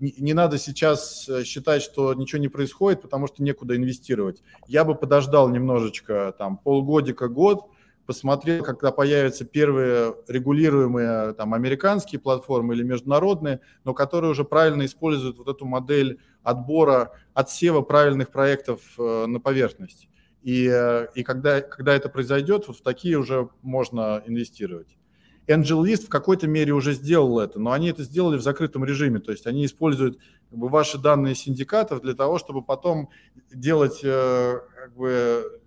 Не, 0.00 0.12
не 0.18 0.34
надо 0.34 0.58
сейчас 0.58 1.28
э, 1.28 1.44
считать, 1.44 1.82
что 1.82 2.12
ничего 2.14 2.40
не 2.40 2.48
происходит, 2.48 3.02
потому 3.02 3.28
что 3.28 3.44
некуда 3.44 3.76
инвестировать. 3.76 4.42
Я 4.66 4.82
бы 4.82 4.96
подождал 4.96 5.48
немножечко, 5.48 6.34
там, 6.36 6.56
полгодика, 6.58 7.28
год, 7.28 7.70
посмотрел, 8.08 8.64
когда 8.64 8.90
появятся 8.90 9.44
первые 9.44 10.14
регулируемые 10.28 11.34
там, 11.34 11.52
американские 11.52 12.18
платформы 12.18 12.74
или 12.74 12.82
международные, 12.82 13.60
но 13.84 13.92
которые 13.92 14.30
уже 14.30 14.44
правильно 14.44 14.86
используют 14.86 15.36
вот 15.36 15.46
эту 15.46 15.66
модель 15.66 16.18
отбора, 16.42 17.12
отсева 17.34 17.82
правильных 17.82 18.30
проектов 18.30 18.80
э, 18.98 19.26
на 19.26 19.40
поверхность. 19.40 20.08
И, 20.42 20.66
э, 20.72 21.08
и 21.14 21.22
когда, 21.22 21.60
когда 21.60 21.94
это 21.94 22.08
произойдет, 22.08 22.66
вот 22.66 22.78
в 22.78 22.82
такие 22.82 23.18
уже 23.18 23.50
можно 23.60 24.22
инвестировать. 24.24 24.96
AngelList 25.46 26.06
в 26.06 26.08
какой-то 26.08 26.46
мере 26.46 26.72
уже 26.72 26.94
сделал 26.94 27.38
это, 27.38 27.60
но 27.60 27.72
они 27.72 27.90
это 27.90 28.04
сделали 28.04 28.38
в 28.38 28.42
закрытом 28.42 28.86
режиме, 28.86 29.20
то 29.20 29.32
есть 29.32 29.46
они 29.46 29.66
используют 29.66 30.18
как 30.48 30.58
бы, 30.58 30.70
ваши 30.70 30.96
данные 30.96 31.34
синдикатов 31.34 32.00
для 32.00 32.14
того, 32.14 32.38
чтобы 32.38 32.62
потом 32.62 33.10
делать 33.52 34.00
э, 34.02 34.60
как 34.80 34.96
бы, 34.96 35.60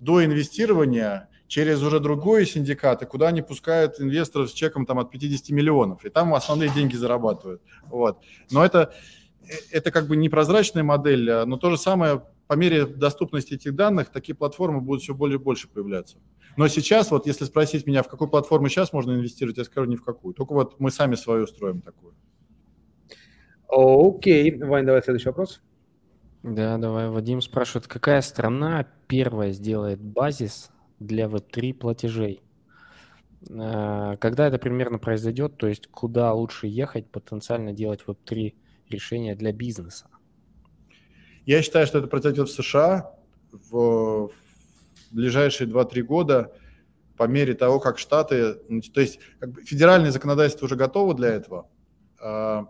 до 0.00 0.24
инвестирования 0.24 1.28
через 1.46 1.82
уже 1.82 2.00
другой 2.00 2.46
синдикат, 2.46 3.04
куда 3.06 3.28
они 3.28 3.42
пускают 3.42 4.00
инвесторов 4.00 4.50
с 4.50 4.52
чеком 4.52 4.86
там, 4.86 4.98
от 4.98 5.10
50 5.10 5.50
миллионов, 5.50 6.04
и 6.04 6.08
там 6.08 6.34
основные 6.34 6.70
деньги 6.70 6.96
зарабатывают. 6.96 7.62
Вот. 7.86 8.18
Но 8.50 8.64
это, 8.64 8.94
это 9.70 9.90
как 9.90 10.06
бы 10.06 10.16
непрозрачная 10.16 10.82
модель, 10.82 11.30
а, 11.30 11.46
но 11.46 11.56
то 11.56 11.70
же 11.70 11.78
самое 11.78 12.22
по 12.46 12.54
мере 12.54 12.86
доступности 12.86 13.54
этих 13.54 13.74
данных 13.74 14.10
такие 14.10 14.34
платформы 14.34 14.80
будут 14.80 15.02
все 15.02 15.14
более 15.14 15.38
и 15.38 15.42
больше 15.42 15.68
появляться. 15.68 16.18
Но 16.56 16.68
сейчас, 16.68 17.10
вот 17.10 17.26
если 17.26 17.44
спросить 17.44 17.86
меня, 17.86 18.02
в 18.02 18.08
какую 18.08 18.28
платформу 18.28 18.68
сейчас 18.68 18.92
можно 18.92 19.12
инвестировать, 19.12 19.58
я 19.58 19.64
скажу 19.64 19.90
ни 19.90 19.96
в 19.96 20.04
какую. 20.04 20.34
Только 20.34 20.52
вот 20.52 20.78
мы 20.78 20.90
сами 20.90 21.14
свою 21.14 21.44
устроим 21.44 21.80
такую. 21.80 22.14
Окей, 23.68 24.56
Вань, 24.62 24.86
давай 24.86 25.02
следующий 25.02 25.28
вопрос. 25.28 25.60
Да, 26.42 26.76
давай. 26.76 27.08
Вадим 27.08 27.40
спрашивает, 27.40 27.88
какая 27.88 28.20
страна 28.20 28.86
первая 29.08 29.50
сделает 29.50 30.00
базис 30.00 30.70
для 30.98 31.26
Web3 31.26 31.74
платежей? 31.74 32.42
А, 33.50 34.16
когда 34.16 34.46
это 34.46 34.58
примерно 34.58 34.98
произойдет, 34.98 35.56
то 35.56 35.66
есть 35.66 35.86
куда 35.88 36.32
лучше 36.32 36.66
ехать 36.66 37.10
потенциально 37.10 37.72
делать 37.72 38.00
Web3 38.06 38.54
решения 38.88 39.34
для 39.34 39.52
бизнеса? 39.52 40.06
Я 41.46 41.62
считаю, 41.62 41.86
что 41.86 41.98
это 41.98 42.08
произойдет 42.08 42.48
в 42.48 42.52
США 42.52 43.14
в 43.70 44.30
ближайшие 45.10 45.68
2-3 45.68 46.02
года 46.02 46.52
по 47.16 47.24
мере 47.24 47.54
того, 47.54 47.80
как 47.80 47.98
Штаты... 47.98 48.54
То 48.92 49.00
есть 49.00 49.20
как 49.38 49.52
бы 49.52 49.62
федеральное 49.62 50.10
законодательство 50.10 50.66
уже 50.66 50.76
готово 50.76 51.14
для 51.14 51.28
этого. 51.28 51.68
А, 52.20 52.66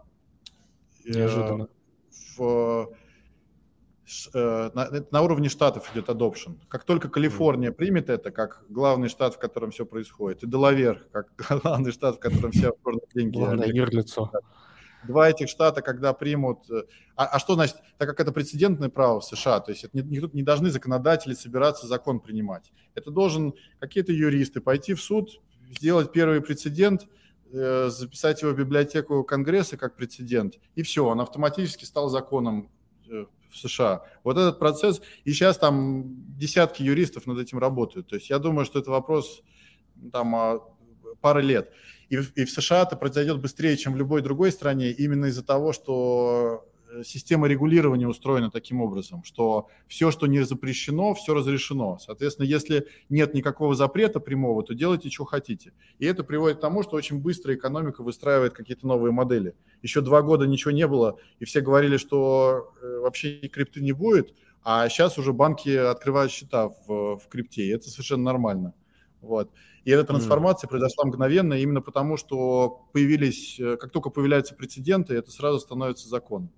э, 1.06 1.10
Неожиданно. 1.10 1.68
В, 2.36 2.42
э, 2.42 2.86
на, 4.34 5.04
на 5.10 5.22
уровне 5.22 5.48
штатов 5.48 5.90
идет 5.94 6.08
adoption. 6.08 6.58
Как 6.68 6.84
только 6.84 7.08
Калифорния 7.08 7.72
примет 7.72 8.10
это, 8.10 8.30
как 8.30 8.64
главный 8.68 9.08
штат, 9.08 9.34
в 9.34 9.38
котором 9.38 9.70
все 9.70 9.86
происходит, 9.86 10.42
и 10.42 10.46
Делавер, 10.46 11.06
как 11.12 11.28
главный 11.62 11.92
штат, 11.92 12.16
в 12.16 12.18
котором 12.18 12.52
все 12.52 12.72
деньги... 13.14 13.38
Главное 13.38 13.68
юрлицо. 13.68 14.30
Два 15.06 15.28
этих 15.28 15.48
штата, 15.48 15.82
когда 15.82 16.12
примут... 16.12 16.70
Э, 16.70 16.84
а, 17.16 17.26
а 17.26 17.38
что 17.38 17.54
значит, 17.54 17.76
так 17.98 18.08
как 18.08 18.20
это 18.20 18.32
прецедентное 18.32 18.88
право 18.88 19.20
в 19.20 19.24
США, 19.24 19.60
то 19.60 19.70
есть 19.70 19.84
это 19.84 19.96
не, 19.96 20.02
не, 20.02 20.30
не 20.32 20.42
должны 20.42 20.70
законодатели 20.70 21.34
собираться 21.34 21.86
закон 21.86 22.20
принимать. 22.20 22.72
Это 22.94 23.10
должен 23.10 23.54
какие-то 23.80 24.12
юристы 24.12 24.60
пойти 24.60 24.94
в 24.94 25.02
суд, 25.02 25.40
сделать 25.76 26.10
первый 26.12 26.40
прецедент, 26.40 27.06
э, 27.52 27.88
записать 27.90 28.42
его 28.42 28.52
в 28.52 28.56
библиотеку 28.56 29.24
Конгресса 29.24 29.76
как 29.76 29.94
прецедент, 29.94 30.54
и 30.74 30.82
все, 30.82 31.04
он 31.04 31.20
автоматически 31.20 31.84
стал 31.84 32.08
законом 32.08 32.70
э, 33.10 33.26
в 33.54 33.58
США. 33.58 34.02
Вот 34.24 34.36
этот 34.36 34.58
процесс, 34.58 35.00
и 35.24 35.32
сейчас 35.32 35.58
там 35.58 36.04
десятки 36.36 36.82
юристов 36.82 37.26
над 37.26 37.38
этим 37.38 37.58
работают. 37.58 38.08
То 38.08 38.16
есть 38.16 38.30
я 38.30 38.38
думаю, 38.38 38.64
что 38.64 38.78
это 38.78 38.90
вопрос 38.90 39.42
там 40.12 40.34
а, 40.34 40.60
пары 41.20 41.42
лет. 41.42 41.70
И, 42.10 42.16
и 42.16 42.44
в 42.44 42.50
США 42.50 42.82
это 42.82 42.96
произойдет 42.96 43.40
быстрее, 43.40 43.76
чем 43.76 43.94
в 43.94 43.96
любой 43.96 44.22
другой 44.22 44.52
стране, 44.52 44.90
именно 44.90 45.26
из-за 45.26 45.44
того, 45.44 45.72
что 45.72 46.68
система 47.02 47.48
регулирования 47.48 48.06
устроена 48.06 48.50
таким 48.50 48.80
образом, 48.80 49.24
что 49.24 49.68
все, 49.86 50.10
что 50.10 50.26
не 50.26 50.44
запрещено, 50.44 51.14
все 51.14 51.34
разрешено. 51.34 51.98
Соответственно, 51.98 52.46
если 52.46 52.86
нет 53.08 53.34
никакого 53.34 53.74
запрета 53.74 54.20
прямого, 54.20 54.62
то 54.62 54.74
делайте, 54.74 55.10
что 55.10 55.24
хотите. 55.24 55.72
И 55.98 56.06
это 56.06 56.24
приводит 56.24 56.58
к 56.58 56.60
тому, 56.60 56.82
что 56.82 56.96
очень 56.96 57.20
быстро 57.20 57.54
экономика 57.54 58.02
выстраивает 58.02 58.52
какие-то 58.52 58.86
новые 58.86 59.12
модели. 59.12 59.54
Еще 59.82 60.00
два 60.00 60.22
года 60.22 60.46
ничего 60.46 60.70
не 60.70 60.86
было, 60.86 61.18
и 61.38 61.44
все 61.44 61.60
говорили, 61.60 61.96
что 61.96 62.72
э, 62.82 62.98
вообще 62.98 63.38
крипты 63.48 63.80
не 63.80 63.92
будет, 63.92 64.34
а 64.62 64.88
сейчас 64.88 65.18
уже 65.18 65.32
банки 65.32 65.70
открывают 65.70 66.32
счета 66.32 66.68
в, 66.68 67.18
в 67.18 67.28
крипте, 67.28 67.64
и 67.64 67.68
это 67.68 67.88
совершенно 67.90 68.24
нормально. 68.24 68.74
Вот. 69.20 69.50
И 69.84 69.90
эта 69.90 70.04
трансформация 70.04 70.66
mm. 70.66 70.70
произошла 70.70 71.04
мгновенно 71.04 71.54
именно 71.54 71.82
потому, 71.82 72.16
что 72.16 72.88
появились, 72.92 73.60
э, 73.60 73.76
как 73.76 73.90
только 73.90 74.10
появляются 74.10 74.54
прецеденты, 74.54 75.14
это 75.14 75.30
сразу 75.30 75.60
становится 75.60 76.08
законом. 76.08 76.50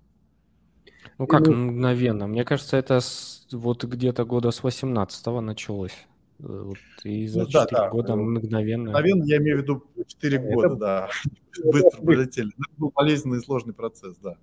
Ну 1.17 1.27
как 1.27 1.47
мгновенно? 1.47 2.27
Мне 2.27 2.43
кажется, 2.43 2.77
это 2.77 2.99
с, 2.99 3.47
вот 3.51 3.83
где-то 3.83 4.25
года 4.25 4.51
с 4.51 4.61
18-го 4.61 5.41
началось. 5.41 5.97
Э, 6.39 6.43
вот, 6.65 6.77
и 7.03 7.27
за 7.27 7.39
ну, 7.39 7.45
4 7.47 7.67
да, 7.71 7.89
года 7.89 8.09
да. 8.09 8.15
мгновенно. 8.15 8.89
Мгновенно, 8.91 9.23
я 9.23 9.37
имею 9.37 9.59
в 9.59 9.61
виду 9.61 9.83
4 10.07 10.37
это... 10.37 10.53
года, 10.53 10.75
да. 10.75 11.09
Быстро 11.63 12.01
полетели. 12.01 12.49
Это 12.49 12.77
был 12.77 12.91
болезненный 12.95 13.39
и 13.39 13.41
сложный 13.41 13.73
процесс, 13.73 14.15
да. 14.17 14.37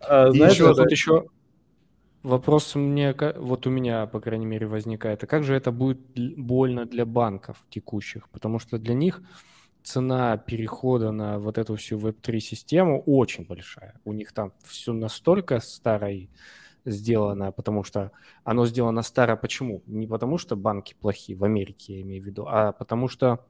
А, 0.00 0.30
знаешь, 0.30 0.54
еще, 0.54 0.74
тут 0.74 0.90
еще 0.90 1.26
Вопрос 2.22 2.76
мне, 2.76 3.16
вот 3.36 3.66
у 3.66 3.70
меня, 3.70 4.06
по 4.06 4.20
крайней 4.20 4.46
мере, 4.46 4.68
возникает, 4.68 5.24
а 5.24 5.26
как 5.26 5.42
же 5.42 5.54
это 5.54 5.72
будет 5.72 5.98
больно 6.36 6.86
для 6.86 7.04
банков 7.04 7.56
текущих? 7.68 8.28
Потому 8.28 8.60
что 8.60 8.78
для 8.78 8.94
них 8.94 9.20
цена 9.82 10.36
перехода 10.36 11.12
на 11.12 11.38
вот 11.38 11.58
эту 11.58 11.76
всю 11.76 11.98
Web3 11.98 12.40
систему 12.40 13.02
очень 13.02 13.46
большая. 13.46 14.00
У 14.04 14.12
них 14.12 14.32
там 14.32 14.52
все 14.64 14.92
настолько 14.92 15.60
старое 15.60 16.28
сделано, 16.84 17.52
потому 17.52 17.84
что 17.84 18.12
оно 18.44 18.66
сделано 18.66 19.02
старо. 19.02 19.36
Почему? 19.36 19.82
Не 19.86 20.06
потому 20.06 20.38
что 20.38 20.56
банки 20.56 20.94
плохие, 20.98 21.36
в 21.36 21.44
Америке 21.44 21.94
я 21.94 22.00
имею 22.02 22.22
в 22.22 22.26
виду, 22.26 22.46
а 22.48 22.72
потому 22.72 23.08
что 23.08 23.46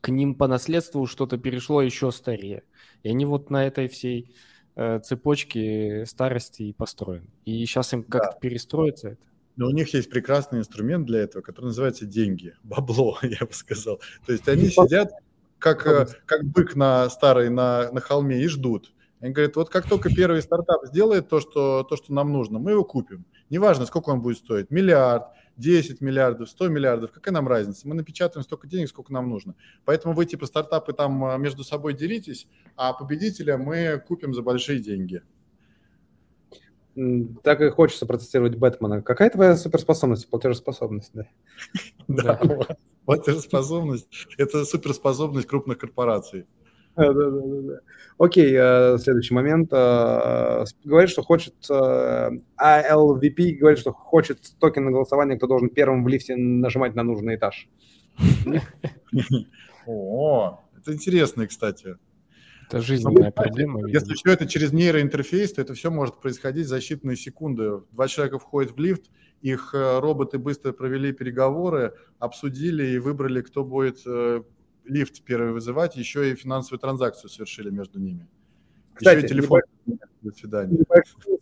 к 0.00 0.08
ним 0.08 0.34
по 0.34 0.48
наследству 0.48 1.06
что-то 1.06 1.36
перешло 1.36 1.82
еще 1.82 2.10
старее. 2.10 2.62
И 3.02 3.08
они 3.08 3.26
вот 3.26 3.50
на 3.50 3.66
этой 3.66 3.88
всей 3.88 4.34
Э, 4.76 4.98
цепочки 4.98 6.04
старости 6.04 6.64
и 6.64 6.72
построен. 6.72 7.30
И 7.44 7.64
сейчас 7.64 7.92
им 7.92 8.02
как-то 8.02 8.32
да. 8.32 8.38
перестроиться 8.40 9.10
это. 9.10 9.22
Но 9.54 9.68
у 9.68 9.70
них 9.70 9.94
есть 9.94 10.10
прекрасный 10.10 10.58
инструмент 10.58 11.06
для 11.06 11.20
этого, 11.20 11.42
который 11.42 11.66
называется 11.66 12.06
деньги, 12.06 12.56
бабло, 12.64 13.16
я 13.22 13.46
бы 13.46 13.52
сказал. 13.52 14.00
То 14.26 14.32
есть 14.32 14.48
они 14.48 14.68
сидят 14.68 15.12
как, 15.64 15.86
э, 15.86 16.06
как 16.26 16.44
бык 16.44 16.76
на 16.76 17.08
старой 17.08 17.48
на, 17.48 17.90
на 17.90 18.00
холме 18.02 18.42
и 18.42 18.48
ждут. 18.48 18.92
Они 19.20 19.32
говорят, 19.32 19.56
вот 19.56 19.70
как 19.70 19.88
только 19.88 20.14
первый 20.14 20.42
стартап 20.42 20.84
сделает 20.84 21.30
то 21.30 21.40
что, 21.40 21.84
то, 21.84 21.96
что 21.96 22.12
нам 22.12 22.30
нужно, 22.30 22.58
мы 22.58 22.72
его 22.72 22.84
купим. 22.84 23.24
Неважно, 23.48 23.86
сколько 23.86 24.10
он 24.10 24.20
будет 24.20 24.36
стоить, 24.36 24.70
миллиард, 24.70 25.24
10 25.56 26.02
миллиардов, 26.02 26.50
100 26.50 26.68
миллиардов, 26.68 27.12
какая 27.12 27.32
нам 27.32 27.48
разница? 27.48 27.88
Мы 27.88 27.94
напечатаем 27.94 28.44
столько 28.44 28.66
денег, 28.66 28.90
сколько 28.90 29.10
нам 29.10 29.30
нужно. 29.30 29.54
Поэтому 29.86 30.12
вы 30.12 30.26
типа 30.26 30.44
стартапы 30.44 30.92
там 30.92 31.24
а, 31.24 31.38
между 31.38 31.64
собой 31.64 31.94
деритесь, 31.94 32.46
а 32.76 32.92
победителя 32.92 33.56
мы 33.56 34.02
купим 34.06 34.34
за 34.34 34.42
большие 34.42 34.80
деньги. 34.80 35.22
Так 37.42 37.60
и 37.60 37.70
хочется 37.70 38.06
процитировать 38.06 38.56
Бэтмена. 38.56 39.02
Какая 39.02 39.30
твоя 39.30 39.56
суперспособность? 39.56 40.28
Платежеспособность, 40.28 41.10
да. 41.12 41.26
Да, 42.06 42.40
платежеспособность– 43.04 44.06
это 44.38 44.64
суперспособность 44.64 45.48
крупных 45.48 45.78
корпораций. 45.78 46.46
Да, 46.96 47.12
да, 47.12 47.30
да, 47.30 47.40
да. 47.40 47.80
Окей, 48.18 48.54
э, 48.56 48.98
следующий 48.98 49.34
момент. 49.34 49.72
Э, 49.72 50.64
говорит, 50.84 51.10
что 51.10 51.22
хочет 51.22 51.54
ALVP, 51.68 53.34
э, 53.38 53.52
говорит, 53.56 53.80
что 53.80 53.92
хочет 53.92 54.38
токен 54.60 54.84
на 54.84 54.92
голосование, 54.92 55.36
кто 55.36 55.48
должен 55.48 55.70
первым 55.70 56.04
в 56.04 56.08
лифте 56.08 56.36
нажимать 56.36 56.94
на 56.94 57.02
нужный 57.02 57.34
этаж. 57.34 57.68
О, 59.86 60.60
это 60.78 60.94
интересно, 60.94 61.48
кстати. 61.48 61.96
Это 62.66 62.80
жизненная 62.80 63.30
проблема. 63.30 63.88
Если 63.88 64.14
все 64.14 64.32
это 64.32 64.46
через 64.46 64.72
нейроинтерфейс, 64.72 65.52
то 65.52 65.60
это 65.60 65.74
все 65.74 65.90
может 65.90 66.20
происходить 66.20 66.66
за 66.66 66.78
считанные 66.78 67.16
секунды. 67.16 67.82
Два 67.92 68.08
человека 68.08 68.38
входят 68.38 68.72
в 68.72 68.78
лифт, 68.78 69.10
их 69.42 69.74
роботы 69.74 70.38
быстро 70.38 70.72
провели 70.72 71.12
переговоры, 71.12 71.94
обсудили 72.18 72.86
и 72.86 72.98
выбрали, 72.98 73.42
кто 73.42 73.64
будет 73.64 74.04
лифт 74.84 75.22
первый 75.22 75.52
вызывать, 75.52 75.96
еще 75.96 76.30
и 76.30 76.34
финансовую 76.34 76.78
транзакцию 76.78 77.30
совершили 77.30 77.70
между 77.70 77.98
ними. 77.98 78.26
Кстати, 78.94 79.18
еще 79.18 79.28
телефон. 79.28 79.62
До 80.22 80.32
свидания. 80.32 80.78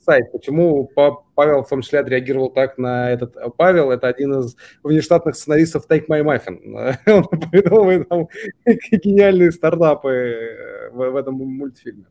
Сайт. 0.00 0.32
Почему 0.32 0.90
Павел 1.34 1.62
в 1.62 1.68
том 1.68 1.82
числе 1.82 2.00
отреагировал 2.00 2.50
так 2.50 2.78
на 2.78 3.12
этот... 3.12 3.36
Павел– 3.56 3.90
это 3.92 4.08
один 4.08 4.40
из 4.40 4.56
внештатных 4.82 5.36
сценаристов 5.36 5.86
Take 5.88 6.08
My 6.08 6.22
Muffin. 6.24 6.96
Он 7.06 7.50
придумывает 7.50 8.08
там 8.08 8.28
гениальные 8.66 9.52
стартапы 9.52 10.10
э, 10.10 10.90
в, 10.90 11.14
этом 11.14 11.34
мультфильме. 11.34 12.06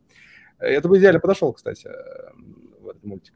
Это 0.59 0.87
бы 0.87 0.97
идеально 0.97 1.19
подошел, 1.19 1.51
кстати, 1.51 1.87
э, 1.87 2.31
в 2.79 2.89
этот 2.89 3.03
мультик. 3.03 3.33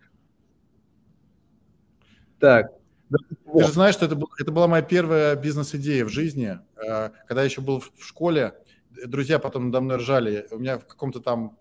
Так, 2.40 2.72
ты 3.10 3.64
же 3.64 3.72
знаешь, 3.72 3.96
что 3.96 4.06
это, 4.06 4.16
был, 4.16 4.30
это 4.40 4.52
была 4.52 4.68
моя 4.68 4.82
первая 4.84 5.36
бизнес-идея 5.36 6.06
в 6.06 6.10
жизни. 6.10 6.58
Э, 6.78 7.10
когда 7.28 7.42
я 7.42 7.46
еще 7.46 7.60
был 7.60 7.82
в 7.82 8.06
школе, 8.06 8.54
друзья 9.06 9.40
потом 9.40 9.66
надо 9.66 9.82
мной 9.82 9.98
ржали. 9.98 10.48
У 10.52 10.60
меня 10.60 10.78
в 10.78 10.86
каком-то 10.86 11.20
там 11.20 11.58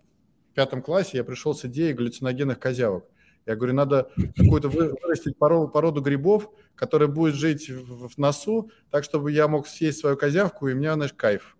пятом 0.54 0.82
классе 0.82 1.18
я 1.18 1.24
пришел 1.24 1.54
с 1.54 1.64
идеей 1.64 1.92
галлюциногенных 1.92 2.58
козявок. 2.58 3.04
Я 3.46 3.56
говорю, 3.56 3.74
надо 3.74 4.10
какую-то 4.36 4.68
вырастить 4.68 5.36
породу, 5.36 5.68
породу 5.68 6.00
грибов, 6.00 6.48
которая 6.74 7.08
будет 7.08 7.34
жить 7.34 7.68
в, 7.68 8.08
в 8.08 8.18
носу, 8.18 8.70
так, 8.90 9.04
чтобы 9.04 9.32
я 9.32 9.48
мог 9.48 9.66
съесть 9.66 9.98
свою 9.98 10.16
козявку, 10.16 10.68
и 10.68 10.72
у 10.72 10.76
меня, 10.76 10.94
знаешь, 10.94 11.12
кайф. 11.12 11.56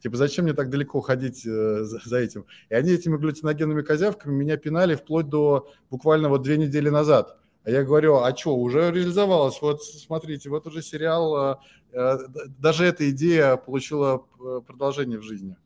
Типа, 0.00 0.16
зачем 0.16 0.44
мне 0.44 0.54
так 0.54 0.70
далеко 0.70 1.00
ходить 1.00 1.44
э, 1.46 1.84
за, 1.84 2.00
за 2.04 2.18
этим? 2.18 2.46
И 2.68 2.74
они 2.74 2.90
этими 2.92 3.16
галлюциногенными 3.16 3.82
козявками 3.82 4.32
меня 4.32 4.56
пинали 4.56 4.94
вплоть 4.94 5.28
до 5.28 5.70
буквально 5.90 6.28
вот 6.28 6.42
две 6.42 6.56
недели 6.56 6.88
назад. 6.88 7.36
А 7.64 7.70
я 7.70 7.84
говорю, 7.84 8.16
а 8.18 8.34
что, 8.36 8.56
уже 8.56 8.90
реализовалось? 8.92 9.60
Вот 9.60 9.82
смотрите, 9.82 10.48
вот 10.50 10.66
уже 10.66 10.82
сериал, 10.82 11.52
э, 11.52 11.56
э, 11.92 12.18
даже 12.58 12.84
эта 12.84 13.10
идея 13.10 13.56
получила 13.56 14.24
э, 14.40 14.60
продолжение 14.66 15.18
в 15.18 15.22
жизни. 15.22 15.56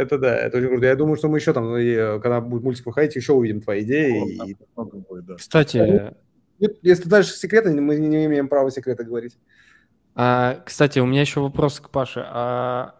Это 0.00 0.18
да, 0.18 0.34
это 0.34 0.56
очень 0.56 0.68
круто. 0.68 0.86
Я 0.86 0.96
думаю, 0.96 1.16
что 1.16 1.28
мы 1.28 1.38
еще 1.38 1.52
там, 1.52 1.74
э, 1.74 2.18
когда 2.20 2.40
будет 2.40 2.62
мультик 2.62 2.86
выходить, 2.86 3.16
еще 3.16 3.34
увидим 3.34 3.60
твои 3.60 3.82
идеи. 3.82 4.38
О, 4.76 4.84
и... 4.86 5.00
будет, 5.08 5.26
да. 5.26 5.34
Кстати... 5.36 6.14
Если 6.82 7.08
дальше 7.08 7.32
секреты, 7.32 7.70
мы 7.80 7.96
не 7.96 8.26
имеем 8.26 8.48
права 8.48 8.70
секреты 8.70 9.04
говорить. 9.04 9.38
А, 10.14 10.62
кстати, 10.66 10.98
у 10.98 11.06
меня 11.06 11.22
еще 11.22 11.40
вопрос 11.40 11.80
к 11.80 11.88
Паше. 11.88 12.22
А 12.26 12.96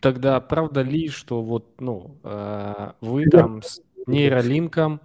тогда 0.00 0.40
правда 0.40 0.82
ли, 0.82 1.08
что 1.08 1.42
вот, 1.42 1.80
ну, 1.80 2.18
а, 2.24 2.96
вы 3.00 3.26
там 3.26 3.62
с 3.62 3.80
нейролинком, 4.06 5.00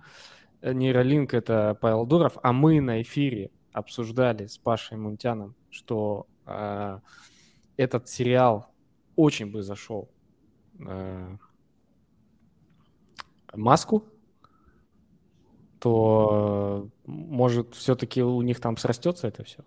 э, 0.62 0.74
нейролинк 0.74 1.34
это 1.34 1.78
Павел 1.80 2.06
Дуров, 2.06 2.38
а 2.42 2.54
мы 2.54 2.82
на 2.82 3.02
эфире 3.04 3.52
обсуждали 3.72 4.48
с 4.48 4.58
Пашей 4.58 4.98
Мунтяном, 4.98 5.56
что 5.70 6.28
этот 7.78 8.10
сериал 8.10 8.74
очень 9.16 9.52
бы 9.52 9.62
зашел 9.62 10.10
а, 10.86 11.38
маску, 13.54 14.06
то 15.80 16.90
может 17.06 17.74
все-таки 17.76 18.22
у 18.22 18.42
них 18.42 18.60
там 18.60 18.78
срастется 18.78 19.28
это 19.28 19.44
все? 19.44 19.64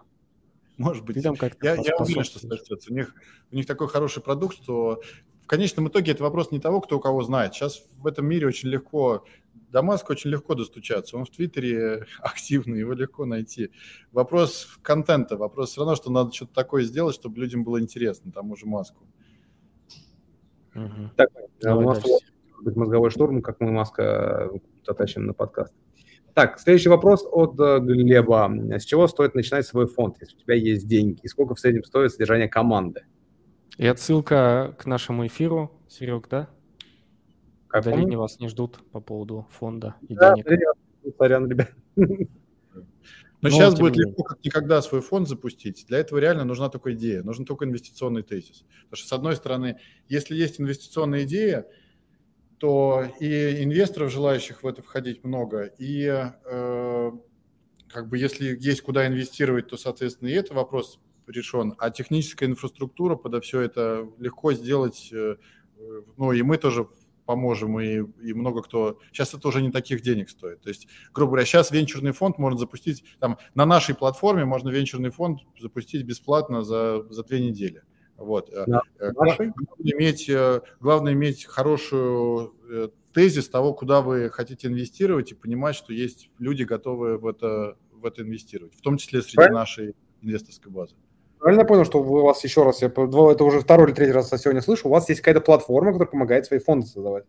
Может 0.76 1.04
быть. 1.04 1.22
Там 1.22 1.36
как 1.36 1.62
я, 1.62 1.74
я 1.74 1.96
уверен, 1.96 2.24
что 2.24 2.38
срастется. 2.38 2.92
У 2.92 2.94
них, 2.94 3.14
у 3.50 3.56
них 3.56 3.66
такой 3.66 3.88
хороший 3.88 4.22
продукт, 4.22 4.56
что 4.56 5.02
в 5.42 5.46
конечном 5.46 5.88
итоге 5.88 6.12
это 6.12 6.22
вопрос 6.22 6.50
не 6.50 6.60
того, 6.60 6.80
кто 6.80 6.96
у 6.96 7.00
кого 7.00 7.22
знает. 7.22 7.54
Сейчас 7.54 7.82
в 7.98 8.06
этом 8.06 8.26
мире 8.26 8.46
очень 8.46 8.68
легко, 8.68 9.24
до 9.70 9.82
Маска 9.82 10.12
очень 10.12 10.30
легко 10.30 10.54
достучаться. 10.54 11.16
Он 11.16 11.24
в 11.24 11.30
Твиттере 11.30 12.06
активный, 12.20 12.80
его 12.80 12.92
легко 12.92 13.24
найти. 13.24 13.70
Вопрос 14.12 14.68
контента, 14.82 15.36
вопрос 15.36 15.70
все 15.70 15.80
равно, 15.80 15.96
что 15.96 16.10
надо 16.10 16.32
что-то 16.32 16.54
такое 16.54 16.84
сделать, 16.84 17.14
чтобы 17.14 17.40
людям 17.40 17.64
было 17.64 17.80
интересно, 17.80 18.32
тому 18.32 18.56
же 18.56 18.66
Маску. 18.66 19.06
Угу. 20.74 21.10
Так, 21.16 21.28
а 21.64 21.76
у 21.76 21.80
нас 21.82 22.02
будет 22.62 22.76
мозговой 22.76 23.10
штурм, 23.10 23.42
как 23.42 23.60
мы 23.60 23.72
Маска 23.72 24.50
затащим 24.86 25.26
на 25.26 25.34
подкаст. 25.34 25.74
Так, 26.34 26.58
следующий 26.58 26.88
вопрос 26.88 27.26
от 27.30 27.60
э, 27.60 27.78
Глеба. 27.80 28.50
С 28.78 28.84
чего 28.84 29.06
стоит 29.06 29.34
начинать 29.34 29.66
свой 29.66 29.86
фонд, 29.86 30.16
если 30.20 30.36
у 30.36 30.40
тебя 30.40 30.54
есть 30.54 30.86
деньги? 30.86 31.20
И 31.22 31.28
сколько 31.28 31.54
в 31.54 31.60
среднем 31.60 31.84
стоит 31.84 32.12
содержание 32.12 32.48
команды? 32.48 33.04
И 33.76 33.86
отсылка 33.86 34.74
к 34.78 34.86
нашему 34.86 35.26
эфиру, 35.26 35.70
Серег, 35.88 36.28
да? 36.28 36.48
Как 37.68 37.84
Когда 37.84 38.18
вас 38.18 38.38
не 38.38 38.48
ждут 38.48 38.78
по 38.92 39.00
поводу 39.00 39.46
фонда 39.50 39.94
и 40.08 40.14
да, 40.14 40.34
денег. 40.34 40.74
Сорян, 41.18 41.48
ребят. 41.48 41.70
Но, 43.42 43.48
Но 43.48 43.56
сейчас 43.56 43.78
будет 43.78 43.96
легко 43.96 44.22
как 44.22 44.44
никогда 44.44 44.80
свой 44.82 45.00
фонд 45.00 45.28
запустить. 45.28 45.84
Для 45.88 45.98
этого 45.98 46.18
реально 46.18 46.44
нужна 46.44 46.68
только 46.68 46.92
идея, 46.94 47.24
нужен 47.24 47.44
только 47.44 47.64
инвестиционный 47.64 48.22
тезис. 48.22 48.64
Потому 48.84 48.96
что, 48.96 49.08
с 49.08 49.12
одной 49.12 49.34
стороны, 49.34 49.80
если 50.08 50.36
есть 50.36 50.60
инвестиционная 50.60 51.24
идея, 51.24 51.66
то 52.58 53.04
и 53.18 53.64
инвесторов, 53.64 54.12
желающих 54.12 54.62
в 54.62 54.66
это 54.68 54.80
входить, 54.80 55.24
много, 55.24 55.64
и 55.76 56.04
э, 56.06 57.10
как 57.88 58.08
бы 58.08 58.16
если 58.16 58.56
есть 58.60 58.82
куда 58.82 59.08
инвестировать, 59.08 59.66
то, 59.66 59.76
соответственно, 59.76 60.28
и 60.28 60.34
это 60.34 60.54
вопрос 60.54 61.00
решен. 61.26 61.74
А 61.78 61.90
техническая 61.90 62.48
инфраструктура 62.48 63.16
подо 63.16 63.40
все 63.40 63.60
это 63.60 64.08
легко 64.18 64.52
сделать, 64.52 65.10
э, 65.12 65.36
ну 66.16 66.30
и 66.30 66.42
мы 66.42 66.58
тоже 66.58 66.86
поможем, 67.24 67.78
и, 67.80 68.02
и 68.22 68.32
много 68.32 68.62
кто... 68.62 68.98
Сейчас 69.12 69.34
это 69.34 69.48
уже 69.48 69.62
не 69.62 69.70
таких 69.70 70.02
денег 70.02 70.30
стоит. 70.30 70.60
То 70.60 70.68
есть, 70.68 70.88
грубо 71.12 71.32
говоря, 71.32 71.46
сейчас 71.46 71.70
венчурный 71.70 72.12
фонд 72.12 72.38
можно 72.38 72.58
запустить, 72.58 73.04
там, 73.20 73.38
на 73.54 73.66
нашей 73.66 73.94
платформе 73.94 74.44
можно 74.44 74.68
венчурный 74.70 75.10
фонд 75.10 75.40
запустить 75.58 76.04
бесплатно 76.04 76.62
за, 76.62 77.04
за 77.10 77.22
две 77.24 77.40
недели. 77.40 77.82
Вот. 78.16 78.50
Э, 78.50 78.64
да. 78.66 78.82
Э, 78.98 79.12
главное, 79.12 79.52
иметь, 79.78 80.28
э, 80.28 80.60
главное 80.80 81.12
иметь 81.12 81.44
хорошую 81.44 82.54
тезис 83.12 83.48
того, 83.48 83.74
куда 83.74 84.00
вы 84.00 84.30
хотите 84.30 84.68
инвестировать, 84.68 85.32
и 85.32 85.34
понимать, 85.34 85.76
что 85.76 85.92
есть 85.92 86.30
люди, 86.38 86.62
готовые 86.62 87.18
в 87.18 87.26
это, 87.26 87.76
в 87.92 88.06
это 88.06 88.22
инвестировать, 88.22 88.74
в 88.74 88.80
том 88.80 88.96
числе 88.96 89.22
среди 89.22 89.36
Правильно? 89.36 89.60
нашей 89.60 89.94
инвесторской 90.22 90.72
базы. 90.72 90.96
Правильно 91.42 91.64
понял, 91.64 91.84
что 91.84 91.98
у 91.98 92.22
вас 92.22 92.44
еще 92.44 92.62
раз, 92.62 92.82
я 92.82 92.86
это 92.88 93.44
уже 93.44 93.58
второй 93.58 93.88
или 93.88 93.94
третий 93.94 94.12
раз 94.12 94.30
сегодня 94.30 94.62
слышу, 94.62 94.86
у 94.86 94.92
вас 94.92 95.08
есть 95.08 95.22
какая-то 95.22 95.40
платформа, 95.40 95.90
которая 95.90 96.12
помогает 96.12 96.46
свои 96.46 96.60
фонды 96.60 96.86
создавать? 96.86 97.24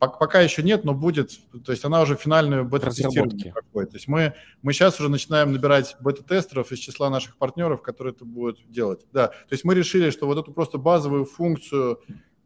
Пока 0.00 0.40
еще 0.40 0.64
нет, 0.64 0.84
но 0.84 0.92
будет. 0.92 1.30
То 1.64 1.70
есть 1.70 1.84
она 1.84 2.02
уже 2.02 2.16
финальную 2.16 2.64
бета-тестирование 2.64 3.52
проходит. 3.52 3.90
То 3.90 3.96
есть 3.96 4.08
мы, 4.08 4.34
мы 4.62 4.72
сейчас 4.72 4.98
уже 4.98 5.08
начинаем 5.08 5.52
набирать 5.52 5.96
бета-тестеров 6.00 6.72
из 6.72 6.80
числа 6.80 7.10
наших 7.10 7.36
партнеров, 7.36 7.80
которые 7.80 8.12
это 8.12 8.24
будут 8.24 8.58
делать. 8.68 9.06
Да, 9.12 9.28
то 9.28 9.52
есть 9.52 9.62
мы 9.62 9.76
решили, 9.76 10.10
что 10.10 10.26
вот 10.26 10.38
эту 10.38 10.52
просто 10.52 10.78
базовую 10.78 11.24
функцию 11.24 12.00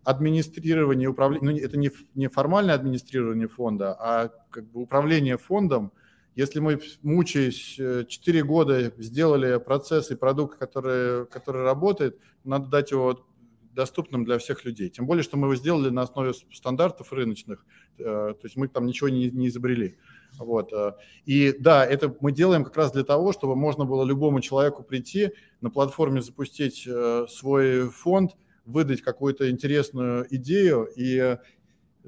администрирования 0.04 1.04
и 1.04 1.08
управления, 1.08 1.52
ну, 1.52 1.56
это 1.56 1.78
не, 1.78 1.90
не 2.14 2.28
формальное 2.28 2.74
администрирование 2.74 3.48
фонда, 3.48 3.96
а 3.98 4.30
как 4.50 4.70
бы 4.70 4.82
управление 4.82 5.38
фондом, 5.38 5.90
если 6.34 6.60
мы, 6.60 6.80
мучаясь 7.02 7.74
4 8.08 8.08
э, 8.40 8.42
года, 8.42 8.92
сделали 8.98 9.58
процесс 9.58 10.10
и 10.10 10.14
продукт, 10.14 10.58
который, 10.58 11.26
который 11.26 11.62
работает, 11.62 12.18
надо 12.44 12.68
дать 12.68 12.90
его 12.90 13.26
доступным 13.74 14.24
для 14.24 14.38
всех 14.38 14.64
людей. 14.64 14.90
Тем 14.90 15.06
более, 15.06 15.22
что 15.22 15.36
мы 15.36 15.46
его 15.46 15.56
сделали 15.56 15.90
на 15.90 16.02
основе 16.02 16.32
стандартов 16.52 17.12
рыночных, 17.12 17.64
э, 17.98 18.04
то 18.04 18.40
есть 18.42 18.56
мы 18.56 18.68
там 18.68 18.86
ничего 18.86 19.08
не, 19.08 19.30
не 19.30 19.48
изобрели. 19.48 19.98
Вот. 20.38 20.72
Э. 20.72 20.92
И 21.26 21.54
да, 21.58 21.84
это 21.84 22.14
мы 22.20 22.32
делаем 22.32 22.64
как 22.64 22.76
раз 22.76 22.92
для 22.92 23.04
того, 23.04 23.32
чтобы 23.32 23.54
можно 23.54 23.84
было 23.84 24.04
любому 24.04 24.40
человеку 24.40 24.82
прийти 24.82 25.32
на 25.60 25.70
платформе 25.70 26.22
запустить 26.22 26.88
свой 27.28 27.88
фонд, 27.90 28.36
выдать 28.64 29.02
какую-то 29.02 29.50
интересную 29.50 30.26
идею 30.34 30.88
и 30.96 31.36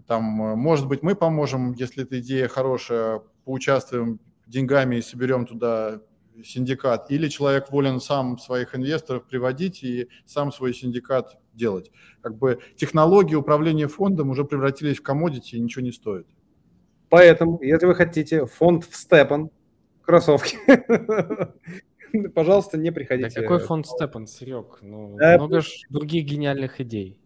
там, 0.07 0.23
может 0.25 0.89
быть, 0.89 1.03
мы 1.03 1.15
поможем, 1.15 1.73
если 1.73 2.03
эта 2.03 2.19
идея 2.19 2.49
хорошая, 2.49 3.23
поучаствуем 3.45 4.21
деньгами 4.47 4.97
и 4.97 5.03
соберем 5.03 5.47
туда 5.47 6.01
синдикат, 6.43 7.11
или 7.11 7.29
человек 7.29 7.71
волен 7.71 8.01
сам 8.01 8.39
своих 8.39 8.75
инвесторов 8.75 9.27
приводить 9.27 9.83
и 9.85 10.09
сам 10.27 10.51
свой 10.53 10.75
синдикат 10.75 11.39
делать. 11.53 11.91
Как 12.23 12.37
бы 12.37 12.59
технологии 12.77 13.35
управления 13.35 13.87
фондом 13.87 14.31
уже 14.31 14.45
превратились 14.45 14.99
в 14.99 15.03
комодити 15.03 15.55
и 15.55 15.61
ничего 15.61 15.85
не 15.85 15.93
стоит. 15.93 16.27
Поэтому, 17.09 17.63
если 17.63 17.87
вы 17.87 17.95
хотите 17.95 18.47
фонд 18.47 18.85
в 18.85 18.97
Степан, 18.97 19.51
кроссовки, 20.03 20.57
пожалуйста, 22.35 22.79
не 22.79 22.91
приходите. 22.91 23.41
Да 23.41 23.43
какой 23.43 23.61
фонд 23.61 23.87
Степан, 23.87 24.27
Серег? 24.27 24.79
Ну, 24.83 25.17
да, 25.17 25.37
много 25.37 25.61
же 25.61 25.71
других 25.91 26.25
гениальных 26.25 26.81
идей. 26.81 27.21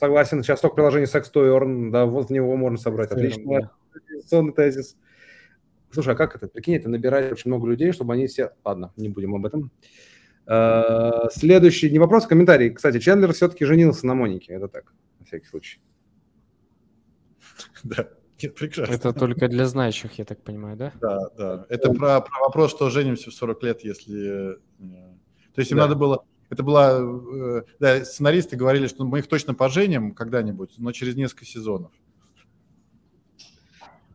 Согласен, 0.00 0.42
сейчас 0.42 0.60
только 0.60 0.76
приложение 0.76 1.06
Sex 1.06 1.24
to 1.32 1.56
Earn, 1.56 1.90
да, 1.90 2.06
вот 2.06 2.28
в 2.28 2.32
него 2.32 2.56
можно 2.56 2.76
собрать. 2.76 3.12
Отлично. 3.12 3.70
Инвестиционный 4.10 4.52
тезис. 4.52 4.96
Слушай, 5.90 6.14
а 6.14 6.16
как 6.16 6.34
это? 6.34 6.48
Прикинь, 6.48 6.76
это 6.76 6.88
набирает 6.88 7.32
очень 7.32 7.50
много 7.50 7.68
людей, 7.68 7.92
чтобы 7.92 8.14
они 8.14 8.26
все... 8.26 8.52
Ладно, 8.64 8.92
не 8.96 9.08
будем 9.08 9.34
об 9.34 9.44
этом. 9.44 9.70
Uh, 10.44 11.28
следующий, 11.30 11.90
не 11.90 12.00
вопрос, 12.00 12.24
а 12.24 12.28
комментарий. 12.28 12.70
Кстати, 12.70 12.98
Чендлер 12.98 13.32
все-таки 13.32 13.64
женился 13.64 14.06
на 14.06 14.14
Монике. 14.14 14.54
Это 14.54 14.66
так, 14.68 14.92
на 15.20 15.26
всякий 15.26 15.46
случай. 15.46 15.80
Да, 17.84 18.08
нет, 18.42 18.54
прекрасно. 18.54 18.92
Это 18.92 19.12
только 19.12 19.48
для 19.48 19.66
знающих, 19.66 20.14
я 20.14 20.24
так 20.24 20.42
понимаю, 20.42 20.76
да? 20.76 20.92
Да, 21.00 21.30
да. 21.36 21.66
Это 21.68 21.92
про, 21.92 22.20
про 22.20 22.40
вопрос, 22.40 22.70
что 22.70 22.90
женимся 22.90 23.30
в 23.30 23.34
40 23.34 23.62
лет, 23.62 23.84
если... 23.84 24.54
Э, 24.54 24.56
то 25.54 25.58
есть 25.58 25.70
им 25.70 25.78
да. 25.78 25.84
надо 25.84 25.96
было... 25.96 26.24
Это 26.50 26.62
была... 26.62 26.98
Э, 27.00 27.62
да, 27.78 28.04
сценаристы 28.04 28.56
говорили, 28.56 28.86
что 28.88 29.04
мы 29.04 29.20
их 29.20 29.28
точно 29.28 29.54
поженим 29.54 30.14
когда-нибудь, 30.14 30.74
но 30.78 30.92
через 30.92 31.14
несколько 31.14 31.44
сезонов. 31.44 31.92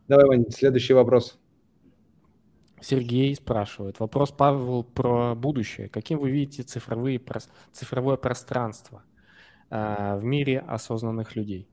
Давай, 0.08 0.24
Ваня, 0.24 0.50
следующий 0.50 0.94
вопрос. 0.94 1.38
Сергей 2.80 3.34
спрашивает. 3.34 4.00
Вопрос 4.00 4.30
Павел 4.30 4.82
про 4.82 5.34
будущее. 5.34 5.90
Каким 5.90 6.18
вы 6.18 6.30
видите 6.30 6.62
цифровые, 6.62 7.20
цифровое 7.72 8.16
пространство 8.16 9.02
э, 9.68 10.16
в 10.16 10.24
мире 10.24 10.60
осознанных 10.60 11.36
людей? 11.36 11.68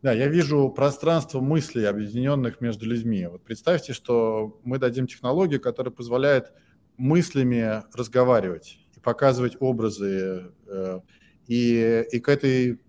Да, 0.00 0.12
я 0.12 0.28
вижу 0.28 0.70
пространство 0.70 1.40
мыслей, 1.40 1.84
объединенных 1.84 2.62
между 2.62 2.86
людьми. 2.86 3.26
Вот 3.26 3.42
представьте, 3.42 3.92
что 3.92 4.58
мы 4.64 4.78
дадим 4.78 5.06
технологию, 5.06 5.60
которая 5.60 5.92
позволяет 5.92 6.52
мыслями 6.96 7.82
разговаривать 7.92 8.78
и 8.96 9.00
показывать 9.00 9.56
образы. 9.60 10.52
Э, 10.66 11.00
и, 11.46 12.06
и 12.10 12.20
к 12.20 12.28
этой 12.30 12.80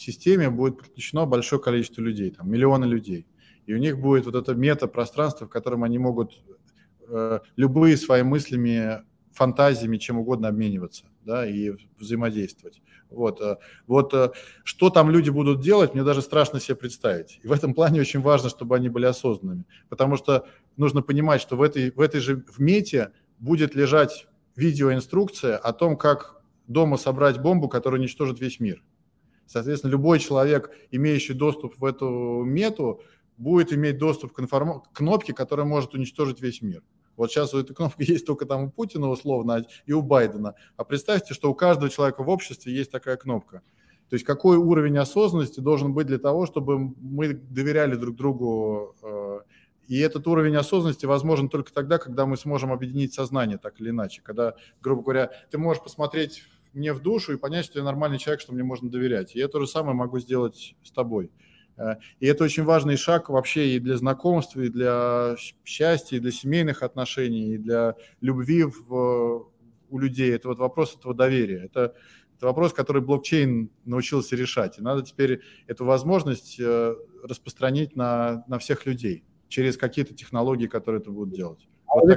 системе 0.00 0.50
будет 0.50 0.78
подключено 0.78 1.26
большое 1.26 1.60
количество 1.60 2.02
людей, 2.02 2.30
там 2.30 2.50
миллионы 2.50 2.84
людей 2.84 3.26
и 3.70 3.74
у 3.74 3.78
них 3.78 4.00
будет 4.00 4.26
вот 4.26 4.34
это 4.34 4.54
мета-пространство, 4.54 5.46
в 5.46 5.48
котором 5.48 5.84
они 5.84 5.96
могут 5.96 6.42
э, 7.08 7.38
любые 7.54 7.96
своими 7.96 8.26
мыслями, 8.26 9.04
фантазиями, 9.32 9.96
чем 9.96 10.18
угодно 10.18 10.48
обмениваться, 10.48 11.04
да, 11.24 11.46
и 11.46 11.74
взаимодействовать. 11.96 12.82
Вот, 13.10 13.40
э, 13.40 13.58
вот 13.86 14.12
э, 14.12 14.32
что 14.64 14.90
там 14.90 15.08
люди 15.10 15.30
будут 15.30 15.60
делать, 15.60 15.94
мне 15.94 16.02
даже 16.02 16.20
страшно 16.20 16.58
себе 16.58 16.74
представить. 16.74 17.38
И 17.44 17.46
в 17.46 17.52
этом 17.52 17.74
плане 17.74 18.00
очень 18.00 18.20
важно, 18.20 18.48
чтобы 18.48 18.74
они 18.74 18.88
были 18.88 19.06
осознанными, 19.06 19.64
потому 19.88 20.16
что 20.16 20.48
нужно 20.76 21.00
понимать, 21.00 21.40
что 21.40 21.56
в 21.56 21.62
этой, 21.62 21.92
в 21.92 22.00
этой 22.00 22.20
же 22.20 22.44
в 22.48 22.58
мете 22.58 23.12
будет 23.38 23.76
лежать 23.76 24.26
видеоинструкция 24.56 25.56
о 25.56 25.72
том, 25.72 25.96
как 25.96 26.42
дома 26.66 26.96
собрать 26.96 27.38
бомбу, 27.38 27.68
которая 27.68 28.00
уничтожит 28.00 28.40
весь 28.40 28.58
мир. 28.58 28.82
Соответственно, 29.50 29.90
любой 29.90 30.20
человек, 30.20 30.70
имеющий 30.92 31.34
доступ 31.34 31.76
в 31.76 31.84
эту 31.84 32.44
мету, 32.44 33.00
будет 33.36 33.72
иметь 33.72 33.98
доступ 33.98 34.32
к, 34.32 34.38
информ... 34.38 34.80
к 34.80 34.92
кнопке, 34.92 35.32
которая 35.32 35.66
может 35.66 35.92
уничтожить 35.92 36.40
весь 36.40 36.62
мир. 36.62 36.84
Вот 37.16 37.32
сейчас 37.32 37.52
у 37.52 37.58
этой 37.58 37.74
кнопки 37.74 38.02
есть 38.12 38.24
только 38.26 38.46
там 38.46 38.62
у 38.66 38.70
Путина 38.70 39.08
условно 39.08 39.66
и 39.86 39.92
у 39.92 40.02
Байдена. 40.02 40.54
А 40.76 40.84
представьте, 40.84 41.34
что 41.34 41.50
у 41.50 41.56
каждого 41.56 41.90
человека 41.90 42.22
в 42.22 42.28
обществе 42.28 42.72
есть 42.72 42.92
такая 42.92 43.16
кнопка. 43.16 43.62
То 44.08 44.14
есть 44.14 44.24
какой 44.24 44.56
уровень 44.56 44.98
осознанности 44.98 45.58
должен 45.58 45.94
быть 45.94 46.06
для 46.06 46.18
того, 46.18 46.46
чтобы 46.46 46.78
мы 46.78 47.34
доверяли 47.34 47.96
друг 47.96 48.14
другу. 48.14 48.94
Э, 49.02 49.40
и 49.88 49.98
этот 49.98 50.28
уровень 50.28 50.54
осознанности 50.54 51.06
возможен 51.06 51.48
только 51.48 51.72
тогда, 51.72 51.98
когда 51.98 52.24
мы 52.24 52.36
сможем 52.36 52.70
объединить 52.70 53.14
сознание 53.14 53.58
так 53.58 53.80
или 53.80 53.90
иначе. 53.90 54.22
Когда, 54.22 54.54
грубо 54.80 55.02
говоря, 55.02 55.32
ты 55.50 55.58
можешь 55.58 55.82
посмотреть 55.82 56.44
мне 56.72 56.92
в 56.92 57.00
душу 57.00 57.32
и 57.32 57.36
понять, 57.36 57.64
что 57.64 57.78
я 57.78 57.84
нормальный 57.84 58.18
человек, 58.18 58.40
что 58.40 58.52
мне 58.52 58.62
можно 58.62 58.90
доверять. 58.90 59.34
И 59.34 59.38
я 59.38 59.48
то 59.48 59.60
же 59.60 59.66
самое 59.66 59.94
могу 59.94 60.18
сделать 60.18 60.74
с 60.82 60.92
тобой. 60.92 61.30
Э, 61.76 61.96
и 62.20 62.26
это 62.26 62.44
очень 62.44 62.64
важный 62.64 62.96
шаг 62.96 63.28
вообще 63.28 63.76
и 63.76 63.78
для 63.78 63.96
знакомств, 63.96 64.56
и 64.56 64.68
для 64.68 65.36
счастья, 65.64 66.16
и 66.16 66.20
для 66.20 66.32
семейных 66.32 66.82
отношений, 66.82 67.54
и 67.54 67.58
для 67.58 67.94
любви 68.20 68.64
в, 68.64 69.50
у 69.88 69.98
людей. 69.98 70.32
Это 70.34 70.48
вот 70.48 70.58
вопрос 70.58 70.96
этого 70.96 71.14
доверия. 71.14 71.64
Это 71.64 71.94
это 72.40 72.46
вопрос, 72.46 72.72
который 72.72 73.02
блокчейн 73.02 73.70
научился 73.84 74.34
решать. 74.34 74.78
И 74.78 74.82
надо 74.82 75.02
теперь 75.02 75.42
эту 75.66 75.84
возможность 75.84 76.58
э, 76.58 76.94
распространить 77.22 77.96
на, 77.96 78.44
на 78.48 78.58
всех 78.58 78.86
людей 78.86 79.24
через 79.48 79.76
какие-то 79.76 80.14
технологии, 80.14 80.66
которые 80.66 81.02
это 81.02 81.10
будут 81.10 81.34
делать. 81.34 81.68
А 81.86 81.98
вот 81.98 82.08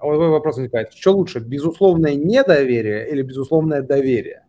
вот 0.00 0.18
вопрос 0.18 0.56
возникает. 0.56 0.92
Что 0.92 1.12
лучше, 1.12 1.40
безусловное 1.40 2.14
недоверие 2.14 3.10
или 3.10 3.22
безусловное 3.22 3.82
доверие? 3.82 4.44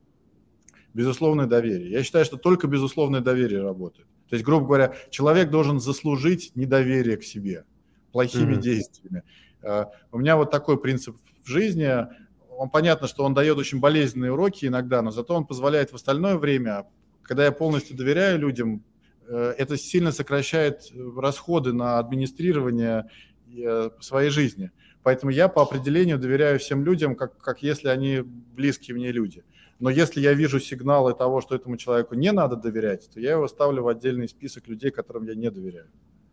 Безусловное 0.93 1.45
доверие. 1.45 1.91
Я 1.91 2.03
считаю, 2.03 2.25
что 2.25 2.37
только 2.37 2.67
безусловное 2.67 3.21
доверие 3.21 3.61
работает. 3.61 4.07
То 4.29 4.35
есть, 4.35 4.45
грубо 4.45 4.65
говоря, 4.65 4.95
человек 5.09 5.49
должен 5.49 5.79
заслужить 5.79 6.51
недоверие 6.55 7.17
к 7.17 7.23
себе 7.23 7.65
плохими 8.11 8.53
mm-hmm. 8.53 8.61
действиями. 8.61 9.23
Э, 9.61 9.85
у 10.11 10.17
меня 10.17 10.37
вот 10.37 10.51
такой 10.51 10.79
принцип 10.79 11.15
в 11.43 11.47
жизни– 11.47 11.89
он 12.57 12.69
понятно, 12.69 13.07
что 13.07 13.23
он 13.23 13.33
дает 13.33 13.57
очень 13.57 13.79
болезненные 13.79 14.31
уроки 14.31 14.65
иногда, 14.65 15.01
но 15.01 15.11
зато 15.11 15.35
он 15.35 15.45
позволяет 15.45 15.91
в 15.91 15.95
остальное 15.95 16.37
время, 16.37 16.85
когда 17.21 17.45
я 17.45 17.51
полностью 17.51 17.97
доверяю 17.97 18.39
людям, 18.39 18.83
э, 19.27 19.55
это 19.57 19.77
сильно 19.77 20.11
сокращает 20.11 20.91
расходы 21.17 21.73
на 21.73 21.99
администрирование 21.99 23.09
э, 23.55 23.89
своей 23.99 24.29
жизни. 24.29 24.71
Поэтому 25.05 25.31
я 25.31 25.49
по 25.49 25.61
определению 25.61 26.17
доверяю 26.17 26.57
всем 26.57 26.83
людям, 26.83 27.15
как, 27.15 27.37
как 27.37 27.61
если 27.61 27.89
они 27.89 28.21
близкие 28.23 28.95
мне 28.95 29.11
люди. 29.11 29.43
Но 29.77 29.91
если 29.91 30.19
я 30.19 30.33
вижу 30.33 30.59
сигналы 30.59 31.13
того, 31.13 31.41
что 31.41 31.53
этому 31.53 31.77
человеку 31.77 32.15
не 32.15 32.31
надо 32.31 32.55
доверять, 32.55 33.07
то 33.13 33.19
я 33.19 33.33
его 33.33 33.47
ставлю 33.47 33.83
в 33.83 33.87
отдельный 33.87 34.27
список 34.27 34.67
людей, 34.67 34.89
которым 34.89 35.27
я 35.27 35.35
не 35.35 35.51
доверяю. 35.51 35.91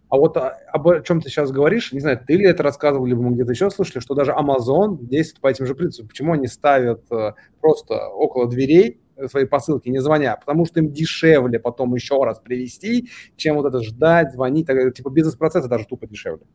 А 0.08 0.16
вот 0.16 0.38
а, 0.38 0.56
об 0.72 1.04
чем 1.04 1.20
ты 1.20 1.28
сейчас 1.28 1.50
говоришь, 1.50 1.92
не 1.92 2.00
знаю, 2.00 2.18
ты 2.26 2.32
ли 2.32 2.46
это 2.46 2.62
рассказывал, 2.62 3.04
либо 3.04 3.20
мы 3.20 3.34
где-то 3.34 3.52
еще 3.52 3.68
слышали, 3.68 4.00
что 4.00 4.14
даже 4.14 4.32
Amazon 4.32 4.96
действует 5.04 5.42
по 5.42 5.48
этим 5.48 5.66
же 5.66 5.74
принципам. 5.74 6.08
Почему 6.08 6.32
они 6.32 6.46
ставят 6.46 7.02
э, 7.12 7.32
просто 7.60 8.08
около 8.08 8.48
дверей 8.48 9.02
свои 9.28 9.44
посылки, 9.44 9.90
не 9.90 9.98
звоня? 9.98 10.36
Потому 10.36 10.64
что 10.64 10.80
им 10.80 10.90
дешевле 10.90 11.58
потом 11.58 11.94
еще 11.94 12.24
раз 12.24 12.40
привезти, 12.40 13.10
чем 13.36 13.56
вот 13.56 13.66
это 13.66 13.82
ждать, 13.82 14.32
звонить. 14.32 14.66
Так, 14.66 14.94
типа 14.94 15.10
бизнес-процессы 15.10 15.68
даже 15.68 15.84
тупо 15.84 16.06
дешевле. 16.06 16.46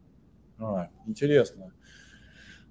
А, 0.57 0.87
интересно. 1.05 1.73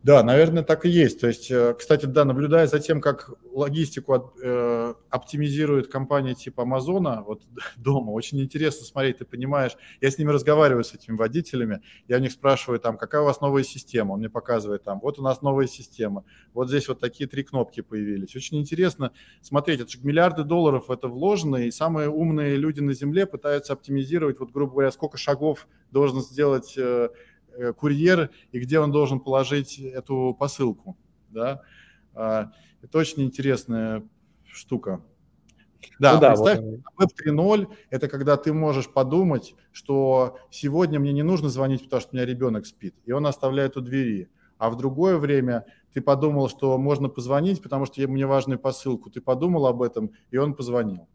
Да, 0.06 0.22
наверное, 0.22 0.62
так 0.62 0.86
и 0.86 0.88
есть. 0.88 1.20
То 1.20 1.26
есть, 1.26 1.50
э, 1.50 1.74
кстати, 1.76 2.06
да, 2.06 2.24
наблюдая 2.24 2.68
за 2.68 2.78
тем, 2.78 3.00
как 3.00 3.32
логистику 3.50 4.32
э, 4.40 4.94
оптимизирует 5.10 5.88
компания 5.88 6.34
типа 6.34 6.62
Амазона 6.62 7.24
вот 7.26 7.42
дома, 7.76 8.12
очень 8.12 8.40
интересно 8.40 8.86
смотреть, 8.86 9.18
ты 9.18 9.24
понимаешь, 9.24 9.72
я 10.00 10.08
с 10.08 10.16
ними 10.16 10.30
разговариваю, 10.30 10.84
с 10.84 10.94
этими 10.94 11.16
водителями, 11.16 11.82
я 12.06 12.18
у 12.18 12.20
них 12.20 12.30
спрашиваю, 12.30 12.78
там, 12.78 12.98
какая 12.98 13.22
у 13.22 13.24
вас 13.24 13.40
новая 13.40 13.64
система, 13.64 14.12
он 14.12 14.20
мне 14.20 14.30
показывает, 14.30 14.84
там, 14.84 15.00
вот 15.02 15.18
у 15.18 15.22
нас 15.22 15.42
новая 15.42 15.66
система, 15.66 16.24
вот 16.54 16.68
здесь 16.68 16.86
вот 16.86 17.00
такие 17.00 17.28
три 17.28 17.42
кнопки 17.42 17.80
появились. 17.80 18.36
Очень 18.36 18.60
интересно 18.60 19.10
смотреть, 19.40 19.80
это 19.80 19.90
же 19.90 19.98
миллиарды 20.04 20.44
долларов 20.44 20.88
это 20.88 21.08
вложено, 21.08 21.56
и 21.56 21.72
самые 21.72 22.10
умные 22.10 22.54
люди 22.54 22.78
на 22.78 22.92
Земле 22.92 23.26
пытаются 23.26 23.72
оптимизировать, 23.72 24.38
вот, 24.38 24.52
грубо 24.52 24.70
говоря, 24.70 24.92
сколько 24.92 25.18
шагов 25.18 25.66
должен 25.90 26.20
сделать 26.20 26.74
Э, 26.76 27.08
курьер 27.76 28.30
и 28.52 28.58
где 28.58 28.80
он 28.80 28.92
должен 28.92 29.20
положить 29.20 29.78
эту 29.78 30.36
посылку. 30.38 30.96
Да? 31.30 31.62
А, 32.14 32.52
это 32.82 32.98
очень 32.98 33.22
интересная 33.22 34.02
штука. 34.44 35.02
Да, 35.98 36.14
ну, 36.14 36.20
да 36.20 36.28
представь, 36.30 36.60
вот. 36.60 36.80
Web 36.98 37.08
3.0– 37.26 37.74
это 37.90 38.08
когда 38.08 38.36
ты 38.36 38.52
можешь 38.52 38.88
подумать, 38.88 39.54
что 39.72 40.38
сегодня 40.50 40.98
мне 40.98 41.12
не 41.12 41.22
нужно 41.22 41.48
звонить, 41.48 41.84
потому 41.84 42.00
что 42.00 42.10
у 42.12 42.16
меня 42.16 42.26
ребенок 42.26 42.66
спит, 42.66 42.94
и 43.04 43.12
он 43.12 43.26
оставляет 43.26 43.76
у 43.76 43.80
двери. 43.80 44.28
А 44.58 44.70
в 44.70 44.76
другое 44.76 45.18
время 45.18 45.66
ты 45.92 46.00
подумал, 46.00 46.48
что 46.48 46.76
можно 46.78 47.08
позвонить, 47.08 47.62
потому 47.62 47.86
что 47.86 48.00
мне 48.08 48.26
важную 48.26 48.58
посылку. 48.58 49.10
Ты 49.10 49.20
подумал 49.20 49.66
об 49.66 49.82
этом, 49.82 50.12
и 50.30 50.38
он 50.38 50.54
позвонил. 50.54 51.08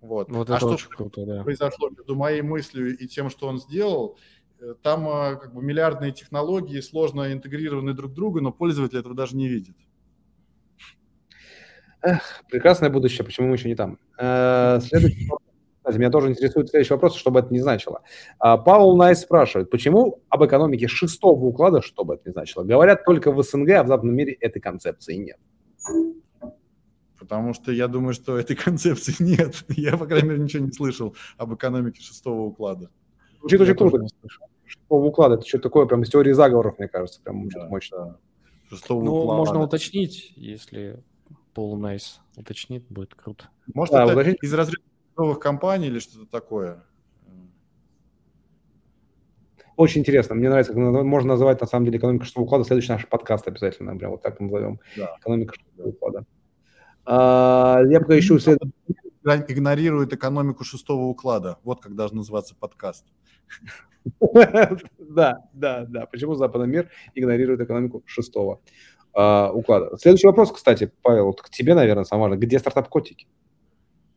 Вот. 0.00 0.30
вот 0.30 0.50
а 0.50 0.58
что 0.58 0.76
круто, 0.88 1.24
да. 1.24 1.42
произошло 1.42 1.88
между 1.88 2.14
моей 2.14 2.42
мыслью 2.42 2.96
и 2.96 3.06
тем, 3.08 3.30
что 3.30 3.48
он 3.48 3.58
сделал, 3.58 4.16
Э, 4.16 4.43
там 4.82 5.08
а, 5.08 5.36
как 5.36 5.54
бы 5.54 5.62
миллиардные 5.62 6.12
технологии 6.12 6.80
сложно 6.80 7.32
интегрированы 7.32 7.92
друг 7.92 8.12
к 8.12 8.14
другу, 8.14 8.40
но 8.40 8.52
пользователь 8.52 8.98
этого 8.98 9.14
даже 9.14 9.36
не 9.36 9.48
видит. 9.48 9.76
Эх, 12.02 12.42
прекрасное 12.50 12.90
будущее, 12.90 13.24
почему 13.24 13.48
мы 13.48 13.54
еще 13.54 13.68
не 13.68 13.74
там? 13.74 13.98
Э, 14.18 14.78
следующий 14.80 15.26
вопрос. 15.28 15.54
Кстати, 15.78 15.98
меня 15.98 16.10
тоже 16.10 16.30
интересует 16.30 16.70
следующий 16.70 16.94
вопрос, 16.94 17.14
что 17.14 17.30
бы 17.30 17.40
это 17.40 17.52
ни 17.52 17.58
значило. 17.58 18.00
А, 18.38 18.56
Паул 18.56 18.96
Найс 18.96 19.20
спрашивает, 19.20 19.68
почему 19.68 20.22
об 20.30 20.42
экономике 20.42 20.88
шестого 20.88 21.44
уклада, 21.44 21.82
что 21.82 22.04
бы 22.04 22.14
это 22.14 22.28
ни 22.28 22.32
значило, 22.32 22.64
говорят 22.64 23.04
только 23.04 23.30
в 23.30 23.42
СНГ, 23.42 23.70
а 23.70 23.82
в 23.82 23.88
западном 23.88 24.14
мире 24.14 24.32
этой 24.32 24.60
концепции 24.60 25.14
нет? 25.14 25.38
Потому 27.18 27.52
что 27.52 27.70
я 27.70 27.86
думаю, 27.86 28.14
что 28.14 28.38
этой 28.38 28.56
концепции 28.56 29.14
нет. 29.22 29.64
Я, 29.68 29.98
по 29.98 30.06
крайней 30.06 30.28
мере, 30.28 30.42
ничего 30.42 30.64
не 30.64 30.72
слышал 30.72 31.14
об 31.36 31.54
экономике 31.54 32.00
шестого 32.00 32.42
уклада. 32.42 32.88
Звучит 33.40 33.60
очень 33.60 33.74
круто. 33.74 34.06
Шестого 34.66 35.06
уклада. 35.06 35.34
Это 35.36 35.46
что-то 35.46 35.64
такое, 35.64 35.86
прям 35.86 36.02
из 36.02 36.10
теории 36.10 36.32
заговоров, 36.32 36.78
мне 36.78 36.88
кажется, 36.88 37.20
прям 37.22 37.48
да, 37.48 37.68
мощно. 37.68 38.18
Шестого 38.68 39.02
ну, 39.02 39.14
уклада. 39.14 39.38
можно 39.38 39.62
уточнить, 39.62 40.32
если 40.36 41.02
Пол 41.52 41.76
Найс 41.76 42.20
уточнит, 42.36 42.84
будет 42.88 43.14
круто. 43.14 43.48
Может, 43.72 43.92
да, 43.92 44.04
это 44.04 44.14
уточнить? 44.14 44.38
из 44.42 44.52
разряда 44.54 44.82
новых 45.16 45.38
компаний 45.38 45.86
или 45.86 45.98
что-то 45.98 46.26
такое? 46.26 46.84
Очень 49.76 50.02
интересно. 50.02 50.34
Мне 50.34 50.48
нравится, 50.48 50.72
как 50.72 50.80
можно 50.80 51.32
называть, 51.32 51.60
на 51.60 51.66
самом 51.66 51.86
деле, 51.86 51.98
экономика 51.98 52.24
шестого 52.24 52.44
уклада. 52.44 52.64
Следующий 52.64 52.92
наш 52.92 53.08
подкаст 53.08 53.48
обязательно, 53.48 53.96
прям 53.96 54.12
вот 54.12 54.22
так 54.22 54.38
назовем. 54.38 54.78
Да. 54.96 55.16
Экономика 55.18 55.54
шестого 55.54 55.88
уклада. 55.88 56.24
А, 57.04 57.80
я 57.88 58.00
пока 58.00 58.18
ищу 58.18 58.38
следующий 58.38 58.74
игнорирует 59.24 60.12
экономику 60.12 60.64
шестого 60.64 61.04
уклада. 61.04 61.58
Вот 61.64 61.80
как 61.80 61.94
должен 61.94 62.18
называться 62.18 62.54
подкаст. 62.54 63.06
Да, 64.98 65.38
да, 65.54 65.86
да. 65.86 66.06
Почему 66.06 66.34
западный 66.34 66.68
мир 66.68 66.90
игнорирует 67.14 67.60
экономику 67.60 68.02
шестого 68.04 68.60
а, 69.14 69.50
уклада? 69.50 69.96
Следующий 69.96 70.26
вопрос, 70.26 70.52
кстати, 70.52 70.92
Павел, 71.02 71.32
к 71.32 71.48
тебе, 71.48 71.74
наверное, 71.74 72.04
самое 72.04 72.28
важное. 72.28 72.46
Где 72.46 72.58
стартап 72.58 72.88
котики? 72.88 73.26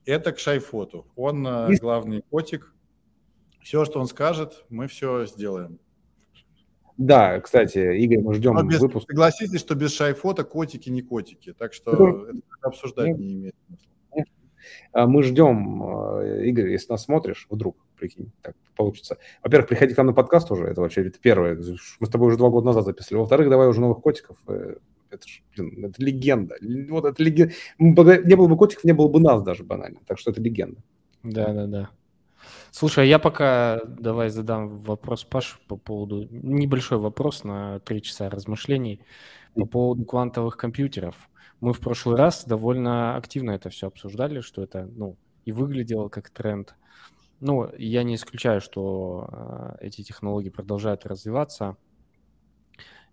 Это 0.05 0.31
к 0.31 0.39
Шайфоту. 0.39 1.05
Он 1.15 1.45
э, 1.47 1.75
главный 1.79 2.21
котик. 2.29 2.73
Все, 3.61 3.85
что 3.85 3.99
он 3.99 4.07
скажет, 4.07 4.65
мы 4.69 4.87
все 4.87 5.25
сделаем. 5.25 5.79
Да, 6.97 7.39
кстати, 7.41 7.77
Игорь, 7.97 8.21
мы 8.21 8.33
ждем 8.33 8.67
без, 8.67 8.79
выпуск. 8.79 9.07
Согласитесь, 9.09 9.59
что 9.59 9.75
без 9.75 9.93
Шайфота 9.93 10.43
котики 10.43 10.89
не 10.89 11.01
котики. 11.01 11.53
Так 11.53 11.73
что 11.73 12.27
это 12.27 12.41
обсуждать 12.61 13.17
не 13.17 13.33
имеет 13.33 13.55
смысла. 13.67 13.87
А, 14.91 15.07
мы 15.07 15.23
ждем, 15.23 15.83
а, 15.83 16.41
Игорь, 16.43 16.69
если 16.69 16.91
нас 16.91 17.03
смотришь, 17.03 17.47
вдруг, 17.49 17.77
прикинь, 17.97 18.31
так 18.41 18.55
получится. 18.75 19.17
Во-первых, 19.43 19.69
приходи 19.69 19.93
к 19.93 19.97
нам 19.97 20.07
на 20.07 20.13
подкаст 20.13 20.51
уже, 20.51 20.65
это 20.65 20.81
вообще 20.81 21.07
это 21.07 21.19
первое. 21.19 21.55
Мы 21.99 22.07
с 22.07 22.09
тобой 22.09 22.29
уже 22.29 22.37
два 22.37 22.49
года 22.49 22.67
назад 22.67 22.85
записали. 22.85 23.17
Во-вторых, 23.17 23.49
давай 23.49 23.67
уже 23.67 23.81
новых 23.81 24.01
котиков. 24.01 24.37
Э, 24.47 24.75
это 25.09 25.27
же, 25.27 25.41
блин, 25.55 25.85
это 25.85 26.03
легенда. 26.03 26.55
Вот 26.89 27.05
это 27.05 27.21
легенда. 27.23 27.53
Не 27.79 28.35
было 28.35 28.47
бы 28.47 28.57
котиков, 28.57 28.83
не 28.83 28.93
было 28.93 29.07
бы 29.07 29.19
нас 29.19 29.41
даже 29.41 29.63
банально. 29.63 29.99
Так 30.05 30.19
что 30.19 30.31
это 30.31 30.41
легенда. 30.41 30.81
Да, 31.23 31.53
да, 31.53 31.65
да. 31.65 31.89
Слушай, 32.71 33.07
я 33.07 33.19
пока 33.19 33.81
давай 33.85 34.29
задам 34.29 34.77
вопрос 34.77 35.23
Паш 35.23 35.59
по 35.67 35.77
поводу 35.77 36.27
небольшой 36.31 36.99
вопрос 36.99 37.43
на 37.43 37.79
три 37.79 38.01
часа 38.01 38.29
размышлений 38.29 39.01
по 39.55 39.65
поводу 39.65 40.05
квантовых 40.05 40.57
компьютеров. 40.57 41.15
Мы 41.59 41.73
в 41.73 41.79
прошлый 41.79 42.17
раз 42.17 42.45
довольно 42.45 43.15
активно 43.15 43.51
это 43.51 43.69
все 43.69 43.87
обсуждали, 43.87 44.41
что 44.41 44.61
это, 44.61 44.85
ну, 44.85 45.17
и 45.45 45.51
выглядело 45.51 46.09
как 46.09 46.29
тренд. 46.29 46.75
Ну, 47.39 47.71
я 47.77 48.03
не 48.03 48.15
исключаю, 48.15 48.61
что 48.61 49.27
э, 49.79 49.87
эти 49.87 50.03
технологии 50.03 50.49
продолжают 50.49 51.05
развиваться. 51.05 51.77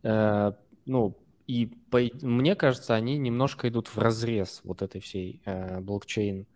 Э, 0.03 0.53
ну, 0.85 1.17
и 1.47 1.67
по, 1.91 2.01
мне 2.23 2.55
кажется, 2.55 2.95
они 2.95 3.19
немножко 3.19 3.69
идут 3.69 3.89
в 3.89 3.99
разрез 3.99 4.61
вот 4.65 4.83
этой 4.83 5.01
всей 5.01 5.41
э, 5.45 5.81
блокчейн 5.81 6.47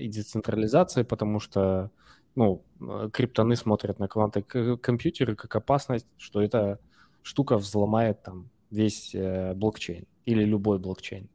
и 0.00 0.08
децентрализации, 0.08 1.02
потому 1.02 1.38
что 1.38 1.90
ну, 2.34 2.64
криптоны 3.12 3.56
смотрят 3.56 3.98
на 3.98 4.08
квантовые 4.08 4.78
компьютеры 4.78 5.36
как 5.36 5.54
опасность, 5.54 6.06
что 6.16 6.40
эта 6.40 6.78
штука 7.22 7.58
взломает 7.58 8.22
там 8.22 8.48
весь 8.70 9.14
э, 9.14 9.52
блокчейн 9.54 10.06
или 10.24 10.44
любой 10.44 10.78
блокчейн. 10.78 11.28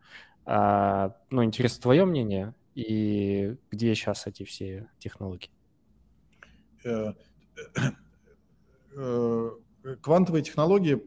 А, 0.46 1.16
ну, 1.30 1.44
интересно 1.44 1.82
твое 1.82 2.06
мнение 2.06 2.54
и 2.76 3.56
где 3.72 3.96
сейчас 3.96 4.28
эти 4.28 4.44
все 4.44 4.90
технологии? 5.00 5.50
Э, 6.84 7.14
э, 8.96 9.50
квантовые 10.02 10.44
технологии 10.44 11.02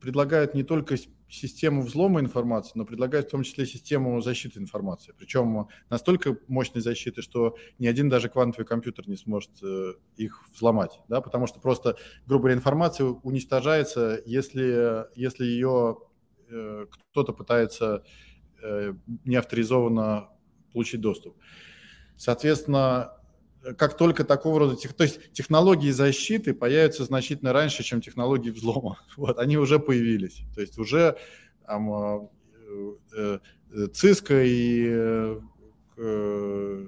предлагают 0.00 0.54
не 0.54 0.62
только 0.62 0.96
систему 1.28 1.82
взлома 1.82 2.20
информации, 2.20 2.72
но 2.74 2.84
предлагают 2.84 3.28
в 3.28 3.30
том 3.30 3.42
числе 3.42 3.66
систему 3.66 4.20
защиты 4.20 4.60
информации. 4.60 5.12
Причем 5.16 5.68
настолько 5.90 6.36
мощной 6.46 6.82
защиты, 6.82 7.22
что 7.22 7.56
ни 7.78 7.86
один 7.86 8.08
даже 8.08 8.28
квантовый 8.28 8.66
компьютер 8.66 9.08
не 9.08 9.16
сможет 9.16 9.50
э, 9.62 9.94
их 10.16 10.46
взломать. 10.54 11.00
Да? 11.08 11.20
Потому 11.20 11.46
что 11.46 11.58
просто, 11.58 11.96
грубо 12.26 12.42
говоря, 12.42 12.56
информация 12.56 13.06
уничтожается, 13.06 14.22
если, 14.26 15.06
если 15.18 15.44
ее 15.44 15.98
кто-то 16.90 17.32
пытается 17.32 18.04
неавторизованно 19.24 20.30
получить 20.72 21.00
доступ. 21.00 21.36
Соответственно, 22.16 23.12
как 23.78 23.96
только 23.96 24.24
такого 24.24 24.58
рода, 24.58 24.76
то 24.76 25.04
есть 25.04 25.32
технологии 25.32 25.90
защиты 25.90 26.52
появятся 26.52 27.04
значительно 27.04 27.52
раньше, 27.52 27.82
чем 27.82 28.00
технологии 28.00 28.50
взлома. 28.50 28.98
Вот, 29.16 29.38
они 29.38 29.56
уже 29.56 29.78
появились. 29.78 30.42
То 30.54 30.60
есть 30.60 30.78
уже 30.78 31.16
там, 31.66 31.90
э, 31.92 32.28
э, 33.16 33.38
Cisco 33.92 34.44
и 34.44 34.86
э, 34.86 35.40
э, 35.96 36.86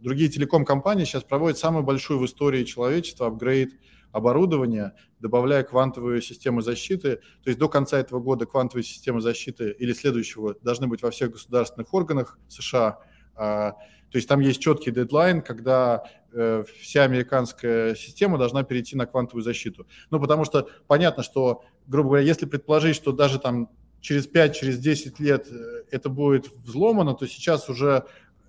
другие 0.00 0.28
телеком-компании 0.30 1.04
сейчас 1.04 1.22
проводят 1.22 1.58
самую 1.58 1.84
большую 1.84 2.18
в 2.18 2.26
истории 2.26 2.64
человечества 2.64 3.28
апгрейд 3.28 3.72
оборудования, 4.14 4.94
добавляя 5.20 5.62
квантовые 5.62 6.22
системы 6.22 6.62
защиты. 6.62 7.16
То 7.42 7.50
есть 7.50 7.58
до 7.58 7.68
конца 7.68 7.98
этого 7.98 8.20
года 8.20 8.46
квантовые 8.46 8.84
системы 8.84 9.20
защиты 9.20 9.70
или 9.78 9.92
следующего 9.92 10.54
должны 10.62 10.86
быть 10.86 11.02
во 11.02 11.10
всех 11.10 11.32
государственных 11.32 11.92
органах 11.92 12.38
США– 12.48 13.00
а, 13.36 13.72
то 14.10 14.18
есть 14.18 14.28
там 14.28 14.40
есть 14.40 14.60
четкий 14.60 14.90
дедлайн, 14.90 15.42
когда 15.42 16.04
э, 16.32 16.62
вся 16.80 17.02
американская 17.02 17.94
система 17.94 18.38
должна 18.38 18.62
перейти 18.62 18.96
на 18.96 19.06
квантовую 19.06 19.42
защиту. 19.42 19.86
Ну, 20.10 20.20
потому 20.20 20.44
что 20.44 20.68
понятно, 20.86 21.22
что, 21.22 21.64
грубо 21.86 22.10
говоря, 22.10 22.24
если 22.24 22.46
предположить, 22.46 22.94
что 22.94 23.12
даже 23.12 23.40
там 23.40 23.70
через 24.00 24.26
5, 24.26 24.56
через 24.56 24.78
10 24.78 25.18
лет 25.18 25.48
э, 25.50 25.84
это 25.90 26.08
будет 26.10 26.48
взломано, 26.48 27.14
то 27.14 27.26
сейчас 27.26 27.68
уже 27.68 28.04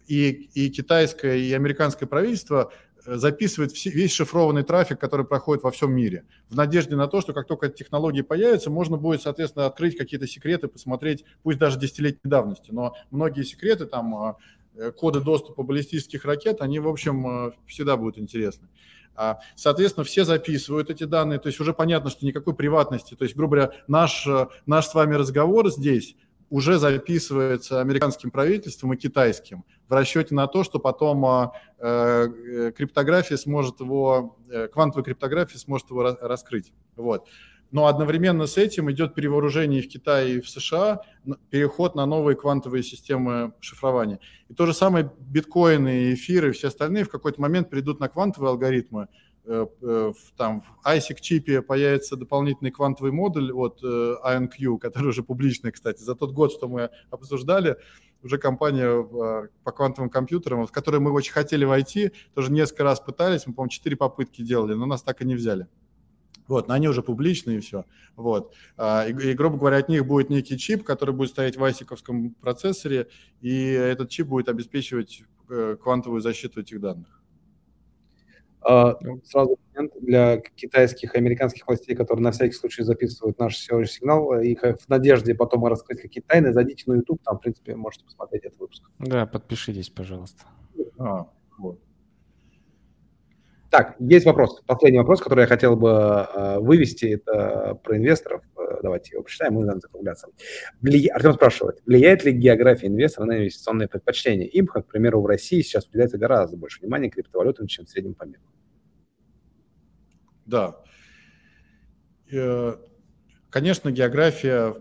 и, 0.07 0.29
и 0.53 0.69
китайское, 0.69 1.37
и 1.37 1.51
американское 1.53 2.07
правительство 2.07 2.71
записывает 3.05 3.71
весь 3.85 4.11
шифрованный 4.11 4.63
трафик, 4.63 4.99
который 4.99 5.25
проходит 5.25 5.63
во 5.63 5.71
всем 5.71 5.93
мире, 5.93 6.25
в 6.49 6.55
надежде 6.55 6.95
на 6.95 7.07
то, 7.07 7.21
что 7.21 7.33
как 7.33 7.47
только 7.47 7.69
технологии 7.69 8.21
появятся, 8.21 8.69
можно 8.69 8.97
будет, 8.97 9.21
соответственно, 9.21 9.65
открыть 9.65 9.97
какие-то 9.97 10.27
секреты, 10.27 10.67
посмотреть, 10.67 11.25
пусть 11.43 11.57
даже 11.59 11.79
десятилетней 11.79 12.29
давности. 12.29 12.71
Но 12.71 12.95
многие 13.11 13.43
секреты 13.43 13.85
там 13.85 14.15
а, 14.15 14.37
Э, 14.77 14.91
коды 14.91 15.21
доступа 15.21 15.63
баллистических 15.63 16.25
ракет, 16.25 16.61
они, 16.61 16.79
в 16.79 16.87
общем, 16.87 17.47
э, 17.47 17.51
всегда 17.65 17.95
будут 17.95 18.17
интересны. 18.17 18.67
А, 19.15 19.39
соответственно, 19.55 20.03
все 20.03 20.25
записывают 20.25 20.89
эти 20.89 21.05
данные, 21.05 21.39
то 21.39 21.47
есть 21.47 21.61
уже 21.61 21.73
понятно, 21.73 22.09
что 22.09 22.25
никакой 22.25 22.53
приватности, 22.53 23.15
то 23.15 23.23
есть, 23.23 23.35
грубо 23.37 23.55
говоря, 23.55 23.71
наш, 23.87 24.27
наш 24.65 24.87
с 24.87 24.93
вами 24.93 25.15
разговор 25.15 25.71
здесь 25.71 26.17
уже 26.55 26.79
записывается 26.79 27.81
американским 27.81 28.31
правительством 28.31 28.93
и 28.93 28.97
китайским 28.97 29.65
в 29.89 29.93
расчете 29.93 30.33
на 30.33 30.47
то, 30.47 30.63
что 30.63 30.79
потом 30.79 31.51
э, 31.79 32.71
криптография 32.77 33.35
сможет 33.35 33.81
его, 33.81 34.37
э, 34.49 34.69
квантовая 34.69 35.03
криптография 35.03 35.59
сможет 35.59 35.89
его 35.89 36.15
раскрыть. 36.21 36.71
Вот 36.95 37.27
но 37.71 37.87
одновременно 37.87 38.47
с 38.47 38.57
этим 38.57 38.89
идет 38.89 39.15
перевооружение 39.15 39.81
в 39.81 39.89
Китае 39.89 40.35
и 40.35 40.39
в 40.39 40.49
США, 40.49 41.01
переход 41.49 41.93
на 41.93 42.05
новые 42.05 42.37
квантовые 42.37 42.83
системы 42.83 43.53
шифрования. 43.59 44.19
И 44.47 44.53
то 44.53 44.65
же 44.65 44.73
самое 44.73 45.11
биткоины, 45.19 46.13
эфиры 46.13 46.49
и 46.49 46.51
все 46.53 46.69
остальные 46.69 47.03
в 47.03 47.09
какой-то 47.09 47.41
момент 47.41 47.69
перейдут 47.69 47.99
на 47.99 48.07
квантовые 48.07 48.51
алгоритмы. 48.51 49.09
Э, 49.47 49.67
э, 49.81 50.13
там 50.37 50.61
в 50.61 50.87
ISIC-чипе 50.87 51.61
появится 51.61 52.15
дополнительный 52.15 52.71
квантовый 52.71 53.11
модуль 53.11 53.51
от 53.51 53.79
э, 53.83 54.15
IonQ, 54.25 54.79
который 54.79 55.09
уже 55.09 55.23
публичный, 55.23 55.71
кстати. 55.71 56.01
За 56.01 56.15
тот 56.15 56.31
год, 56.31 56.51
что 56.51 56.67
мы 56.67 56.89
обсуждали, 57.11 57.77
уже 58.23 58.39
компания 58.39 59.03
по 59.63 59.71
квантовым 59.71 60.09
компьютерам, 60.09 60.65
в 60.65 60.71
которой 60.71 60.99
мы 60.99 61.11
очень 61.11 61.31
хотели 61.31 61.63
войти, 61.63 62.11
тоже 62.33 62.51
несколько 62.51 62.83
раз 62.83 62.99
пытались, 62.99 63.45
мы, 63.45 63.53
по-моему, 63.53 63.69
четыре 63.69 63.95
попытки 63.95 64.41
делали, 64.41 64.73
но 64.73 64.87
нас 64.87 65.03
так 65.03 65.21
и 65.21 65.25
не 65.25 65.35
взяли. 65.35 65.67
Вот, 66.47 66.67
но 66.67 66.73
они 66.73 66.87
уже 66.87 67.03
публичные 67.03 67.57
и 67.57 67.59
все. 67.59 67.85
Вот. 68.15 68.53
А, 68.77 69.05
и, 69.07 69.13
и, 69.13 69.33
грубо 69.33 69.57
говоря, 69.57 69.77
от 69.77 69.89
них 69.89 70.07
будет 70.07 70.31
некий 70.31 70.57
чип, 70.57 70.83
который 70.83 71.13
будет 71.13 71.29
стоять 71.29 71.55
в 71.55 71.63
асиковском 71.63 72.31
процессоре, 72.31 73.09
и 73.41 73.53
этот 73.71 74.09
чип 74.09 74.27
будет 74.27 74.49
обеспечивать 74.49 75.23
э, 75.49 75.77
квантовую 75.81 76.21
защиту 76.21 76.61
этих 76.61 76.79
данных. 76.81 77.14
А, 78.67 78.97
сразу 79.23 79.59
момент 79.75 79.93
для 80.01 80.37
китайских 80.37 81.13
и 81.13 81.17
американских 81.19 81.67
властей, 81.67 81.95
которые 81.95 82.23
на 82.23 82.31
всякий 82.31 82.53
случай 82.53 82.81
записывают 82.81 83.37
наш 83.37 83.57
сигнал, 83.57 84.41
и 84.41 84.55
в 84.55 84.89
надежде 84.89 85.35
потом 85.35 85.65
раскрыть 85.65 86.01
какие-то 86.01 86.29
тайны, 86.29 86.51
зайдите 86.51 86.85
на 86.87 86.95
YouTube, 86.95 87.21
там, 87.23 87.37
в 87.37 87.41
принципе, 87.41 87.75
можете 87.75 88.05
посмотреть 88.05 88.43
этот 88.45 88.59
выпуск. 88.59 88.83
Да, 88.97 89.27
подпишитесь, 89.27 89.91
пожалуйста. 89.91 90.45
А, 90.97 91.27
вот. 91.59 91.79
Так, 93.69 93.97
есть 93.99 94.25
вопрос. 94.25 94.61
Последний 94.65 94.99
вопрос, 94.99 95.21
который 95.21 95.41
я 95.41 95.47
хотел 95.47 95.75
бы 95.75 95.89
э, 95.89 96.59
вывести, 96.59 97.05
это 97.05 97.79
про 97.83 97.97
инвесторов. 97.97 98.41
Э, 98.75 98.81
давайте 98.81 99.13
его 99.13 99.23
прочитаем, 99.23 99.53
мы 99.53 99.65
будем 99.65 99.79
закругляться. 99.79 100.27
Вли... 100.81 101.07
Артем 101.07 101.33
спрашивает, 101.33 101.81
влияет 101.85 102.23
ли 102.23 102.31
география 102.31 102.87
инвестора 102.87 103.25
на 103.25 103.37
инвестиционные 103.37 103.87
предпочтения? 103.87 104.47
Им, 104.47 104.67
как, 104.67 104.87
к 104.87 104.91
примеру, 104.91 105.21
в 105.21 105.25
России 105.25 105.61
сейчас 105.61 105.87
уделяется 105.87 106.17
гораздо 106.17 106.57
больше 106.57 106.81
внимания 106.81 107.09
криптовалютам, 107.09 107.67
чем 107.67 107.85
в 107.85 107.89
среднем 107.89 108.13
по 108.13 108.23
миру. 108.23 108.43
Да. 110.45 110.75
Э, 112.31 112.75
конечно, 113.49 113.91
география, 113.91 114.75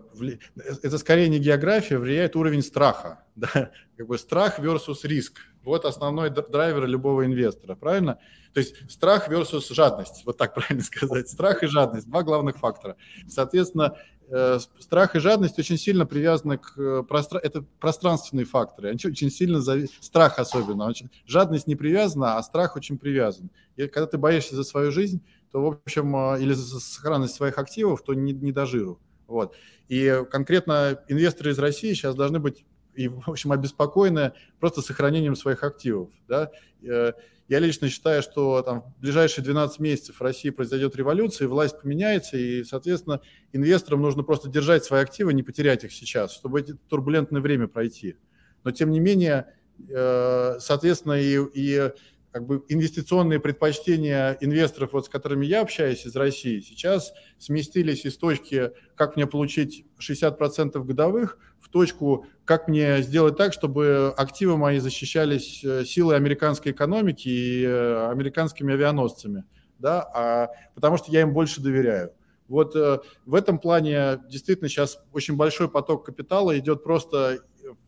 это 0.83 0.97
скорее 0.97 1.29
не 1.29 1.39
география, 1.39 1.97
влияет 1.97 2.35
уровень 2.35 2.61
страха. 2.61 3.21
Да? 3.35 3.71
Как 3.97 4.07
бы 4.07 4.17
страх 4.17 4.59
versus 4.59 4.99
риск. 5.03 5.41
Вот 5.65 5.83
основной 5.83 6.29
драйвер 6.29 6.85
любого 6.85 7.25
инвестора, 7.25 7.75
правильно? 7.75 8.19
То 8.53 8.59
есть 8.59 8.89
страх 8.89 9.29
versus 9.29 9.73
жадность, 9.73 10.23
вот 10.25 10.37
так 10.37 10.53
правильно 10.55 10.83
сказать. 10.83 11.27
Страх 11.27 11.63
и 11.63 11.67
жадность– 11.67 12.07
два 12.09 12.21
главных 12.21 12.57
фактора. 12.57 12.95
Соответственно, 13.27 13.97
э, 14.29 14.59
страх 14.79 15.15
и 15.15 15.19
жадность 15.19 15.57
очень 15.57 15.77
сильно 15.77 16.05
привязаны 16.05 16.59
к 16.59 16.77
э, 16.77 17.03
пространству, 17.03 17.49
это 17.49 17.65
пространственные 17.79 18.45
факторы, 18.45 18.89
они 18.89 18.99
очень 19.05 19.31
сильно 19.31 19.59
зави... 19.59 19.89
страх 19.99 20.39
особенно, 20.39 20.93
жадность 21.25 21.67
не 21.67 21.75
привязана, 21.75 22.37
а 22.37 22.43
страх 22.43 22.75
очень 22.75 22.97
привязан. 22.99 23.49
И 23.75 23.87
когда 23.87 24.05
ты 24.05 24.17
боишься 24.19 24.55
за 24.55 24.63
свою 24.63 24.91
жизнь, 24.91 25.21
то 25.51 25.61
в 25.61 25.67
общем 25.67 26.15
э, 26.15 26.41
или 26.41 26.53
за 26.53 26.79
сохранность 26.79 27.33
своих 27.33 27.57
активов, 27.57 28.03
то 28.03 28.13
не, 28.13 28.33
не 28.33 28.51
до 28.51 28.67
жиру. 28.67 28.99
Вот. 29.27 29.55
И 29.87 30.23
конкретно 30.29 30.99
инвесторы 31.07 31.51
из 31.51 31.59
России 31.59 31.93
сейчас 31.93 32.15
должны 32.15 32.39
быть 32.39 32.65
и, 32.95 33.07
в 33.07 33.27
общем, 33.27 33.51
обеспокоены 33.51 34.33
просто 34.59 34.81
сохранением 34.81 35.35
своих 35.35 35.63
активов. 35.63 36.09
Да? 36.27 36.51
Э, 36.83 37.13
я 37.47 37.59
лично 37.59 37.89
считаю, 37.89 38.23
что 38.23 38.61
там, 38.63 38.81
в 38.97 39.01
ближайшие 39.01 39.43
12 39.43 39.79
месяцев 39.79 40.15
в 40.15 40.21
России 40.21 40.49
произойдет 40.49 40.95
революция, 40.95 41.47
власть 41.47 41.79
поменяется, 41.79 42.37
и, 42.37 42.63
соответственно, 42.63 43.21
инвесторам 43.53 44.01
нужно 44.01 44.23
просто 44.23 44.49
держать 44.49 44.83
свои 44.83 45.01
активы, 45.01 45.33
не 45.33 45.43
потерять 45.43 45.83
их 45.83 45.91
сейчас, 45.91 46.33
чтобы 46.33 46.61
эти 46.61 46.73
турбулентное 46.89 47.41
время 47.41 47.67
пройти. 47.67 48.17
Но, 48.63 48.71
тем 48.71 48.89
не 48.89 48.99
менее, 48.99 49.53
э, 49.89 50.55
соответственно, 50.59 51.21
и, 51.21 51.37
и 51.53 51.91
как 52.35 52.45
бы 52.45 52.65
инвестиционные 52.67 53.39
предпочтения 53.39 54.37
инвесторов, 54.41 54.91
вот 54.91 55.05
с 55.05 55.09
которыми 55.09 55.45
я 55.45 55.61
общаюсь 55.61 56.05
из 56.05 56.17
России, 56.17 56.59
сейчас 56.59 57.13
сместились 57.37 58.03
из 58.03 58.17
точки, 58.17 58.71
как 58.95 59.15
мне 59.15 59.25
получить 59.25 59.85
60% 60.05 60.83
годовых, 60.83 61.37
в 61.61 61.69
точку, 61.69 62.25
как 62.43 62.67
мне 62.67 63.01
сделать 63.03 63.37
так, 63.37 63.53
чтобы 63.53 64.13
активы 64.17 64.57
мои 64.57 64.79
защищались 64.79 65.63
э, 65.63 65.85
силой 65.85 66.17
американской 66.17 66.73
экономики 66.73 67.29
и 67.29 67.63
э, 67.63 68.09
американскими 68.09 68.73
авианосцами, 68.73 69.45
да, 69.79 70.01
а, 70.01 70.49
потому 70.73 70.97
что 70.97 71.13
я 71.13 71.21
им 71.21 71.31
больше 71.31 71.61
доверяю. 71.61 72.11
Вот 72.49 72.75
э, 72.75 72.99
в 73.25 73.33
этом 73.33 73.59
плане 73.59 74.19
действительно 74.29 74.67
сейчас 74.67 74.99
очень 75.13 75.37
большой 75.37 75.71
поток 75.71 76.05
капитала 76.05 76.59
идет 76.59 76.83
просто 76.83 77.39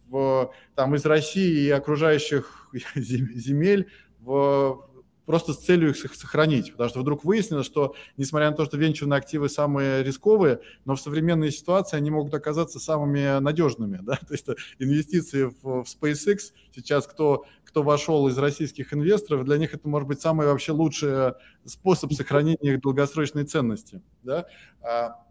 в, 0.07 0.53
там, 0.75 0.95
из 0.95 1.05
России 1.05 1.65
и 1.65 1.69
окружающих 1.69 2.69
земель 2.95 3.89
в, 4.27 4.89
просто 5.25 5.53
с 5.53 5.57
целью 5.57 5.89
их 5.89 6.15
сохранить, 6.15 6.71
потому 6.71 6.89
что 6.89 6.99
вдруг 6.99 7.23
выяснилось, 7.23 7.65
что, 7.65 7.95
несмотря 8.17 8.49
на 8.49 8.55
то, 8.55 8.65
что 8.65 8.77
венчурные 8.77 9.17
активы 9.17 9.47
самые 9.49 10.03
рисковые, 10.03 10.59
но 10.85 10.95
в 10.95 11.01
современной 11.01 11.51
ситуации 11.51 11.97
они 11.97 12.11
могут 12.11 12.33
оказаться 12.33 12.79
самыми 12.79 13.39
надежными, 13.39 13.99
да, 14.01 14.15
то 14.27 14.33
есть 14.33 14.45
инвестиции 14.79 15.45
в, 15.61 15.83
в 15.83 15.85
SpaceX, 15.85 16.51
сейчас 16.75 17.07
кто, 17.07 17.45
кто 17.63 17.83
вошел 17.83 18.27
из 18.27 18.37
российских 18.37 18.93
инвесторов, 18.93 19.45
для 19.45 19.57
них 19.57 19.73
это 19.73 19.87
может 19.87 20.07
быть 20.09 20.19
самый 20.19 20.47
вообще 20.47 20.73
лучший 20.73 21.33
способ 21.65 22.11
сохранения 22.13 22.73
их 22.73 22.81
долгосрочной 22.81 23.45
ценности, 23.45 24.01
да, 24.23 24.45
а, 24.81 25.23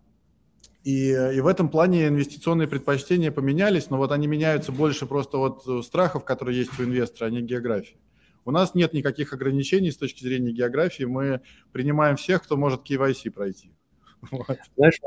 и, 0.85 1.11
и 1.11 1.41
в 1.41 1.47
этом 1.49 1.69
плане 1.69 2.09
инвестиционные 2.09 2.69
предпочтения 2.69 3.31
поменялись, 3.31 3.91
но 3.91 3.99
вот 3.99 4.13
они 4.13 4.27
меняются 4.27 4.73
больше 4.73 5.05
просто 5.05 5.37
от 5.39 5.85
страхов, 5.85 6.25
которые 6.25 6.57
есть 6.57 6.79
у 6.79 6.85
инвестора, 6.85 7.29
а 7.29 7.31
не 7.31 7.43
географии. 7.43 7.99
У 8.47 8.53
нас 8.53 8.77
нет 8.77 8.93
никаких 8.93 9.33
ограничений 9.33 9.91
с 9.91 9.97
точки 9.97 10.23
зрения 10.23 10.53
географии. 10.53 11.03
Мы 11.03 11.41
принимаем 11.73 12.15
всех, 12.17 12.45
кто 12.45 12.57
может 12.57 12.89
KYC 12.89 13.31
пройти. 13.31 13.73
Вот. 14.31 14.57
Знаешь, 14.77 14.99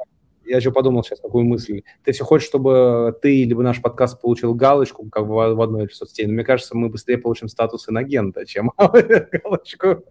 я 0.46 0.58
еще 0.58 0.72
подумал 0.72 1.04
сейчас 1.04 1.20
такую 1.20 1.46
мысль. 1.46 1.82
Ты 2.04 2.12
все 2.12 2.24
хочешь, 2.24 2.48
чтобы 2.48 3.18
ты 3.22 3.44
либо 3.46 3.64
наш 3.64 3.82
подкаст 3.82 4.22
получил 4.22 4.54
галочку, 4.54 5.10
как 5.10 5.26
бы 5.26 5.56
в 5.56 5.62
одной 5.62 5.86
из 5.86 5.96
соцсетей. 5.96 6.28
Но 6.28 6.34
мне 6.34 6.44
кажется, 6.44 6.76
мы 6.76 6.90
быстрее 6.90 7.18
получим 7.18 7.48
статус 7.48 7.90
инагента, 7.90 8.46
чем 8.46 8.72
галочку. 8.78 10.04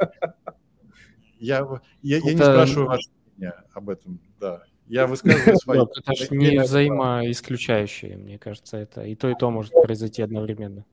Я, 1.38 1.66
я, 2.02 2.18
я 2.18 2.20
не 2.22 2.36
спрашиваю 2.36 2.88
ваше 2.88 3.10
мнение 3.36 3.54
об 3.72 3.90
этом, 3.90 4.20
да. 4.40 4.62
Я 4.86 5.06
высказываю 5.06 5.56
свои. 5.56 5.80
Это 5.80 6.14
же 6.14 6.34
не 6.34 6.60
взаимоисключающие, 6.60 8.16
мне 8.16 8.38
кажется, 8.38 8.78
это 8.78 9.02
и 9.02 9.14
то, 9.14 9.28
и 9.28 9.34
то 9.38 9.50
может 9.50 9.72
произойти 9.74 10.22
одновременно. 10.22 10.86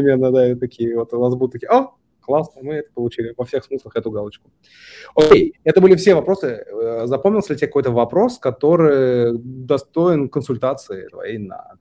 Одновременно, 0.00 0.32
да, 0.32 0.50
и 0.50 0.54
такие 0.54 0.96
вот 0.96 1.12
у 1.12 1.20
нас 1.20 1.34
будут 1.34 1.52
такие, 1.52 1.68
о, 1.68 1.94
классно, 2.20 2.62
мы 2.62 2.74
это 2.74 2.90
получили, 2.92 3.34
во 3.36 3.44
всех 3.44 3.64
смыслах 3.64 3.96
эту 3.96 4.10
галочку. 4.10 4.50
Окей, 5.14 5.54
это 5.64 5.80
были 5.80 5.96
все 5.96 6.14
вопросы. 6.14 6.64
Э, 6.66 7.06
запомнился 7.06 7.52
ли 7.52 7.58
тебе 7.58 7.68
какой-то 7.68 7.90
вопрос, 7.90 8.38
который 8.38 9.32
достоин 9.38 10.28
консультации 10.28 11.08
твоей 11.08 11.38
на 11.38 11.76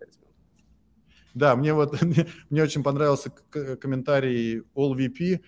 Да, 1.33 1.55
мне 1.55 1.73
вот 1.73 1.95
мне 2.49 2.63
очень 2.63 2.83
понравился 2.83 3.31
комментарий 3.81 4.63
AllVP, 4.75 5.39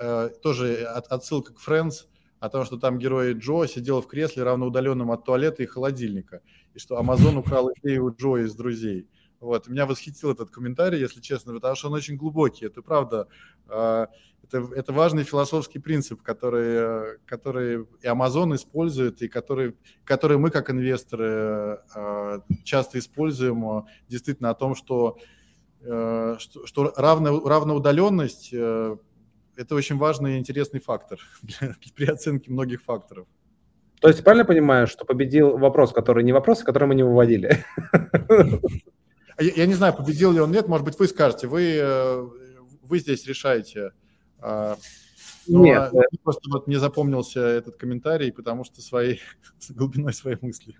э, 0.00 0.30
тоже 0.42 0.84
отсылка 0.84 1.54
к 1.54 1.58
Friends, 1.66 2.06
о 2.40 2.48
том, 2.48 2.64
что 2.64 2.76
там 2.76 2.98
герой 2.98 3.32
Джо 3.34 3.66
сидел 3.66 4.00
в 4.00 4.06
кресле, 4.06 4.44
равноудаленном 4.44 5.10
от 5.10 5.24
туалета 5.24 5.62
и 5.62 5.66
холодильника, 5.66 6.40
и 6.74 6.78
что 6.78 6.98
Амазон 6.98 7.36
украл 7.36 7.70
идею 7.76 8.14
Джо 8.16 8.36
из 8.36 8.54
друзей. 8.54 9.08
Вот. 9.40 9.68
Меня 9.68 9.86
восхитил 9.86 10.32
этот 10.32 10.50
комментарий, 10.50 10.98
если 10.98 11.20
честно, 11.20 11.54
потому 11.54 11.76
что 11.76 11.88
он 11.88 11.94
очень 11.94 12.16
глубокий. 12.16 12.66
Это 12.66 12.82
правда. 12.82 13.28
А, 13.68 14.08
это, 14.42 14.68
это 14.74 14.92
важный 14.92 15.24
философский 15.24 15.78
принцип, 15.78 16.22
который, 16.22 17.18
который 17.26 17.86
и 18.02 18.06
Amazon 18.06 18.54
использует, 18.54 19.22
и 19.22 19.28
который, 19.28 19.76
который 20.04 20.38
мы, 20.38 20.50
как 20.50 20.70
инвесторы, 20.70 21.80
а, 21.94 22.42
часто 22.64 22.98
используем. 22.98 23.84
Действительно 24.08 24.50
о 24.50 24.54
том, 24.54 24.74
что, 24.74 25.18
э, 25.82 26.36
что, 26.38 26.66
что 26.66 26.92
равно, 26.96 27.46
равноудаленность 27.46 28.50
э, 28.52 28.96
это 29.56 29.74
очень 29.74 29.98
важный 29.98 30.36
и 30.36 30.38
интересный 30.38 30.80
фактор 30.80 31.20
для, 31.42 31.74
при 31.94 32.06
оценке 32.06 32.50
многих 32.50 32.82
факторов. 32.82 33.26
То 34.00 34.08
есть 34.08 34.22
правильно 34.22 34.44
понимаю, 34.44 34.86
что 34.86 35.04
победил 35.04 35.58
вопрос, 35.58 35.92
который 35.92 36.22
не 36.22 36.32
вопрос, 36.32 36.62
а 36.62 36.64
который 36.64 36.86
мы 36.86 36.94
не 36.94 37.02
выводили? 37.02 37.64
А 39.38 39.42
я, 39.42 39.52
я 39.54 39.66
не 39.66 39.74
знаю, 39.74 39.94
победил 39.94 40.32
ли 40.32 40.40
он 40.40 40.50
нет, 40.50 40.66
может 40.66 40.84
быть, 40.84 40.98
вы 40.98 41.06
скажете, 41.06 41.46
вы, 41.46 41.78
э, 41.80 42.28
вы 42.82 42.98
здесь 42.98 43.24
решаете. 43.26 43.92
А, 44.40 44.76
но 45.46 45.64
нет. 45.64 45.92
Просто 46.24 46.50
вот 46.50 46.66
мне 46.66 46.80
запомнился 46.80 47.40
этот 47.40 47.76
комментарий, 47.76 48.32
потому 48.32 48.64
что 48.64 48.82
своей, 48.82 49.20
с 49.60 49.70
глубиной 49.70 50.12
своей 50.12 50.38
мысли. 50.40 50.74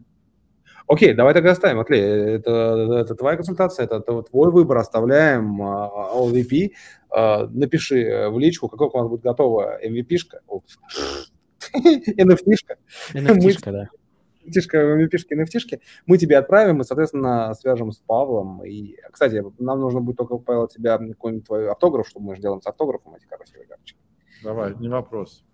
Окей, 0.89 1.14
давай 1.14 1.35
тогда 1.35 1.52
оставим. 1.52 1.78
Окей, 1.78 2.01
это, 2.01 2.98
это 3.01 3.14
твоя 3.14 3.36
консультация, 3.36 3.85
это, 3.85 3.97
это 3.97 4.22
твой 4.22 4.51
выбор, 4.51 4.78
оставляем 4.78 5.62
LVP. 5.62 6.72
А, 7.10 7.47
напиши 7.47 8.02
э, 8.02 8.28
в 8.28 8.40
личку, 8.40 8.68
какой 8.68 8.89
у 8.89 8.98
нас 8.98 9.09
будет 9.09 9.22
готова 9.22 9.78
MVP-шка. 9.86 10.40
NFT-шка. 11.74 12.76
NFT-шка, 13.14 13.72
да. 13.72 13.89
NFT-шка, 14.49 15.35
NFT-шки. 15.35 15.81
Мы 16.07 16.19
тебе 16.19 16.39
отправим, 16.39 16.81
и, 16.81 16.85
соответственно, 16.85 17.55
свяжем 17.55 17.93
с 17.93 17.99
Павлом. 17.99 18.65
И, 18.65 18.97
кстати, 19.11 19.43
нам 19.59 19.81
нужно 19.81 20.01
будет 20.01 20.16
только, 20.16 20.39
Павел, 20.39 20.65
от 20.65 20.73
тебя 20.73 20.99
какой-нибудь 20.99 21.47
твой 21.47 21.70
автограф, 21.70 22.09
чтобы 22.09 22.27
мы 22.27 22.37
же 22.37 22.43
делаем 22.43 22.62
с 22.62 22.66
автографом 22.66 23.15
эти 23.15 23.27
красивые 23.27 23.66
карточки. 23.66 23.99
Давай, 24.43 24.75
не 24.77 24.89
вопрос. 24.89 25.45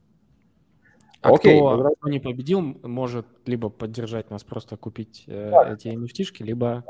А 1.23 1.33
Окей, 1.33 1.59
кто, 1.59 1.95
кто 1.99 2.09
не 2.11 2.21
победил, 2.21 2.61
может 2.61 3.27
либо 3.47 3.71
поддержать 3.71 4.31
нас, 4.31 4.45
просто 4.45 4.77
купить 4.77 5.25
э, 5.27 5.51
да. 5.51 5.73
эти 5.73 5.89
nft 5.89 6.45
либо 6.45 6.85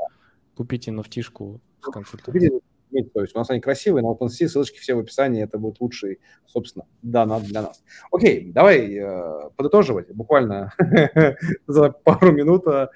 купить 0.55 0.89
nft 0.89 1.21
с 1.21 1.85
консультацией. 1.89 2.61
То 3.03 3.21
есть 3.21 3.35
у 3.35 3.39
нас 3.39 3.49
они 3.49 3.59
красивые, 3.59 4.03
на 4.03 4.11
OpenSea 4.11 4.47
ссылочки 4.47 4.79
все 4.79 4.95
в 4.95 4.99
описании, 4.99 5.43
это 5.43 5.57
будет 5.57 5.79
лучший, 5.79 6.19
собственно, 6.45 6.85
донат 7.01 7.43
для 7.43 7.61
нас. 7.61 7.83
Окей, 8.11 8.51
давай 8.51 8.95
э, 8.95 9.49
подытоживать 9.55 10.11
буквально 10.11 10.73
за 11.67 11.89
пару 11.89 12.31
минут 12.31 12.65
э, 12.67 12.87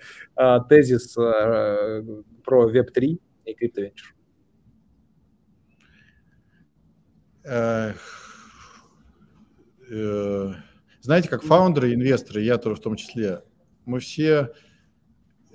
тезис 0.70 1.18
э, 1.18 2.04
про 2.44 2.72
Web3 2.72 3.20
и. 3.46 3.94
Uh, 7.46 7.96
uh 9.92 10.54
знаете, 11.02 11.30
как 11.30 11.44
фаундеры, 11.44 11.94
инвесторы, 11.94 12.42
я 12.42 12.58
тоже 12.58 12.76
в 12.76 12.82
том 12.82 12.96
числе, 12.96 13.42
мы 13.86 14.00
все 14.00 14.32
э, 14.34 14.69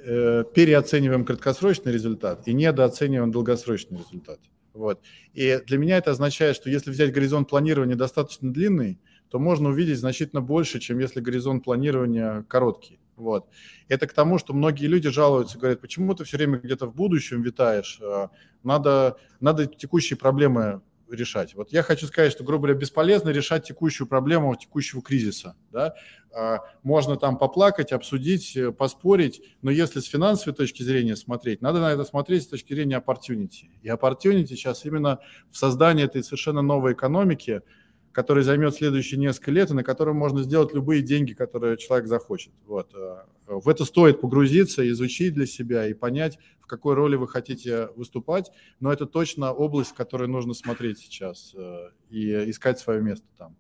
переоцениваем 0.05 1.25
краткосрочный 1.25 1.93
результат 1.93 2.47
и 2.47 2.53
недооцениваем 2.53 3.31
долгосрочный 3.31 3.99
результат. 3.99 4.39
Вот. 4.75 5.01
И 5.33 5.61
для 5.67 5.79
меня 5.79 5.99
это 5.99 6.11
означает, 6.11 6.57
что 6.57 6.69
если 6.69 6.91
взять 6.91 7.13
горизонт 7.13 7.49
планирования 7.49 7.95
достаточно 7.95 8.53
длинный, 8.53 8.99
то 9.31 9.39
можно 9.39 9.71
увидеть 9.71 9.99
значительно 9.99 10.43
больше, 10.43 10.81
чем 10.81 10.99
если 10.99 11.21
горизонт 11.21 11.65
планирования 11.65 12.43
короткий. 12.49 12.99
Вот. 13.17 13.47
Это 13.89 14.07
к 14.07 14.13
тому, 14.13 14.39
что 14.39 14.53
многие 14.53 14.87
люди 14.87 15.09
жалуются, 15.09 15.59
говорят, 15.59 15.81
почему 15.81 16.15
ты 16.15 16.25
все 16.25 16.37
время 16.37 16.59
где-то 16.59 16.87
в 16.87 16.95
будущем 16.95 17.43
витаешь, 17.43 17.99
э, 18.01 18.29
надо, 18.65 19.17
надо 19.41 19.67
текущие 19.67 20.17
проблемы 20.17 20.83
решать. 21.11 21.55
Вот 21.55 21.73
я 21.73 21.83
хочу 21.83 22.07
сказать, 22.07 22.33
что, 22.33 22.45
грубо 22.45 22.67
говоря, 22.67 22.79
бесполезно 22.79 23.31
решать 23.31 23.67
текущую 23.67 24.07
проблему 24.07 24.55
текущего 24.57 25.03
кризиса. 25.03 25.57
Да? 25.71 25.95
А, 26.33 26.61
можно 26.83 27.17
там 27.17 27.39
поплакать, 27.39 27.93
обсудить, 27.93 28.57
э, 28.57 28.73
поспорить, 28.73 29.43
но 29.63 29.71
если 29.71 30.01
с 30.01 30.07
финансовой 30.07 30.55
точки 30.55 30.83
зрения 30.83 31.17
смотреть, 31.17 31.63
надо 31.63 31.81
на 31.81 31.93
это 31.93 32.05
смотреть 32.05 32.45
с 32.45 32.49
точки 32.49 32.73
зрения 32.75 33.03
opportunity. 33.05 33.71
И 33.83 33.89
opportunity 33.89 34.47
сейчас 34.47 34.85
именно 34.85 35.21
в 35.51 35.57
создании 35.57 36.05
этой 36.05 36.23
совершенно 36.23 36.63
новой 36.63 36.93
экономики– 36.93 37.63
который 38.15 38.45
займет 38.45 38.75
следующие 38.75 39.19
несколько 39.19 39.51
лет, 39.51 39.71
и 39.71 39.75
на 39.75 39.83
котором 39.83 40.17
можно 40.17 40.43
сделать 40.43 40.73
любые 40.73 41.03
деньги, 41.03 41.35
которые 41.35 41.77
человек 41.77 42.07
захочет. 42.07 42.53
Вот. 42.65 42.95
Э, 42.95 43.25
в 43.47 43.69
это 43.69 43.85
стоит 43.85 44.21
погрузиться, 44.21 44.89
изучить 44.89 45.35
для 45.35 45.47
себя 45.47 45.87
и 45.89 45.95
понять, 45.95 46.39
в 46.61 46.67
какой 46.67 46.95
роли 46.95 47.17
вы 47.17 47.27
хотите 47.27 47.89
выступать, 47.97 48.53
но 48.79 48.93
это 48.93 49.07
точно 49.07 49.53
область, 49.53 49.91
в 49.91 49.95
которой 49.95 50.29
нужно 50.29 50.55
смотреть 50.55 51.01
сейчас 51.01 51.55
э, 51.57 51.91
и 52.09 52.51
искать 52.51 52.79
свое 52.79 53.03
место 53.03 53.27
там. 53.37 53.57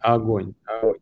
Огонь, 0.00 0.54
огонь. 0.64 0.98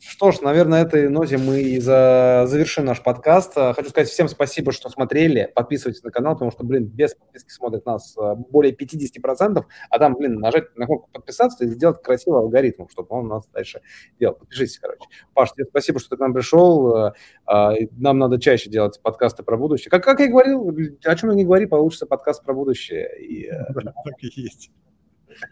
Что 0.00 0.30
ж, 0.30 0.40
наверное, 0.42 0.82
этой 0.82 1.08
ноте 1.08 1.38
мы 1.38 1.60
и 1.60 1.80
за... 1.80 2.44
завершим 2.46 2.84
наш 2.84 3.02
подкаст. 3.02 3.58
А, 3.58 3.72
хочу 3.72 3.90
сказать 3.90 4.08
всем 4.08 4.28
спасибо, 4.28 4.70
что 4.70 4.88
смотрели. 4.90 5.50
Подписывайтесь 5.52 6.04
на 6.04 6.12
канал, 6.12 6.34
потому 6.34 6.52
что, 6.52 6.62
блин, 6.62 6.84
без 6.86 7.14
подписки 7.14 7.50
смотрит 7.50 7.84
нас 7.84 8.16
а, 8.16 8.36
более 8.36 8.72
50%, 8.72 9.64
а 9.90 9.98
там, 9.98 10.14
блин, 10.14 10.36
нажать 10.36 10.76
на 10.76 10.86
кнопку 10.86 11.10
подписаться 11.12 11.64
и 11.64 11.68
сделать 11.68 12.00
красивый 12.00 12.40
алгоритм, 12.40 12.86
чтобы 12.88 13.08
он 13.10 13.26
нас 13.26 13.48
дальше 13.48 13.80
делал. 14.20 14.36
Подпишитесь, 14.36 14.78
короче. 14.78 15.04
Паш, 15.34 15.52
тебе 15.52 15.64
спасибо, 15.64 15.98
что 15.98 16.10
ты 16.10 16.16
к 16.16 16.20
нам 16.20 16.32
пришел. 16.32 17.12
А, 17.46 17.72
нам 17.96 18.18
надо 18.18 18.40
чаще 18.40 18.70
делать 18.70 19.00
подкасты 19.02 19.42
про 19.42 19.56
будущее. 19.56 19.90
Как, 19.90 20.04
как 20.04 20.20
я 20.20 20.28
говорил, 20.28 20.68
о 21.04 21.16
чем 21.16 21.30
я 21.30 21.34
не 21.36 21.44
говори, 21.44 21.66
получится 21.66 22.06
подкаст 22.06 22.44
про 22.44 22.54
будущее. 22.54 23.10
И, 23.20 23.50
так 23.74 24.14
и 24.20 24.40
есть. 24.40 24.70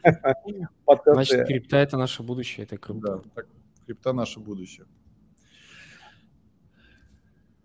Значит, 1.04 1.46
крипта– 1.48 1.76
это 1.78 1.96
наше 1.96 2.22
будущее, 2.22 2.64
это 2.64 2.78
круто. 2.78 3.16
Да, 3.16 3.30
так 3.34 3.46
крипта 3.86 4.12
наше 4.12 4.40
будущее. 4.40 4.86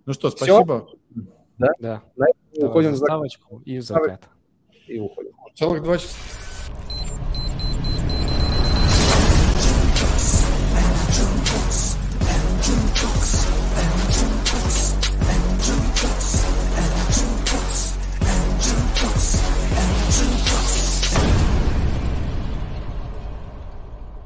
Ну 0.06 0.14
что, 0.14 0.30
спасибо. 0.30 0.88
Все? 0.88 0.98
Да? 1.58 1.68
Да. 1.80 2.04
Уходим 2.54 2.92
в 2.92 2.98
заставочку 2.98 3.60
и 3.66 3.80
в 3.80 3.82
закат. 3.82 4.30
И 4.88 5.00
уходим. 5.00 5.34
Целых 5.56 5.84
два 5.84 5.98
часа. 5.98 6.16